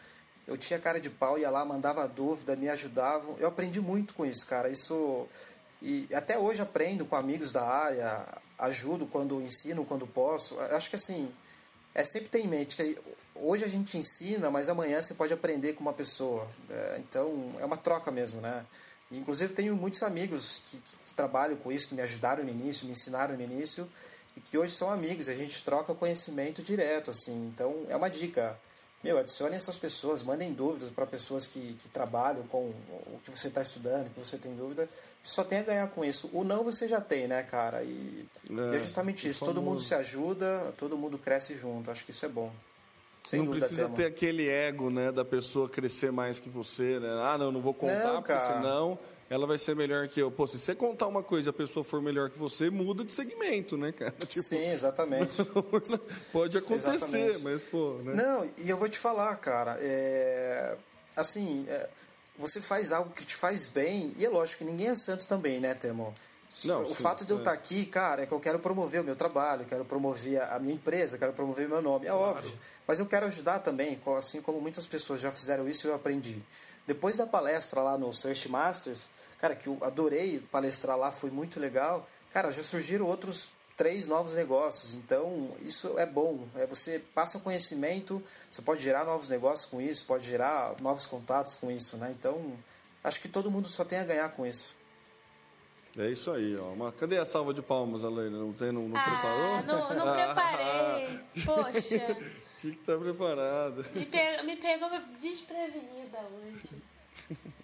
Eu 0.47 0.57
tinha 0.57 0.79
cara 0.79 0.99
de 0.99 1.09
pau, 1.09 1.37
ia 1.37 1.49
lá, 1.49 1.63
mandava 1.63 2.07
dúvida, 2.07 2.55
me 2.55 2.69
ajudavam. 2.69 3.35
Eu 3.39 3.47
aprendi 3.47 3.79
muito 3.79 4.13
com 4.13 4.25
isso, 4.25 4.45
cara. 4.45 4.69
Isso. 4.69 5.27
E 5.81 6.07
até 6.13 6.37
hoje 6.37 6.61
aprendo 6.61 7.05
com 7.05 7.15
amigos 7.15 7.51
da 7.51 7.63
área, 7.63 8.25
ajudo 8.59 9.07
quando 9.07 9.41
ensino, 9.41 9.85
quando 9.85 10.05
posso. 10.07 10.59
Acho 10.59 10.89
que 10.89 10.95
assim, 10.95 11.33
é 11.93 12.03
sempre 12.03 12.29
ter 12.29 12.39
em 12.39 12.47
mente 12.47 12.75
que 12.75 12.97
hoje 13.35 13.63
a 13.63 13.67
gente 13.67 13.97
ensina, 13.97 14.49
mas 14.49 14.69
amanhã 14.69 15.01
você 15.01 15.13
pode 15.13 15.33
aprender 15.33 15.73
com 15.73 15.81
uma 15.81 15.93
pessoa. 15.93 16.49
É, 16.69 16.97
então 16.99 17.53
é 17.59 17.65
uma 17.65 17.77
troca 17.77 18.11
mesmo, 18.11 18.41
né? 18.41 18.65
Inclusive 19.11 19.53
tenho 19.53 19.75
muitos 19.75 20.01
amigos 20.01 20.61
que, 20.65 20.77
que, 20.77 20.97
que 20.97 21.13
trabalham 21.13 21.55
com 21.57 21.71
isso, 21.71 21.87
que 21.87 21.95
me 21.95 22.01
ajudaram 22.01 22.43
no 22.43 22.49
início, 22.49 22.85
me 22.85 22.93
ensinaram 22.93 23.35
no 23.35 23.41
início 23.41 23.87
e 24.35 24.41
que 24.41 24.57
hoje 24.57 24.73
são 24.73 24.89
amigos. 24.89 25.29
A 25.29 25.33
gente 25.33 25.63
troca 25.63 25.93
conhecimento 25.93 26.63
direto, 26.63 27.11
assim. 27.11 27.47
Então 27.53 27.85
é 27.89 27.95
uma 27.95 28.09
dica. 28.09 28.57
Meu, 29.03 29.17
adicionem 29.17 29.57
essas 29.57 29.75
pessoas, 29.75 30.23
mandem 30.23 30.53
dúvidas 30.53 30.89
para 30.89 31.05
pessoas 31.05 31.45
que, 31.45 31.73
que 31.73 31.89
trabalham 31.89 32.43
com 32.43 32.69
o 32.69 33.19
que 33.23 33.29
você 33.29 33.49
está 33.49 33.61
estudando, 33.61 34.09
que 34.09 34.17
você 34.17 34.37
tem 34.37 34.55
dúvida. 34.55 34.87
Só 35.21 35.43
tem 35.43 35.59
a 35.59 35.63
ganhar 35.63 35.87
com 35.89 36.05
isso. 36.05 36.29
O 36.31 36.43
não 36.45 36.63
você 36.63 36.87
já 36.87 37.01
tem, 37.01 37.27
né, 37.27 37.43
cara? 37.43 37.83
E 37.83 38.25
é, 38.71 38.75
é 38.75 38.79
justamente 38.79 39.27
isso. 39.27 39.43
Todo 39.43 39.61
mundo 39.61 39.81
se 39.81 39.93
ajuda, 39.93 40.73
todo 40.77 40.97
mundo 40.97 41.17
cresce 41.17 41.53
junto. 41.53 41.91
Acho 41.91 42.05
que 42.05 42.11
isso 42.11 42.25
é 42.25 42.29
bom. 42.29 42.49
Sem 43.25 43.39
não 43.39 43.47
dúvida, 43.47 43.65
precisa 43.65 43.85
Temo. 43.87 43.95
ter 43.97 44.05
aquele 44.05 44.47
ego, 44.49 44.89
né, 44.89 45.11
da 45.11 45.23
pessoa 45.23 45.69
crescer 45.69 46.11
mais 46.11 46.39
que 46.39 46.49
você, 46.49 46.99
né? 46.99 47.09
Ah, 47.23 47.37
não, 47.37 47.51
não 47.51 47.61
vou 47.61 47.73
contar, 47.73 48.03
Não, 48.03 48.15
porque 48.21 48.33
cara. 48.33 48.57
senão 48.57 48.99
ela 49.33 49.47
vai 49.47 49.57
ser 49.57 49.75
melhor 49.75 50.07
que 50.07 50.21
eu. 50.21 50.29
Pô, 50.29 50.45
se 50.45 50.59
você 50.59 50.75
contar 50.75 51.07
uma 51.07 51.23
coisa 51.23 51.49
e 51.49 51.51
a 51.51 51.53
pessoa 51.53 51.83
for 51.83 51.99
melhor 51.99 52.29
que 52.29 52.37
você, 52.37 52.69
muda 52.69 53.03
de 53.03 53.11
segmento, 53.11 53.75
né, 53.75 53.91
cara? 53.91 54.11
Tipo, 54.27 54.43
Sim, 54.43 54.71
exatamente. 54.71 55.43
pode 56.31 56.55
acontecer, 56.55 56.95
Exatamente. 56.95 57.41
mas, 57.41 57.63
pô, 57.63 57.93
né? 58.03 58.13
Não, 58.13 58.51
e 58.59 58.69
eu 58.69 58.77
vou 58.77 58.87
te 58.87 58.99
falar, 58.99 59.35
cara, 59.37 59.75
é, 59.81 60.77
assim, 61.15 61.65
é, 61.67 61.89
você 62.37 62.61
faz 62.61 62.91
algo 62.91 63.09
que 63.09 63.25
te 63.25 63.35
faz 63.35 63.67
bem, 63.67 64.13
e 64.19 64.23
é 64.23 64.29
lógico 64.29 64.59
que 64.59 64.65
ninguém 64.65 64.89
é 64.89 64.95
santo 64.95 65.27
também, 65.27 65.59
né, 65.59 65.73
Temo? 65.73 66.13
Não, 66.65 66.83
o 66.83 66.95
sim, 66.95 67.01
fato 67.01 67.25
de 67.25 67.31
eu 67.31 67.37
é. 67.37 67.39
estar 67.39 67.53
aqui, 67.53 67.87
cara, 67.87 68.21
é 68.21 68.25
que 68.27 68.33
eu 68.33 68.39
quero 68.39 68.59
promover 68.59 69.01
o 69.01 69.03
meu 69.03 69.15
trabalho, 69.15 69.65
quero 69.65 69.83
promover 69.83 70.39
a 70.43 70.59
minha 70.59 70.75
empresa, 70.75 71.17
quero 71.17 71.33
promover 71.33 71.67
meu 71.67 71.81
nome, 71.81 72.05
é 72.05 72.13
óbvio. 72.13 72.53
Mas 72.87 72.99
eu 72.99 73.07
quero 73.07 73.25
ajudar 73.25 73.59
também, 73.59 73.99
assim 74.15 74.43
como 74.43 74.61
muitas 74.61 74.85
pessoas 74.85 75.19
já 75.19 75.31
fizeram 75.31 75.67
isso 75.67 75.87
e 75.87 75.89
eu 75.89 75.95
aprendi. 75.95 76.43
Depois 76.85 77.17
da 77.17 77.25
palestra 77.27 77.81
lá 77.81 77.97
no 77.97 78.11
Search 78.13 78.49
Masters, 78.49 79.09
cara, 79.39 79.55
que 79.55 79.67
eu 79.67 79.77
adorei 79.81 80.39
palestrar 80.51 80.97
lá, 80.97 81.11
foi 81.11 81.29
muito 81.29 81.59
legal. 81.59 82.07
Cara, 82.31 82.51
já 82.51 82.61
surgiram 82.63 83.05
outros 83.05 83.53
três 83.77 84.05
novos 84.07 84.33
negócios. 84.33 84.93
Então, 84.95 85.55
isso 85.61 85.97
é 85.97 86.05
bom. 86.05 86.45
É, 86.55 86.65
você 86.67 86.99
passa 87.15 87.39
conhecimento, 87.39 88.21
você 88.51 88.61
pode 88.61 88.83
gerar 88.83 89.05
novos 89.05 89.29
negócios 89.29 89.65
com 89.65 89.81
isso, 89.81 90.05
pode 90.05 90.27
gerar 90.27 90.75
novos 90.81 91.05
contatos 91.05 91.55
com 91.55 91.71
isso, 91.71 91.95
né? 91.97 92.13
Então, 92.17 92.53
acho 93.03 93.21
que 93.21 93.27
todo 93.29 93.49
mundo 93.49 93.67
só 93.67 93.85
tem 93.85 93.99
a 93.99 94.03
ganhar 94.03 94.29
com 94.29 94.45
isso. 94.45 94.75
É 95.97 96.09
isso 96.09 96.31
aí, 96.31 96.57
ó. 96.57 96.73
Mas 96.75 96.95
cadê 96.95 97.17
a 97.19 97.25
salva 97.25 97.53
de 97.53 97.61
palmas, 97.61 98.03
Aleina? 98.03 98.37
Não 98.39 98.51
tem, 98.51 98.71
não, 98.71 98.87
não 98.87 98.97
Ah, 98.97 99.03
preparou? 99.03 99.63
não, 99.63 100.05
não 100.05 100.13
preparei. 100.33 101.19
Poxa, 101.45 102.17
Tinha 102.63 102.73
que 102.75 102.79
estar 102.79 102.97
preparado. 102.97 103.85
me, 103.93 104.05
pe- 104.05 104.41
me 104.43 104.55
pegou 104.55 104.89
desprevenida 105.19 106.17
hoje. 106.31 106.81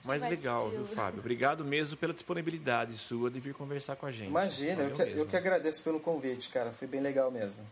Mas 0.03 0.21
legal, 0.23 0.69
viu, 0.69 0.85
Fábio? 0.85 1.19
Obrigado 1.21 1.63
mesmo 1.63 1.95
pela 1.95 2.13
disponibilidade 2.13 2.97
sua 2.97 3.29
de 3.31 3.39
vir 3.39 3.53
conversar 3.53 3.95
com 3.95 4.05
a 4.05 4.11
gente. 4.11 4.27
Imagina, 4.27 4.83
eu 4.83 4.91
que, 4.93 5.01
eu 5.01 5.25
que 5.25 5.37
agradeço 5.37 5.83
pelo 5.83 6.01
convite, 6.01 6.49
cara. 6.49 6.69
Foi 6.71 6.85
bem 6.87 6.99
legal 6.99 7.31
mesmo. 7.31 7.65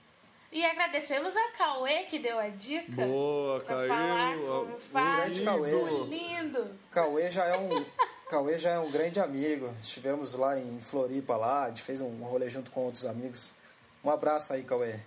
E 0.53 0.65
agradecemos 0.65 1.35
a 1.35 1.51
Cauê 1.57 2.03
que 2.03 2.17
deu 2.19 2.39
a 2.39 2.47
dica. 2.47 3.05
Boa, 3.05 3.59
pra 3.59 3.75
caiu. 3.75 3.87
falar 3.89 4.37
com 4.37 4.43
ó, 4.45 4.61
o 4.63 4.77
Fábio. 4.79 5.17
grande 5.17 5.41
Cauê. 5.43 5.71
Lindo. 6.07 6.71
Cauê 6.91 7.29
já 7.29 7.43
é 7.45 7.57
um 7.57 7.85
Cauê 8.29 8.57
já 8.57 8.69
é 8.71 8.79
um 8.79 8.89
grande 8.89 9.19
amigo. 9.19 9.67
Estivemos 9.81 10.33
lá 10.33 10.57
em 10.57 10.79
Floripa 10.79 11.35
lá, 11.35 11.65
a 11.65 11.67
gente 11.67 11.81
fez 11.81 11.99
um 11.99 12.23
rolê 12.23 12.49
junto 12.49 12.71
com 12.71 12.85
outros 12.85 13.05
amigos. 13.05 13.55
Um 14.01 14.09
abraço 14.09 14.53
aí, 14.53 14.63
Cauê. 14.63 14.97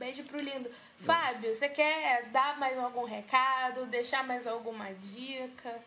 Beijo 0.00 0.24
pro 0.24 0.40
lindo. 0.40 0.70
Fábio, 0.96 1.54
você 1.54 1.68
quer 1.68 2.24
dar 2.30 2.58
mais 2.58 2.78
algum 2.78 3.04
recado? 3.04 3.84
Deixar 3.84 4.26
mais 4.26 4.46
alguma 4.46 4.90
dica? 4.94 5.78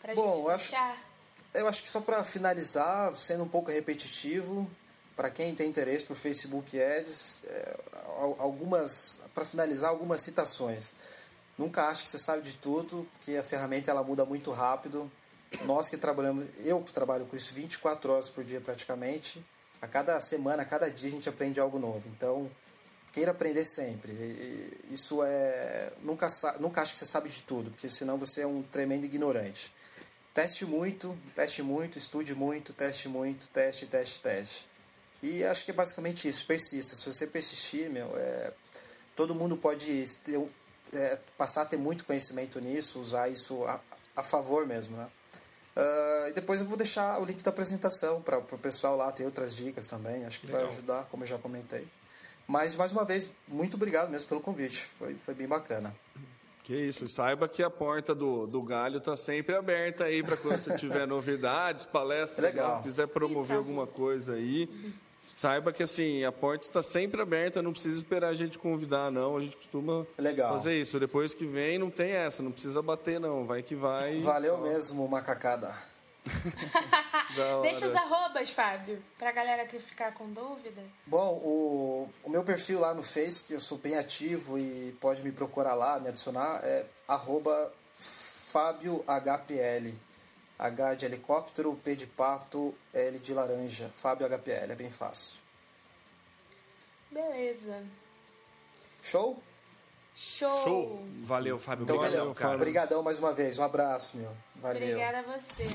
Pra 0.00 0.14
Bom, 0.14 0.34
gente 0.34 0.38
eu 0.46 0.50
acho- 0.50 0.64
fechar? 0.70 0.96
Eu 1.52 1.68
acho 1.68 1.82
que 1.82 1.88
só 1.88 2.00
para 2.00 2.24
finalizar, 2.24 3.14
sendo 3.14 3.44
um 3.44 3.48
pouco 3.48 3.70
repetitivo, 3.70 4.70
para 5.14 5.28
quem 5.28 5.54
tem 5.54 5.68
interesse 5.68 6.06
por 6.06 6.16
Facebook 6.16 6.80
Ads, 6.80 7.42
é, 7.44 7.76
al- 8.18 8.36
algumas 8.38 9.20
para 9.34 9.44
finalizar 9.44 9.90
algumas 9.90 10.22
citações. 10.22 10.94
Nunca 11.58 11.86
ache 11.88 12.04
que 12.04 12.08
você 12.08 12.18
sabe 12.18 12.42
de 12.42 12.54
tudo, 12.54 13.06
porque 13.12 13.36
a 13.36 13.42
ferramenta 13.42 13.90
ela 13.90 14.02
muda 14.02 14.24
muito 14.24 14.50
rápido. 14.52 15.10
Nós 15.66 15.90
que 15.90 15.98
trabalhamos, 15.98 16.46
eu 16.64 16.82
que 16.82 16.94
trabalho 16.94 17.26
com 17.26 17.36
isso 17.36 17.52
24 17.54 18.10
horas 18.10 18.28
por 18.30 18.42
dia 18.42 18.60
praticamente, 18.60 19.44
a 19.82 19.86
cada 19.86 20.18
semana, 20.18 20.62
a 20.62 20.66
cada 20.66 20.90
dia 20.90 21.08
a 21.08 21.12
gente 21.12 21.28
aprende 21.28 21.60
algo 21.60 21.78
novo. 21.78 22.08
Então, 22.08 22.50
queira 23.12 23.30
aprender 23.30 23.64
sempre. 23.64 24.12
E- 24.12 24.78
Isso 24.90 25.22
é 25.22 25.92
nunca 26.02 26.26
nunca 26.60 26.80
ache 26.82 26.92
que 26.92 26.98
você 26.98 27.06
sabe 27.06 27.28
de 27.28 27.42
tudo, 27.42 27.70
porque 27.70 27.88
senão 27.88 28.16
você 28.18 28.42
é 28.42 28.46
um 28.46 28.62
tremendo 28.62 29.04
ignorante. 29.04 29.72
Teste 30.34 30.64
muito, 30.64 31.18
teste 31.34 31.62
muito, 31.62 31.98
estude 31.98 32.34
muito, 32.34 32.72
teste 32.72 33.08
muito, 33.08 33.48
teste, 33.48 33.86
teste, 33.86 34.20
teste. 34.20 34.68
E 35.22 35.44
acho 35.44 35.64
que 35.64 35.72
é 35.72 35.74
basicamente 35.74 36.28
isso, 36.28 36.46
persista. 36.46 36.94
Se 36.94 37.04
você 37.12 37.26
persistir, 37.26 37.90
meu, 37.90 38.12
é, 38.16 38.52
todo 39.16 39.34
mundo 39.34 39.56
pode 39.56 40.04
ter, 40.22 40.40
é, 40.94 41.18
passar 41.36 41.62
a 41.62 41.66
ter 41.66 41.76
muito 41.76 42.04
conhecimento 42.04 42.60
nisso, 42.60 43.00
usar 43.00 43.28
isso 43.28 43.64
a, 43.64 43.80
a 44.14 44.22
favor 44.22 44.64
mesmo, 44.64 44.96
né? 44.96 45.08
Ah, 45.74 46.26
e 46.28 46.32
depois 46.32 46.60
eu 46.60 46.66
vou 46.66 46.76
deixar 46.76 47.20
o 47.20 47.24
link 47.24 47.42
da 47.42 47.50
apresentação 47.50 48.20
para 48.22 48.38
o 48.38 48.58
pessoal 48.58 48.96
lá 48.96 49.10
ter 49.12 49.24
outras 49.24 49.56
dicas 49.56 49.86
também. 49.86 50.24
Acho 50.24 50.40
que 50.40 50.46
vai 50.46 50.56
Legal. 50.60 50.72
ajudar, 50.72 51.04
como 51.06 51.22
eu 51.22 51.26
já 51.26 51.38
comentei. 51.38 51.86
Mas, 52.48 52.74
mais 52.74 52.92
uma 52.92 53.04
vez, 53.04 53.30
muito 53.46 53.76
obrigado 53.76 54.08
mesmo 54.10 54.26
pelo 54.28 54.40
convite. 54.40 54.80
Foi, 54.98 55.14
foi 55.14 55.34
bem 55.34 55.46
bacana. 55.46 55.94
Que 56.64 56.74
isso, 56.74 57.06
saiba 57.08 57.46
que 57.48 57.62
a 57.62 57.70
porta 57.70 58.14
do, 58.14 58.46
do 58.46 58.62
galho 58.62 59.00
tá 59.00 59.16
sempre 59.16 59.54
aberta 59.54 60.04
aí 60.04 60.22
para 60.22 60.36
quando 60.36 60.58
você 60.58 60.76
tiver 60.76 61.04
novidades, 61.08 61.84
palestras, 61.84 62.46
Legal. 62.46 62.76
né, 62.78 62.82
quiser 62.82 63.06
promover 63.06 63.56
alguma 63.58 63.86
coisa 63.86 64.34
aí. 64.34 64.68
Saiba 65.18 65.72
que 65.72 65.82
assim, 65.82 66.24
a 66.24 66.32
porta 66.32 66.64
está 66.66 66.82
sempre 66.82 67.20
aberta, 67.20 67.60
não 67.62 67.72
precisa 67.72 67.96
esperar 67.98 68.28
a 68.28 68.34
gente 68.34 68.58
convidar, 68.58 69.10
não. 69.12 69.36
A 69.36 69.40
gente 69.40 69.56
costuma 69.56 70.06
Legal. 70.18 70.52
fazer 70.54 70.74
isso. 70.80 70.98
Depois 70.98 71.34
que 71.34 71.44
vem, 71.46 71.78
não 71.78 71.90
tem 71.90 72.12
essa, 72.12 72.42
não 72.42 72.50
precisa 72.50 72.80
bater, 72.80 73.20
não. 73.20 73.44
Vai 73.46 73.62
que 73.62 73.74
vai. 73.74 74.20
Valeu 74.20 74.56
Só- 74.56 74.62
mesmo, 74.62 75.06
macacada. 75.08 75.74
Deixa 77.62 77.88
os 77.88 77.94
arrobas, 77.94 78.50
Fábio, 78.50 79.02
pra 79.18 79.32
galera 79.32 79.66
que 79.66 79.78
ficar 79.78 80.12
com 80.14 80.32
dúvida. 80.32 80.82
Bom, 81.06 81.34
o, 81.42 82.10
o 82.24 82.30
meu 82.30 82.42
perfil 82.42 82.80
lá 82.80 82.94
no 82.94 83.02
Face, 83.02 83.44
que 83.44 83.54
eu 83.54 83.60
sou 83.60 83.78
bem 83.78 83.96
ativo 83.96 84.58
e 84.58 84.96
pode 85.00 85.22
me 85.22 85.32
procurar 85.32 85.74
lá, 85.74 85.98
me 86.00 86.08
adicionar, 86.08 86.60
é 86.62 86.86
arroba 87.06 87.72
FábioHPL. 87.92 89.92
H 90.58 90.94
de 90.94 91.04
helicóptero, 91.04 91.74
P 91.76 91.94
de 91.94 92.06
pato, 92.06 92.74
L 92.92 93.18
de 93.20 93.32
laranja. 93.32 93.88
Fábio 93.94 94.26
HPL, 94.26 94.72
é 94.72 94.74
bem 94.74 94.90
fácil. 94.90 95.38
Beleza. 97.10 97.84
Show? 99.00 99.40
Show. 100.14 100.64
Show! 100.64 101.06
Valeu, 101.22 101.58
Fábio. 101.58 101.84
Então, 101.84 101.96
Valeu, 101.96 102.34
cara. 102.34 102.56
Obrigadão 102.56 103.04
mais 103.04 103.20
uma 103.20 103.32
vez. 103.32 103.56
Um 103.56 103.62
abraço, 103.62 104.16
meu. 104.16 104.36
Valeu. 104.56 104.82
Obrigada 104.82 105.20
a 105.20 105.38
você. 105.38 105.68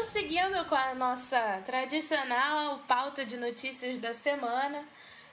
Então, 0.00 0.12
seguindo 0.12 0.64
com 0.64 0.74
a 0.74 0.94
nossa 0.94 1.60
tradicional 1.66 2.78
pauta 2.88 3.22
de 3.22 3.36
notícias 3.36 3.98
da 3.98 4.14
semana, 4.14 4.82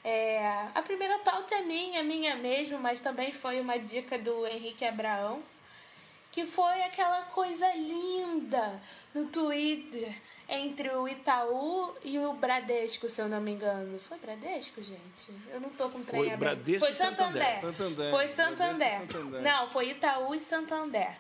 é, 0.04 0.46
a 0.76 0.82
primeira 0.82 1.18
pauta 1.20 1.56
é 1.56 1.62
minha, 1.62 2.04
minha 2.04 2.36
mesmo, 2.36 2.78
mas 2.78 3.00
também 3.00 3.32
foi 3.32 3.62
uma 3.62 3.80
dica 3.80 4.20
do 4.20 4.46
Henrique 4.46 4.84
Abraão, 4.84 5.42
que 6.34 6.44
foi 6.44 6.82
aquela 6.84 7.22
coisa 7.28 7.66
linda 7.76 8.78
no 9.16 9.28
Twitter 9.28 10.14
entre 10.50 10.90
o 10.90 11.08
Itaú 11.08 11.96
e 12.04 12.20
o 12.20 12.34
Bradesco, 12.34 13.10
se 13.10 13.22
eu 13.22 13.30
não 13.30 13.40
me 13.40 13.52
engano. 13.52 13.98
Foi 14.00 14.18
Bradesco, 14.18 14.82
gente? 14.82 15.32
Eu 15.50 15.62
não 15.62 15.70
tô 15.70 15.90
com 15.90 16.00
o 16.00 16.04
trem 16.04 16.24
Foi 16.24 16.34
aberto. 16.34 16.40
Bradesco 16.40 16.80
Foi 16.86 16.94
Santander. 16.94 17.46
Santander. 17.46 17.74
Santander. 17.74 18.12
Foi 18.12 18.28
Santander. 18.28 18.92
Santander. 18.92 19.42
Não, 19.42 19.66
foi 19.66 19.92
Itaú 19.92 20.36
e 20.36 20.40
Santander. 20.42 21.16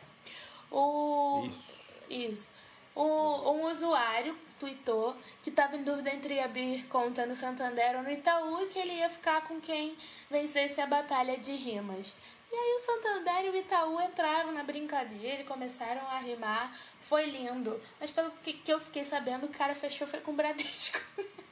O... 0.70 1.48
Isso. 1.48 1.78
Isso. 2.10 2.57
Um, 2.98 3.50
um 3.52 3.70
usuário 3.70 4.36
tweetou 4.60 5.16
que 5.44 5.52
estava 5.52 5.76
em 5.76 5.84
dúvida 5.84 6.10
entre 6.10 6.40
abrir 6.40 6.84
conta 6.88 7.28
no 7.28 7.36
Santander 7.36 7.98
ou 7.98 8.02
no 8.02 8.12
Itaú 8.12 8.64
e 8.64 8.68
que 8.68 8.80
ele 8.80 8.94
ia 8.94 9.08
ficar 9.08 9.42
com 9.48 9.62
quem 9.62 9.96
vencesse 10.32 10.82
a 10.82 10.88
batalha 10.88 11.38
de 11.38 11.52
rimas. 11.54 12.16
E 12.52 12.56
aí 12.56 12.76
o 12.76 12.80
Santander 12.80 13.46
e 13.46 13.50
o 13.50 13.56
Itaú 13.56 14.02
entraram 14.02 14.52
na 14.52 14.64
brincadeira 14.64 15.42
e 15.42 15.46
começaram 15.46 16.02
a 16.08 16.18
rimar. 16.18 16.76
Foi 17.00 17.26
lindo. 17.26 17.80
Mas 18.00 18.10
pelo 18.10 18.32
que, 18.44 18.54
que 18.54 18.74
eu 18.74 18.80
fiquei 18.80 19.06
sabendo, 19.06 19.46
o 19.46 19.50
cara 19.50 19.76
fechou 19.76 20.08
foi 20.08 20.20
com 20.20 20.32
o 20.32 20.36
Bradesco. 20.36 21.00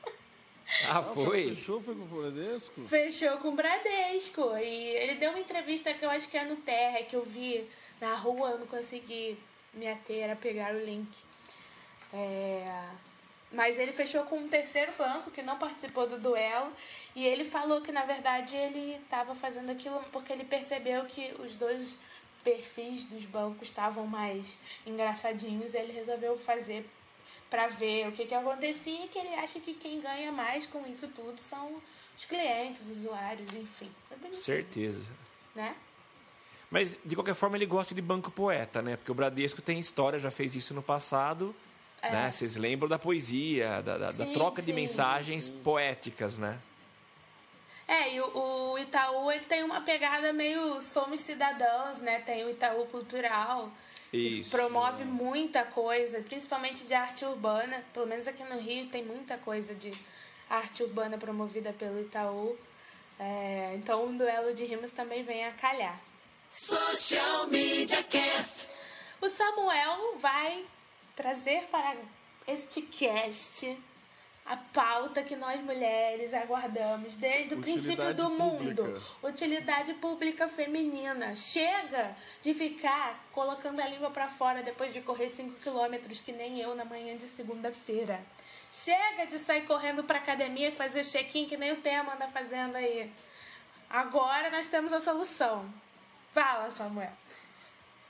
Ah, 0.89 1.03
foi? 1.03 1.53
Fechou, 1.53 1.79
foi 1.79 1.93
com 1.93 2.01
o 2.01 2.05
Bradesco? 2.05 2.81
Fechou 2.81 3.37
com 3.37 3.49
o 3.49 3.51
Bradesco. 3.51 4.57
E 4.57 4.95
ele 4.95 5.15
deu 5.15 5.29
uma 5.29 5.39
entrevista 5.39 5.93
que 5.93 6.03
eu 6.03 6.09
acho 6.09 6.27
que 6.27 6.37
é 6.37 6.43
no 6.43 6.55
Terra, 6.55 7.03
que 7.03 7.15
eu 7.15 7.23
vi 7.23 7.69
na 8.01 8.15
rua, 8.15 8.49
eu 8.49 8.59
não 8.59 8.65
consegui 8.65 9.37
me 9.75 9.87
ater 9.87 10.31
a 10.31 10.35
pegar 10.35 10.73
o 10.73 10.83
link. 10.83 11.07
É, 12.15 12.87
Mas 13.51 13.77
ele 13.77 13.91
fechou 13.91 14.23
com 14.23 14.37
um 14.37 14.47
terceiro 14.47 14.91
banco 14.97 15.29
que 15.31 15.41
não 15.41 15.57
participou 15.57 16.07
do 16.07 16.17
duelo. 16.17 16.71
E 17.15 17.25
ele 17.25 17.43
falou 17.43 17.81
que, 17.81 17.91
na 17.91 18.05
verdade, 18.05 18.55
ele 18.55 18.95
estava 19.03 19.35
fazendo 19.35 19.69
aquilo 19.69 20.01
porque 20.11 20.31
ele 20.31 20.45
percebeu 20.45 21.05
que 21.05 21.33
os 21.39 21.55
dois 21.55 21.99
perfis 22.43 23.05
dos 23.05 23.25
bancos 23.25 23.67
estavam 23.67 24.05
mais 24.05 24.59
engraçadinhos, 24.85 25.73
ele 25.73 25.91
resolveu 25.91 26.37
fazer 26.37 26.85
para 27.49 27.67
ver 27.67 28.07
o 28.07 28.11
que, 28.11 28.25
que 28.25 28.35
acontecia, 28.35 29.07
que 29.07 29.17
ele 29.17 29.33
acha 29.35 29.59
que 29.59 29.73
quem 29.73 29.99
ganha 29.99 30.31
mais 30.31 30.65
com 30.65 30.85
isso 30.85 31.07
tudo 31.07 31.41
são 31.41 31.81
os 32.15 32.25
clientes, 32.25 32.83
os 32.83 32.97
usuários, 32.99 33.51
enfim. 33.53 33.91
Foi 34.07 34.17
bonitinho. 34.17 34.43
Certeza. 34.43 35.01
Né? 35.55 35.75
Mas, 36.69 36.95
de 37.03 37.15
qualquer 37.15 37.35
forma, 37.35 37.55
ele 37.55 37.65
gosta 37.65 37.95
de 37.95 38.01
banco 38.01 38.29
poeta, 38.29 38.81
né? 38.81 38.97
Porque 38.97 39.11
o 39.11 39.15
Bradesco 39.15 39.61
tem 39.61 39.79
história, 39.79 40.19
já 40.19 40.29
fez 40.29 40.55
isso 40.55 40.73
no 40.73 40.83
passado. 40.83 41.55
É. 42.01 42.11
Né? 42.11 42.31
Vocês 42.31 42.55
lembram 42.55 42.87
da 42.87 42.99
poesia, 42.99 43.81
da, 43.81 43.97
da- 43.97 44.05
da 44.07 44.11
Sim, 44.11 44.33
troca 44.33 44.61
de 44.61 44.67
sim. 44.67 44.73
mensagens 44.73 45.49
poéticas, 45.49 46.37
né? 46.37 46.59
É, 47.87 48.13
e 48.15 48.19
o, 48.21 48.71
o 48.73 48.79
Itaú 48.79 49.31
ele 49.31 49.45
tem 49.45 49.63
uma 49.63 49.81
pegada 49.81 50.33
meio 50.33 50.79
somos 50.81 51.19
cidadãos, 51.21 52.01
né? 52.01 52.19
Tem 52.19 52.43
o 52.43 52.49
Itaú 52.49 52.85
Cultural, 52.87 53.69
que 54.09 54.17
Isso. 54.17 54.49
promove 54.49 55.03
muita 55.03 55.63
coisa, 55.63 56.19
principalmente 56.21 56.85
de 56.87 56.93
arte 56.95 57.23
urbana. 57.25 57.83
Pelo 57.93 58.07
menos 58.07 58.27
aqui 58.27 58.43
no 58.43 58.57
Rio 58.59 58.87
tem 58.87 59.03
muita 59.03 59.37
coisa 59.37 59.75
de 59.75 59.91
arte 60.49 60.81
urbana 60.83 61.17
promovida 61.17 61.73
pelo 61.73 62.01
Itaú. 62.01 62.57
É, 63.19 63.73
então 63.75 64.03
um 64.05 64.17
duelo 64.17 64.53
de 64.53 64.65
rimas 64.65 64.91
também 64.91 65.23
vem 65.23 65.45
a 65.45 65.51
calhar. 65.51 65.99
Social 66.49 67.47
Media 67.47 68.01
Cast. 68.03 68.67
O 69.21 69.29
Samuel 69.29 70.15
vai 70.17 70.63
trazer 71.15 71.67
para 71.71 71.95
este 72.47 72.81
cast 72.83 73.77
a 74.45 74.55
pauta 74.55 75.23
que 75.23 75.35
nós 75.35 75.59
mulheres 75.61 76.31
aguardamos 76.31 77.15
desde 77.15 77.55
o 77.55 77.61
princípio 77.61 78.13
do 78.13 78.29
mundo. 78.29 78.83
pública. 78.83 79.01
Utilidade 79.23 79.93
pública 79.95 80.47
feminina. 80.47 81.35
Chega 81.35 82.15
de 82.43 82.53
ficar 82.53 83.27
colocando 83.31 83.79
a 83.79 83.87
língua 83.87 84.11
para 84.11 84.29
fora 84.29 84.61
depois 84.61 84.93
de 84.93 85.01
correr 85.01 85.29
5 85.29 85.59
quilômetros 85.61 86.19
que 86.19 86.31
nem 86.31 86.59
eu 86.59 86.75
na 86.75 86.85
manhã 86.85 87.17
de 87.17 87.23
segunda-feira. 87.23 88.23
Chega 88.71 89.25
de 89.25 89.39
sair 89.39 89.65
correndo 89.65 90.03
para 90.03 90.19
academia 90.19 90.67
e 90.67 90.71
fazer 90.71 91.03
check-in 91.03 91.47
que 91.47 91.57
nem 91.57 91.71
o 91.71 91.77
Tema 91.77 92.13
anda 92.13 92.27
fazendo 92.27 92.75
aí. 92.75 93.11
Agora 93.89 94.51
nós 94.51 94.67
temos 94.67 94.93
a 94.93 94.99
solução. 94.99 95.67
Fala, 96.31 96.69
Samuel. 96.69 97.11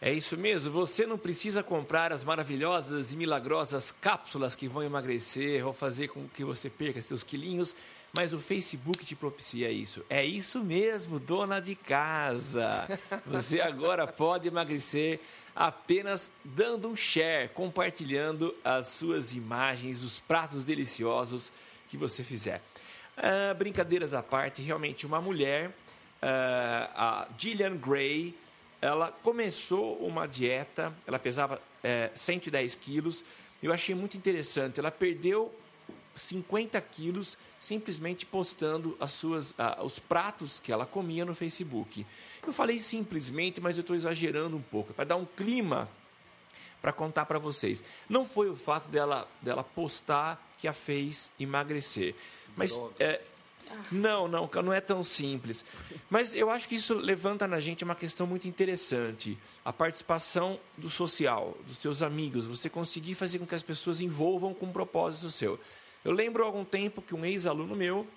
É 0.02 0.12
isso 0.12 0.38
mesmo, 0.38 0.72
você 0.72 1.06
não 1.06 1.18
precisa 1.18 1.64
comprar 1.64 2.12
as 2.12 2.24
maravilhosas 2.24 3.14
e 3.14 3.18
milagrosas 3.18 3.92
cápsulas 3.92 4.54
que 4.54 4.68
vão 4.68 4.84
emagrecer 4.84 5.66
ou 5.66 5.74
fazer 5.74 6.10
com 6.10 6.28
que 6.28 6.44
você 6.44 6.70
perca 6.70 7.02
seus 7.02 7.24
quilinhos, 7.24 7.74
mas 8.16 8.34
o 8.34 8.40
Facebook 8.40 9.06
te 9.06 9.16
propicia 9.16 9.72
isso. 9.72 10.06
É 10.10 10.24
isso 10.24 10.64
mesmo, 10.64 11.20
dona 11.20 11.60
de 11.60 11.76
casa. 11.76 12.88
Você 13.28 13.60
agora 13.60 14.08
pode 14.08 14.48
emagrecer 14.48 15.20
apenas 15.54 16.32
dando 16.44 16.88
um 16.88 16.96
share, 16.96 17.50
compartilhando 17.50 18.56
as 18.64 18.90
suas 18.90 19.34
imagens 19.34 20.00
dos 20.00 20.18
pratos 20.18 20.64
deliciosos 20.64 21.52
que 21.90 21.98
você 21.98 22.24
fizer. 22.24 22.62
Ah, 23.18 23.54
brincadeiras 23.54 24.14
à 24.14 24.22
parte, 24.22 24.62
realmente 24.62 25.06
uma 25.06 25.22
mulher, 25.22 25.72
ah, 26.22 26.90
a 26.96 27.28
Gillian 27.38 27.76
Gray, 27.76 28.36
ela 28.82 29.12
começou 29.24 29.98
uma 29.98 30.28
dieta, 30.28 30.94
ela 31.08 31.20
pesava 31.20 31.62
eh, 31.84 32.12
110 32.14 32.76
quilos, 32.76 33.24
eu 33.62 33.74
achei 33.74 33.96
muito 33.96 34.16
interessante, 34.18 34.80
ela 34.80 34.92
perdeu 34.92 35.54
50 36.16 36.80
quilos 36.82 37.38
simplesmente 37.60 38.26
postando 38.26 38.96
as 39.00 39.12
suas, 39.12 39.54
ah, 39.58 39.82
os 39.84 40.00
pratos 40.00 40.60
que 40.60 40.72
ela 40.72 40.86
comia 40.86 41.26
no 41.26 41.34
Facebook. 41.36 42.06
Eu 42.46 42.54
falei 42.54 42.80
simplesmente, 42.80 43.60
mas 43.60 43.78
eu 43.78 43.82
estou 43.82 43.96
exagerando 43.96 44.56
um 44.56 44.62
pouco, 44.62 44.94
para 44.94 45.06
dar 45.06 45.16
um 45.16 45.26
clima 45.26 45.90
para 46.82 46.94
contar 46.94 47.26
para 47.26 47.40
vocês. 47.40 47.84
Não 48.08 48.28
foi 48.28 48.48
o 48.48 48.56
fato 48.56 48.88
dela, 48.90 49.28
dela 49.42 49.64
postar 49.64 50.40
que 50.60 50.68
a 50.68 50.74
fez 50.74 51.32
emagrecer. 51.40 52.14
Mas 52.56 52.80
é, 53.00 53.20
não, 53.92 54.28
não, 54.28 54.50
não 54.64 54.74
é 54.74 54.82
tão 54.82 55.04
simples. 55.04 55.66
Mas 56.10 56.36
eu 56.36 56.50
acho 56.50 56.68
que 56.68 56.76
isso 56.76 56.94
levanta 56.94 57.48
na 57.48 57.60
gente 57.60 57.84
uma 57.84 57.96
questão 57.96 58.26
muito 58.26 58.48
interessante. 58.48 59.38
A 59.64 59.74
participação 59.74 60.60
do 60.78 60.90
social, 60.90 61.58
dos 61.68 61.78
seus 61.78 62.02
amigos, 62.02 62.46
você 62.48 62.70
conseguir 62.70 63.16
fazer 63.16 63.40
com 63.40 63.46
que 63.46 63.56
as 63.56 63.64
pessoas 63.64 64.02
envolvam 64.02 64.54
com 64.54 64.66
um 64.68 64.72
propósito 64.72 65.32
seu. 65.32 65.60
Eu 66.04 66.12
lembro 66.12 66.44
há 66.44 66.46
algum 66.46 66.64
tempo 66.64 67.02
que 67.02 67.16
um 67.16 67.26
ex-aluno 67.26 67.76
meu, 67.76 68.08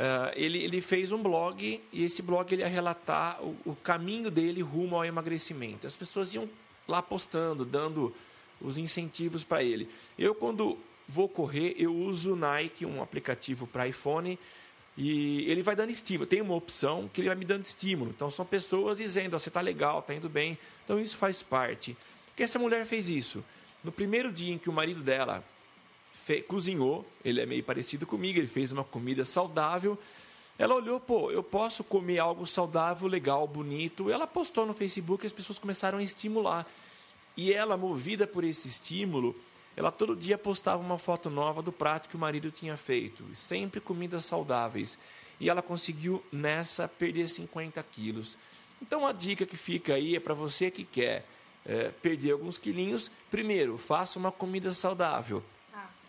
ah, 0.00 0.30
ele, 0.36 0.62
ele 0.62 0.80
fez 0.80 1.10
um 1.10 1.20
blog 1.20 1.82
e 1.92 2.04
esse 2.04 2.22
blog 2.22 2.52
ele 2.52 2.62
ia 2.62 2.68
relatar 2.68 3.42
o, 3.42 3.56
o 3.64 3.74
caminho 3.74 4.30
dele 4.30 4.62
rumo 4.62 4.94
ao 4.94 5.04
emagrecimento. 5.04 5.88
As 5.88 5.96
pessoas 5.96 6.32
iam 6.34 6.48
lá 6.86 7.02
postando, 7.02 7.64
dando 7.64 8.14
os 8.60 8.78
incentivos 8.78 9.42
para 9.42 9.62
ele. 9.62 9.88
Eu, 10.16 10.36
quando 10.36 10.78
vou 11.08 11.28
correr, 11.28 11.74
eu 11.78 11.94
uso 11.94 12.34
o 12.34 12.36
Nike, 12.36 12.84
um 12.84 13.02
aplicativo 13.02 13.66
para 13.66 13.88
iPhone, 13.88 14.38
e 14.96 15.50
ele 15.50 15.62
vai 15.62 15.74
dando 15.74 15.90
estímulo. 15.90 16.26
Tem 16.26 16.42
uma 16.42 16.54
opção 16.54 17.08
que 17.12 17.20
ele 17.20 17.28
vai 17.28 17.36
me 17.36 17.44
dando 17.44 17.64
estímulo. 17.64 18.10
Então, 18.10 18.30
são 18.30 18.44
pessoas 18.44 18.98
dizendo: 18.98 19.34
"Ó, 19.34 19.38
você 19.38 19.48
está 19.48 19.60
legal, 19.60 20.00
está 20.00 20.12
indo 20.12 20.28
bem. 20.28 20.58
Então, 20.84 21.00
isso 21.00 21.16
faz 21.16 21.42
parte. 21.42 21.96
Porque 22.26 22.42
essa 22.42 22.58
mulher 22.58 22.84
fez 22.84 23.08
isso. 23.08 23.44
No 23.82 23.92
primeiro 23.92 24.32
dia 24.32 24.52
em 24.52 24.58
que 24.58 24.68
o 24.68 24.72
marido 24.72 25.00
dela 25.00 25.42
cozinhou, 26.46 27.06
ele 27.24 27.40
é 27.40 27.46
meio 27.46 27.64
parecido 27.64 28.06
comigo, 28.06 28.38
ele 28.38 28.48
fez 28.48 28.70
uma 28.70 28.84
comida 28.84 29.24
saudável. 29.24 29.96
Ela 30.58 30.74
olhou, 30.74 30.98
pô, 30.98 31.30
eu 31.30 31.42
posso 31.42 31.84
comer 31.84 32.18
algo 32.18 32.46
saudável, 32.46 33.08
legal, 33.08 33.46
bonito. 33.46 34.10
Ela 34.10 34.26
postou 34.26 34.66
no 34.66 34.74
Facebook 34.74 35.24
e 35.24 35.28
as 35.28 35.32
pessoas 35.32 35.58
começaram 35.58 35.98
a 35.98 36.02
estimular. 36.02 36.66
E 37.36 37.52
ela, 37.52 37.76
movida 37.76 38.26
por 38.26 38.42
esse 38.42 38.66
estímulo, 38.66 39.34
ela 39.78 39.92
todo 39.92 40.16
dia 40.16 40.36
postava 40.36 40.82
uma 40.82 40.98
foto 40.98 41.30
nova 41.30 41.62
do 41.62 41.70
prato 41.70 42.08
que 42.08 42.16
o 42.16 42.18
marido 42.18 42.50
tinha 42.50 42.76
feito. 42.76 43.24
Sempre 43.32 43.80
comidas 43.80 44.24
saudáveis. 44.24 44.98
E 45.38 45.48
ela 45.48 45.62
conseguiu 45.62 46.20
nessa 46.32 46.88
perder 46.88 47.28
50 47.28 47.80
quilos. 47.84 48.36
Então 48.82 49.06
a 49.06 49.12
dica 49.12 49.46
que 49.46 49.56
fica 49.56 49.94
aí 49.94 50.16
é 50.16 50.20
para 50.20 50.34
você 50.34 50.68
que 50.68 50.82
quer 50.82 51.24
eh, 51.64 51.92
perder 52.02 52.32
alguns 52.32 52.58
quilinhos. 52.58 53.08
Primeiro, 53.30 53.78
faça 53.78 54.18
uma 54.18 54.32
comida 54.32 54.74
saudável. 54.74 55.44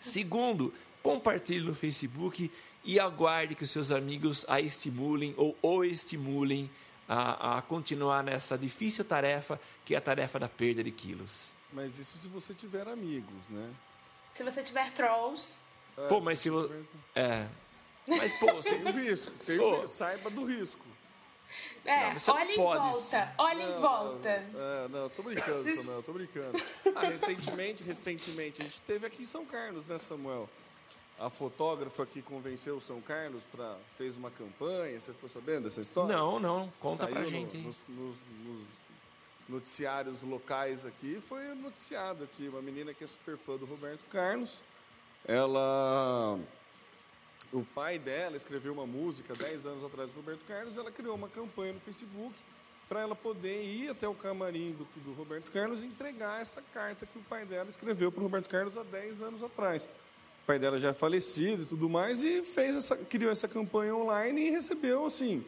Segundo, 0.02 0.74
compartilhe 1.04 1.64
no 1.64 1.76
Facebook 1.76 2.50
e 2.84 3.00
aguarde 3.00 3.54
que 3.54 3.66
os 3.66 3.70
seus 3.70 3.92
amigos 3.92 4.48
a 4.50 4.60
estimulem 4.60 5.36
ou 5.38 5.56
o 5.62 5.84
estimulem 5.84 6.68
a, 7.08 7.60
a 7.60 7.62
continuar 7.62 8.24
nessa 8.24 8.58
difícil 8.58 9.06
tarefa 9.06 9.62
que 9.86 9.94
é 9.94 9.98
a 10.00 10.02
tarefa 10.02 10.40
da 10.40 10.50
perda 10.50 10.84
de 10.84 10.90
quilos. 10.90 11.59
Mas 11.72 12.00
isso 12.00 12.18
se 12.18 12.28
você 12.28 12.54
tiver 12.54 12.88
amigos, 12.88 13.48
né? 13.50 13.72
Se 14.34 14.44
você 14.44 14.64
tiver 14.64 14.92
trolls, 14.92 15.62
Pô, 16.08 16.22
mas 16.22 16.40
se 16.40 16.50
você. 16.50 16.84
É. 17.16 17.46
Mas, 18.08 18.34
pô, 18.40 18.48
você. 18.56 18.78
Tem 18.78 18.88
o 18.88 18.96
risco, 18.96 19.32
tem 19.46 19.58
Pô. 19.58 19.68
o 19.70 19.82
risco, 19.82 19.88
saiba 19.96 20.30
do 20.30 20.46
risco. 20.46 20.86
é, 21.86 22.14
Não, 22.14 22.14
não 22.14 22.36
olha 22.36 22.52
em 22.52 22.56
pode 22.56 22.80
volta, 22.94 23.34
olha 23.38 23.64
em 23.64 23.80
volta. 23.82 24.30
É, 24.30 24.88
não, 24.90 25.10
tô 25.10 25.24
brincando, 25.24 25.76
Samuel, 25.76 26.04
tô 26.04 26.14
brincando. 26.14 26.58
Ah, 26.96 27.02
recentemente, 27.06 27.84
recentemente, 27.84 28.62
a 28.62 28.66
gente 28.66 28.82
teve 28.84 29.06
aqui 29.06 29.22
em 29.24 29.26
São 29.26 29.46
Carlos, 29.46 29.86
né, 29.86 29.98
Samuel? 29.98 30.50
A 31.20 31.30
fotógrafa 31.30 32.06
que 32.06 32.22
convenceu 32.22 32.78
o 32.78 32.82
São 32.82 33.02
Carlos 33.02 33.44
para 33.52 33.76
fez 33.98 34.16
uma 34.16 34.32
campanha, 34.32 35.02
você 35.02 35.12
ficou 35.12 35.30
sabendo 35.30 35.66
dessa 35.66 35.82
história? 35.82 36.16
Não, 36.16 36.40
não. 36.40 36.72
Conta 36.80 37.04
Saiu 37.04 37.10
pra 37.14 37.22
no- 37.24 37.30
gente 37.30 37.58
aí. 37.58 37.64
Nos, 37.64 37.76
nos- 37.90 38.18
nos 38.46 38.68
noticiários 39.50 40.22
locais 40.22 40.86
aqui, 40.86 41.20
foi 41.20 41.54
noticiado 41.56 42.24
aqui, 42.24 42.48
uma 42.48 42.62
menina 42.62 42.94
que 42.94 43.04
é 43.04 43.08
super 43.08 43.38
fã 43.38 43.58
do 43.58 43.66
Roberto 43.66 44.04
Carlos. 44.12 44.62
Ela. 45.28 46.40
O 47.52 47.66
pai 47.66 47.98
dela 47.98 48.38
escreveu 48.38 48.72
uma 48.72 48.86
música 48.86 49.34
10 49.34 49.66
anos 49.66 49.84
atrás 49.84 50.12
do 50.12 50.18
Roberto 50.18 50.46
Carlos, 50.48 50.78
ela 50.78 50.92
criou 50.92 51.16
uma 51.16 51.28
campanha 51.28 51.74
no 51.74 51.80
Facebook 51.80 52.34
para 52.88 53.02
ela 53.02 53.16
poder 53.16 53.64
ir 53.64 53.90
até 53.90 54.08
o 54.08 54.14
camarim 54.14 54.72
do, 54.72 54.88
do 55.02 55.14
Roberto 55.14 55.52
Carlos 55.52 55.82
e 55.82 55.86
entregar 55.86 56.42
essa 56.42 56.62
carta 56.74 57.08
que 57.08 57.18
o 57.18 57.24
pai 57.24 57.46
dela 57.46 57.70
escreveu 57.70 58.12
para 58.12 58.20
o 58.20 58.24
Roberto 58.24 58.50
Carlos 58.50 58.78
há 58.78 58.84
10 58.84 59.22
anos 59.24 59.44
atrás. 59.44 59.90
O 60.44 60.46
pai 60.46 60.60
dela 60.60 60.80
já 60.80 60.90
é 60.90 60.94
falecido 60.94 61.64
e 61.64 61.66
tudo 61.66 61.90
mais 61.90 62.24
e 62.24 62.44
fez 62.44 62.76
essa, 62.76 62.96
criou 62.98 63.32
essa 63.32 63.48
campanha 63.48 63.96
online 63.96 64.48
e 64.48 64.50
recebeu 64.52 65.06
assim 65.06 65.44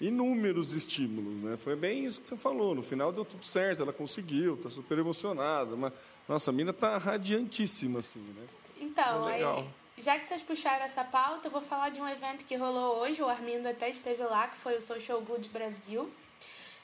inúmeros 0.00 0.72
estímulos, 0.72 1.34
né? 1.42 1.56
Foi 1.56 1.76
bem 1.76 2.04
isso 2.04 2.20
que 2.20 2.28
você 2.28 2.36
falou. 2.36 2.74
No 2.74 2.82
final 2.82 3.12
deu 3.12 3.24
tudo 3.24 3.44
certo, 3.44 3.82
ela 3.82 3.92
conseguiu, 3.92 4.56
tá 4.56 4.70
super 4.70 4.98
emocionada. 4.98 5.76
Mas, 5.76 5.92
nossa, 6.28 6.50
a 6.50 6.54
mina 6.54 6.72
tá 6.72 6.96
radiantíssima 6.96 8.00
assim, 8.00 8.20
né? 8.20 8.46
Então, 8.80 9.26
aí, 9.26 9.38
Legal. 9.38 9.66
já 9.98 10.18
que 10.18 10.26
vocês 10.26 10.40
puxaram 10.40 10.84
essa 10.84 11.04
pauta, 11.04 11.48
eu 11.48 11.52
vou 11.52 11.60
falar 11.60 11.90
de 11.90 12.00
um 12.00 12.08
evento 12.08 12.46
que 12.46 12.56
rolou 12.56 13.00
hoje, 13.00 13.22
o 13.22 13.28
Armindo 13.28 13.68
até 13.68 13.90
esteve 13.90 14.22
lá, 14.22 14.48
que 14.48 14.56
foi 14.56 14.76
o 14.76 14.80
Social 14.80 15.20
Good 15.20 15.50
Brasil, 15.50 16.10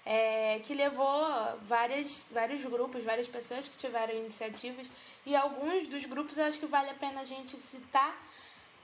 é, 0.05 0.61
que 0.63 0.75
levou 0.75 1.27
várias, 1.63 2.29
vários 2.31 2.63
grupos, 2.67 3.03
várias 3.03 3.27
pessoas 3.27 3.67
que 3.67 3.79
tiveram 3.79 4.15
iniciativas, 4.15 4.91
e 5.25 5.35
alguns 5.35 5.89
dos 5.89 6.05
grupos 6.05 6.37
eu 6.37 6.45
acho 6.45 6.59
que 6.59 6.67
vale 6.67 6.91
a 6.91 6.95
pena 6.95 7.23
a 7.23 7.25
gente 7.25 7.57
citar, 7.57 8.15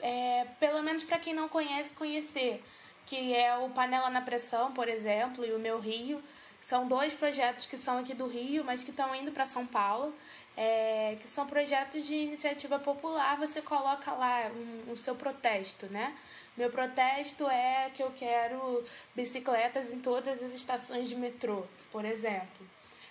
é, 0.01 0.47
pelo 0.59 0.83
menos 0.83 1.05
para 1.05 1.19
quem 1.19 1.35
não 1.35 1.49
conhece, 1.51 1.95
conhecer, 1.95 2.65
que 3.07 3.35
é 3.35 3.57
o 3.57 3.71
Panela 3.71 4.11
na 4.11 4.21
Pressão, 4.21 4.73
por 4.73 4.89
exemplo, 4.89 5.45
e 5.45 5.53
o 5.53 5.59
Meu 5.59 5.79
Rio, 5.79 6.23
São 6.63 6.87
dois 6.87 7.13
projetos 7.13 7.67
que 7.67 7.77
são 7.77 7.99
aqui 7.99 8.15
do 8.15 8.29
Rio, 8.29 8.65
mas 8.65 8.85
que 8.85 8.91
estão 8.91 9.13
indo 9.13 9.33
para 9.33 9.45
São 9.45 9.67
Paulo, 9.67 10.15
é, 10.57 11.17
que 11.19 11.27
são 11.27 11.45
projetos 11.45 12.07
de 12.07 12.15
iniciativa 12.15 12.79
popular. 12.79 13.37
Você 13.39 13.61
coloca 13.61 14.13
lá 14.13 14.49
um, 14.55 14.93
o 14.93 14.97
seu 14.97 15.17
protesto, 15.17 15.87
né? 15.87 16.17
Meu 16.57 16.71
protesto 16.71 17.49
é 17.49 17.91
que 17.93 18.01
eu 18.01 18.13
quero 18.17 18.85
bicicletas 19.13 19.93
em 19.93 19.99
todas 19.99 20.41
as 20.41 20.53
estações 20.53 21.09
de 21.09 21.17
metrô, 21.17 21.65
por 21.91 22.05
exemplo. 22.05 22.65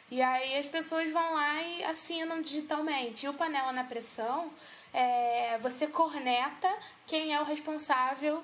E 0.09 0.21
aí 0.21 0.57
as 0.57 0.65
pessoas 0.65 1.11
vão 1.11 1.33
lá 1.33 1.61
e 1.61 1.83
assinam 1.83 2.41
digitalmente. 2.41 3.25
E 3.25 3.29
o 3.29 3.33
Panela 3.33 3.73
na 3.73 3.83
Pressão, 3.83 4.49
é, 4.93 5.57
você 5.59 5.87
corneta 5.87 6.73
quem 7.05 7.33
é 7.33 7.41
o 7.41 7.45
responsável 7.45 8.41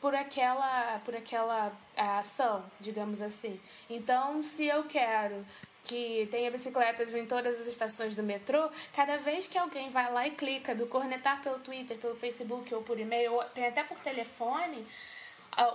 por 0.00 0.14
aquela, 0.14 1.00
por 1.04 1.14
aquela 1.14 1.72
é, 1.96 2.02
ação, 2.02 2.64
digamos 2.80 3.20
assim. 3.20 3.60
Então, 3.88 4.42
se 4.42 4.66
eu 4.66 4.84
quero 4.84 5.44
que 5.84 6.28
tenha 6.30 6.50
bicicletas 6.50 7.14
em 7.14 7.24
todas 7.24 7.60
as 7.60 7.66
estações 7.66 8.14
do 8.14 8.22
metrô, 8.22 8.68
cada 8.94 9.16
vez 9.16 9.46
que 9.46 9.56
alguém 9.56 9.88
vai 9.88 10.12
lá 10.12 10.26
e 10.26 10.32
clica 10.32 10.74
do 10.74 10.86
cornetar 10.86 11.40
pelo 11.40 11.58
Twitter, 11.60 11.96
pelo 11.96 12.14
Facebook 12.14 12.74
ou 12.74 12.82
por 12.82 13.00
e-mail, 13.00 13.32
ou 13.32 13.44
tem 13.44 13.66
até 13.66 13.82
por 13.82 13.98
telefone, 13.98 14.86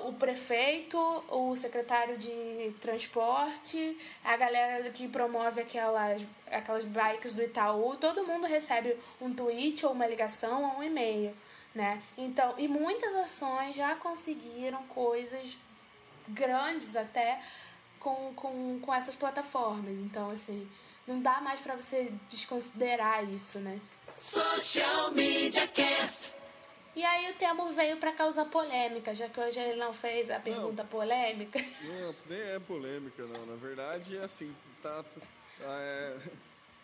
o 0.05 0.13
prefeito, 0.13 0.97
o 1.29 1.55
secretário 1.55 2.17
de 2.17 2.73
transporte, 2.79 3.97
a 4.23 4.37
galera 4.37 4.89
que 4.91 5.07
promove 5.07 5.61
aquelas, 5.61 6.25
aquelas 6.49 6.85
bikes 6.85 7.33
do 7.33 7.43
Itaú, 7.43 7.95
todo 7.97 8.25
mundo 8.25 8.45
recebe 8.45 8.95
um 9.19 9.33
tweet 9.33 9.85
ou 9.85 9.91
uma 9.91 10.07
ligação 10.07 10.63
ou 10.63 10.79
um 10.79 10.83
e-mail 10.83 11.35
né? 11.73 12.01
Então, 12.17 12.53
e 12.57 12.67
muitas 12.67 13.15
ações 13.15 13.75
já 13.75 13.95
conseguiram 13.95 14.83
coisas 14.83 15.57
grandes 16.27 16.95
até 16.95 17.39
com, 17.99 18.33
com, 18.35 18.79
com 18.79 18.93
essas 18.93 19.15
plataformas. 19.15 19.97
Então, 19.99 20.29
assim, 20.29 20.69
não 21.07 21.21
dá 21.21 21.41
mais 21.41 21.59
para 21.59 21.75
você 21.75 22.13
desconsiderar 22.29 23.23
isso, 23.29 23.59
né? 23.59 23.79
Social 24.13 25.11
Media 25.11 25.67
Cast. 25.67 26.33
E 26.95 27.03
aí 27.03 27.31
o 27.31 27.35
Temo 27.35 27.71
veio 27.71 27.97
para 27.97 28.11
causar 28.11 28.45
polêmica, 28.45 29.15
já 29.15 29.27
que 29.27 29.39
hoje 29.39 29.59
ele 29.59 29.79
não 29.79 29.93
fez 29.93 30.29
a 30.29 30.39
pergunta 30.39 30.83
não, 30.83 30.89
polêmica. 30.89 31.59
Não, 31.81 32.15
nem 32.29 32.39
é 32.39 32.59
polêmica, 32.59 33.25
não. 33.25 33.45
Na 33.47 33.55
verdade, 33.55 34.15
é 34.15 34.23
assim, 34.23 34.55
tá, 34.79 35.03
tá 35.03 35.21
é, 35.61 36.17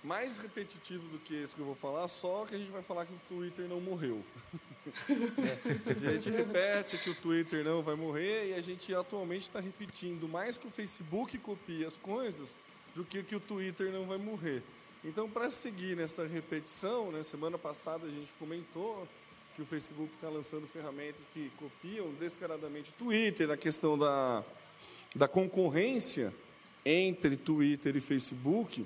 mais 0.03 0.39
repetitivo 0.39 1.07
do 1.09 1.19
que 1.19 1.35
esse 1.35 1.53
que 1.53 1.61
eu 1.61 1.65
vou 1.65 1.75
falar, 1.75 2.07
só 2.07 2.43
que 2.45 2.55
a 2.55 2.57
gente 2.57 2.71
vai 2.71 2.81
falar 2.81 3.05
que 3.05 3.13
o 3.13 3.21
Twitter 3.27 3.67
não 3.67 3.79
morreu. 3.79 4.23
é, 5.87 5.91
a 5.91 6.11
gente 6.11 6.29
repete 6.29 6.97
que 6.97 7.09
o 7.09 7.15
Twitter 7.15 7.65
não 7.65 7.81
vai 7.81 7.95
morrer 7.95 8.49
e 8.49 8.53
a 8.53 8.61
gente 8.61 8.93
atualmente 8.93 9.43
está 9.43 9.59
repetindo 9.59 10.27
mais 10.27 10.57
que 10.57 10.67
o 10.67 10.69
Facebook 10.69 11.37
copia 11.39 11.87
as 11.87 11.97
coisas 11.97 12.57
do 12.95 13.03
que 13.03 13.23
que 13.23 13.35
o 13.35 13.39
Twitter 13.39 13.91
não 13.91 14.05
vai 14.05 14.17
morrer. 14.17 14.63
Então, 15.03 15.29
para 15.29 15.49
seguir 15.49 15.95
nessa 15.95 16.27
repetição, 16.27 17.11
né, 17.11 17.23
semana 17.23 17.57
passada 17.57 18.05
a 18.05 18.09
gente 18.09 18.31
comentou 18.37 19.07
que 19.55 19.61
o 19.61 19.65
Facebook 19.65 20.13
está 20.15 20.29
lançando 20.29 20.67
ferramentas 20.67 21.21
que 21.33 21.51
copiam 21.57 22.11
descaradamente 22.19 22.89
o 22.89 22.93
Twitter, 22.93 23.49
a 23.51 23.57
questão 23.57 23.97
da, 23.97 24.43
da 25.15 25.27
concorrência 25.27 26.33
entre 26.85 27.37
Twitter 27.37 27.95
e 27.95 27.99
Facebook. 27.99 28.85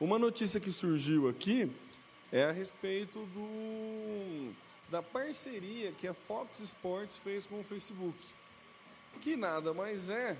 Uma 0.00 0.18
notícia 0.18 0.58
que 0.58 0.72
surgiu 0.72 1.28
aqui 1.28 1.70
é 2.32 2.44
a 2.44 2.50
respeito 2.50 3.18
do, 3.26 4.52
da 4.90 5.02
parceria 5.02 5.92
que 5.92 6.08
a 6.08 6.14
Fox 6.14 6.60
Sports 6.60 7.18
fez 7.18 7.44
com 7.44 7.60
o 7.60 7.64
Facebook, 7.64 8.18
que 9.20 9.36
nada 9.36 9.74
mais 9.74 10.08
é 10.08 10.36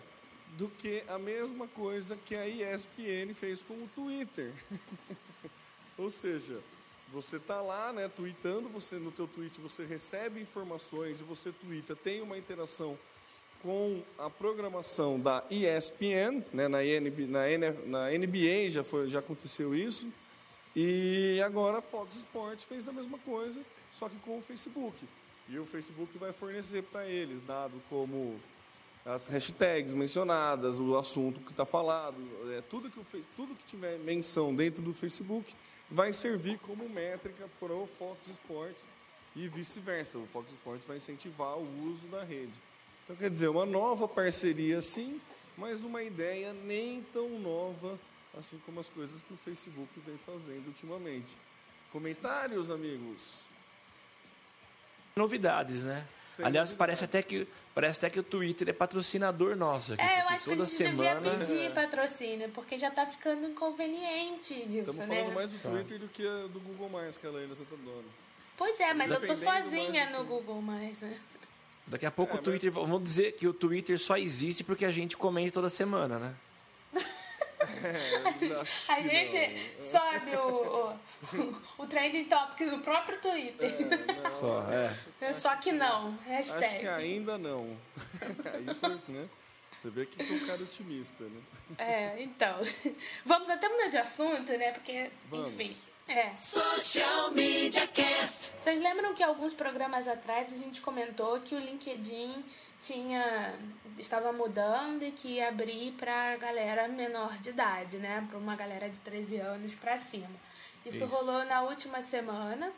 do 0.57 0.69
que 0.69 1.05
a 1.07 1.19
mesma 1.19 1.69
coisa 1.69 2.17
que 2.17 2.35
a 2.35 2.49
ESPN 2.49 3.35
fez 3.35 3.63
com 3.63 3.75
o 3.75 3.89
Twitter. 3.95 4.53
Ou 5.99 6.11
seja, 6.11 6.61
você 7.13 7.37
está 7.37 7.61
lá, 7.61 7.93
né, 7.93 8.09
tweetando, 8.09 8.71
você 8.71 8.97
no 8.97 9.13
teu 9.13 9.29
tweet 9.29 9.61
você 9.61 9.85
recebe 9.85 10.41
informações 10.41 11.21
e 11.21 11.25
você 11.25 11.53
twitta, 11.53 11.95
tem 11.95 12.23
uma 12.23 12.39
interação 12.39 12.99
com 13.63 14.03
a 14.19 14.29
programação 14.29 15.21
da 15.21 15.45
ESPN, 15.51 16.43
né, 16.53 16.69
na, 16.69 16.83
NB, 16.83 17.27
na, 17.27 17.41
na 17.87 18.11
NBA 18.11 18.71
já, 18.71 18.83
foi, 18.83 19.09
já 19.09 19.21
aconteceu 19.21 19.75
isso, 19.75 20.13
e 20.75 21.41
agora 21.45 21.79
a 21.79 21.83
Fox 21.83 22.17
Sports 22.17 22.65
fez 22.65 22.89
a 22.89 22.93
mesma 22.93 23.19
coisa, 23.19 23.61
só 23.91 24.09
que 24.09 24.17
com 24.19 24.39
o 24.39 24.43
Facebook. 24.43 24.97
E 25.49 25.59
o 25.59 25.67
Facebook 25.67 26.17
vai 26.19 26.33
fornecer 26.33 26.83
para 26.83 27.07
eles, 27.07 27.43
dado 27.43 27.83
como 27.91 28.41
as 29.05 29.27
hashtags 29.27 29.93
mencionadas, 29.93 30.79
o 30.79 30.97
assunto 30.97 31.41
que 31.41 31.51
está 31.51 31.67
falado, 31.67 32.17
é, 32.57 32.63
tudo, 32.63 32.89
que 32.89 32.99
o, 32.99 33.05
tudo 33.37 33.55
que 33.55 33.65
tiver 33.65 33.99
menção 33.99 34.55
dentro 34.55 34.81
do 34.81 34.95
Facebook 34.95 35.53
vai 35.91 36.13
servir 36.13 36.59
como 36.61 36.89
métrica 36.89 37.49
para 37.61 37.75
o 37.75 37.87
Fox 37.87 38.29
Sports 38.29 38.85
e 39.35 39.49
vice-versa. 39.49 40.19
O 40.19 40.27
Fox 40.27 40.53
Sports 40.53 40.87
vai 40.87 40.97
incentivar 40.97 41.59
o 41.59 41.91
uso 41.91 42.07
da 42.07 42.23
rede. 42.23 42.53
Então, 43.05 43.17
quer 43.17 43.29
dizer, 43.29 43.49
uma 43.49 43.67
nova 43.67 44.07
parceria 44.07 44.81
sim, 44.81 45.21
mas 45.59 45.83
uma 45.83 46.03
ideia 46.03 46.53
nem 46.53 47.03
tão 47.13 47.29
nova, 47.41 47.99
assim 48.39 48.61
como 48.65 48.81
as 48.81 48.89
coisas 48.89 49.21
que 49.23 49.33
o 49.33 49.37
Facebook 49.37 49.89
vem 50.07 50.17
fazendo 50.17 50.67
ultimamente. 50.69 51.37
Comentários, 51.91 52.71
amigos? 52.71 53.35
Novidades, 55.15 55.83
né? 55.83 56.07
Sem 56.31 56.47
Aliás, 56.47 56.71
novidades. 56.71 56.79
parece 56.79 57.05
até 57.05 57.23
que 57.23 57.47
parece 57.75 57.99
até 57.99 58.11
que 58.11 58.21
o 58.21 58.23
Twitter 58.23 58.69
é 58.69 58.73
patrocinador 58.73 59.57
nosso 59.57 59.93
aqui. 59.93 60.03
É, 60.03 60.23
eu 60.23 60.29
acho 60.29 60.45
toda 60.47 60.57
que 60.57 60.63
a 60.63 60.65
gente 60.65 60.77
semana... 60.77 61.21
devia 61.21 61.39
pedir 61.39 61.61
é. 61.61 61.71
patrocínio, 61.71 62.49
porque 62.51 62.79
já 62.79 62.89
está 62.89 63.07
ficando 63.07 63.47
inconveniente 63.47 64.55
disso, 64.67 64.91
Estamos 64.91 65.09
né? 65.09 65.17
falando 65.17 65.35
mais 65.35 65.51
do 65.51 65.59
Twitter 65.59 65.99
tá. 65.99 66.05
do 66.05 66.09
que 66.09 66.23
do 66.23 66.61
Google 66.61 66.89
Mais 66.89 67.19
que 67.19 67.27
ela 67.27 67.39
ainda 67.39 67.53
está 67.53 67.65
dando. 67.71 68.05
Pois 68.57 68.81
é, 68.81 68.95
mas 68.95 69.13
eu 69.13 69.27
tô 69.27 69.37
sozinha 69.37 70.11
no 70.11 70.25
Google 70.25 70.63
Mais, 70.63 71.03
né? 71.03 71.19
Daqui 71.87 72.07
a 72.07 72.11
pouco 72.11 72.37
é, 72.37 72.41
o 72.41 72.43
Twitter. 72.43 72.73
Mas... 72.73 72.89
Vamos 72.89 73.03
dizer 73.03 73.33
que 73.33 73.47
o 73.47 73.53
Twitter 73.53 73.99
só 73.99 74.17
existe 74.17 74.65
porque 74.65 74.85
a 74.85 74.91
gente 74.91 75.17
comenta 75.17 75.53
toda 75.53 75.69
semana, 75.69 76.19
né? 76.19 76.35
A 78.89 79.01
gente, 79.01 79.37
a 79.37 79.41
gente 79.41 79.83
sobe 79.83 80.37
o, 80.37 80.97
o, 81.39 81.63
o 81.79 81.87
trending 81.87 82.25
topics 82.25 82.71
no 82.71 82.81
próprio 82.81 83.19
Twitter. 83.21 83.71
É, 83.71 84.23
não, 84.23 84.31
só, 84.41 84.67
é. 85.21 85.33
Só 85.33 85.57
que 85.57 85.73
não. 85.73 86.17
Hashtag. 86.27 86.65
Acho 86.65 86.79
que 86.81 86.89
ainda 86.89 87.39
não. 87.39 87.77
Aí 88.55 88.75
foi, 88.75 89.01
né? 89.09 89.29
Você 89.81 89.91
vê 89.91 90.07
que 90.07 90.23
é 90.23 90.37
um 90.37 90.47
cara 90.47 90.63
otimista, 90.63 91.25
né? 91.25 91.41
É, 91.79 92.23
então. 92.23 92.57
Vamos 93.25 93.51
até 93.51 93.69
mudar 93.69 93.89
de 93.89 93.99
assunto, 93.99 94.53
né? 94.57 94.73
Porque, 94.73 95.11
Vamos. 95.27 95.53
enfim. 95.53 95.77
É. 96.09 96.35
Social 96.35 97.31
Media 97.33 97.87
Cast. 97.87 98.53
Vocês 98.59 98.81
lembram 98.81 99.15
que 99.15 99.23
alguns 99.23 99.55
programas 99.55 100.07
atrás 100.09 100.53
a 100.53 100.57
gente 100.57 100.81
comentou 100.81 101.41
que 101.41 101.55
o 101.55 101.59
LinkedIn 101.59 102.45
tinha 102.83 103.55
estava 103.99 104.33
mudando 104.33 105.05
e 105.05 105.13
que 105.13 105.29
ia 105.37 105.49
abrir 105.49 105.93
para 105.93 106.37
galera 106.37 106.89
menor 106.89 107.39
de 107.39 107.51
idade, 107.51 107.99
né? 107.99 108.27
Para 108.29 108.39
uma 108.39 108.57
galera 108.57 108.89
de 108.89 108.99
13 108.99 109.37
anos 109.37 109.75
para 109.77 109.97
cima. 109.99 110.29
Isso, 110.85 110.97
Isso 110.97 111.07
rolou 111.07 111.45
na 111.45 111.63
última 111.63 112.03
semana. 112.03 112.73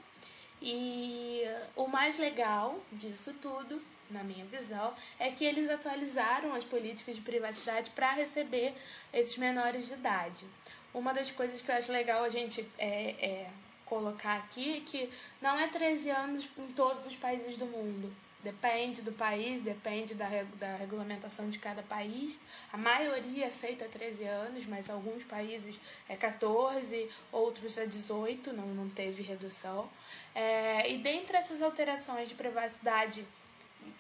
E 0.61 1.43
o 1.75 1.87
mais 1.87 2.19
legal 2.19 2.79
disso 2.93 3.35
tudo, 3.41 3.83
na 4.11 4.23
minha 4.23 4.45
visão, 4.47 4.95
é 5.19 5.31
que 5.31 5.45
eles 5.45 5.71
atualizaram 5.71 6.55
as 6.55 6.65
políticas 6.65 7.17
de 7.17 7.23
privacidade 7.23 7.91
para 7.91 8.13
receber 8.13 8.75
esses 9.13 9.37
menores 9.37 9.89
de 9.89 9.95
idade. 9.95 10.47
Uma 10.93 11.13
das 11.13 11.31
coisas 11.31 11.61
que 11.61 11.71
eu 11.71 11.75
acho 11.75 11.91
legal 11.91 12.23
a 12.23 12.29
gente 12.29 12.65
é, 12.79 13.15
é 13.21 13.51
colocar 13.85 14.37
aqui 14.37 14.79
é 14.79 14.81
que 14.81 15.11
não 15.41 15.59
é 15.59 15.67
13 15.69 16.11
anos 16.11 16.49
em 16.59 16.69
todos 16.69 17.07
os 17.07 17.17
países 17.17 17.57
do 17.57 17.67
mundo. 17.67 18.15
Depende 18.45 19.03
do 19.03 19.11
país, 19.13 19.63
depende 19.63 20.15
da, 20.15 20.29
da 20.61 20.77
regulamentação 20.77 21.51
de 21.51 21.59
cada 21.59 21.83
país. 21.83 22.39
A 22.73 22.77
maioria 22.77 23.49
aceita 23.49 23.87
13 23.87 24.25
anos, 24.25 24.67
mas 24.67 24.89
alguns 24.89 25.25
países 25.25 25.81
é 26.09 26.15
14, 26.15 27.09
outros 27.33 27.77
é 27.79 27.87
18, 27.87 28.53
não, 28.53 28.67
não 28.67 28.89
teve 28.89 29.23
redução. 29.23 29.91
É, 30.35 30.89
e 30.89 30.99
dentre 30.99 31.37
essas 31.37 31.63
alterações 31.63 32.29
de 32.29 32.35
privacidade 32.37 33.25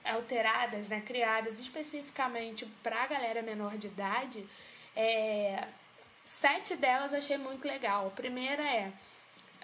alteradas, 0.04 0.88
né, 0.88 1.00
criadas 1.00 1.58
especificamente 1.58 2.66
para 2.82 3.02
a 3.02 3.06
galera 3.06 3.42
menor 3.42 3.76
de 3.76 3.88
idade, 3.88 4.46
é, 4.94 5.66
Sete 6.24 6.76
delas 6.76 7.12
achei 7.12 7.36
muito 7.36 7.68
legal. 7.68 8.06
A 8.06 8.10
primeira 8.10 8.62
é 8.62 8.90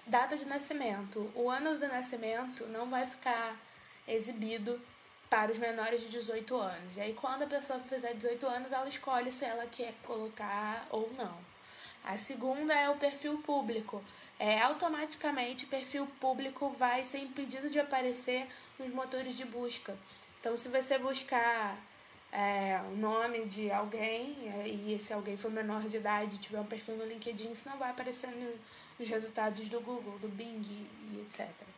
data 0.05 0.37
de 0.37 0.45
nascimento. 0.45 1.31
O 1.33 1.49
ano 1.49 1.75
do 1.75 1.87
nascimento 1.87 2.67
não 2.67 2.87
vai 2.87 3.03
ficar 3.03 3.57
exibido 4.13 4.79
para 5.29 5.51
os 5.51 5.57
menores 5.57 6.01
de 6.01 6.09
18 6.09 6.57
anos. 6.57 6.97
E 6.97 7.01
aí, 7.01 7.13
quando 7.13 7.43
a 7.43 7.47
pessoa 7.47 7.79
fizer 7.79 8.13
18 8.13 8.45
anos, 8.47 8.73
ela 8.73 8.87
escolhe 8.89 9.31
se 9.31 9.45
ela 9.45 9.65
quer 9.65 9.93
colocar 10.03 10.85
ou 10.89 11.09
não. 11.17 11.37
A 12.03 12.17
segunda 12.17 12.73
é 12.73 12.89
o 12.89 12.97
perfil 12.97 13.37
público. 13.37 14.03
É, 14.37 14.59
automaticamente, 14.59 15.65
o 15.65 15.67
perfil 15.67 16.05
público 16.19 16.69
vai 16.71 17.03
ser 17.03 17.19
impedido 17.19 17.69
de 17.69 17.79
aparecer 17.79 18.47
nos 18.77 18.89
motores 18.89 19.37
de 19.37 19.45
busca. 19.45 19.95
Então, 20.39 20.57
se 20.57 20.67
você 20.69 20.97
buscar 20.97 21.77
é, 22.31 22.81
o 22.91 22.97
nome 22.97 23.45
de 23.45 23.71
alguém 23.71 24.35
é, 24.47 24.67
e 24.67 24.93
esse 24.93 25.13
alguém 25.13 25.37
for 25.37 25.51
menor 25.51 25.83
de 25.83 25.97
idade 25.97 26.35
e 26.35 26.39
tiver 26.39 26.59
um 26.59 26.65
perfil 26.65 26.97
no 26.97 27.05
LinkedIn, 27.05 27.51
isso 27.51 27.69
não 27.69 27.77
vai 27.77 27.91
aparecer 27.91 28.31
no, 28.31 28.53
nos 28.97 29.07
resultados 29.07 29.69
do 29.69 29.79
Google, 29.79 30.17
do 30.19 30.27
Bing 30.27 30.61
e 30.69 31.21
etc. 31.21 31.70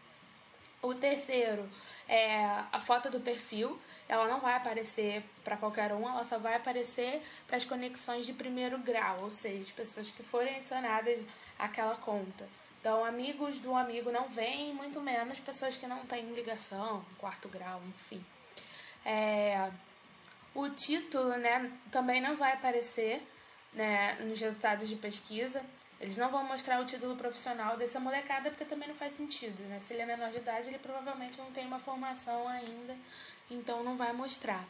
O 0.83 0.93
terceiro 0.93 1.67
é 2.09 2.45
a 2.71 2.79
foto 2.79 3.09
do 3.09 3.19
perfil. 3.21 3.79
Ela 4.07 4.27
não 4.27 4.41
vai 4.41 4.55
aparecer 4.55 5.23
para 5.43 5.55
qualquer 5.55 5.93
um, 5.93 6.07
ela 6.07 6.25
só 6.25 6.37
vai 6.37 6.55
aparecer 6.55 7.21
para 7.47 7.55
as 7.55 7.63
conexões 7.63 8.25
de 8.25 8.33
primeiro 8.33 8.77
grau, 8.77 9.21
ou 9.21 9.31
seja, 9.31 9.71
pessoas 9.73 10.11
que 10.11 10.21
forem 10.21 10.57
adicionadas 10.57 11.23
àquela 11.57 11.95
conta. 11.95 12.47
Então, 12.81 13.05
amigos 13.05 13.59
do 13.59 13.73
amigo 13.73 14.11
não 14.11 14.27
vêm, 14.27 14.73
muito 14.73 14.99
menos 14.99 15.39
pessoas 15.39 15.77
que 15.77 15.87
não 15.87 16.05
têm 16.05 16.33
ligação, 16.33 17.03
quarto 17.17 17.47
grau, 17.47 17.81
enfim. 17.87 18.23
É, 19.05 19.71
o 20.53 20.69
título 20.69 21.29
né, 21.37 21.71
também 21.89 22.19
não 22.19 22.35
vai 22.35 22.51
aparecer 22.51 23.25
né, 23.71 24.15
nos 24.19 24.37
resultados 24.39 24.89
de 24.89 24.97
pesquisa. 24.97 25.63
Eles 26.03 26.17
não 26.17 26.29
vão 26.29 26.43
mostrar 26.43 26.81
o 26.81 26.85
título 26.85 27.15
profissional 27.15 27.77
dessa 27.77 27.97
molecada 27.97 28.49
porque 28.49 28.65
também 28.65 28.89
não 28.89 28.95
faz 28.95 29.13
sentido, 29.13 29.63
né? 29.69 29.79
Se 29.79 29.93
ele 29.93 30.01
é 30.01 30.05
menor 30.05 30.29
de 30.31 30.37
idade, 30.37 30.67
ele 30.67 30.77
provavelmente 30.77 31.37
não 31.37 31.49
tem 31.49 31.65
uma 31.65 31.79
formação 31.79 32.45
ainda, 32.45 32.93
então 33.49 33.85
não 33.85 33.95
vai 33.95 34.11
mostrar. 34.11 34.65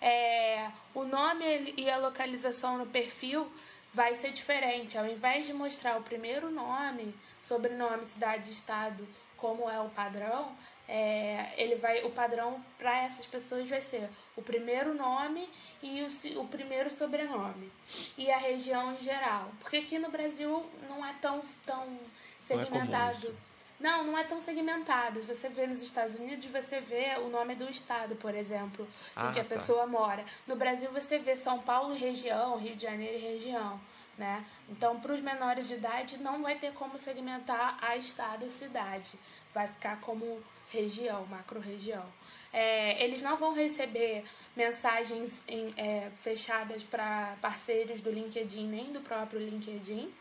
É, 0.00 0.70
o 0.94 1.04
nome 1.04 1.74
e 1.76 1.90
a 1.90 1.98
localização 1.98 2.78
no 2.78 2.86
perfil 2.86 3.52
vai 3.92 4.14
ser 4.14 4.32
diferente. 4.32 4.96
Ao 4.96 5.06
invés 5.06 5.44
de 5.44 5.52
mostrar 5.52 5.98
o 5.98 6.02
primeiro 6.02 6.50
nome, 6.50 7.14
sobrenome, 7.38 8.06
cidade, 8.06 8.50
estado, 8.50 9.06
como 9.36 9.68
é 9.68 9.78
o 9.78 9.90
padrão, 9.90 10.56
é, 10.88 11.52
ele 11.56 11.76
vai, 11.76 12.02
o 12.04 12.10
padrão 12.10 12.62
para 12.76 13.04
essas 13.04 13.26
pessoas 13.26 13.68
vai 13.68 13.80
ser 13.80 14.08
o 14.36 14.42
primeiro 14.42 14.94
nome 14.94 15.48
e 15.82 16.02
o, 16.02 16.40
o 16.40 16.48
primeiro 16.48 16.90
sobrenome 16.90 17.70
e 18.16 18.30
a 18.30 18.38
região 18.38 18.92
em 18.94 19.00
geral. 19.00 19.50
Porque 19.60 19.78
aqui 19.78 19.98
no 19.98 20.10
Brasil 20.10 20.64
não 20.88 21.04
é 21.04 21.14
tão, 21.20 21.42
tão 21.64 21.98
segmentado. 22.40 23.34
Não, 23.78 23.98
não, 23.98 24.12
não 24.12 24.18
é 24.18 24.24
tão 24.24 24.38
segmentado. 24.38 25.20
Você 25.22 25.48
vê 25.48 25.66
nos 25.66 25.82
Estados 25.82 26.16
Unidos, 26.16 26.46
você 26.46 26.80
vê 26.80 27.16
o 27.18 27.28
nome 27.28 27.54
do 27.54 27.68
estado, 27.68 28.14
por 28.16 28.34
exemplo, 28.34 28.86
Ah, 29.16 29.28
onde 29.28 29.40
a 29.40 29.44
tá. 29.44 29.48
pessoa 29.48 29.86
mora. 29.86 30.24
No 30.46 30.56
Brasil, 30.56 30.90
você 30.92 31.18
vê 31.18 31.34
São 31.34 31.58
Paulo 31.58 31.94
região, 31.94 32.56
Rio 32.58 32.76
de 32.76 32.82
Janeiro 32.82 33.20
região. 33.20 33.80
Né? 34.16 34.44
Então, 34.68 35.00
para 35.00 35.12
os 35.12 35.20
menores 35.20 35.68
de 35.68 35.74
idade, 35.74 36.18
não 36.18 36.42
vai 36.42 36.56
ter 36.56 36.72
como 36.74 36.98
segmentar 36.98 37.78
a 37.80 37.96
estado 37.96 38.44
ou 38.44 38.50
cidade. 38.50 39.18
Vai 39.54 39.66
ficar 39.66 40.00
como 40.00 40.42
região, 40.72 41.26
macro-região. 41.26 42.04
É, 42.52 43.02
eles 43.04 43.22
não 43.22 43.36
vão 43.36 43.52
receber 43.54 44.24
mensagens 44.56 45.44
em- 45.46 45.72
é, 45.76 46.10
fechadas 46.16 46.82
para 46.82 47.36
parceiros 47.40 48.00
do 48.00 48.10
LinkedIn, 48.10 48.66
nem 48.66 48.92
do 48.92 49.00
próprio 49.00 49.40
LinkedIn, 49.40 50.12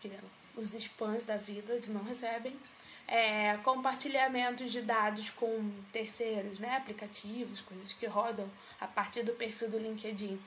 que 0.00 0.08
é 0.08 0.18
os 0.56 0.74
spams 0.74 1.24
da 1.24 1.36
vida, 1.36 1.72
eles 1.72 1.88
não 1.88 2.04
recebem. 2.04 2.54
É, 3.06 3.56
compartilhamentos 3.64 4.72
de 4.72 4.80
dados 4.82 5.28
com 5.30 5.70
terceiros, 5.92 6.58
né, 6.58 6.76
aplicativos, 6.76 7.60
coisas 7.60 7.92
que 7.92 8.06
rodam 8.06 8.48
a 8.80 8.86
partir 8.86 9.22
do 9.24 9.32
perfil 9.32 9.68
do 9.68 9.78
LinkedIn. 9.78 10.40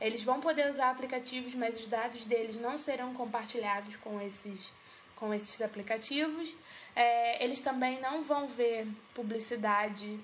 Eles 0.00 0.22
vão 0.22 0.38
poder 0.40 0.70
usar 0.70 0.90
aplicativos, 0.90 1.54
mas 1.54 1.80
os 1.80 1.88
dados 1.88 2.24
deles 2.26 2.56
não 2.58 2.76
serão 2.78 3.12
compartilhados 3.14 3.96
com 3.96 4.20
esses, 4.20 4.70
com 5.16 5.34
esses 5.34 5.60
aplicativos. 5.60 6.54
É, 6.94 7.42
eles 7.42 7.60
também 7.60 8.00
não 8.00 8.22
vão 8.22 8.46
ver 8.46 8.86
publicidade 9.14 10.18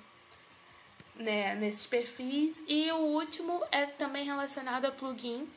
né, 1.16 1.55
nesses 1.56 1.86
perfis. 1.86 2.62
E 2.69 2.90
o 2.93 2.98
último 2.98 3.62
é 3.73 3.86
também 3.86 4.24
relacionado 4.24 4.85
a 4.85 4.93
plugin, 4.93 5.48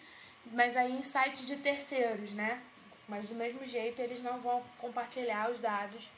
mas 0.52 0.76
aí 0.76 0.92
em 0.92 1.04
sites 1.04 1.46
de 1.46 1.58
terceiros, 1.58 2.34
né? 2.34 2.62
Mas 3.08 3.28
do 3.28 3.36
mesmo 3.36 3.64
jeito 3.66 4.02
eles 4.02 4.22
não 4.24 4.40
vão 4.40 4.64
compartilhar 4.80 5.52
os 5.52 5.60
dados 5.60 6.10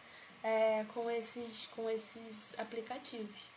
é, 0.44 0.85
com, 0.94 1.10
esses, 1.10 1.68
com 1.76 1.89
esses 1.89 2.57
aplicativos. 2.57 3.49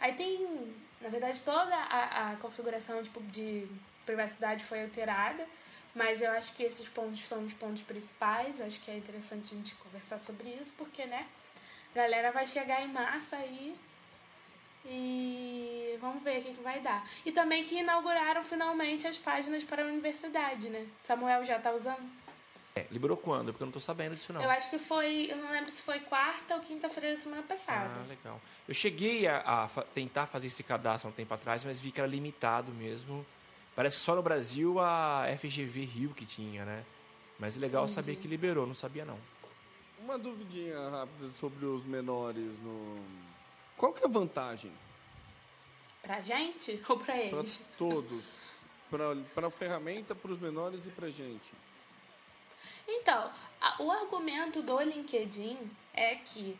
Aí 0.00 0.14
tem, 0.14 0.74
na 1.00 1.08
verdade, 1.08 1.40
toda 1.40 1.74
a, 1.74 2.30
a 2.30 2.36
configuração 2.36 3.02
tipo, 3.02 3.20
de 3.22 3.66
privacidade 4.06 4.64
foi 4.64 4.82
alterada, 4.82 5.46
mas 5.94 6.22
eu 6.22 6.30
acho 6.32 6.52
que 6.54 6.62
esses 6.62 6.88
pontos 6.88 7.20
são 7.20 7.44
os 7.44 7.52
pontos 7.52 7.82
principais. 7.82 8.60
Acho 8.60 8.80
que 8.80 8.90
é 8.90 8.96
interessante 8.96 9.54
a 9.54 9.56
gente 9.56 9.74
conversar 9.76 10.18
sobre 10.18 10.48
isso, 10.50 10.72
porque, 10.76 11.04
né? 11.06 11.26
A 11.92 11.98
galera 11.98 12.30
vai 12.30 12.46
chegar 12.46 12.82
em 12.82 12.88
massa 12.88 13.36
aí 13.36 13.76
e 14.84 15.98
vamos 16.00 16.22
ver 16.22 16.38
o 16.38 16.42
que, 16.42 16.54
que 16.54 16.62
vai 16.62 16.80
dar. 16.80 17.04
E 17.24 17.32
também 17.32 17.64
que 17.64 17.78
inauguraram 17.78 18.42
finalmente 18.42 19.06
as 19.06 19.18
páginas 19.18 19.64
para 19.64 19.82
a 19.82 19.86
universidade, 19.86 20.68
né? 20.68 20.86
Samuel 21.02 21.44
já 21.44 21.58
tá 21.58 21.72
usando? 21.72 22.08
É, 22.74 22.86
liberou 22.90 23.16
quando? 23.16 23.52
Porque 23.52 23.62
eu 23.62 23.66
não 23.66 23.72
tô 23.72 23.80
sabendo 23.80 24.14
disso 24.14 24.32
não. 24.32 24.42
Eu 24.42 24.50
acho 24.50 24.70
que 24.70 24.78
foi, 24.78 25.26
eu 25.28 25.36
não 25.36 25.50
lembro 25.50 25.70
se 25.70 25.82
foi 25.82 25.98
quarta 26.00 26.54
ou 26.54 26.60
quinta-feira 26.60 27.14
da 27.14 27.20
semana 27.20 27.42
passada. 27.42 28.00
Ah, 28.00 28.06
legal. 28.08 28.40
Eu 28.68 28.74
cheguei 28.74 29.26
a, 29.26 29.38
a 29.38 29.68
tentar 29.92 30.26
fazer 30.26 30.46
esse 30.46 30.62
cadastro 30.62 31.08
há 31.08 31.10
um 31.10 31.14
tempo 31.14 31.34
atrás, 31.34 31.64
mas 31.64 31.80
vi 31.80 31.90
que 31.90 32.00
era 32.00 32.08
limitado 32.08 32.70
mesmo. 32.72 33.26
Parece 33.80 33.96
que 33.96 34.02
só 34.02 34.14
no 34.14 34.20
Brasil 34.22 34.78
a 34.78 35.24
FGV 35.38 35.84
Rio 35.86 36.10
que 36.12 36.26
tinha, 36.26 36.66
né? 36.66 36.84
Mas 37.38 37.56
é 37.56 37.60
legal 37.60 37.88
saber 37.88 38.16
que 38.16 38.28
liberou, 38.28 38.66
não 38.66 38.74
sabia 38.74 39.06
não. 39.06 39.18
Uma 40.00 40.18
duvidinha 40.18 40.90
rápida 40.90 41.28
sobre 41.30 41.64
os 41.64 41.86
menores 41.86 42.58
no. 42.58 42.94
Qual 43.78 43.94
que 43.94 44.02
é 44.02 44.06
a 44.06 44.10
vantagem 44.10 44.70
Pra 46.02 46.20
gente 46.20 46.78
ou 46.90 46.98
pra 46.98 47.06
para 47.06 47.16
eles? 47.22 47.66
todos? 47.78 48.22
Para 48.90 49.46
a 49.46 49.50
ferramenta, 49.50 50.14
para 50.14 50.30
os 50.30 50.38
menores 50.38 50.84
e 50.84 50.90
para 50.90 51.08
gente? 51.08 51.50
Então, 52.86 53.32
a- 53.62 53.82
o 53.82 53.90
argumento 53.90 54.60
do 54.60 54.78
LinkedIn 54.78 55.56
é 55.94 56.16
que 56.16 56.54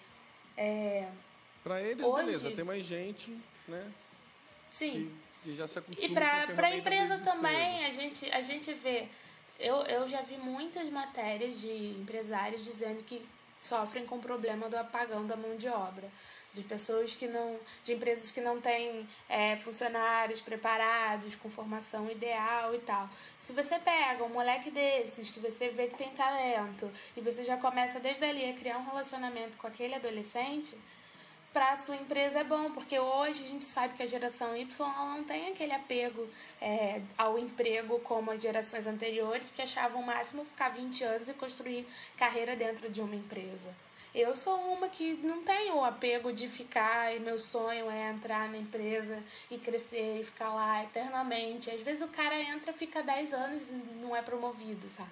é, 0.57 1.13
Para 1.63 1.83
eles, 1.83 2.07
Hoje- 2.07 2.25
beleza, 2.25 2.51
tem 2.53 2.65
mais 2.65 2.87
gente, 2.87 3.39
né? 3.69 3.93
sim, 4.71 4.93
Que, 4.93 5.30
que 5.43 5.55
já 5.55 5.67
se 5.67 5.79
acostuma 5.79 6.07
E 6.07 6.13
para 6.13 6.67
a 6.67 6.77
empresa 6.77 7.19
também, 7.19 7.79
cedo. 7.79 7.87
a 7.87 7.91
gente, 7.91 8.33
a 8.33 8.43
gente 8.43 8.73
vê. 8.75 9.09
Eu, 9.59 9.77
eu 9.85 10.09
já 10.09 10.23
vi 10.23 10.39
muitas 10.39 10.89
matérias 10.89 11.61
de 11.61 11.91
empresários 12.01 12.65
dizendo 12.65 13.03
que 13.03 13.27
sofrem 13.61 14.07
com 14.07 14.17
o 14.17 14.21
problema 14.21 14.69
do 14.71 14.77
apagão 14.77 15.27
da 15.27 15.37
mão 15.37 15.57
de 15.57 15.69
obra. 15.69 16.09
De 16.53 16.63
pessoas 16.65 17.15
que 17.15 17.29
não. 17.29 17.61
de 17.85 17.93
empresas 17.93 18.33
que 18.33 18.41
não 18.41 18.61
têm 18.61 19.07
é, 19.29 19.55
funcionários 19.55 20.41
preparados, 20.41 21.37
com 21.37 21.49
formação 21.49 22.11
ideal 22.11 22.75
e 22.75 22.79
tal. 22.79 23.09
Se 23.39 23.53
você 23.53 23.79
pega 23.79 24.25
um 24.25 24.31
moleque 24.31 24.69
desses, 24.69 25.31
que 25.31 25.39
você 25.39 25.69
vê 25.69 25.87
que 25.87 25.95
tem 25.95 26.11
talento, 26.11 26.91
e 27.17 27.21
você 27.21 27.45
já 27.45 27.57
começa 27.57 28.01
desde 28.01 28.25
ali 28.25 28.51
a 28.51 28.55
criar 28.55 28.79
um 28.79 28.85
relacionamento 28.85 29.57
com 29.59 29.69
aquele 29.69 29.95
adolescente, 29.95 30.77
para 31.53 31.73
a 31.73 31.77
sua 31.77 31.97
empresa 31.97 32.41
é 32.41 32.45
bom, 32.45 32.71
porque 32.71 32.99
hoje 32.99 33.45
a 33.45 33.49
gente 33.49 33.65
sabe 33.65 33.95
que 33.95 34.03
a 34.03 34.07
geração 34.07 34.57
Y 34.57 34.89
não 34.89 35.25
tem 35.25 35.49
aquele 35.49 35.73
apego 35.73 36.29
é, 36.61 37.01
ao 37.19 37.39
emprego 37.39 37.99
como 38.01 38.31
as 38.31 38.41
gerações 38.41 38.87
anteriores, 38.87 39.51
que 39.51 39.63
achavam 39.63 40.03
o 40.03 40.07
máximo 40.07 40.45
ficar 40.45 40.69
20 40.71 41.05
anos 41.05 41.29
e 41.29 41.35
construir 41.35 41.87
carreira 42.17 42.55
dentro 42.55 42.89
de 42.89 43.01
uma 43.01 43.15
empresa. 43.15 43.75
Eu 44.13 44.35
sou 44.35 44.57
uma 44.73 44.89
que 44.89 45.13
não 45.23 45.43
tenho 45.43 45.77
o 45.77 45.85
apego 45.85 46.33
de 46.33 46.49
ficar, 46.49 47.15
e 47.15 47.21
meu 47.21 47.39
sonho 47.39 47.89
é 47.89 48.11
entrar 48.11 48.49
na 48.49 48.57
empresa 48.57 49.23
e 49.49 49.57
crescer 49.57 50.21
e 50.21 50.25
ficar 50.25 50.53
lá 50.53 50.83
eternamente. 50.83 51.71
Às 51.71 51.81
vezes 51.81 52.03
o 52.03 52.09
cara 52.09 52.41
entra, 52.41 52.73
fica 52.73 53.03
10 53.03 53.33
anos 53.33 53.71
e 53.71 53.75
não 54.01 54.15
é 54.15 54.21
promovido, 54.21 54.89
sabe? 54.89 55.11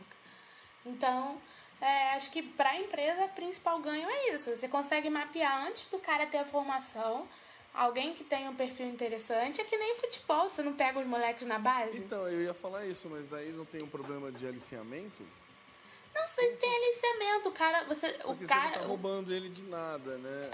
Então, 0.84 1.38
é, 1.80 2.10
acho 2.14 2.30
que 2.30 2.42
para 2.42 2.70
a 2.70 2.76
empresa 2.76 3.24
o 3.24 3.28
principal 3.28 3.78
ganho 3.80 4.08
é 4.08 4.34
isso. 4.34 4.54
Você 4.54 4.68
consegue 4.68 5.08
mapear 5.08 5.66
antes 5.66 5.88
do 5.88 5.98
cara 5.98 6.26
ter 6.26 6.38
a 6.38 6.44
formação, 6.44 7.28
alguém 7.72 8.12
que 8.12 8.24
tem 8.24 8.48
um 8.48 8.54
perfil 8.54 8.86
interessante. 8.86 9.60
É 9.60 9.64
que 9.64 9.76
nem 9.76 9.94
futebol, 9.96 10.48
você 10.48 10.62
não 10.62 10.72
pega 10.72 10.98
os 10.98 11.06
moleques 11.06 11.46
na 11.46 11.58
base? 11.58 11.98
Então, 11.98 12.26
eu 12.28 12.42
ia 12.42 12.54
falar 12.54 12.84
isso, 12.86 13.08
mas 13.08 13.28
daí 13.28 13.52
não 13.52 13.64
tem 13.64 13.82
um 13.82 13.88
problema 13.88 14.32
de 14.32 14.46
aliciamento? 14.46 15.22
Não 16.14 16.26
sei 16.26 16.50
se 16.50 16.56
tem 16.56 16.68
aliciamento. 16.74 17.48
O 17.48 17.52
cara, 17.52 17.84
você, 17.84 18.08
o 18.24 18.34
você 18.34 18.40
não 18.40 18.46
cara, 18.48 18.78
tá 18.80 18.86
roubando 18.86 19.32
ele 19.32 19.48
de 19.48 19.62
nada, 19.62 20.16
né? 20.18 20.50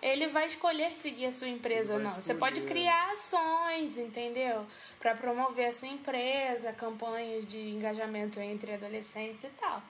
É, 0.00 0.10
ele 0.10 0.26
vai 0.26 0.46
escolher 0.46 0.92
seguir 0.92 1.26
a 1.26 1.32
sua 1.32 1.48
empresa 1.48 1.94
ou 1.94 2.00
não. 2.00 2.10
vai 2.10 2.20
Você 2.20 2.34
pode 2.34 2.58
escolher. 2.58 2.80
criar 2.80 3.12
ações, 3.12 3.96
entendeu? 3.96 4.66
Para 4.98 5.14
promover 5.14 5.66
a 5.66 5.72
sua 5.72 5.88
empresa, 5.88 6.72
campanhas 6.72 7.46
de 7.46 7.60
engajamento 7.60 8.40
entre 8.40 8.74
adolescentes 8.74 9.44
e 9.44 9.50
tal. 9.50 9.80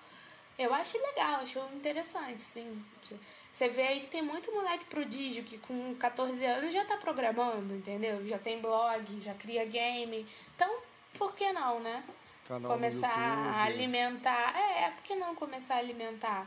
Eu 0.58 0.72
acho 0.72 0.96
legal, 0.98 1.40
acho 1.40 1.58
interessante, 1.74 2.42
sim. 2.42 2.84
Você- 3.02 3.68
vê 3.68 3.82
aí 3.82 4.00
que 4.00 4.08
tem 4.08 4.22
muito 4.22 4.52
moleque 4.52 4.84
prodígio 4.86 5.44
que 5.44 5.58
com 5.58 5.94
14 5.96 6.44
anos 6.44 6.72
já 6.72 6.84
tá 6.84 6.96
programando, 6.96 7.74
entendeu? 7.74 8.24
Já 8.26 8.38
tem 8.38 8.60
blog, 8.60 9.20
já 9.20 9.34
cria 9.34 9.64
game. 9.64 10.26
Então, 10.54 10.80
por 11.18 11.34
que 11.34 11.52
não, 11.52 11.80
né? 11.80 12.04
Canal 12.46 12.72
começar 12.72 13.08
a 13.14 13.66
YouTube. 13.68 13.74
alimentar. 13.74 14.56
É, 14.56 14.90
por 14.90 15.02
que 15.02 15.14
não 15.16 15.34
começar 15.34 15.76
a 15.76 15.78
alimentar 15.78 16.46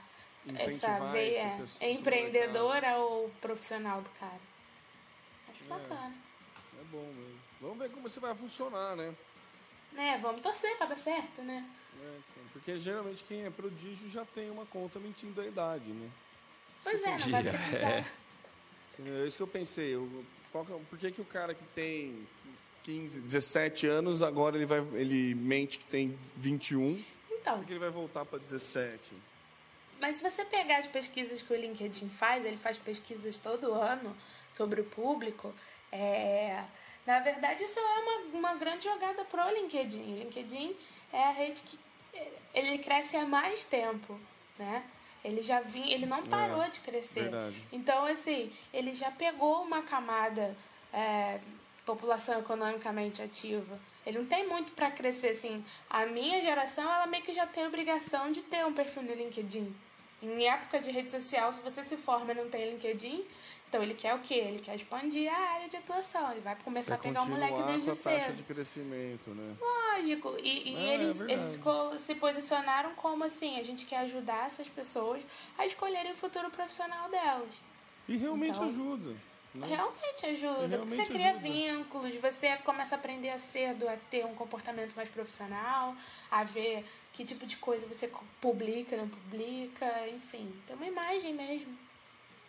essa 0.58 1.00
veia 1.12 1.60
esse 1.64 1.84
empreendedora 1.86 2.98
ou 2.98 3.30
profissional 3.42 4.02
do 4.02 4.10
cara? 4.12 4.40
Acho 5.50 5.64
É. 5.64 5.68
bacana. 5.68 6.16
É 6.80 6.84
bom 6.86 7.06
mesmo. 7.14 7.40
Vamos 7.60 7.78
ver 7.80 7.90
como 7.92 8.08
isso 8.08 8.22
vai 8.22 8.36
funcionar, 8.36 8.96
né? 8.96 9.14
Né, 9.94 10.20
vamos 10.22 10.42
torcer 10.42 10.78
pra 10.78 10.86
dar 10.88 10.96
certo, 10.98 11.42
né? 11.42 11.66
É, 12.00 12.18
porque 12.54 12.76
geralmente 12.76 13.24
quem 13.24 13.46
é 13.46 13.50
prodígio 13.50 14.10
já 14.10 14.26
tem 14.26 14.50
uma 14.50 14.66
conta 14.66 15.00
mentindo 15.00 15.40
a 15.42 15.46
idade, 15.46 15.86
né? 15.90 16.10
Pois 16.84 17.04
é, 17.04 17.12
não 17.12 17.18
vai 17.30 17.44
precisar. 17.44 17.90
é. 17.90 18.06
É 19.06 19.28
isso 19.28 19.38
que 19.38 19.44
eu 19.44 19.48
pensei. 19.48 19.94
Eu, 19.94 20.26
qual 20.52 20.66
que 20.66 20.74
é- 20.74 20.80
por 20.90 20.98
que, 20.98 21.12
que 21.12 21.22
o 21.22 21.26
cara 21.26 21.54
que 21.54 21.64
tem 21.76 22.28
15, 22.84 23.22
17 23.22 23.86
anos, 23.88 24.24
agora 24.24 24.56
ele, 24.56 24.66
vai, 24.66 24.80
ele 24.94 25.36
mente 25.36 25.78
que 25.78 25.86
tem 25.86 26.18
21? 26.36 27.04
Então, 27.32 27.58
Por 27.60 27.66
que 27.66 27.74
ele 27.74 27.80
vai 27.80 27.90
voltar 27.92 28.26
para 28.26 28.40
17? 28.40 28.98
Mas 30.00 30.18
se 30.18 30.24
você 30.30 30.44
pegar 30.46 30.78
as 30.78 30.88
pesquisas 30.88 31.42
que 31.42 31.54
o 31.54 31.56
LinkedIn 31.56 32.10
faz, 32.10 32.46
ele 32.46 32.58
faz 32.58 32.78
pesquisas 32.78 33.38
todo 33.38 33.74
ano 33.74 34.16
sobre 34.52 34.82
o 34.82 34.84
público, 34.84 35.54
é... 35.92 36.64
na 37.06 37.20
verdade 37.20 37.64
isso 37.64 37.80
é 37.80 37.84
uma, 37.84 38.38
uma 38.38 38.54
grande 38.56 38.84
jogada 38.86 39.24
pro 39.26 39.50
LinkedIn. 39.52 40.14
O 40.14 40.20
LinkedIn 40.20 40.76
é 41.12 41.24
a 41.24 41.32
rede 41.32 41.62
que 41.62 41.80
ele 42.54 42.78
cresce 42.80 43.16
há 43.16 43.26
mais 43.26 43.66
tempo, 43.66 44.20
né? 44.58 44.84
Ele 45.24 45.42
já 45.42 45.60
vinha, 45.60 45.94
ele 45.94 46.06
não 46.06 46.26
parou 46.26 46.70
de 46.70 46.80
crescer. 46.80 47.24
verdade. 47.24 47.68
Então, 47.72 48.06
assim, 48.06 48.52
ele 48.74 48.94
já 48.94 49.12
pegou 49.12 49.62
uma 49.64 49.82
camada 49.82 50.56
é, 50.94 51.40
população 51.86 52.40
economicamente 52.40 53.22
ativa. 53.22 53.80
Ele 54.06 54.20
não 54.20 54.26
tem 54.26 54.48
muito 54.48 54.72
para 54.72 54.90
crescer, 54.90 55.30
assim. 55.30 55.64
A 55.90 56.06
minha 56.06 56.42
geração, 56.42 56.84
ela 56.84 57.08
meio 57.08 57.24
que 57.24 57.34
já 57.34 57.46
tem 57.46 57.66
a 57.66 57.68
obrigação 57.68 58.32
de 58.32 58.42
ter 58.44 58.66
um 58.66 58.74
perfil 58.74 59.04
no 59.04 59.14
LinkedIn. 59.14 59.76
Em 60.22 60.48
época 60.48 60.80
de 60.80 60.92
rede 60.92 61.12
social, 61.12 61.52
se 61.52 61.62
você 61.62 61.84
se 61.84 61.98
forma 61.98 62.32
e 62.32 62.36
não 62.36 62.50
tem 62.50 62.70
LinkedIn, 62.72 63.26
então 63.70 63.82
ele 63.84 63.94
quer 63.94 64.14
o 64.16 64.20
quê? 64.20 64.36
Ele 64.36 64.60
quer 64.60 64.76
expandir 64.76 65.32
a 65.32 65.38
área 65.56 65.68
de 65.68 65.78
atuação. 65.78 66.32
Ele 66.32 66.42
vai 66.42 66.56
começar 66.64 66.94
a 66.94 66.98
Vai 66.98 67.08
pegar 67.08 67.24
o 67.24 67.30
moleque 67.30 67.62
desde 67.64 67.86
com 67.92 67.92
a 67.92 67.96
taxa 68.14 68.26
cedo. 68.26 68.36
de 68.36 68.44
crescimento, 68.44 69.30
né? 69.32 69.56
Lógico. 69.60 70.36
E, 70.42 70.70
e 70.72 70.76
É, 70.76 70.94
eles, 70.96 71.22
é 71.22 71.32
eles 71.34 71.60
se 71.98 72.16
posicionaram 72.16 72.94
como 72.96 73.24
assim, 73.24 73.60
a 73.60 73.64
gente 73.64 73.86
quer 73.86 73.98
ajudar 74.00 74.46
essas 74.46 74.70
pessoas 74.70 75.24
a 75.58 75.66
escolherem 75.66 76.12
o 76.12 76.16
futuro 76.16 76.50
profissional 76.50 77.10
delas. 77.10 77.62
E 78.08 78.16
realmente 78.18 78.52
Então, 78.52 78.64
ajuda. 78.66 79.10
né? 79.56 79.68
Realmente 79.68 80.26
ajuda, 80.28 80.78
porque 80.78 80.90
você 80.96 81.04
Realmente 81.04 81.10
cria 81.12 81.32
ajuda. 81.32 81.44
vínculos, 81.50 82.16
você 82.16 82.56
começa 82.58 82.96
a 82.96 82.98
aprender 83.00 83.30
a 83.32 83.38
cedo 83.38 83.88
a 83.90 83.98
ter 84.10 84.26
um 84.26 84.36
comportamento 84.36 84.96
mais 84.96 85.10
profissional, 85.10 85.96
a 86.32 86.44
ver 86.44 86.86
que 87.12 87.26
tipo 87.26 87.46
de 87.46 87.58
coisa 87.58 87.86
você 87.88 88.10
publica, 88.40 88.96
não 88.96 89.10
publica, 89.10 90.08
enfim, 90.10 90.54
tem 90.66 90.76
uma 90.76 90.86
imagem 90.86 91.34
mesmo. 91.34 91.78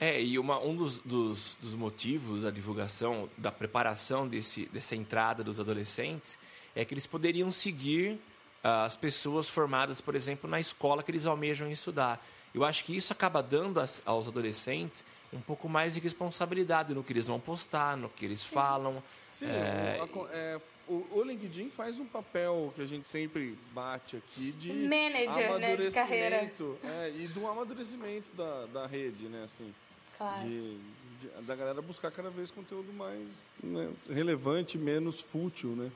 É, 0.00 0.22
e 0.22 0.38
uma, 0.38 0.60
um 0.62 0.76
dos, 0.76 0.98
dos, 1.00 1.56
dos 1.60 1.74
motivos 1.74 2.42
da 2.42 2.50
divulgação, 2.50 3.28
da 3.36 3.50
preparação 3.50 4.28
desse, 4.28 4.66
dessa 4.66 4.94
entrada 4.94 5.42
dos 5.42 5.58
adolescentes, 5.58 6.38
é 6.74 6.84
que 6.84 6.94
eles 6.94 7.06
poderiam 7.06 7.50
seguir 7.50 8.18
ah, 8.62 8.84
as 8.84 8.96
pessoas 8.96 9.48
formadas, 9.48 10.00
por 10.00 10.14
exemplo, 10.14 10.48
na 10.48 10.60
escola 10.60 11.02
que 11.02 11.10
eles 11.10 11.26
almejam 11.26 11.68
estudar. 11.70 12.24
Eu 12.54 12.64
acho 12.64 12.84
que 12.84 12.96
isso 12.96 13.12
acaba 13.12 13.42
dando 13.42 13.80
às- 13.80 14.00
aos 14.06 14.28
adolescentes 14.28 15.04
um 15.32 15.40
pouco 15.40 15.68
mais 15.68 15.92
de 15.94 16.00
responsabilidade 16.00 16.94
no 16.94 17.02
que 17.04 17.12
eles 17.12 17.26
vão 17.26 17.38
postar, 17.40 17.96
no 17.96 18.08
que 18.08 18.24
eles 18.24 18.42
falam. 18.44 19.02
Sim, 19.28 19.44
É, 19.46 19.98
o, 20.00 20.24
a 20.24 20.28
é, 20.32 20.60
o, 20.88 21.06
o 21.18 21.22
LinkedIn 21.22 21.68
faz 21.68 22.00
um 22.00 22.06
papel 22.06 22.72
que 22.74 22.80
a 22.80 22.86
gente 22.86 23.06
sempre 23.06 23.58
bate 23.74 24.16
aqui 24.16 24.52
de 24.52 24.72
Manager, 24.72 25.58
né, 25.58 25.76
de 25.76 25.90
carreira. 25.90 26.38
amadurecimento, 26.38 26.78
É, 26.84 27.10
e 27.14 27.28
do 27.28 27.46
amadurecimento 27.46 28.30
da, 28.34 28.66
da 28.66 28.86
rede, 28.86 29.26
né? 29.26 29.42
Assim, 29.44 29.74
Claro. 30.18 30.42
de, 30.42 30.76
de- 31.20 31.42
da 31.46 31.54
galera 31.56 31.80
buscar 31.80 32.10
cada 32.10 32.28
vez 32.30 32.50
conteúdo 32.50 32.92
mais 32.92 33.26
né, 33.62 33.90
relevante, 34.10 34.76
menos 34.76 35.20
fútil, 35.20 35.70
né? 35.70 35.90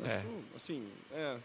É. 0.00 0.22
Assim, 0.54 0.86
é. 1.12 1.38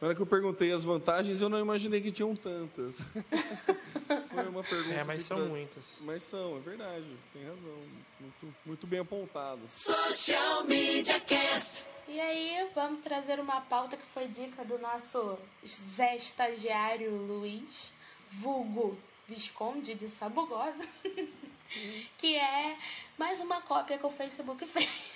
Na 0.00 0.08
hora 0.08 0.16
que 0.16 0.20
eu 0.22 0.26
perguntei 0.26 0.72
as 0.72 0.82
vantagens, 0.82 1.40
eu 1.40 1.48
não 1.48 1.58
imaginei 1.60 2.00
que 2.00 2.10
tinham 2.10 2.34
tantas. 2.34 3.02
Foi 4.32 4.48
uma 4.48 4.62
pergunta. 4.64 4.94
É, 4.94 5.04
mas 5.04 5.18
assim, 5.18 5.26
são 5.28 5.36
pra- 5.38 5.46
muitas. 5.46 5.84
Mas 6.00 6.22
são, 6.22 6.56
é 6.56 6.60
verdade. 6.60 7.06
Tem 7.32 7.44
razão. 7.44 7.78
Muito, 8.20 8.56
muito 8.66 8.86
bem 8.86 8.98
apontado. 9.00 9.60
Social 9.66 10.64
Media 10.64 11.20
Cast. 11.20 11.84
E 12.08 12.20
aí, 12.20 12.68
vamos 12.74 12.98
trazer 13.00 13.38
uma 13.38 13.60
pauta 13.60 13.96
que 13.96 14.04
foi 14.04 14.26
dica 14.26 14.64
do 14.64 14.76
nosso 14.78 15.38
Zé 15.66 16.16
Estagiário 16.16 17.10
Luiz, 17.26 17.94
vulgo 18.28 18.98
Visconde 19.32 19.94
de 19.94 20.10
Sabugosa, 20.10 20.86
que 22.18 22.36
é 22.36 22.76
mais 23.16 23.40
uma 23.40 23.62
cópia 23.62 23.96
que 23.96 24.04
o 24.04 24.10
Facebook 24.10 24.66
fez. 24.66 25.11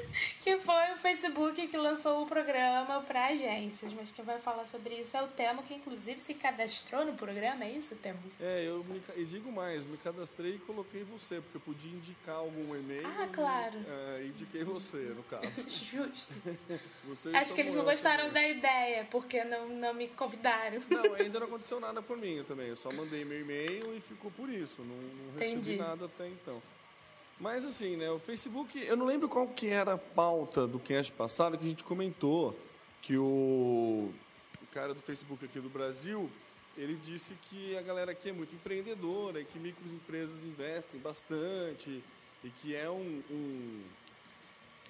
que 0.40 0.58
foi 0.58 0.92
o 0.92 0.96
Facebook 0.96 1.66
que 1.66 1.76
lançou 1.76 2.22
o 2.22 2.26
programa 2.26 3.00
para 3.02 3.26
agências. 3.26 3.92
Mas 3.92 4.10
quem 4.10 4.24
vai 4.24 4.38
falar 4.38 4.64
sobre 4.66 4.94
isso 4.96 5.16
é 5.16 5.22
o 5.22 5.28
Temo, 5.28 5.62
que 5.62 5.74
inclusive 5.74 6.20
se 6.20 6.34
cadastrou 6.34 7.04
no 7.04 7.14
programa, 7.14 7.64
é 7.64 7.70
isso, 7.70 7.96
Temo? 7.96 8.18
É, 8.40 8.64
eu 8.66 8.84
me, 8.84 9.00
e 9.16 9.24
digo 9.24 9.50
mais, 9.50 9.84
me 9.84 9.96
cadastrei 9.96 10.56
e 10.56 10.58
coloquei 10.58 11.04
você, 11.04 11.40
porque 11.40 11.56
eu 11.56 11.60
podia 11.60 11.90
indicar 11.90 12.36
algum 12.36 12.74
e-mail. 12.76 13.06
Ah, 13.06 13.28
claro. 13.32 13.78
É, 13.86 14.24
indiquei 14.24 14.64
você, 14.64 14.96
no 14.96 15.22
caso. 15.24 15.68
Justo. 15.68 16.42
Você 17.08 17.30
e 17.30 17.36
Acho 17.36 17.54
que 17.54 17.60
eles 17.60 17.74
não 17.74 17.84
gostaram 17.84 18.28
também. 18.28 18.42
da 18.42 18.58
ideia, 18.58 19.06
porque 19.10 19.44
não, 19.44 19.68
não 19.68 19.94
me 19.94 20.08
convidaram. 20.08 20.78
Não, 20.88 21.14
ainda 21.14 21.40
não 21.40 21.46
aconteceu 21.46 21.78
nada 21.78 22.00
por 22.02 22.16
mim 22.16 22.42
também. 22.46 22.68
Eu 22.68 22.76
só 22.76 22.90
mandei 22.92 23.24
meu 23.24 23.40
e-mail 23.40 23.94
e 23.96 24.00
ficou 24.00 24.30
por 24.30 24.48
isso. 24.48 24.82
Não, 24.82 24.96
não 24.96 25.38
recebi 25.38 25.58
Entendi. 25.58 25.76
nada 25.76 26.06
até 26.06 26.26
então. 26.28 26.62
Mas 27.38 27.64
assim, 27.66 27.96
né, 27.96 28.10
o 28.10 28.18
Facebook, 28.18 28.78
eu 28.78 28.96
não 28.96 29.04
lembro 29.06 29.28
qual 29.28 29.46
que 29.48 29.66
era 29.68 29.94
a 29.94 29.98
pauta 29.98 30.66
do 30.66 30.78
cast 30.78 31.12
passado 31.12 31.58
que 31.58 31.64
a 31.64 31.68
gente 31.68 31.84
comentou 31.84 32.56
que 33.02 33.16
o, 33.18 34.10
o 34.62 34.66
cara 34.72 34.94
do 34.94 35.00
Facebook 35.02 35.44
aqui 35.44 35.60
do 35.60 35.68
Brasil, 35.68 36.30
ele 36.76 36.94
disse 36.96 37.34
que 37.50 37.76
a 37.76 37.82
galera 37.82 38.12
aqui 38.12 38.30
é 38.30 38.32
muito 38.32 38.54
empreendedora 38.54 39.40
e 39.40 39.44
que 39.44 39.58
microempresas 39.58 40.44
investem 40.44 40.98
bastante 41.00 42.02
e 42.42 42.50
que 42.62 42.74
é 42.74 42.88
um, 42.88 43.22
um, 43.30 43.82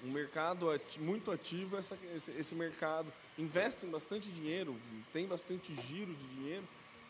um 0.05 0.11
mercado 0.11 0.69
ati- 0.71 0.99
muito 0.99 1.31
ativo 1.31 1.77
essa, 1.77 1.97
esse, 2.15 2.31
esse 2.31 2.55
mercado. 2.55 3.11
Investem 3.37 3.89
bastante 3.89 4.29
dinheiro 4.31 4.75
tem 5.11 5.25
bastante 5.27 5.75
giro 5.75 6.13
de 6.13 6.27
dinheiro 6.35 6.63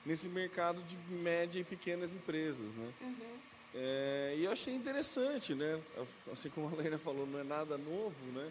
nesse 0.05 0.27
mercado 0.27 0.81
de 0.83 0.95
média 1.15 1.59
e 1.59 1.63
pequenas 1.63 2.13
empresas 2.13 2.73
né 2.73 2.91
É, 3.77 4.35
e 4.37 4.45
eu 4.45 4.51
achei 4.51 4.73
interessante 4.73 5.53
né 5.53 5.81
assim 6.31 6.49
como 6.49 6.73
a 6.73 6.77
Leila 6.81 6.97
falou 6.97 7.27
não 7.27 7.39
é 7.39 7.43
nada 7.43 7.77
novo 7.77 8.25
né 8.31 8.49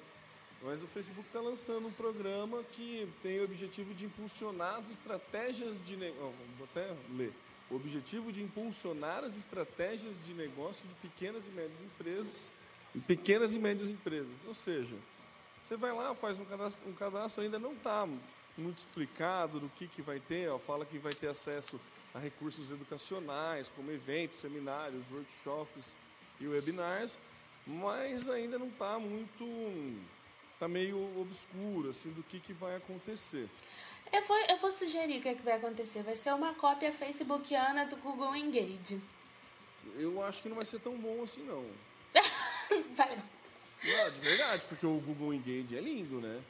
mas 0.65 0.83
o 0.83 0.87
Facebook 0.87 1.29
está 1.29 1.41
lançando 1.41 1.89
um 1.89 1.93
programa 1.93 2.63
que 2.73 3.07
tem 3.23 3.39
o 3.39 3.45
objetivo 3.45 3.93
de 3.93 4.07
impulsionar 4.07 4.77
as 4.77 4.91
estratégias 4.91 5.85
de 5.85 5.95
negócio. 5.95 6.35
Vou 6.57 6.67
até 6.71 6.91
ler. 7.15 7.35
O 7.71 7.77
objetivo 7.77 8.33
de 8.33 8.43
impulsionar 8.43 9.23
as 9.25 9.37
estratégias 9.37 10.19
de 10.25 10.33
negócio 10.33 10.89
de 10.89 10.95
pequenas 10.95 11.47
e 11.47 11.51
médias 11.51 11.83
empresas, 11.83 12.53
pequenas 13.07 13.55
e 13.55 13.59
médias 13.59 13.91
empresas. 13.91 14.43
Ou 14.47 14.55
seja, 14.55 14.97
você 15.61 15.77
vai 15.77 15.93
lá, 15.93 16.15
faz 16.15 16.41
um 16.41 16.47
cadastro, 16.47 16.89
um 16.89 16.95
cadastro 16.95 17.43
ainda 17.43 17.59
não 17.59 17.75
está 17.75 18.09
muito 18.57 18.79
explicado 18.79 19.61
do 19.61 19.69
que, 19.69 19.87
que 19.89 20.03
vai 20.03 20.21
ter. 20.21 20.49
Ó, 20.51 20.59
fala 20.59 20.85
que 20.85 20.99
vai 20.99 21.13
ter 21.13 21.29
acesso 21.29 21.81
a 22.15 22.19
recursos 22.19 22.71
educacionais, 22.71 23.71
como 23.75 23.91
eventos, 23.91 24.41
seminários, 24.41 25.05
workshops 25.11 25.97
e 26.41 26.47
webinars, 26.47 27.19
mas 27.67 28.29
ainda 28.29 28.59
não 28.59 28.69
está 28.69 28.99
muito 28.99 29.45
tá 30.59 30.69
meio 30.69 31.21
obscuro 31.21 31.91
assim 31.91 32.11
do 32.13 32.23
que, 32.23 32.39
que 32.39 32.53
vai 32.53 32.77
acontecer. 32.77 33.49
Eu 34.13 34.23
vou, 34.23 34.37
eu 34.49 34.57
vou 34.59 34.71
sugerir 34.71 35.19
o 35.19 35.23
que, 35.23 35.29
é 35.29 35.35
que 35.35 35.43
vai 35.43 35.55
acontecer. 35.55 36.03
Vai 36.03 36.15
ser 36.15 36.33
uma 36.33 36.55
cópia 36.55 36.93
facebookiana 36.93 37.87
do 37.87 37.97
Google 37.97 38.37
Engage. 38.37 39.03
Eu 39.97 40.23
acho 40.25 40.43
que 40.43 40.49
não 40.49 40.57
vai 40.57 40.65
ser 40.65 40.81
tão 40.81 40.97
bom 40.97 41.23
assim 41.23 41.43
não. 41.43 41.65
Vai. 42.95 43.17
Não, 43.17 44.11
de 44.11 44.21
verdade, 44.21 44.65
porque 44.67 44.87
o 44.87 44.99
Google 45.01 45.35
Engage 45.35 45.77
é 45.77 45.81
lindo, 45.81 46.21
né? 46.21 46.41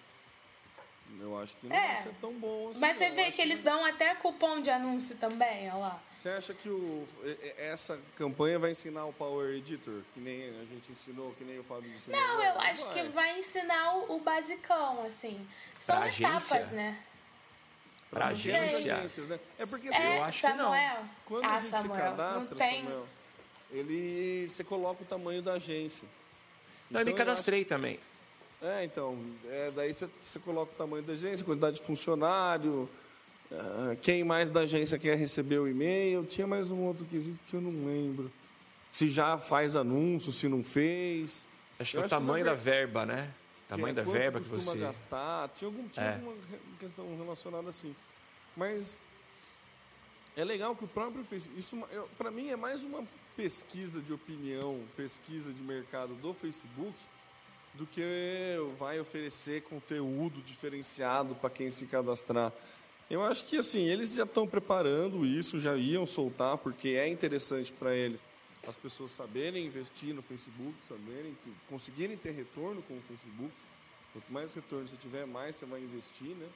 Eu 1.20 1.38
acho 1.38 1.54
que 1.56 1.66
não 1.68 1.76
É. 1.76 1.94
vai 1.94 2.02
ser 2.02 2.14
tão 2.20 2.32
bom 2.34 2.70
assim. 2.70 2.80
Mas 2.80 2.96
você 2.96 3.10
vê 3.10 3.22
Acho 3.22 3.32
que 3.32 3.42
eles 3.42 3.60
dão 3.60 3.84
até 3.84 4.14
cupom 4.16 4.60
de 4.60 4.68
anúncio 4.70 5.16
também, 5.16 5.68
olha 5.68 5.76
lá. 5.76 6.02
Você 6.14 6.28
acha 6.28 6.52
que 6.52 6.68
o, 6.68 7.06
essa 7.56 7.98
campanha 8.16 8.58
vai 8.58 8.72
ensinar 8.72 9.04
o 9.06 9.12
Power 9.12 9.54
Editor, 9.54 10.02
que 10.12 10.20
nem 10.20 10.48
a 10.60 10.64
gente 10.64 10.90
ensinou, 10.90 11.32
que 11.38 11.44
nem 11.44 11.58
o 11.58 11.64
Fábio 11.64 11.90
ensinou? 11.94 12.20
Não, 12.20 12.42
eu 12.42 12.60
acho 12.60 12.90
que 12.92 13.02
vai 13.04 13.38
ensinar 13.38 13.94
o, 13.96 14.16
o 14.16 14.20
basicão, 14.20 15.04
assim. 15.04 15.46
São 15.78 15.96
Pra 15.96 16.08
etapas, 16.08 16.52
agência? 16.52 16.76
né? 16.76 16.98
Pra 18.10 18.26
agência. 18.28 18.96
agências, 18.96 19.28
né? 19.28 19.40
É 19.58 19.66
porque 19.66 19.88
assim, 19.88 20.02
É, 20.02 20.18
eu 20.18 20.24
acho 20.24 20.40
que 20.40 20.52
não. 20.52 20.64
Samuel. 20.70 21.04
Quando 21.26 21.44
ah, 21.44 21.54
a 21.54 21.60
gente 21.60 21.70
Samuel, 21.70 21.94
se 21.94 22.00
cadastra, 22.02 22.50
não 22.50 22.56
tem. 22.56 22.82
Samuel, 22.82 23.06
ele, 23.70 24.46
você 24.48 24.64
coloca 24.64 25.02
o 25.02 25.06
tamanho 25.06 25.42
da 25.42 25.54
agência. 25.54 26.06
Não, 26.90 27.00
eu 27.00 27.06
me 27.06 27.12
Então, 27.12 27.22
eu 27.22 27.26
cadastrei 27.26 27.64
também. 27.64 27.98
É, 28.64 28.84
então, 28.84 29.18
é, 29.46 29.70
daí 29.72 29.92
você, 29.92 30.08
você 30.18 30.38
coloca 30.38 30.72
o 30.72 30.76
tamanho 30.76 31.02
da 31.02 31.12
agência, 31.12 31.44
quantidade 31.44 31.76
de 31.76 31.82
funcionário, 31.82 32.88
ah, 33.52 33.94
quem 34.00 34.24
mais 34.24 34.50
da 34.50 34.60
agência 34.60 34.98
quer 34.98 35.16
receber 35.18 35.58
o 35.58 35.68
e-mail. 35.68 36.24
Tinha 36.24 36.46
mais 36.46 36.70
um 36.70 36.80
outro 36.80 37.04
quesito 37.04 37.42
que 37.44 37.54
eu 37.54 37.60
não 37.60 37.86
lembro. 37.86 38.32
Se 38.88 39.10
já 39.10 39.38
faz 39.38 39.76
anúncio, 39.76 40.32
se 40.32 40.48
não 40.48 40.64
fez. 40.64 41.46
Acho 41.78 41.90
que 41.92 41.96
Eu 41.98 42.02
é 42.02 42.06
o 42.06 42.08
tamanho 42.08 42.44
da 42.44 42.54
ver- 42.54 42.86
verba, 42.86 43.04
né? 43.04 43.30
Tamanho 43.68 43.88
é, 43.90 43.92
da 43.92 44.02
verba 44.02 44.40
que 44.40 44.48
você. 44.48 44.78
gastar. 44.78 45.48
Tinha, 45.50 45.68
algum, 45.68 45.86
tinha 45.88 46.06
É. 46.06 46.14
alguma 46.14 46.34
questão 46.80 47.16
relacionada 47.18 47.68
assim. 47.68 47.94
Mas 48.56 49.00
é 50.36 50.44
legal 50.44 50.74
que 50.74 50.84
o 50.84 50.88
próprio 50.88 51.22
Facebook. 51.24 51.58
Isso, 51.58 51.76
para 52.16 52.30
mim, 52.30 52.48
é 52.50 52.56
mais 52.56 52.82
uma 52.82 53.04
pesquisa 53.36 54.00
de 54.00 54.12
opinião, 54.12 54.80
pesquisa 54.96 55.52
de 55.52 55.62
mercado 55.62 56.14
do 56.14 56.32
Facebook, 56.32 56.94
do 57.74 57.86
que 57.86 58.56
vai 58.78 59.00
oferecer 59.00 59.62
conteúdo 59.62 60.40
diferenciado 60.42 61.34
para 61.34 61.50
quem 61.50 61.70
se 61.70 61.86
cadastrar. 61.86 62.52
Eu 63.10 63.22
acho 63.22 63.44
que 63.44 63.56
assim, 63.56 63.84
eles 63.84 64.14
já 64.14 64.22
estão 64.24 64.46
preparando 64.46 65.26
isso, 65.26 65.60
já 65.60 65.76
iam 65.76 66.06
soltar, 66.06 66.56
porque 66.58 66.90
é 66.90 67.08
interessante 67.08 67.72
para 67.72 67.94
eles 67.94 68.26
as 68.66 68.76
pessoas 68.76 69.10
saberem 69.10 69.64
investir 69.64 70.14
no 70.14 70.22
Facebook, 70.22 70.74
saberem 70.80 71.36
que 71.44 71.52
conseguirem 71.68 72.16
ter 72.16 72.30
retorno 72.30 72.82
com 72.82 72.94
o 72.94 73.02
Facebook. 73.02 73.52
Quanto 74.12 74.32
mais 74.32 74.52
retorno 74.52 74.88
você 74.88 74.96
tiver, 74.96 75.26
mais 75.26 75.56
você 75.56 75.66
vai 75.66 75.80
investir, 75.80 76.34
né? 76.36 76.48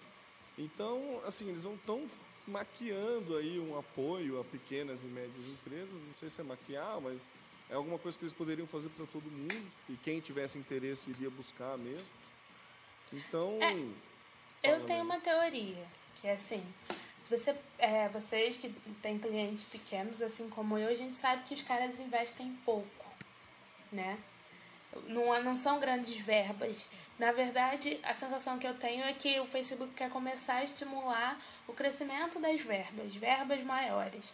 Então, 0.56 1.20
assim, 1.26 1.48
eles 1.48 1.64
não 1.64 1.74
estão 1.74 2.06
maquiando 2.46 3.36
aí 3.36 3.58
um 3.58 3.78
apoio 3.78 4.40
a 4.40 4.44
pequenas 4.44 5.02
e 5.02 5.06
médias 5.06 5.46
empresas. 5.46 5.92
Não 5.92 6.14
sei 6.18 6.30
se 6.30 6.40
é 6.40 6.44
maquiar, 6.44 7.00
mas 7.00 7.28
é 7.70 7.74
alguma 7.74 7.98
coisa 7.98 8.16
que 8.16 8.24
eles 8.24 8.32
poderiam 8.32 8.66
fazer 8.66 8.88
para 8.90 9.06
todo 9.06 9.24
mundo. 9.24 9.72
E 9.88 9.96
quem 9.96 10.20
tivesse 10.20 10.58
interesse 10.58 11.10
iria 11.10 11.30
buscar 11.30 11.76
mesmo. 11.78 12.08
Então. 13.12 13.58
É, 13.60 14.70
Eu 14.70 14.84
tenho 14.84 15.04
né? 15.04 15.04
uma 15.04 15.20
teoria, 15.20 15.86
que 16.16 16.26
é 16.26 16.32
assim, 16.32 16.64
se 17.22 17.36
você, 17.36 17.54
é, 17.78 18.08
vocês 18.08 18.56
que 18.56 18.70
têm 19.02 19.18
clientes 19.18 19.64
pequenos, 19.64 20.20
assim 20.22 20.48
como 20.48 20.76
eu, 20.78 20.88
a 20.88 20.94
gente 20.94 21.14
sabe 21.14 21.42
que 21.42 21.54
os 21.54 21.62
caras 21.62 22.00
investem 22.00 22.56
pouco, 22.64 23.06
né? 23.92 24.18
Não, 25.06 25.34
é- 25.34 25.42
não 25.42 25.54
são 25.54 25.78
grandes 25.78 26.16
verbas. 26.18 26.88
Na 27.18 27.30
verdade, 27.30 28.00
a 28.02 28.14
sensação 28.14 28.58
que 28.58 28.66
eu 28.66 28.74
tenho 28.74 29.04
é 29.04 29.12
que 29.12 29.38
o 29.40 29.46
Facebook 29.46 29.92
quer 29.94 30.10
começar 30.10 30.54
a 30.54 30.64
estimular 30.64 31.38
o 31.66 31.72
crescimento 31.72 32.40
das 32.40 32.60
verbas, 32.60 33.14
verbas 33.14 33.62
maiores. 33.62 34.32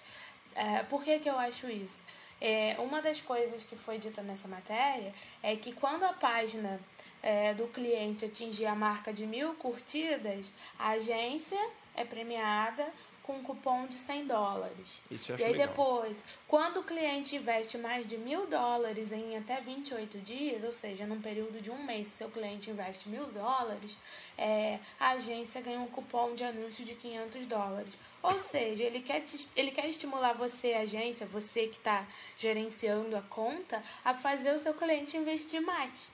É, 0.55 0.85
por 0.85 1.03
que, 1.03 1.19
que 1.19 1.29
eu 1.29 1.37
acho 1.39 1.69
isso? 1.69 2.03
É, 2.41 2.77
uma 2.79 3.01
das 3.01 3.21
coisas 3.21 3.65
que 3.65 3.77
foi 3.77 3.99
dita 3.99 4.23
nessa 4.23 4.49
matéria 4.49 5.13
é 5.43 5.57
que 5.57 5.73
quando 5.73 6.05
a 6.05 6.13
página 6.13 6.81
é, 7.23 7.55
do 7.55 7.67
cliente 7.69 8.25
atingir 8.25 8.67
a 8.67 8.75
marca 8.75 9.13
de 9.13 9.27
mil 9.27 9.55
curtidas, 9.55 10.53
a 10.79 10.91
agência 10.91 11.59
é 11.95 12.05
premiada 12.05 12.87
com 13.25 13.33
um 13.39 13.43
cupom 13.43 13.87
de 13.87 13.95
100 13.95 14.27
dólares. 14.27 15.01
Isso 15.11 15.33
eu 15.33 15.37
e 15.37 15.43
acho 15.43 15.45
aí 15.47 15.53
legal. 15.53 15.69
depois, 15.69 16.25
quando 16.47 16.81
o 16.81 16.83
cliente 16.85 17.35
investe 17.37 17.79
mais 17.79 18.07
de 18.09 18.19
mil 18.19 18.47
dólares 18.47 19.13
em 19.13 19.37
até 19.37 19.61
28 19.63 20.19
dias, 20.19 20.63
ou 20.63 20.71
seja, 20.71 21.07
num 21.07 21.21
período 21.21 21.61
de 21.61 21.71
um 21.71 21.83
mês, 21.85 22.09
se 22.09 22.19
seu 22.19 22.31
cliente 22.31 22.71
investe 22.71 23.09
mil 23.09 23.27
dólares, 23.29 23.97
é, 24.37 24.79
a 25.01 25.11
agência 25.13 25.61
ganha 25.63 25.81
um 25.81 25.87
cupom 25.89 26.35
de 26.35 26.45
anúncio 26.45 26.85
de 26.85 26.95
500 26.95 27.47
dólares. 27.47 27.95
Ou 28.23 28.39
seja, 28.39 28.85
ele 28.85 29.01
quer, 29.01 29.21
te- 29.23 29.49
ele 29.57 29.71
quer 29.71 29.87
estimular 29.89 30.35
você, 30.35 30.75
agência, 30.75 31.27
você 31.27 31.67
que 31.67 31.77
está 31.79 32.07
gerenciando 32.37 33.17
a 33.17 33.23
conta, 33.23 33.83
a 34.05 34.13
fazer 34.13 34.53
o 34.53 34.59
seu 34.59 34.75
cliente 34.75 35.17
investir 35.17 35.63
mais. 35.63 36.11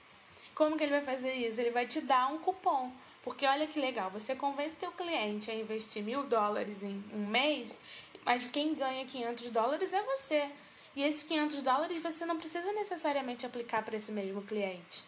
Como 0.55 0.77
que 0.77 0.85
ele 0.85 0.93
vai 0.93 1.03
fazer 1.03 1.32
isso? 1.32 1.61
Ele 1.61 1.70
vai 1.70 1.87
te 1.87 2.03
dar 2.03 2.32
um 2.32 2.39
cupom. 2.39 2.93
Porque 3.23 3.47
olha 3.47 3.67
que 3.67 3.79
legal, 3.81 4.11
você 4.11 4.35
convence 4.35 4.77
teu 4.77 4.91
cliente 4.93 5.51
a 5.51 5.55
investir 5.55 6.03
mil 6.03 6.23
dólares 6.25 6.83
em 6.83 7.03
um 7.13 7.27
mês, 7.27 7.79
mas 8.25 8.47
quem 8.49 8.75
ganha 8.75 9.05
500 9.05 9.51
dólares 9.51 9.93
é 9.93 10.03
você. 10.03 10.49
E 10.97 11.03
esses 11.03 11.23
500 11.25 11.63
dólares 11.63 12.03
você 12.03 12.25
não 12.25 12.37
precisa 12.39 12.73
necessariamente 12.73 13.45
aplicar 13.47 13.83
para 13.85 13.97
esse 13.97 14.11
mesmo 14.11 14.43
cliente. 14.43 15.05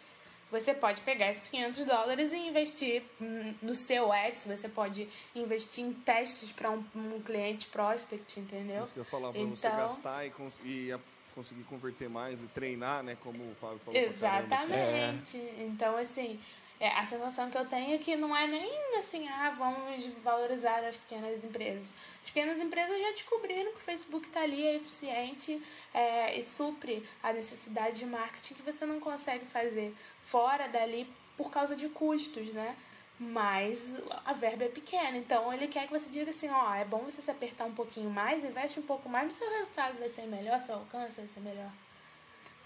Você 0.51 0.75
pode 0.75 1.01
pegar 1.01 1.31
esses 1.31 1.49
500 1.49 1.87
dólares 1.87 2.33
e 2.35 2.37
investir 2.37 3.03
hum, 3.19 3.55
no 3.63 3.75
seu 3.75 4.13
ads, 4.13 4.45
você 4.47 4.69
pode 4.69 5.09
investir 5.35 5.83
em 5.83 5.95
testes 5.95 6.53
para 6.53 6.71
um, 6.71 6.85
um 6.95 7.21
cliente 7.23 7.67
prospect, 7.69 8.39
entendeu? 8.39 8.85
Isso 8.85 8.93
que 8.93 8.99
eu 8.99 9.05
ia 9.05 9.09
falar, 9.11 9.33
para 9.33 9.41
você 9.57 9.71
gastar 9.71 10.27
e, 10.27 10.31
cons- 10.31 10.61
e 10.63 10.95
conseguir 11.35 11.65
converter 11.65 12.11
mais 12.11 12.43
e 12.43 12.47
treinar, 12.49 13.03
né? 13.03 13.17
Como 13.23 13.43
o 13.51 13.55
Fábio 13.59 13.79
falou. 13.79 13.99
Exatamente. 13.99 15.39
Então, 15.59 15.97
assim, 15.97 16.39
é, 16.83 16.89
a 16.99 17.07
sensação 17.07 17.49
que 17.49 17.57
eu 17.57 17.65
tenho 17.65 17.95
é 17.95 17.99
que 17.99 18.17
não 18.17 18.37
é 18.37 18.45
nem 18.49 18.97
assim, 18.99 19.29
ah, 19.29 19.51
vamos 19.51 20.05
valorizar 20.21 20.83
as 20.85 20.97
pequenas 20.97 21.45
empresas. 21.45 21.93
As 22.25 22.31
pequenas 22.31 22.59
empresas 22.59 23.01
já 23.01 23.11
descobriram 23.13 23.71
que 23.71 23.79
o 23.79 23.83
Facebook 23.83 24.27
está 24.27 24.41
ali, 24.41 24.67
é 24.67 24.75
eficiente 24.75 25.63
é, 25.95 26.37
e 26.37 26.43
supre 26.43 27.09
a 27.23 27.33
necessidade 27.33 28.01
de 28.01 28.07
marketing 28.07 28.55
que 28.55 28.63
você 28.63 28.85
não 28.85 28.99
consegue 28.99 29.45
fazer 29.45 29.95
fora 30.25 30.67
dali 30.67 31.09
por 31.37 31.53
causa 31.53 31.77
de 31.77 31.89
custos, 31.89 32.49
né? 32.49 32.77
Mas 33.17 34.03
a 34.25 34.33
verba 34.33 34.65
é 34.65 34.69
pequena, 34.69 35.17
então 35.17 35.53
ele 35.53 35.69
quer 35.69 35.87
que 35.87 35.93
você 35.93 36.11
diga 36.11 36.31
assim, 36.31 36.49
ó, 36.49 36.75
é 36.75 36.85
bom 36.85 36.99
você 37.05 37.23
se 37.23 37.31
apertar 37.31 37.65
um 37.65 37.75
pouquinho 37.75 38.11
mais, 38.11 38.45
investe 38.45 38.81
um 38.81 38.83
pouco 38.83 39.09
mais, 39.09 39.27
mas 39.27 39.37
seu 39.37 39.49
resultado 39.49 40.01
vai 40.01 40.09
ser 40.09 40.27
melhor, 40.27 40.61
seu 40.61 40.75
alcance 40.75 41.19
vai 41.19 41.29
ser 41.29 41.41
melhor. 41.41 41.71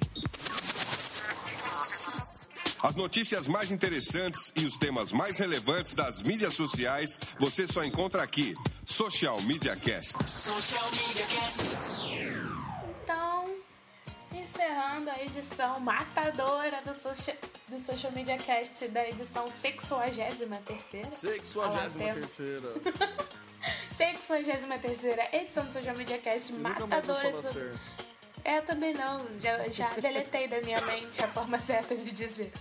As 2.81 2.95
notícias 2.95 3.47
mais 3.47 3.71
interessantes 3.71 4.53
e 4.55 4.65
os 4.65 4.77
temas 4.77 5.11
mais 5.11 5.37
relevantes 5.37 5.93
das 5.93 6.21
mídias 6.21 6.53
sociais 6.53 7.19
você 7.37 7.67
só 7.67 7.83
encontra 7.83 8.23
aqui. 8.23 8.55
Social 8.85 9.41
Media 9.41 9.75
Cast. 9.75 10.17
Social 10.29 10.89
Media 10.91 11.25
Cast. 11.25 12.48
Encerrando 14.53 15.09
a 15.11 15.21
edição 15.23 15.79
matadora 15.79 16.81
do, 16.81 16.91
socia- 16.95 17.37
do 17.67 17.77
Social 17.79 18.11
Media 18.13 18.35
Cast 18.37 18.87
da 18.87 19.07
edição 19.07 19.47
63ª. 19.47 21.11
Sexuagésima 21.11 22.09
terceira. 22.17 22.67
63ª 23.95 25.27
edição 25.33 25.65
do 25.67 25.71
Social 25.73 25.95
Media 25.95 26.17
Cast 26.17 26.51
vou 26.53 26.61
matadora. 26.61 27.31
É, 28.43 28.57
eu 28.57 28.63
também 28.63 28.93
não. 28.93 29.25
Já, 29.39 29.67
já 29.67 29.89
deletei 29.95 30.47
da 30.47 30.61
minha 30.61 30.79
mente 30.81 31.23
a 31.23 31.27
forma 31.27 31.57
certa 31.59 31.95
de 31.95 32.11
dizer. 32.11 32.51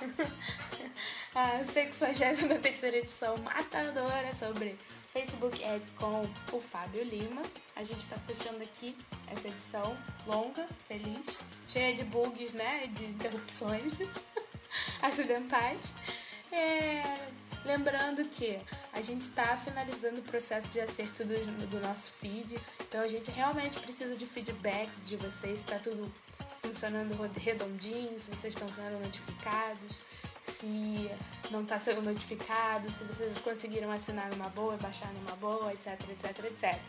a 1.34 1.62
63 1.62 2.82
edição 2.94 3.36
matadora 3.38 4.32
sobre 4.32 4.76
Facebook 5.12 5.62
Ads 5.64 5.92
com 5.92 6.22
o 6.52 6.60
Fábio 6.60 7.02
Lima. 7.02 7.42
A 7.74 7.84
gente 7.84 8.00
está 8.00 8.16
fechando 8.16 8.62
aqui 8.62 8.96
essa 9.30 9.48
edição 9.48 9.96
longa, 10.26 10.66
feliz, 10.88 11.40
cheia 11.68 11.94
de 11.94 12.04
bugs, 12.04 12.54
né? 12.54 12.86
De 12.88 13.04
interrupções 13.04 13.92
acidentais. 15.02 15.94
É, 16.50 17.02
lembrando 17.66 18.24
que 18.28 18.58
a 18.92 19.02
gente 19.02 19.22
está 19.22 19.56
finalizando 19.56 20.20
o 20.20 20.22
processo 20.22 20.68
de 20.68 20.80
acerto 20.80 21.24
do, 21.24 21.66
do 21.66 21.80
nosso 21.80 22.12
feed, 22.12 22.58
então 22.80 23.00
a 23.00 23.08
gente 23.08 23.30
realmente 23.30 23.78
precisa 23.80 24.16
de 24.16 24.24
feedbacks 24.24 25.08
de 25.08 25.16
vocês, 25.16 25.60
está 25.60 25.78
tudo 25.78 26.10
funcionando 26.62 27.14
redondinho, 27.38 28.18
se 28.18 28.30
vocês 28.30 28.54
estão 28.54 28.70
sendo 28.70 28.98
notificados, 28.98 29.98
se 30.42 31.10
não 31.50 31.62
está 31.62 31.78
sendo 31.78 32.02
notificado, 32.02 32.90
se 32.90 33.04
vocês 33.04 33.36
conseguiram 33.38 33.90
assinar 33.90 34.30
numa 34.30 34.48
boa, 34.50 34.76
baixar 34.76 35.12
numa 35.14 35.36
boa, 35.36 35.72
etc, 35.72 36.00
etc, 36.10 36.44
etc. 36.44 36.80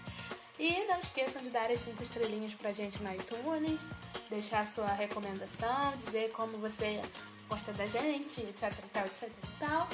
E 0.60 0.86
não 0.86 0.98
esqueçam 1.00 1.42
de 1.44 1.50
dar 1.50 1.70
as 1.70 1.82
5 1.82 2.02
estrelinhas 2.02 2.54
pra 2.54 2.72
gente 2.72 3.02
no 3.04 3.14
iTunes, 3.14 3.82
deixar 4.30 4.66
sua 4.66 4.92
recomendação, 4.94 5.94
dizer 5.96 6.32
como 6.32 6.58
você 6.58 7.02
gosta 7.48 7.72
da 7.74 7.86
gente, 7.86 8.42
etc 8.42 8.74
tal, 8.92 9.06
etc 9.06 9.32
tal. 9.60 9.88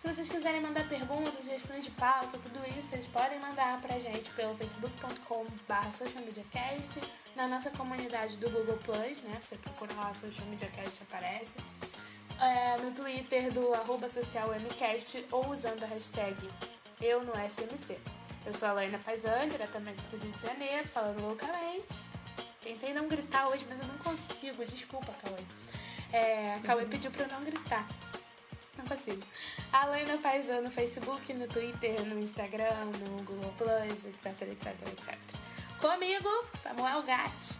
Se 0.00 0.08
vocês 0.08 0.30
quiserem 0.30 0.62
mandar 0.62 0.88
perguntas, 0.88 1.44
sugestões 1.44 1.84
de 1.84 1.90
pauta, 1.90 2.38
tudo 2.38 2.58
isso, 2.70 2.88
vocês 2.88 3.06
podem 3.08 3.38
mandar 3.38 3.78
pra 3.82 3.98
gente 3.98 4.30
pelo 4.30 4.56
facebook.com.br 4.56 5.90
socialmediacast, 5.92 7.02
na 7.36 7.46
nossa 7.46 7.68
comunidade 7.72 8.38
do 8.38 8.48
Google 8.48 8.78
Plus, 8.78 9.20
né? 9.24 9.38
Você 9.38 9.56
procura 9.56 9.92
lá 9.96 10.14
Social 10.14 10.46
Media 10.46 10.68
Cast 10.68 11.02
aparece. 11.02 11.58
É, 12.40 12.78
no 12.78 12.92
Twitter 12.92 13.52
do 13.52 13.74
arroba 13.74 14.08
social 14.08 14.48
MCast 14.54 15.26
ou 15.30 15.50
usando 15.50 15.82
a 15.82 15.86
hashtag 15.88 16.48
eu 17.02 17.22
no 17.22 17.32
SMC. 17.32 17.98
Eu 18.46 18.54
sou 18.54 18.70
a 18.70 18.72
Laina 18.72 18.98
Paisan, 19.04 19.48
diretamente 19.48 20.00
do 20.06 20.16
Rio 20.16 20.32
de 20.32 20.42
Janeiro, 20.42 20.88
falando 20.88 21.20
loucamente. 21.20 22.06
Tentei 22.62 22.94
não 22.94 23.06
gritar 23.06 23.50
hoje, 23.50 23.66
mas 23.68 23.78
eu 23.80 23.86
não 23.86 23.98
consigo. 23.98 24.64
Desculpa, 24.64 25.12
Cauê. 25.12 25.42
É, 26.10 26.58
Cauê 26.64 26.86
pediu 26.86 27.10
pra 27.10 27.24
eu 27.24 27.28
não 27.28 27.40
gritar. 27.42 27.86
Consigo. 28.90 29.22
A 29.72 29.86
Laina 29.86 30.18
Paisan 30.18 30.62
no 30.62 30.70
Facebook, 30.70 31.32
no 31.32 31.46
Twitter, 31.46 32.04
no 32.06 32.18
Instagram, 32.18 32.86
no 32.86 33.22
Google 33.22 33.54
Plus, 33.56 34.04
etc, 34.06 34.48
etc, 34.48 34.74
etc. 34.88 35.16
Comigo, 35.80 36.28
Samuel 36.58 37.00
Gatti. 37.04 37.54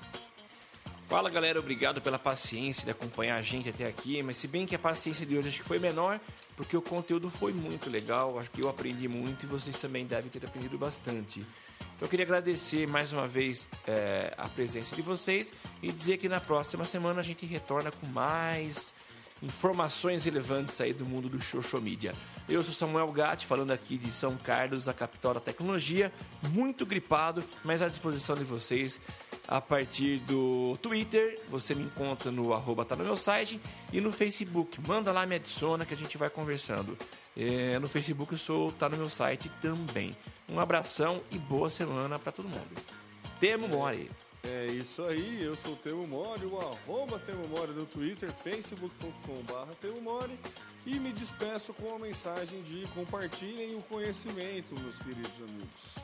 Fala 1.06 1.30
galera, 1.30 1.60
obrigado 1.60 2.02
pela 2.02 2.18
paciência 2.18 2.84
de 2.84 2.90
acompanhar 2.90 3.36
a 3.36 3.42
gente 3.42 3.68
até 3.68 3.84
aqui, 3.84 4.20
mas 4.24 4.38
se 4.38 4.48
bem 4.48 4.66
que 4.66 4.74
a 4.74 4.78
paciência 4.78 5.24
de 5.24 5.36
hoje 5.36 5.50
acho 5.50 5.58
que 5.58 5.68
foi 5.68 5.78
menor, 5.78 6.18
porque 6.56 6.76
o 6.76 6.82
conteúdo 6.82 7.30
foi 7.30 7.52
muito 7.52 7.88
legal, 7.88 8.36
acho 8.40 8.50
que 8.50 8.64
eu 8.64 8.68
aprendi 8.68 9.06
muito 9.06 9.44
e 9.44 9.46
vocês 9.46 9.78
também 9.80 10.04
devem 10.04 10.30
ter 10.30 10.44
aprendido 10.44 10.76
bastante. 10.78 11.40
Então 11.78 12.06
eu 12.06 12.08
queria 12.08 12.24
agradecer 12.24 12.88
mais 12.88 13.12
uma 13.12 13.28
vez 13.28 13.68
é, 13.86 14.34
a 14.36 14.48
presença 14.48 14.96
de 14.96 15.02
vocês 15.02 15.52
e 15.80 15.92
dizer 15.92 16.18
que 16.18 16.28
na 16.28 16.40
próxima 16.40 16.84
semana 16.84 17.20
a 17.20 17.24
gente 17.24 17.46
retorna 17.46 17.92
com 17.92 18.06
mais 18.08 18.94
informações 19.42 20.24
relevantes 20.24 20.80
aí 20.80 20.92
do 20.92 21.04
mundo 21.04 21.28
do 21.28 21.40
social 21.42 21.80
media. 21.80 22.14
Eu 22.48 22.62
sou 22.62 22.74
Samuel 22.74 23.10
Gatti, 23.12 23.46
falando 23.46 23.70
aqui 23.70 23.96
de 23.96 24.10
São 24.10 24.36
Carlos, 24.36 24.88
a 24.88 24.92
capital 24.92 25.34
da 25.34 25.40
tecnologia, 25.40 26.12
muito 26.50 26.84
gripado, 26.84 27.42
mas 27.64 27.80
à 27.80 27.88
disposição 27.88 28.36
de 28.36 28.44
vocês 28.44 29.00
a 29.46 29.60
partir 29.60 30.18
do 30.20 30.76
Twitter, 30.80 31.40
você 31.48 31.74
me 31.74 31.82
encontra 31.82 32.30
no 32.30 32.52
arroba 32.52 32.84
tá 32.84 32.94
no 32.94 33.02
meu 33.02 33.16
site 33.16 33.60
e 33.92 34.00
no 34.00 34.12
Facebook. 34.12 34.80
Manda 34.86 35.10
lá, 35.10 35.26
me 35.26 35.34
adiciona 35.34 35.84
que 35.84 35.94
a 35.94 35.96
gente 35.96 36.16
vai 36.16 36.30
conversando. 36.30 36.96
É, 37.36 37.78
no 37.78 37.88
Facebook 37.88 38.32
eu 38.32 38.38
sou 38.38 38.70
tá 38.72 38.88
no 38.88 38.96
meu 38.96 39.10
site 39.10 39.50
também. 39.60 40.12
Um 40.48 40.60
abração 40.60 41.20
e 41.30 41.38
boa 41.38 41.68
semana 41.68 42.18
para 42.18 42.30
todo 42.30 42.48
mundo. 42.48 42.80
Temo 43.40 43.66
Mori. 43.66 44.08
É 44.42 44.66
isso 44.66 45.02
aí, 45.04 45.42
eu 45.44 45.54
sou 45.54 45.74
o 45.74 45.76
Temo 45.76 46.06
Mori, 46.06 46.46
o 46.46 46.58
arroba 46.58 47.18
Temo 47.18 47.46
Mori 47.48 47.72
no 47.72 47.84
Twitter, 47.84 48.32
facebook.com.br 48.42 49.74
Temo 49.80 50.00
Mori 50.00 50.38
e 50.86 50.98
me 50.98 51.12
despeço 51.12 51.74
com 51.74 51.84
uma 51.88 51.98
mensagem 51.98 52.58
de 52.62 52.86
compartilhem 52.88 53.76
o 53.76 53.82
conhecimento, 53.82 54.74
meus 54.80 54.96
queridos 54.98 55.30
amigos. 55.48 55.94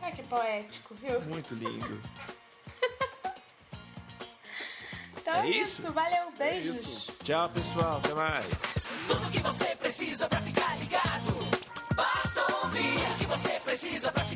Ai, 0.00 0.10
que 0.12 0.22
poético, 0.22 0.94
viu? 0.94 1.20
Muito 1.22 1.54
lindo. 1.54 2.00
Então 5.22 5.34
É 5.34 5.46
é 5.46 5.50
isso? 5.50 5.82
isso. 5.82 5.92
Valeu, 5.92 6.32
beijos. 6.38 7.10
Tchau, 7.22 7.48
pessoal. 7.50 7.98
Até 7.98 8.14
mais. 8.14 8.46
Tudo 9.06 9.30
que 9.30 9.38
você 9.40 9.76
precisa 9.76 10.26
pra 10.28 10.40
ficar 10.40 10.78
ligado. 10.78 11.34
Basta 11.94 12.40
ouvir 12.64 12.96
o 13.12 13.18
que 13.18 13.26
você 13.26 13.60
precisa 13.60 14.10
pra 14.10 14.24
ficar 14.24 14.29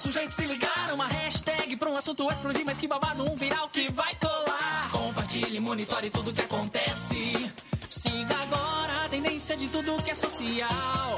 um 0.00 0.08
arroba 0.08 0.08
pro 0.08 0.12
sujeito 0.12 0.34
se 0.34 0.46
ligar, 0.46 0.92
uma 0.94 1.06
hashtag 1.06 1.76
pra 1.76 1.90
um 1.90 1.96
assunto 1.96 2.30
explodir, 2.30 2.64
mas 2.64 2.78
que 2.78 2.88
babado, 2.88 3.22
um 3.22 3.36
viral 3.36 3.68
que 3.68 3.90
vai 3.92 4.14
colar. 4.14 4.88
Compartilhe, 4.90 5.60
monitore 5.60 6.10
tudo 6.10 6.32
que 6.32 6.40
acontece. 6.40 7.50
Siga 7.88 8.34
agora 8.42 9.04
a 9.04 9.08
tendência 9.08 9.56
de 9.56 9.68
tudo 9.68 10.02
que 10.02 10.10
é 10.10 10.14
social. 10.14 11.16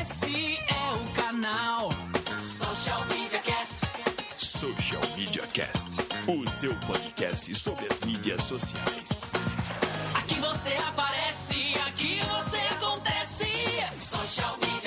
Esse 0.00 0.56
é 0.56 0.92
o 0.94 1.22
canal. 1.22 1.90
Social 2.42 3.04
Media 3.06 3.40
Cast. 3.40 3.86
Social 4.38 5.02
Media 5.16 5.46
Cast, 5.48 5.90
o 6.26 6.50
seu 6.50 6.74
podcast 6.80 7.54
sobre 7.54 7.86
as 7.90 8.00
mídias 8.00 8.42
sociais. 8.42 9.32
Aqui 10.14 10.34
você 10.40 10.72
aparece, 10.88 11.74
aqui 11.86 12.20
você 12.36 12.58
acontece. 12.58 13.46
Social 13.98 14.56
Media 14.60 14.77